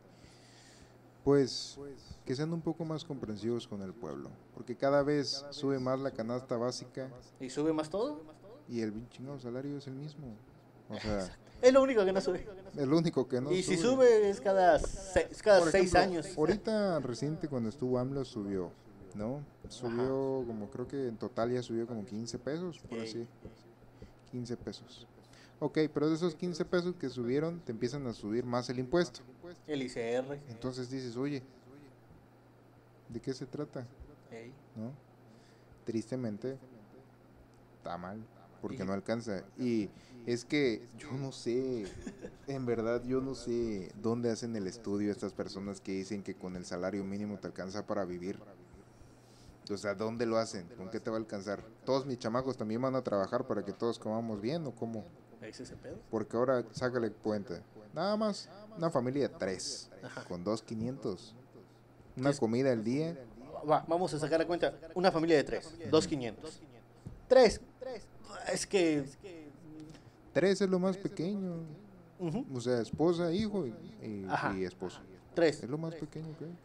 pues 1.25 1.79
que 2.25 2.35
sean 2.35 2.53
un 2.53 2.61
poco 2.61 2.85
más 2.85 3.05
comprensivos 3.05 3.67
con 3.69 3.83
el 3.83 3.93
pueblo, 3.93 4.31
porque 4.55 4.77
cada 4.77 5.03
vez 5.03 5.45
sube 5.51 5.79
más 5.79 6.01
la 6.01 6.11
canasta 6.11 6.57
básica. 6.57 7.09
¿Y 7.41 7.51
sube 7.51 7.73
más 7.73 7.91
todo? 7.91 8.21
Y 8.69 8.81
el 8.81 9.09
chingado 9.11 9.39
salario 9.39 9.77
es 9.77 9.87
el 9.87 9.95
mismo. 9.95 10.37
O 10.89 10.99
sea, 10.99 11.37
es 11.63 11.73
lo 11.73 11.83
único 11.83 12.05
que 12.05 12.13
no 12.13 12.21
sube. 12.21 12.47
El 12.77 12.93
único 12.93 13.29
que 13.29 13.41
no 13.41 13.53
y 13.53 13.63
si 13.63 13.77
sube 13.77 14.29
es 14.29 14.41
cada, 14.41 14.81
cada 15.43 15.71
seis 15.71 15.95
años. 15.95 16.37
Ahorita 16.37 17.01
reciente 17.01 17.49
cuando 17.49 17.69
estuvo 17.69 17.99
AMLO 17.99 18.25
subió, 18.25 18.73
¿no? 19.15 19.45
Subió 19.69 20.45
como 20.47 20.71
creo 20.71 20.89
que 20.89 21.09
en 21.09 21.17
total 21.17 21.53
ya 21.53 21.63
subió 21.63 21.87
como 21.87 22.05
15 22.05 22.39
pesos, 22.39 22.79
por 22.79 22.99
así. 23.01 23.27
15 24.31 24.57
pesos. 24.57 25.07
Ok, 25.65 25.79
pero 25.95 26.09
de 26.09 26.17
esos 26.17 26.35
15 26.35 26.65
pesos 26.65 26.97
que 26.97 27.09
subieron, 27.09 27.61
te 27.61 27.71
empiezan 27.71 28.05
a 28.09 28.13
subir 28.13 28.45
más 28.45 28.69
el 28.69 28.81
impuesto. 28.81 29.21
El 29.69 29.83
ICR. 29.83 30.41
Entonces 30.49 30.91
dices, 30.91 31.17
oye, 31.17 31.41
¿de 33.09 33.21
qué 33.21 33.33
se 33.33 33.47
trata? 33.47 33.87
¿No? 34.75 34.91
Tristemente, 35.85 36.59
está 37.77 37.97
mal 37.97 38.27
porque 38.61 38.85
no 38.85 38.93
alcanza. 38.93 39.45
Y 39.57 39.89
es 40.27 40.45
que 40.45 40.85
yo 40.99 41.13
no 41.13 41.31
sé, 41.31 41.87
en 42.49 42.67
verdad 42.67 43.05
yo 43.05 43.21
no 43.21 43.37
sé 43.37 43.93
dónde 44.03 44.33
hacen 44.33 44.57
el 44.57 44.67
estudio 44.67 45.13
estas 45.13 45.33
personas 45.33 45.81
que 45.81 45.93
dicen 45.93 46.25
que 46.25 46.35
con 46.35 46.57
el 46.57 46.65
salario 46.65 47.05
mínimo 47.05 47.39
te 47.39 47.47
alcanza 47.47 47.87
para 47.87 48.05
vivir. 48.05 48.37
O 49.71 49.77
sea, 49.77 49.95
¿dónde 49.95 50.27
lo 50.27 50.39
hacen? 50.39 50.67
¿Con 50.77 50.91
qué 50.91 50.99
te 50.99 51.09
va 51.09 51.19
a 51.19 51.21
alcanzar? 51.21 51.63
¿Todos 51.85 52.05
mis 52.05 52.19
chamacos 52.19 52.57
también 52.57 52.83
van 52.83 52.97
a 52.97 53.03
trabajar 53.03 53.47
para 53.47 53.65
que 53.65 53.73
todos 53.73 54.01
comamos 54.01 54.41
bien 54.41 54.67
o 54.67 54.73
cómo? 54.75 55.05
Ese 55.61 55.77
pedo? 55.77 55.97
Porque 56.11 56.37
ahora 56.37 56.65
sácale 56.73 57.11
cuenta. 57.11 57.61
Nada 57.95 58.17
más 58.17 58.49
una 58.77 58.91
familia 58.91 59.29
de 59.29 59.35
tres, 59.35 59.91
con 60.29 60.43
dos 60.43 60.63
quinientos. 60.63 61.35
Una 62.17 62.33
comida 62.35 62.73
al 62.73 62.85
día. 62.85 63.17
vamos 63.65 64.13
a 64.15 64.19
sacar 64.19 64.41
la 64.41 64.47
cuenta. 64.47 64.75
Una 64.95 65.11
familia 65.11 65.37
de 65.37 65.45
tres, 65.45 65.75
dos 65.91 66.07
quinientos. 66.07 66.61
Tres, 67.29 67.61
Es 68.53 68.67
que... 68.67 69.05
Tres 70.33 70.61
es 70.63 70.69
lo 70.69 70.79
más 70.79 70.97
pequeño. 70.97 71.65
O 72.55 72.61
sea, 72.61 72.81
esposa, 72.81 73.33
hijo 73.33 73.67
y, 73.67 73.75
y 74.57 74.65
esposo. 74.65 75.01
Tres. 75.35 75.63
Es 75.63 75.69
lo 75.71 75.79
más 75.79 75.95
pequeño 75.95 76.37
que 76.39 76.45
hay. 76.45 76.57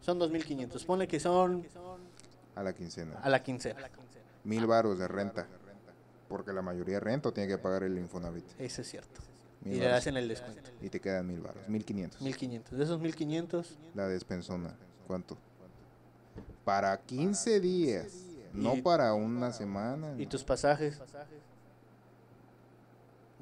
Son 0.00 0.20
2.500. 0.20 0.84
Ponle 0.84 1.08
que 1.08 1.18
son... 1.18 1.66
A 2.54 2.62
la 2.62 2.72
quincena. 2.72 3.18
A 3.22 3.28
la 3.28 3.42
quincena. 3.42 3.80
Mil 4.44 4.66
varos 4.66 4.98
de 4.98 5.08
renta. 5.08 5.46
Porque 6.28 6.52
la 6.52 6.62
mayoría 6.62 7.00
renta 7.00 7.28
o 7.28 7.32
tiene 7.32 7.48
que 7.48 7.58
pagar 7.58 7.82
el 7.84 7.96
Infonavit. 7.98 8.44
Eso 8.58 8.82
es 8.82 8.88
cierto. 8.88 9.20
y 9.64 9.74
le 9.76 9.90
hacen 9.92 10.16
el 10.16 10.28
descuento. 10.28 10.70
Y 10.80 10.88
te 10.88 11.00
quedan 11.00 11.26
mil 11.26 11.40
baros, 11.40 11.68
mil 11.68 11.84
quinientos. 11.84 12.20
Mil 12.20 12.36
quinientos. 12.36 12.76
De 12.76 12.84
esos 12.84 13.00
mil 13.00 13.14
quinientos. 13.14 13.78
La 13.94 14.06
despensona, 14.08 14.76
¿cuánto? 15.06 15.36
Para 16.64 16.96
15 17.00 17.60
días, 17.60 18.12
no 18.52 18.82
para 18.82 19.14
una 19.14 19.52
semana. 19.52 20.14
¿Y 20.18 20.26
tus 20.26 20.44
pasajes? 20.44 21.00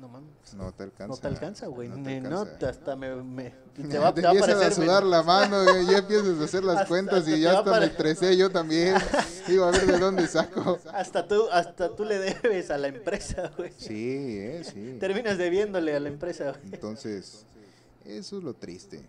No 0.05 0.11
mames. 0.11 0.55
No 0.55 0.71
te 0.71 0.83
alcanza. 0.83 1.15
No 1.15 1.17
te 1.17 1.27
alcanza, 1.29 1.67
güey. 1.67 1.89
No, 1.89 2.03
te 2.03 2.21
no 2.21 2.43
hasta 2.43 2.95
me, 2.95 3.17
me 3.23 3.55
te 3.75 3.99
va, 3.99 4.13
te 4.13 4.21
va 4.21 4.33
a 4.33 4.35
parecer, 4.35 4.67
a 4.67 4.71
sudar 4.71 5.03
la 5.03 5.23
mano, 5.23 5.65
güey. 5.65 5.87
Ya 5.87 5.99
empiezas 5.99 6.39
a 6.39 6.45
hacer 6.45 6.63
las 6.63 6.87
cuentas 6.89 7.27
y 7.27 7.41
ya 7.41 7.59
hasta 7.59 7.81
me 7.81 7.87
estresé 7.87 8.37
yo 8.37 8.51
también. 8.51 8.97
Digo, 9.49 9.65
a 9.65 9.71
ver 9.71 9.87
de 9.87 9.99
dónde 9.99 10.27
saco. 10.27 10.79
Hasta 10.93 11.27
tú, 11.27 11.49
hasta 11.51 11.97
tú 11.97 12.05
le 12.05 12.19
debes 12.19 12.71
a 12.71 12.77
la 12.77 12.89
empresa, 12.89 13.51
güey. 13.57 13.73
Sí, 13.79 14.37
eh, 14.39 14.63
sí. 14.63 14.99
Terminas 15.01 15.39
debiéndole 15.39 15.97
a 15.97 16.01
la 16.01 16.09
empresa, 16.09 16.51
güey. 16.51 16.75
Entonces, 16.75 17.47
eso 18.05 18.37
es 18.37 18.45
lo 18.45 18.53
triste. 18.53 19.03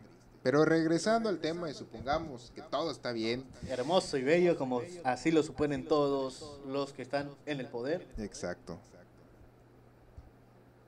Pero 0.43 0.63
regresando 0.63 1.27
al 1.27 1.39
tema 1.39 1.69
y 1.69 1.73
supongamos 1.73 2.53
que 2.55 2.61
todo 2.61 2.89
está 2.89 3.11
bien. 3.11 3.43
Hermoso 3.67 4.15
y 4.15 4.23
bello, 4.23 4.57
como 4.57 4.81
así 5.03 5.31
lo 5.31 5.43
suponen 5.43 5.83
todos 5.83 6.61
los 6.65 6.93
que 6.93 7.01
están 7.01 7.31
en 7.45 7.59
el 7.59 7.67
poder. 7.67 8.07
Exacto 8.17 8.79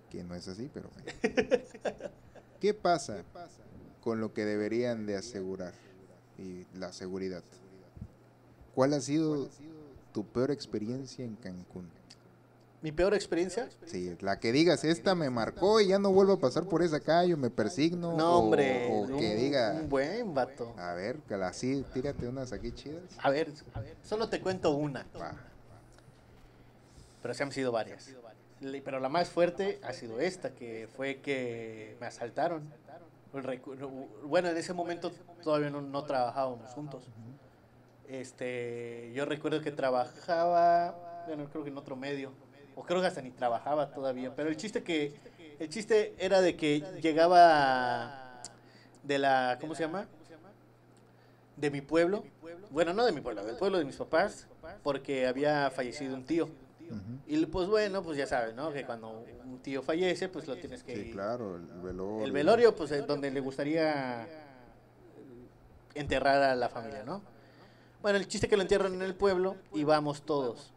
que 0.10 0.24
no 0.24 0.36
es 0.36 0.48
así, 0.48 0.70
pero... 0.74 0.90
¿Qué 2.60 2.74
pasa 2.74 3.24
con 4.02 4.20
lo 4.20 4.34
que 4.34 4.46
deberían 4.46 5.06
de 5.06 5.16
asegurar 5.16 5.74
y 6.38 6.66
la 6.78 6.92
seguridad? 6.92 7.44
¿Cuál 8.74 8.94
ha 8.94 9.02
sido 9.02 9.50
tu 10.14 10.26
peor 10.26 10.52
experiencia 10.52 11.24
en 11.24 11.36
Cancún? 11.36 11.90
¿Mi 12.82 12.92
peor 12.92 13.16
experiencia? 13.16 13.70
Sí, 13.86 14.16
la 14.22 14.40
que 14.40 14.52
digas, 14.52 14.84
esta 14.84 15.16
me 15.16 15.32
marcó 15.32 15.82
y 15.82 15.88
ya 15.88 15.98
no 15.98 16.12
vuelvo 16.12 16.34
a 16.34 16.40
pasar 16.40 16.66
por 16.66 16.84
esa 16.84 17.00
calle 17.00 17.36
me 17.36 17.50
persigno. 17.50 18.16
No, 18.16 18.38
hombre. 18.38 18.88
O, 18.92 19.18
que 19.18 19.36
diga. 19.36 19.74
Un 19.74 19.90
buen 19.90 20.34
vato. 20.36 20.76
A 20.78 20.94
ver, 20.94 21.18
que 21.28 21.34
así, 21.34 21.84
tírate 21.94 22.28
unas 22.28 22.54
aquí 22.54 22.72
chidas. 22.72 23.04
A 23.18 23.32
ver, 23.32 23.52
solo 24.04 24.30
te 24.30 24.40
cuento 24.42 24.72
una. 24.72 25.08
Pero 27.22 27.34
se 27.34 27.44
han 27.44 27.52
sido 27.52 27.72
varias 27.72 28.14
pero 28.84 29.00
la 29.00 29.10
más 29.10 29.30
fuerte 29.30 29.80
ha 29.84 29.94
sido 29.94 30.20
esta, 30.20 30.52
que 30.52 30.88
fue 30.96 31.18
que 31.18 31.96
me 32.00 32.08
asaltaron. 32.08 32.72
Bueno, 34.24 34.50
en 34.50 34.58
ese 34.58 34.74
momento 34.74 35.12
todavía 35.44 35.70
no, 35.70 36.04
trabajábamos 36.04 36.72
juntos. 36.72 37.04
Este, 38.08 39.12
yo 39.14 39.26
recuerdo 39.26 39.62
que 39.62 39.72
trabajaba, 39.72 41.24
bueno, 41.28 41.50
creo 41.50 41.64
que 41.64 41.70
en 41.70 41.78
otro 41.78 41.96
medio, 41.96 42.32
o 42.76 42.84
creo 42.84 43.02
que 43.02 43.08
hasta 43.08 43.22
ni 43.22 43.32
trabajaba 43.32 43.92
todavía, 43.92 44.34
pero 44.36 44.50
el 44.50 44.56
chiste 44.56 44.84
que 44.84 45.14
el 45.60 45.70
chiste 45.70 46.14
era 46.20 46.42
de 46.42 46.56
que 46.56 46.82
llegaba 47.02 48.42
de 49.04 49.18
la 49.18 49.58
¿cómo 49.60 49.76
se 49.76 49.84
llama? 49.84 50.08
de 51.58 51.72
mi 51.72 51.82
pueblo. 51.82 52.24
Bueno, 52.70 52.94
no 52.94 53.06
de 53.06 53.12
mi 53.12 53.22
pueblo, 53.22 53.44
del 53.44 53.56
pueblo 53.56 53.78
de 53.78 53.86
mis 53.86 53.96
papás, 53.96 54.48
porque 54.84 55.28
había 55.28 55.70
fallecido 55.72 56.16
un 56.16 56.26
tío. 56.26 56.50
Y 57.28 57.46
pues 57.46 57.68
bueno, 57.68 58.02
pues 58.04 58.18
ya 58.18 58.26
sabes, 58.26 58.56
¿no? 58.56 58.72
Que 58.72 58.86
cuando 58.86 59.26
un 59.46 59.60
tío 59.60 59.82
fallece, 59.82 60.30
pues 60.30 60.48
lo 60.48 60.56
tienes 60.56 60.84
que... 60.84 60.96
Sí, 60.96 61.12
claro, 61.12 61.58
el 61.58 61.82
velorio. 61.82 62.26
El 62.26 62.32
velorio, 62.32 62.76
pues 62.76 62.92
es 62.92 63.06
donde 63.06 63.32
le 63.32 63.40
gustaría 63.40 64.28
enterrar 65.94 66.42
a 66.44 66.56
la 66.56 66.70
familia, 66.70 67.04
¿no? 67.04 67.22
Bueno, 68.02 68.18
el 68.18 68.28
chiste 68.28 68.48
que 68.48 68.56
lo 68.56 68.62
entierran 68.62 68.94
en 68.94 69.02
el 69.02 69.16
pueblo 69.16 69.58
y 69.74 69.84
vamos 69.84 70.22
todos. 70.22 70.72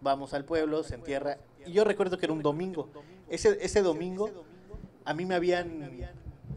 Vamos 0.00 0.34
al 0.34 0.44
pueblo, 0.44 0.82
se 0.82 0.94
entierra. 0.94 1.38
Y 1.66 1.72
yo 1.72 1.84
recuerdo 1.84 2.18
que 2.18 2.26
era 2.26 2.32
un 2.32 2.42
domingo. 2.42 2.88
Ese, 3.28 3.58
ese 3.60 3.82
domingo 3.82 4.44
a 5.04 5.14
mí 5.14 5.24
me 5.24 5.34
habían, 5.34 5.90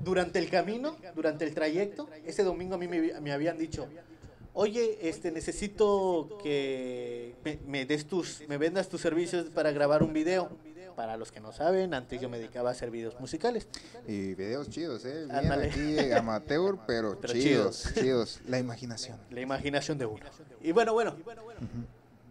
durante 0.03 0.39
el 0.39 0.49
camino, 0.49 0.95
durante 1.15 1.45
el 1.45 1.53
trayecto, 1.53 2.09
ese 2.25 2.43
domingo 2.43 2.75
a 2.75 2.77
mí 2.77 2.87
me, 2.87 3.19
me 3.21 3.31
habían 3.31 3.57
dicho, 3.57 3.87
oye, 4.57 4.97
este, 5.07 5.31
necesito 5.31 6.37
que 6.41 7.35
me, 7.65 7.85
des 7.85 8.07
tus, 8.07 8.41
me 8.47 8.57
vendas 8.57 8.89
tus 8.89 9.01
servicios 9.01 9.49
para 9.51 9.71
grabar 9.71 10.03
un 10.03 10.13
video. 10.13 10.49
Para 10.95 11.15
los 11.15 11.31
que 11.31 11.39
no 11.39 11.51
saben, 11.51 11.93
antes 11.93 12.19
yo 12.19 12.27
me 12.27 12.39
dedicaba 12.39 12.69
a 12.69 12.71
hacer 12.71 12.89
videos 12.89 13.19
musicales. 13.19 13.67
Y 14.07 14.33
videos 14.33 14.67
chidos, 14.67 15.05
¿eh? 15.05 15.27
Bien 15.27 15.51
aquí 15.51 16.11
amateur, 16.11 16.79
pero, 16.87 17.21
chidos, 17.21 17.93
chidos, 17.93 18.39
La 18.47 18.57
imaginación. 18.57 19.19
La 19.29 19.41
imaginación 19.41 19.99
de 19.99 20.07
uno. 20.07 20.25
Y 20.59 20.71
bueno, 20.71 20.93
bueno. 20.93 21.15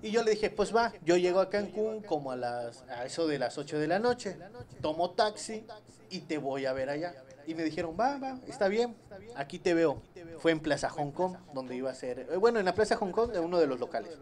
Y 0.03 0.11
yo 0.11 0.24
le 0.24 0.33
dije, 0.33 0.51
pues 0.51 0.74
va, 0.74 0.93
yo 1.05 1.16
llego 1.16 1.39
a 1.39 1.49
Cancún 1.49 2.03
como 2.03 2.33
a 2.33 2.37
las 2.37 2.83
a 2.89 3.07
eso 3.07 3.29
de 3.29 3.39
las 3.39 3.57
8 3.57 3.79
de 3.79 3.87
la 3.87 4.01
noche, 4.01 4.37
tomo 4.83 5.11
taxi 5.11 5.64
y 6.11 6.22
te 6.22 6.39
voy 6.39 6.66
a 6.66 6.72
ver 6.72 6.91
allá. 6.91 7.14
Y 7.47 7.55
me 7.55 7.62
dijeron, 7.62 7.97
va, 7.99 8.18
va, 8.18 8.38
está 8.49 8.66
bien, 8.68 8.97
aquí 9.36 9.59
te 9.59 9.72
veo. 9.72 10.03
Fue 10.38 10.51
en 10.51 10.61
Plaza 10.61 10.90
Hong 10.90 11.12
Kong, 11.12 11.36
donde 11.55 11.76
iba 11.76 11.90
a 11.90 11.94
ser, 11.94 12.26
eh, 12.30 12.36
bueno, 12.36 12.59
en 12.59 12.64
la 12.64 12.74
Plaza 12.74 12.97
Hong 12.97 13.12
Kong 13.12 13.30
de 13.30 13.38
uno 13.38 13.59
de 13.59 13.66
los 13.66 13.78
locales. 13.78 14.18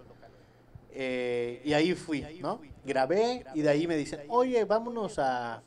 Eh, 0.92 1.60
y 1.64 1.72
ahí 1.72 1.94
fui, 1.94 2.22
¿no? 2.40 2.60
Grabé 2.84 3.44
y 3.54 3.62
de 3.62 3.68
ahí 3.68 3.86
me 3.86 3.96
dicen, 3.96 4.20
oye, 4.28 4.64
vámonos 4.64 5.18
a, 5.18 5.62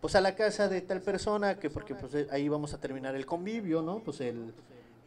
pues 0.00 0.14
a 0.14 0.20
la 0.20 0.36
casa 0.36 0.68
de 0.68 0.80
tal 0.80 1.02
persona, 1.02 1.58
que 1.58 1.68
porque 1.68 1.94
pues 1.94 2.14
eh, 2.14 2.28
ahí 2.30 2.48
vamos 2.48 2.72
a 2.72 2.80
terminar 2.80 3.14
el 3.16 3.26
convivio, 3.26 3.82
¿no? 3.82 3.98
Pues 3.98 4.20
el, 4.20 4.54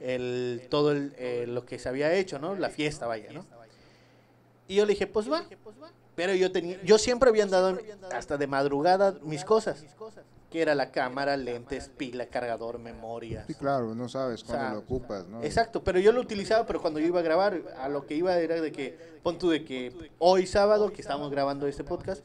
el 0.01 0.67
todo 0.69 0.91
el, 0.91 1.53
lo 1.53 1.65
que 1.65 1.79
se 1.79 1.87
había 1.87 2.13
hecho, 2.13 2.37
¿no? 2.37 2.55
La 2.55 2.69
fiesta, 2.69 3.07
vaya, 3.07 3.31
¿no? 3.31 3.45
Y 4.67 4.75
yo 4.75 4.85
le 4.85 4.91
dije, 4.93 5.07
pues 5.07 5.31
va. 5.31 5.45
Pero 6.15 6.35
yo 6.35 6.51
tenía, 6.51 6.81
yo 6.83 6.97
siempre 6.97 7.29
había 7.29 7.43
andado 7.43 7.79
hasta 8.11 8.37
de 8.37 8.45
madrugada 8.45 9.15
mis 9.23 9.45
cosas 9.45 9.85
que 10.51 10.61
era 10.61 10.75
la 10.75 10.91
cámara, 10.91 11.37
lentes, 11.37 11.89
pila, 11.89 12.27
cargador, 12.27 12.77
memoria. 12.77 13.45
Sí, 13.47 13.55
claro, 13.55 13.95
no 13.95 14.09
sabes 14.09 14.43
cuándo 14.43 14.75
lo 14.75 14.79
ocupas, 14.79 15.25
¿no? 15.27 15.41
Exacto, 15.41 15.83
pero 15.83 15.99
yo 15.99 16.11
lo 16.11 16.21
utilizaba, 16.21 16.67
pero 16.67 16.81
cuando 16.81 16.99
yo 16.99 17.07
iba 17.07 17.21
a 17.21 17.23
grabar, 17.23 17.61
a 17.79 17.89
lo 17.89 18.05
que 18.05 18.15
iba 18.15 18.37
era 18.37 18.59
de 18.59 18.71
que, 18.71 18.97
pon 19.23 19.39
tú 19.39 19.49
de 19.49 19.63
que 19.63 20.11
hoy 20.19 20.45
sábado, 20.45 20.91
que 20.91 21.01
estamos 21.01 21.31
grabando 21.31 21.67
este 21.67 21.83
podcast, 21.83 22.23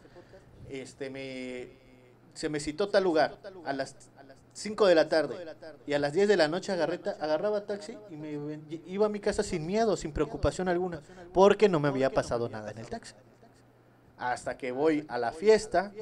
este 0.69 1.09
me 1.09 1.87
se 2.37 2.51
me 2.51 2.61
citó 2.61 2.89
tal 2.89 3.05
lugar 3.05 3.39
a 3.65 3.73
las 3.73 3.97
5 4.53 4.87
de 4.87 4.95
la 4.95 5.09
tarde 5.09 5.37
y 5.87 5.95
a 5.95 5.99
las 5.99 6.13
10 6.13 6.29
de 6.29 6.37
la 6.37 6.49
noche 6.49 6.71
agarré, 6.71 7.01
agarraba 7.21 7.65
taxi 7.65 7.97
y 8.11 8.17
me 8.17 8.33
iba 8.87 9.07
a 9.07 9.09
mi 9.09 9.21
casa 9.21 9.43
sin 9.43 9.67
miedo, 9.67 9.97
sin 9.97 10.13
preocupación 10.13 10.69
alguna, 10.69 11.01
porque 11.33 11.69
no 11.69 11.81
me 11.81 11.89
había 11.89 12.11
pasado 12.11 12.49
nada 12.49 12.71
en 12.71 12.79
el 12.79 12.89
taxi. 12.89 13.15
Hasta 14.19 14.57
que 14.57 14.73
voy 14.73 15.05
a 15.09 15.19
la 15.19 15.33
fiesta, 15.33 15.93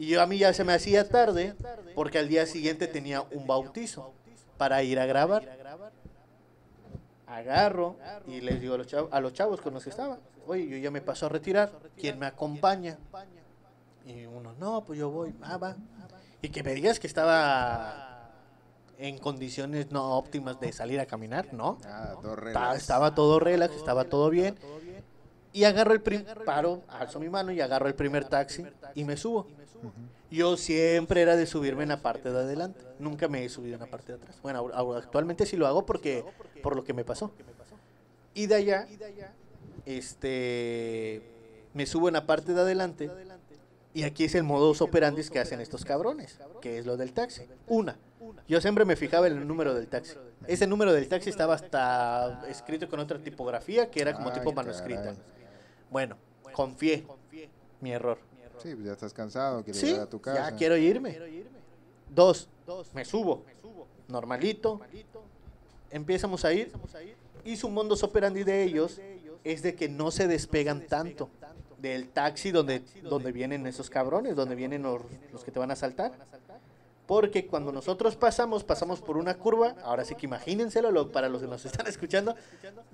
y 0.00 0.06
yo 0.06 0.22
a 0.22 0.26
mí 0.26 0.38
ya 0.38 0.54
se 0.54 0.64
me 0.64 0.72
hacía 0.72 1.06
tarde 1.06 1.54
porque 1.94 2.18
al 2.18 2.26
día 2.26 2.46
siguiente 2.46 2.86
tenía 2.86 3.20
un 3.20 3.46
bautizo 3.46 4.14
para 4.56 4.82
ir 4.82 4.98
a 4.98 5.04
grabar. 5.04 5.46
Agarro 7.26 7.96
y 8.26 8.40
les 8.40 8.62
digo 8.62 8.76
a 8.76 8.78
los 8.78 8.86
chavos, 8.86 9.12
a 9.12 9.20
los 9.20 9.34
chavos 9.34 9.60
con 9.60 9.74
los 9.74 9.84
que 9.84 9.90
estaba, 9.90 10.18
oye, 10.46 10.66
yo 10.66 10.78
ya 10.78 10.90
me 10.90 11.02
paso 11.02 11.26
a 11.26 11.28
retirar, 11.28 11.70
¿quién 11.98 12.18
me 12.18 12.24
acompaña? 12.24 12.96
Y 14.06 14.24
uno, 14.24 14.54
no, 14.58 14.82
pues 14.84 14.98
yo 14.98 15.10
voy, 15.10 15.34
ah, 15.42 15.58
va. 15.58 15.76
Y 16.40 16.48
que 16.48 16.62
me 16.62 16.72
digas 16.72 16.98
que 16.98 17.06
estaba 17.06 18.30
en 18.96 19.18
condiciones 19.18 19.90
no 19.90 20.16
óptimas 20.16 20.58
de 20.60 20.72
salir 20.72 20.98
a 20.98 21.04
caminar, 21.04 21.52
¿no? 21.52 21.76
Ah, 21.84 22.14
todo 22.22 22.36
relax. 22.36 22.78
Estaba 22.78 23.14
todo 23.14 23.38
relax, 23.38 23.74
estaba 23.74 24.04
todo 24.04 24.30
bien. 24.30 24.56
Y 25.52 25.64
agarro 25.64 25.92
el 25.92 26.00
primer, 26.00 26.42
paro, 26.44 26.84
alzo 26.88 27.20
mi 27.20 27.28
mano 27.28 27.52
y 27.52 27.60
agarro 27.60 27.86
el 27.86 27.94
primer 27.94 28.24
taxi 28.24 28.64
y 28.94 29.04
me 29.04 29.18
subo. 29.18 29.59
Yo 30.30 30.56
siempre 30.56 31.22
era 31.22 31.36
de 31.36 31.46
subirme 31.46 31.82
en 31.82 31.88
la 31.88 32.02
parte 32.02 32.30
de 32.30 32.38
adelante. 32.38 32.84
Nunca 32.98 33.28
me 33.28 33.44
he 33.44 33.48
subido 33.48 33.74
en 33.74 33.80
la 33.80 33.86
parte 33.86 34.12
de 34.12 34.18
atrás. 34.18 34.38
Bueno, 34.42 34.70
actualmente 34.96 35.46
sí 35.46 35.56
lo 35.56 35.66
hago 35.66 35.86
porque 35.86 36.24
por 36.62 36.76
lo 36.76 36.84
que 36.84 36.94
me 36.94 37.04
pasó. 37.04 37.32
Y 38.34 38.46
de 38.46 38.54
allá, 38.54 38.86
este, 39.86 41.22
me 41.74 41.86
subo 41.86 42.08
en 42.08 42.14
la 42.14 42.26
parte 42.26 42.54
de 42.54 42.60
adelante. 42.60 43.10
Y 43.92 44.04
aquí 44.04 44.24
es 44.24 44.36
el 44.36 44.44
modus 44.44 44.80
operandi 44.82 45.24
que 45.24 45.40
hacen 45.40 45.60
estos 45.60 45.84
cabrones, 45.84 46.38
que 46.60 46.78
es 46.78 46.86
lo 46.86 46.96
del 46.96 47.12
taxi. 47.12 47.42
Una, 47.66 47.96
yo 48.46 48.60
siempre 48.60 48.84
me 48.84 48.94
fijaba 48.94 49.26
en 49.26 49.38
el 49.38 49.48
número 49.48 49.74
del 49.74 49.88
taxi. 49.88 50.14
Ese 50.46 50.66
número 50.66 50.92
del 50.92 51.08
taxi 51.08 51.28
estaba 51.28 51.54
hasta 51.54 52.44
escrito 52.48 52.88
con 52.88 53.00
otra 53.00 53.18
tipografía 53.18 53.90
que 53.90 54.00
era 54.00 54.14
como 54.14 54.32
tipo 54.32 54.52
manuscrita. 54.52 55.14
Bueno, 55.90 56.16
confié 56.52 57.04
mi 57.80 57.90
error. 57.92 58.29
Sí, 58.62 58.74
pues 58.74 58.86
ya 58.86 58.92
estás 58.92 59.12
cansado, 59.12 59.62
quieres 59.64 59.82
ir 59.82 59.96
a 59.96 60.06
tu 60.06 60.20
casa. 60.20 60.50
Ya 60.50 60.56
quiero 60.56 60.76
irme. 60.76 61.18
Dos, 62.08 62.48
me 62.94 63.04
subo. 63.04 63.44
Normalito. 64.08 64.80
Empezamos 65.90 66.44
a 66.44 66.52
ir. 66.52 66.72
Y 67.44 67.56
su 67.56 67.68
mundo 67.68 67.96
operandi 68.02 68.44
de 68.44 68.62
ellos 68.62 69.00
es 69.44 69.62
de 69.62 69.74
que 69.74 69.88
no 69.88 70.10
se 70.10 70.28
despegan 70.28 70.86
tanto. 70.86 71.30
del 71.78 72.10
taxi 72.10 72.50
donde, 72.50 72.82
donde 73.02 73.32
vienen 73.32 73.66
esos 73.66 73.88
cabrones, 73.88 74.36
donde 74.36 74.54
vienen 74.54 74.82
los, 74.82 75.00
los 75.32 75.42
que 75.44 75.50
te 75.50 75.58
van 75.58 75.70
a 75.70 75.72
asaltar. 75.72 76.12
Porque 77.06 77.46
cuando 77.46 77.72
nosotros 77.72 78.14
pasamos, 78.14 78.62
pasamos 78.62 79.00
por 79.00 79.16
una 79.16 79.36
curva, 79.36 79.74
ahora 79.82 80.04
sí 80.04 80.14
que 80.14 80.26
imagínenselo 80.26 81.10
para 81.10 81.28
los 81.28 81.42
que 81.42 81.48
nos 81.48 81.64
están 81.64 81.86
escuchando, 81.88 82.36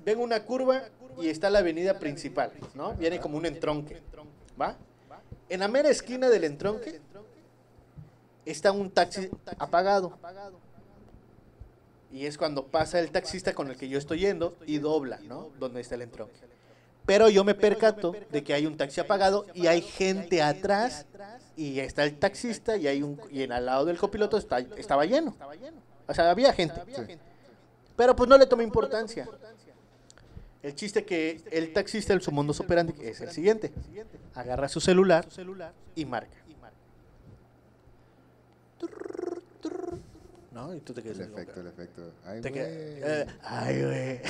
ven 0.05 0.19
una 0.21 0.43
curva 0.45 0.85
y 1.21 1.29
está 1.29 1.51
la 1.51 1.59
avenida 1.59 1.99
principal, 1.99 2.53
¿no? 2.75 2.95
Viene 2.95 3.21
como 3.21 3.37
un 3.37 3.45
entronque, 3.45 4.01
¿va? 4.59 4.77
En 5.49 5.61
la 5.61 5.69
mera 5.69 5.89
esquina 5.89 6.29
del 6.29 6.45
entronque 6.45 7.01
está 8.45 8.73
un 8.73 8.91
taxi 8.91 9.31
apagado. 9.59 10.13
Y 12.13 12.27
es 12.27 12.39
cuando 12.39 12.67
pasa 12.67 12.99
el 13.01 13.11
taxista 13.11 13.53
con 13.53 13.69
el 13.69 13.77
que 13.77 13.89
yo 13.89 13.99
estoy 13.99 14.21
yendo 14.21 14.57
y 14.67 14.79
dobla, 14.79 15.19
¿no? 15.21 15.51
Donde 15.59 15.81
está 15.81 15.97
el 15.97 16.03
entronque. 16.03 16.41
Pero 17.05 17.29
yo 17.29 17.45
me 17.45 17.55
percato 17.55 18.15
de 18.31 18.43
que 18.43 18.55
hay 18.55 18.67
un 18.67 18.77
taxi 18.77 19.01
apagado 19.01 19.47
y 19.55 19.69
hay 19.69 19.81
gente 19.81 20.43
atrás 20.43 21.07
y 21.57 21.79
está 21.79 22.05
el 22.05 22.19
taxista 22.19 22.77
y 22.77 22.89
hay 22.89 23.03
un 23.03 23.21
y 23.31 23.43
en 23.43 23.53
al 23.53 23.67
lado 23.67 23.85
del 23.85 23.99
copiloto 23.99 24.37
está, 24.37 24.59
estaba 24.59 25.05
lleno. 25.05 25.37
O 26.09 26.15
sea, 26.15 26.31
había 26.31 26.53
gente. 26.53 26.81
Pero 27.97 28.17
pues 28.17 28.29
no 28.29 28.37
le 28.37 28.47
tomé 28.47 28.65
importancia. 28.65 29.29
El 30.67 30.75
chiste 30.75 31.05
que 31.05 31.41
el 31.53 31.73
taxista, 31.73 32.13
el 32.13 32.21
su 32.23 32.33
mundo 32.33 32.53
operandi 32.59 32.93
es 33.01 33.21
el 33.21 33.31
siguiente. 33.31 33.73
Agarra 34.35 34.69
su 34.69 34.81
celular 34.81 35.27
y 35.95 36.05
marca. 36.05 36.37
¿No? 40.53 40.75
Y 40.75 40.81
tú 40.81 40.93
te 40.95 41.03
quedas 41.03 41.19
El 41.19 41.33
efecto, 41.33 41.61
el 41.61 41.67
efecto. 41.67 42.13
Ay, 42.25 42.41
te, 42.41 42.51
güey. 42.51 42.63
eh, 42.67 43.27
ay, 43.45 43.83
güey. 43.83 44.21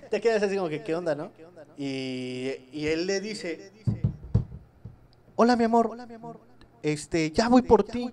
te 0.10 0.20
quedas 0.20 0.42
así 0.44 0.56
como 0.56 0.68
que, 0.68 0.82
¿qué 0.82 0.94
onda, 0.94 1.14
no? 1.14 1.32
Y, 1.76 2.54
y 2.72 2.86
él 2.86 3.06
le 3.06 3.20
dice, 3.20 3.72
hola 5.36 5.56
mi 5.56 5.64
amor, 5.64 5.90
este, 6.82 7.30
ya 7.32 7.48
voy 7.48 7.62
por 7.62 7.82
ti. 7.84 8.12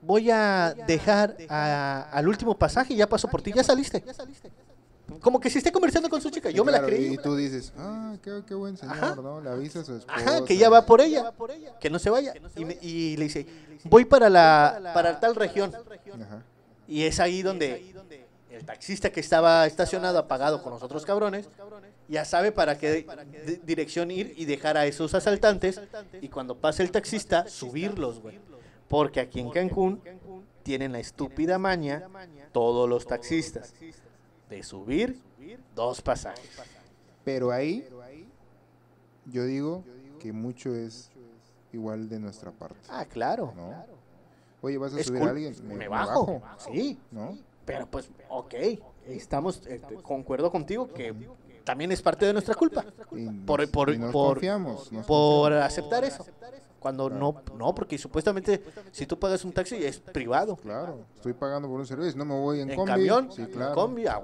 Voy 0.00 0.30
a 0.30 0.74
dejar 0.86 1.36
a- 1.48 2.08
al 2.12 2.28
último 2.28 2.56
pasaje, 2.56 2.94
ya 2.94 3.08
pasó 3.08 3.28
por 3.28 3.42
ti, 3.42 3.52
ya 3.52 3.64
saliste. 3.64 4.02
Como 5.28 5.40
que 5.40 5.50
si 5.50 5.58
esté 5.58 5.70
conversando 5.70 6.08
con 6.08 6.22
su 6.22 6.30
chica, 6.30 6.48
yo 6.48 6.64
me 6.64 6.72
la 6.72 6.80
creí. 6.82 7.12
Y 7.12 7.18
tú 7.18 7.36
dices, 7.36 7.70
ah, 7.76 8.16
qué, 8.22 8.42
qué 8.46 8.54
buen 8.54 8.78
señor, 8.78 8.94
Ajá. 8.96 9.14
¿no? 9.16 9.42
Le 9.42 9.50
avisa 9.50 9.80
a 9.80 9.84
su 9.84 9.94
esposa. 9.96 10.16
Ajá, 10.18 10.42
que 10.46 10.56
ya 10.56 10.70
va 10.70 10.86
por 10.86 11.02
ella, 11.02 11.34
que 11.78 11.90
no 11.90 11.98
se 11.98 12.08
vaya. 12.08 12.32
Y, 12.56 12.64
me- 12.64 12.78
y 12.80 13.14
le 13.18 13.24
dice, 13.24 13.46
voy 13.84 14.06
para 14.06 14.30
la 14.30 14.90
para 14.94 15.20
tal 15.20 15.34
región. 15.34 15.70
Ajá. 15.74 16.42
Y 16.86 17.02
es 17.02 17.20
ahí 17.20 17.42
donde 17.42 17.94
el 18.50 18.64
taxista 18.64 19.10
que 19.10 19.20
estaba 19.20 19.66
estacionado 19.66 20.18
apagado 20.18 20.62
con 20.62 20.72
los 20.72 20.82
otros 20.82 21.04
cabrones 21.04 21.46
ya 22.08 22.24
sabe 22.24 22.50
para 22.50 22.78
qué 22.78 23.04
di- 23.46 23.60
dirección 23.66 24.10
ir 24.10 24.32
y 24.34 24.46
dejar 24.46 24.78
a 24.78 24.86
esos 24.86 25.12
asaltantes 25.12 25.78
y 26.22 26.28
cuando 26.30 26.54
pase 26.56 26.82
el 26.82 26.90
taxista 26.90 27.46
subirlos, 27.50 28.20
güey. 28.22 28.38
Porque 28.88 29.20
aquí 29.20 29.40
en 29.40 29.50
Cancún 29.50 30.00
tienen 30.62 30.92
la 30.92 31.00
estúpida 31.00 31.58
maña 31.58 32.08
todos 32.50 32.88
los 32.88 33.06
taxistas 33.06 33.74
de 34.48 34.62
subir 34.62 35.18
dos 35.74 36.00
pasajes. 36.02 36.50
Pero 37.24 37.50
ahí, 37.52 37.86
yo 39.26 39.44
digo 39.44 39.84
que 40.20 40.32
mucho 40.32 40.74
es 40.74 41.10
igual 41.72 42.08
de 42.08 42.18
nuestra 42.18 42.50
parte, 42.50 42.78
Ah, 42.88 43.04
claro. 43.04 43.52
¿no? 43.54 43.74
Oye, 44.62 44.78
¿vas 44.78 44.94
a 44.94 45.00
Es 45.00 45.06
subir 45.06 45.22
a 45.22 45.30
alguien? 45.30 45.54
Me 45.68 45.86
bajo. 45.88 46.42
Sí, 46.72 46.98
¿No? 47.10 47.38
pero 47.64 47.86
pues, 47.86 48.10
ok. 48.28 48.54
Estamos, 49.06 49.62
eh, 49.66 49.80
concuerdo 50.02 50.50
contigo 50.50 50.92
que 50.92 51.14
también 51.64 51.92
es 51.92 52.02
parte 52.02 52.26
de 52.26 52.32
nuestra 52.32 52.54
culpa. 52.54 52.84
Y 53.12 53.28
Por- 53.28 53.70
por- 53.70 53.90
y 53.94 53.98
nos 53.98 54.10
por- 54.12 54.34
confiamos. 54.34 54.90
nos 54.92 55.06
por 55.06 55.50
confiamos. 55.52 55.66
aceptar 55.66 56.04
eso. 56.04 56.26
Cuando 56.80 57.10
no, 57.10 57.42
no, 57.56 57.74
porque 57.74 57.98
supuestamente 57.98 58.62
si 58.92 59.04
tú 59.06 59.18
pagas 59.18 59.44
un 59.44 59.52
taxi 59.52 59.76
es 59.84 59.98
privado. 59.98 60.56
Claro, 60.56 61.00
estoy 61.16 61.32
pagando 61.32 61.68
por 61.68 61.80
un 61.80 61.86
servicio, 61.86 62.16
no 62.16 62.24
me 62.24 62.34
voy 62.38 62.60
en, 62.60 62.70
En 62.70 62.76
combi. 62.76 62.92
camión, 62.92 63.32
Sí, 63.32 63.42
en 63.42 63.50
claro. 63.50 63.74
combi, 63.74 64.06
a. 64.06 64.20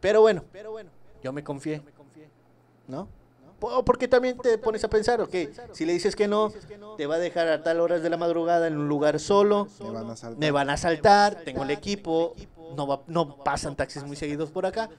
Pero 0.00 0.22
bueno, 0.22 0.42
yo 1.22 1.32
me 1.32 1.44
confié. 1.44 1.82
¿No? 2.86 3.08
Po- 3.58 3.84
Porque 3.84 4.08
también 4.08 4.36
te 4.38 4.58
pones 4.58 4.82
a 4.84 4.88
pensar, 4.88 5.20
ok, 5.20 5.34
si 5.72 5.84
le 5.86 5.92
dices 5.92 6.16
que 6.16 6.26
no, 6.28 6.52
te 6.96 7.06
va 7.06 7.14
a 7.16 7.18
dejar 7.18 7.48
a 7.48 7.62
tal 7.62 7.80
horas 7.80 8.02
de 8.02 8.10
la 8.10 8.16
madrugada 8.16 8.66
en 8.66 8.76
un 8.78 8.88
lugar 8.88 9.20
solo, 9.20 9.68
Me 9.80 10.50
van 10.50 10.66
a 10.66 10.66
van 10.66 10.70
asaltar, 10.70 11.42
tengo 11.44 11.62
el 11.62 11.70
equipo, 11.70 12.34
no, 12.76 12.86
va- 12.86 13.02
no 13.06 13.36
pasan 13.44 13.76
taxis 13.76 14.02
muy 14.04 14.16
seguidos 14.16 14.50
por 14.50 14.66
acá, 14.66 14.90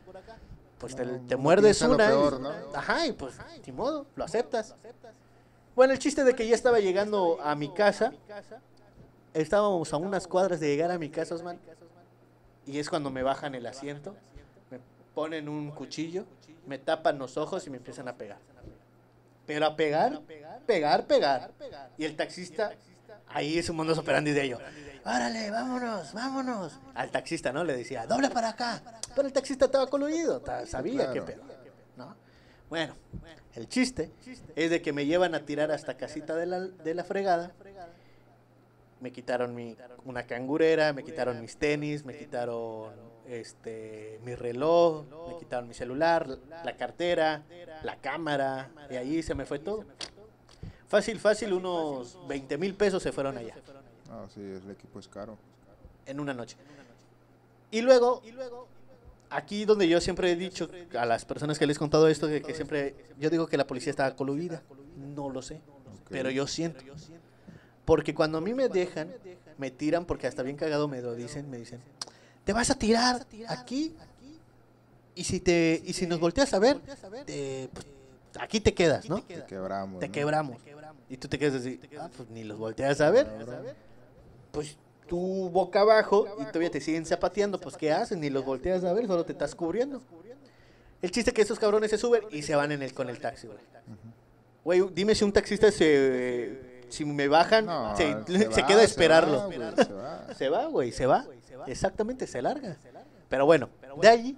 pues 0.80 0.96
te, 0.96 1.06
te 1.06 1.36
muerdes 1.36 1.82
una. 1.82 2.06
y- 2.06 2.08
peor, 2.08 2.40
¿no? 2.40 2.50
Ajá, 2.74 3.06
y 3.08 3.12
pues, 3.14 3.36
ni 3.66 3.74
modo, 3.74 4.06
lo 4.16 4.24
aceptas. 4.24 4.76
Bueno, 5.76 5.94
el 5.94 6.00
chiste 6.00 6.24
de 6.24 6.34
que 6.36 6.48
ya 6.48 6.56
estaba 6.56 6.80
llegando 6.80 7.38
a 7.42 7.56
mi 7.56 7.70
casa, 7.74 8.14
estábamos 9.34 9.92
a 9.94 9.98
unas 9.98 10.28
cuadras 10.28 10.60
de 10.60 10.68
llegar 10.68 10.92
a 10.92 10.98
mi 10.98 11.10
casa, 11.10 11.36
Osman, 11.36 11.60
y 12.66 12.80
es 12.80 12.90
cuando 12.90 13.10
me 13.12 13.24
bajan 13.24 13.56
el 13.56 13.66
asiento, 13.66 14.16
me 14.72 14.80
ponen 15.14 15.50
un 15.50 15.72
cuchillo, 15.72 16.26
me 16.66 16.78
tapan 16.78 17.20
los 17.20 17.38
ojos 17.38 17.68
y 17.68 17.70
me 17.70 17.78
empiezan 17.78 18.08
a 18.08 18.16
pegar. 18.16 18.38
Pero 19.46 19.66
a 19.68 19.76
pegar, 19.76 20.22
pegar, 20.66 21.06
pegar. 21.06 21.52
Y 21.98 22.06
el 22.06 22.16
taxista, 22.16 22.72
ahí 23.28 23.60
es 23.60 23.70
un 23.70 23.76
mundo 23.76 23.94
operandi 24.00 24.32
de 24.32 24.44
ello. 24.44 24.60
Órale, 25.06 25.52
vámonos, 25.52 26.14
vámonos. 26.14 26.80
Al 26.96 27.12
taxista, 27.12 27.52
¿no? 27.54 27.64
Le 27.64 27.76
decía, 27.78 28.08
dobla 28.08 28.30
para 28.32 28.50
acá. 28.50 28.82
Pero 29.14 29.28
el 29.28 29.34
taxista 29.34 29.66
estaba 29.66 29.86
coludido, 29.88 30.40
ta- 30.40 30.66
sabía 30.66 31.12
qué 31.12 31.22
pedo. 31.22 31.44
¿No? 32.70 32.70
Bueno, 32.70 32.96
el 33.56 33.68
chiste 33.70 34.12
es 34.56 34.70
de 34.70 34.82
que 34.82 34.92
me 34.94 35.06
llevan 35.06 35.36
a 35.36 35.46
tirar 35.46 35.72
hasta 35.72 35.98
casita 35.98 36.36
de 36.36 36.46
la, 36.46 36.60
de 36.62 36.94
la 36.94 37.04
fregada. 37.04 37.52
Me 39.02 39.12
quitaron 39.12 39.54
mi, 39.54 39.76
una 40.06 40.24
cangurera, 40.24 40.94
me 40.94 41.04
quitaron 41.04 41.40
mis 41.42 41.58
tenis, 41.58 42.06
me 42.06 42.18
quitaron 42.18 42.94
este 43.28 44.20
mi 44.24 44.36
reloj, 44.36 45.06
me 45.30 45.38
quitaron 45.40 45.68
mi 45.68 45.74
celular, 45.74 46.28
la 46.64 46.76
cartera, 46.78 47.44
la 47.84 47.98
cámara, 47.98 48.72
y 48.90 48.96
ahí 48.96 49.22
se 49.22 49.36
me 49.36 49.46
fue 49.46 49.60
todo. 49.60 49.86
Fácil, 50.88 51.20
fácil, 51.20 51.54
unos 51.54 52.18
20 52.28 52.58
mil 52.58 52.76
pesos 52.76 53.02
se 53.04 53.12
fueron 53.12 53.38
allá 53.38 53.56
Ah, 54.10 54.26
sí, 54.34 54.40
el 54.40 54.70
equipo 54.72 55.00
es 55.00 55.08
caro. 55.08 55.38
en 56.06 56.20
una 56.20 56.34
noche. 56.34 56.58
Y 57.72 57.82
luego, 57.82 58.22
aquí 59.36 59.66
donde 59.66 59.88
yo 59.88 60.00
siempre 60.02 60.32
he 60.32 60.36
dicho 60.36 60.70
a 60.98 61.06
las 61.06 61.26
personas 61.26 61.60
que 61.60 61.68
les 61.68 61.78
he 61.78 61.80
contado 61.80 62.08
esto, 62.08 62.28
que, 62.28 62.42
que 62.42 62.54
siempre, 62.54 62.96
yo 63.20 63.30
digo 63.30 63.48
que 63.48 63.58
la 63.58 63.68
policía 63.68 63.90
está 63.92 64.16
coludida. 64.16 64.62
No 64.98 65.30
lo 65.30 65.42
sé, 65.42 65.62
pero 66.10 66.30
yo 66.30 66.48
siento. 66.48 66.84
Porque 67.86 68.16
cuando 68.16 68.38
a 68.40 68.42
mí 68.42 68.54
me 68.54 68.68
dejan, 68.70 69.14
me 69.58 69.72
tiran, 69.72 70.06
porque 70.06 70.28
hasta 70.28 70.42
bien 70.44 70.58
cagado 70.58 70.88
me 70.88 71.02
lo 71.02 71.14
dicen, 71.16 71.50
me 71.50 71.58
dicen, 71.58 71.80
te 72.44 72.54
vas 72.54 72.70
a 72.70 72.76
tirar 72.76 73.26
aquí 73.48 73.96
y 75.16 75.24
si 75.24 75.40
te 75.40 75.82
y 75.86 75.94
si 75.94 76.08
nos 76.08 76.20
volteas 76.20 76.54
a 76.54 76.60
ver, 76.60 76.80
te- 77.26 77.70
pues, 77.74 77.86
aquí 78.40 78.60
te 78.60 78.74
quedas, 78.74 79.10
¿no? 79.10 79.22
Te 79.22 79.46
quebramos. 79.46 80.00
Te 80.00 80.08
¿no? 80.08 80.14
quebramos. 80.14 80.58
Y 81.10 81.18
tú 81.18 81.28
te 81.28 81.38
quedas 81.38 81.62
así, 81.62 81.80
ah, 82.00 82.10
pues 82.16 82.30
ni 82.30 82.44
los 82.44 82.58
volteas 82.58 83.00
a 83.02 83.12
ver. 83.12 83.28
Pues 84.52 84.78
tú 85.08 85.50
boca 85.50 85.82
abajo 85.82 86.26
y 86.40 86.46
todavía 86.46 86.72
te 86.72 86.82
siguen 86.82 87.06
zapateando, 87.06 87.60
pues 87.60 87.78
¿qué 87.78 87.92
haces? 87.92 88.18
Ni 88.18 88.30
los 88.30 88.44
volteas 88.46 88.84
a 88.84 88.94
ver, 88.94 89.08
solo 89.08 89.24
te 89.26 89.32
estás 89.34 89.56
cubriendo. 89.56 90.02
El 91.02 91.12
chiste 91.12 91.30
es 91.32 91.36
que 91.36 91.42
esos 91.42 91.60
cabrones 91.60 91.92
se 91.92 91.98
suben 91.98 92.24
y 92.32 92.42
se 92.42 92.56
van 92.56 92.72
en 92.72 92.82
el 92.82 92.94
con 92.94 93.10
el 93.10 93.20
taxi, 93.20 93.48
güey. 93.48 93.60
Güey, 94.64 94.90
dime 94.94 95.14
si 95.14 95.24
un 95.24 95.32
taxista 95.32 95.72
se 95.72 96.84
si 96.90 97.04
me 97.06 97.28
bajan, 97.28 97.66
No, 97.66 97.96
se, 97.96 98.16
se 98.26 98.52
se 98.52 98.62
va, 98.62 98.68
queda 98.68 98.78
a 98.78 98.80
se 98.80 98.86
esperarlo. 98.86 99.38
va, 99.40 99.46
güey, 99.48 99.58
se 99.76 99.94
va. 99.94 100.34
Se 100.34 100.50
va, 100.50 100.66
güey, 100.68 100.92
se 100.92 101.06
va. 101.56 101.66
Exactamente, 101.68 102.26
se 102.28 102.42
larga. 102.42 102.78
Pero 103.30 103.46
bueno, 103.46 103.70
de 104.02 104.08
allí, 104.08 104.38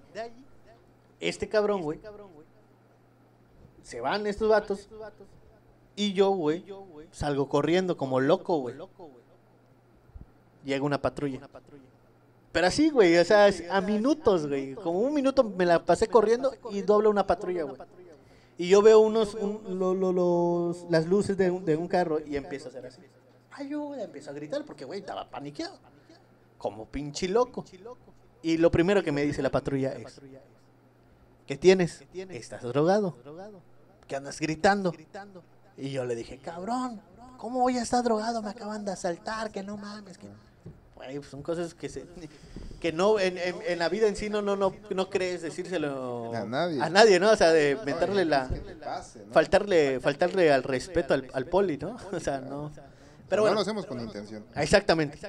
este 1.19 1.47
cabrón, 1.47 1.81
güey, 1.81 1.99
se 3.83 4.01
van 4.01 4.27
estos 4.27 4.49
vatos 4.49 4.89
y 5.95 6.13
yo, 6.13 6.31
güey, 6.31 6.63
salgo 7.11 7.47
corriendo 7.49 7.95
como 7.97 8.19
loco, 8.19 8.57
güey. 8.59 8.75
Llega 10.67 10.83
una 10.83 11.01
patrulla. 11.01 11.39
Pero 12.51 12.67
así, 12.67 12.89
güey, 12.89 13.17
o 13.17 13.23
sea, 13.23 13.49
a 13.71 13.79
minutos, 13.81 14.47
güey. 14.47 14.75
Como 14.75 14.99
un 14.99 15.13
minuto 15.13 15.43
me 15.45 15.65
la 15.65 15.83
pasé 15.85 16.07
corriendo 16.07 16.51
y 16.71 16.81
dobla 16.81 17.07
una 17.09 17.25
patrulla, 17.25 17.63
güey. 17.63 17.77
Y 18.57 18.67
yo 18.67 18.81
veo 18.81 18.99
unos, 18.99 19.35
un- 19.35 19.79
lo- 19.79 19.93
lo- 19.93 20.11
los, 20.11 20.85
las 20.89 21.05
luces 21.05 21.37
de 21.37 21.49
un, 21.51 21.63
de 21.63 21.77
un 21.77 21.87
carro 21.87 22.19
y 22.19 22.35
empiezo 22.35 22.65
a 22.67 22.69
hacer 22.69 22.85
así. 22.85 23.01
Ayuda, 23.51 24.03
empiezo 24.03 24.29
a 24.31 24.33
gritar 24.33 24.65
porque, 24.65 24.83
güey, 24.83 24.99
estaba 24.99 25.29
paniqueado. 25.29 25.77
Como 26.57 26.85
pinche 26.85 27.27
loco. 27.29 27.63
Y 28.41 28.57
lo 28.57 28.69
primero 28.69 29.01
que 29.03 29.11
me 29.13 29.23
dice 29.23 29.41
la 29.41 29.51
patrulla 29.51 29.93
es, 29.93 30.19
¿qué 31.45 31.55
tienes? 31.55 32.03
¿Estás 32.41 32.61
drogado? 32.63 33.15
¿Qué 34.07 34.15
andas 34.17 34.39
gritando? 34.39 34.91
Y 35.77 35.91
yo 35.91 36.03
le 36.03 36.15
dije, 36.15 36.39
cabrón, 36.39 36.99
¿cómo 37.37 37.59
voy 37.61 37.77
a 37.77 37.83
estar 37.83 38.03
drogado? 38.03 38.41
Me 38.41 38.49
acaban 38.49 38.83
de 38.83 38.91
asaltar, 38.91 39.51
que 39.51 39.61
no 39.63 39.77
mames. 39.77 40.17
Que... 40.17 40.27
Güey, 40.97 41.19
pues 41.19 41.29
son 41.29 41.43
cosas 41.43 41.75
que 41.75 41.89
se... 41.89 42.05
que 42.81 42.91
no 42.91 43.19
en, 43.19 43.37
en, 43.37 43.79
la 43.79 43.87
vida 43.87 44.07
en 44.07 44.15
sí 44.15 44.29
no 44.29 44.41
no 44.41 44.55
no 44.55 44.73
no 44.89 45.09
crees 45.09 45.43
decírselo 45.43 46.33
a 46.33 46.43
nadie. 46.43 46.81
a 46.81 46.89
nadie 46.89 47.19
no 47.19 47.31
o 47.31 47.35
sea 47.35 47.51
de 47.51 47.77
meterle 47.85 48.25
la 48.25 48.49
faltarle 49.31 49.99
faltarle 49.99 50.51
al 50.51 50.63
respeto 50.63 51.13
al, 51.13 51.27
al, 51.33 51.45
poli 51.45 51.77
no 51.77 51.97
o 52.11 52.19
sea 52.19 52.41
no. 52.41 52.71
Pero 53.29 53.43
bueno, 53.43 53.55
no 53.55 53.59
lo 53.59 53.61
hacemos 53.61 53.85
con 53.85 53.99
intención. 53.99 54.45
Exactamente. 54.55 55.19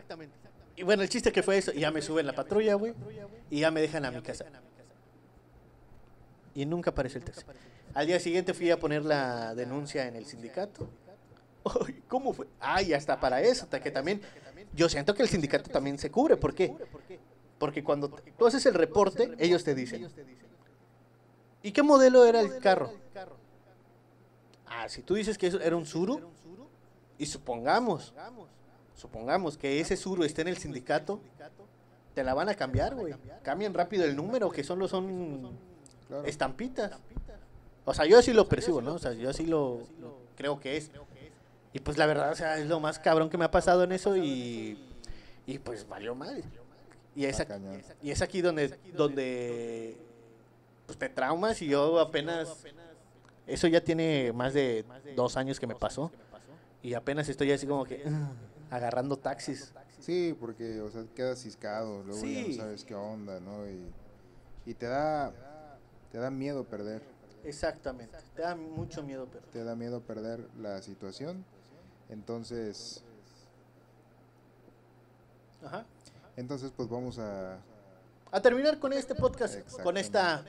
Y 0.76 0.84
bueno 0.84 1.02
el 1.02 1.08
chiste 1.08 1.32
que 1.32 1.42
fue 1.42 1.58
eso 1.58 1.72
y 1.72 1.80
ya 1.80 1.90
me 1.90 2.00
suben 2.00 2.26
la 2.26 2.32
patrulla 2.32 2.74
güey 2.74 2.94
y 3.50 3.60
ya 3.60 3.70
me 3.70 3.80
dejan 3.80 4.04
a 4.04 4.10
mi 4.10 4.22
casa. 4.22 4.46
Y 6.54 6.64
nunca 6.64 6.90
aparece 6.90 7.18
el 7.18 7.24
taxi. 7.24 7.44
Al 7.94 8.06
día 8.06 8.20
siguiente 8.20 8.54
fui 8.54 8.70
a 8.70 8.78
poner 8.78 9.04
la 9.04 9.54
denuncia 9.54 10.06
en 10.06 10.16
el 10.16 10.24
sindicato. 10.26 10.88
¿Cómo 12.08 12.32
fue? 12.32 12.46
Ay, 12.60 12.92
hasta 12.94 13.18
para 13.20 13.40
eso, 13.40 13.68
que 13.68 13.90
también 13.90 14.20
yo 14.74 14.88
siento 14.88 15.14
que 15.14 15.22
el 15.22 15.28
sindicato 15.28 15.70
también 15.70 15.98
se 15.98 16.10
cubre. 16.10 16.36
¿Por 16.36 16.54
qué? 16.54 16.74
Porque 17.58 17.82
cuando 17.82 18.08
tú 18.08 18.46
haces 18.46 18.64
el 18.66 18.74
reporte, 18.74 19.34
ellos 19.38 19.64
te 19.64 19.74
dicen, 19.74 20.08
¿y 21.62 21.72
qué 21.72 21.82
modelo 21.82 22.24
era 22.24 22.40
el 22.40 22.58
carro? 22.58 22.92
Ah, 24.66 24.88
si 24.88 25.02
tú 25.02 25.14
dices 25.14 25.38
que 25.38 25.46
era 25.46 25.76
un 25.76 25.86
Suru, 25.86 26.20
y 27.18 27.26
supongamos, 27.26 28.14
supongamos 28.94 29.58
que 29.58 29.80
ese 29.80 29.96
Suru 29.96 30.22
esté 30.24 30.42
en 30.42 30.48
el 30.48 30.58
sindicato, 30.58 31.20
te 32.14 32.22
la 32.22 32.34
van 32.34 32.48
a 32.48 32.54
cambiar, 32.54 32.94
güey. 32.94 33.14
Cambian 33.42 33.74
rápido 33.74 34.04
el 34.04 34.14
número, 34.14 34.50
que 34.50 34.62
solo 34.62 34.86
son 34.88 35.58
estampitas. 36.24 36.92
O 37.84 37.94
sea, 37.94 38.04
yo 38.04 38.18
así 38.18 38.32
lo 38.32 38.48
percibo, 38.48 38.82
¿no? 38.82 38.94
O 38.94 38.98
sea, 38.98 39.12
yo 39.14 39.30
así 39.30 39.46
lo 39.46 39.82
creo 40.36 40.60
que 40.60 40.76
es. 40.76 40.90
Y 41.72 41.80
pues 41.80 41.98
la 41.98 42.06
verdad, 42.06 42.32
o 42.32 42.34
sea, 42.34 42.58
es 42.58 42.66
lo 42.66 42.80
más 42.80 42.98
cabrón 42.98 43.28
que 43.28 43.36
me 43.36 43.44
ha 43.44 43.50
pasado 43.50 43.84
en 43.84 43.92
eso 43.92 44.16
y, 44.16 44.78
y 45.46 45.58
pues 45.58 45.86
valió 45.88 46.14
mal. 46.14 46.42
Y 47.14 47.24
es, 47.24 47.40
aquí, 47.40 47.52
y 48.00 48.10
es 48.10 48.22
aquí 48.22 48.40
donde, 48.40 48.78
donde 48.94 49.98
pues 50.86 50.98
te 50.98 51.08
traumas 51.08 51.60
y 51.62 51.66
yo 51.66 51.98
apenas, 51.98 52.64
eso 53.46 53.66
ya 53.66 53.82
tiene 53.82 54.32
más 54.32 54.54
de 54.54 54.84
dos 55.16 55.36
años 55.36 55.58
que 55.58 55.66
me 55.66 55.74
pasó 55.74 56.12
y 56.80 56.94
apenas 56.94 57.28
estoy 57.28 57.50
así 57.50 57.66
como 57.66 57.84
que 57.84 58.04
agarrando 58.70 59.16
taxis. 59.16 59.72
Sí, 59.98 60.34
porque, 60.38 60.80
o 60.80 60.90
sea, 60.90 61.04
quedas 61.14 61.42
ciscado, 61.42 62.04
luego 62.04 62.24
ya 62.24 62.48
no 62.48 62.54
sabes 62.54 62.84
qué 62.84 62.94
onda, 62.94 63.40
¿no? 63.40 63.68
Y, 63.68 63.90
y 64.64 64.74
te 64.74 64.86
da, 64.86 65.32
te 66.12 66.18
da 66.18 66.30
miedo 66.30 66.64
perder. 66.64 67.02
Exactamente, 67.44 68.16
te 68.34 68.42
da 68.42 68.54
mucho 68.54 69.02
miedo 69.02 69.26
perder. 69.26 69.50
Te 69.50 69.64
da 69.64 69.74
miedo 69.74 70.00
perder 70.00 70.48
la 70.56 70.80
situación 70.82 71.44
entonces, 72.08 73.02
Ajá. 75.64 75.84
entonces 76.36 76.72
pues 76.76 76.88
vamos 76.88 77.18
a... 77.18 77.58
A 78.30 78.40
terminar 78.40 78.78
con 78.78 78.92
este 78.92 79.14
podcast, 79.14 79.70
con 79.82 79.96
esta 79.96 80.44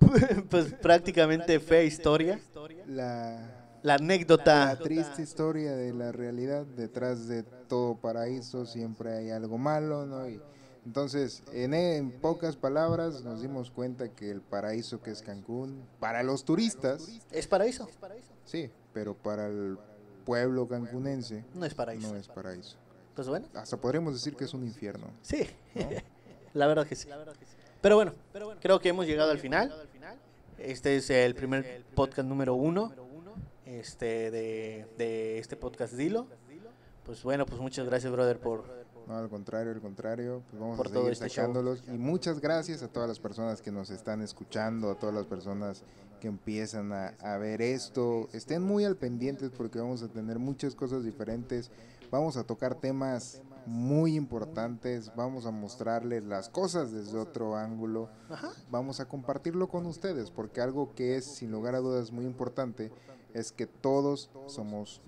pues 0.50 0.72
prácticamente 0.74 1.60
fe 1.60 1.84
historia. 1.84 2.40
La, 2.86 3.78
la 3.82 3.94
anécdota. 3.94 4.66
La 4.66 4.78
triste 4.78 5.22
historia 5.22 5.74
de 5.76 5.92
la 5.92 6.12
realidad. 6.12 6.64
Detrás 6.64 7.28
de 7.28 7.42
todo 7.42 7.96
paraíso 7.96 8.66
siempre 8.66 9.12
hay 9.12 9.30
algo 9.30 9.58
malo, 9.58 10.06
¿no? 10.06 10.28
Y 10.28 10.40
entonces, 10.86 11.42
en, 11.52 11.72
en, 11.72 12.10
pocas 12.10 12.56
palabras, 12.56 13.22
nos 13.22 13.40
dimos 13.40 13.70
cuenta 13.70 14.10
que 14.10 14.30
el 14.30 14.42
paraíso 14.42 15.00
que 15.00 15.10
es 15.10 15.22
Cancún, 15.22 15.82
para 15.98 16.22
los 16.22 16.44
turistas... 16.44 17.08
Es 17.30 17.46
paraíso. 17.46 17.88
Sí, 18.44 18.70
pero 18.92 19.14
para 19.14 19.46
el 19.46 19.78
pueblo 20.24 20.66
cancunense 20.66 21.44
no 21.54 21.64
es 21.64 21.74
paraíso. 21.74 22.12
No 22.12 22.16
es 22.16 22.28
paraíso. 22.28 22.76
Pues 23.14 23.28
bueno. 23.28 23.46
Hasta 23.54 23.76
podríamos 23.76 24.14
decir 24.14 24.36
que 24.36 24.44
es 24.44 24.54
un 24.54 24.64
infierno. 24.64 25.06
Sí, 25.22 25.46
la, 26.54 26.66
verdad 26.66 26.86
que 26.86 26.96
sí. 26.96 27.08
Pero 27.80 27.96
bueno, 27.96 28.14
creo 28.60 28.80
que 28.80 28.88
hemos 28.88 29.06
llegado 29.06 29.30
al 29.30 29.38
final. 29.38 29.72
Este 30.58 30.96
es 30.96 31.10
el 31.10 31.34
primer 31.34 31.84
podcast 31.94 32.28
número 32.28 32.54
uno 32.54 32.92
este, 33.66 34.30
de, 34.30 34.86
de 34.96 35.38
este 35.38 35.56
podcast 35.56 35.94
Dilo. 35.94 36.26
Pues 37.04 37.22
bueno, 37.22 37.44
pues 37.44 37.60
muchas 37.60 37.86
gracias, 37.86 38.10
brother, 38.10 38.38
por, 38.38 38.64
no, 39.06 39.16
al 39.18 39.28
contrario, 39.28 39.72
al 39.72 39.80
contrario, 39.80 40.42
pues 40.48 40.60
vamos 40.60 40.80
a 40.80 40.88
seguir 40.88 41.12
este 41.12 41.28
sacándolos. 41.28 41.82
Y 41.86 41.98
muchas 41.98 42.40
gracias 42.40 42.82
a 42.82 42.88
todas 42.88 43.08
las 43.08 43.20
personas 43.20 43.60
que 43.60 43.70
nos 43.70 43.90
están 43.90 44.22
escuchando, 44.22 44.90
a 44.90 44.94
todas 44.94 45.14
las 45.14 45.26
personas 45.26 45.82
que 46.24 46.28
empiezan 46.28 46.90
a, 46.94 47.08
a, 47.20 47.36
ver 47.36 47.60
esto. 47.60 48.30
Estén 48.32 48.62
muy 48.62 48.86
al 48.86 48.96
pendientes 48.96 49.50
porque 49.50 49.78
vamos 49.78 50.02
a 50.02 50.08
tener 50.08 50.38
muchas 50.38 50.74
cosas 50.74 51.04
diferentes. 51.04 51.70
Vamos 52.10 52.38
a 52.38 52.44
tocar 52.44 52.76
temas 52.76 53.42
muy 53.66 54.16
importantes. 54.16 55.12
Vamos 55.14 55.44
a 55.44 55.50
mostrarles 55.50 56.24
las 56.24 56.48
cosas 56.48 56.92
desde 56.92 57.18
otro 57.18 57.56
ángulo. 57.56 58.08
Vamos 58.70 59.00
a 59.00 59.04
compartirlo 59.04 59.68
con 59.68 59.84
ustedes 59.84 60.30
porque 60.30 60.62
algo 60.62 60.94
que 60.94 61.16
es 61.16 61.26
sin 61.26 61.50
lugar 61.50 61.74
a 61.74 61.80
dudas 61.80 62.10
muy 62.10 62.24
importante 62.24 62.90
es 63.34 63.52
que 63.52 63.66
todos 63.66 64.30
somos 64.46 65.02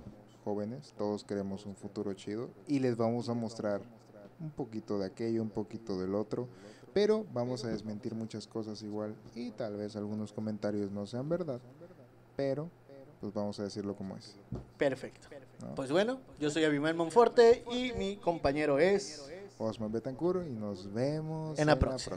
jóvenes, 0.44 0.93
todos 0.98 1.24
queremos 1.24 1.64
un 1.64 1.76
futuro 1.76 2.12
chido 2.12 2.51
y 2.68 2.80
les 2.80 2.98
vamos 2.98 3.30
a 3.30 3.32
mostrar 3.32 3.80
un 4.38 4.51
poquito 4.51 4.98
de 4.98 5.06
aquello, 5.06 5.40
un 5.40 5.48
poquito 5.48 5.98
del 5.98 6.14
otro, 6.14 6.47
pero 6.97 7.27
vamos 7.31 7.62
a 7.62 7.68
desmentir 7.68 8.14
muchas 8.14 8.47
cosas 8.47 8.82
igual 8.82 9.14
y 9.35 9.51
tal 9.51 9.77
vez 9.77 9.97
algunos 9.97 10.32
comentarios 10.32 10.90
no 10.90 11.06
sean 11.06 11.28
verdad, 11.28 11.60
pero 12.36 12.70
pues 13.20 13.35
vamos 13.35 13.60
a 13.60 13.64
decirlo 13.64 13.94
como 13.94 14.16
es. 14.16 14.35
Perfecto. 14.78 15.28
Pues 15.74 15.93
bueno, 15.93 16.20
yo 16.40 16.48
soy 16.48 16.64
Abimael 16.64 16.94
Monforte 16.94 17.64
y 17.70 17.93
mi 17.93 18.16
compañero 18.16 18.78
es 18.78 19.31
Osman 19.59 19.93
Betancur 19.93 20.43
y 20.48 20.55
nos 20.55 20.90
vemos 20.90 21.59
en 21.59 21.66
la 21.66 21.78
próxima. 21.78 22.16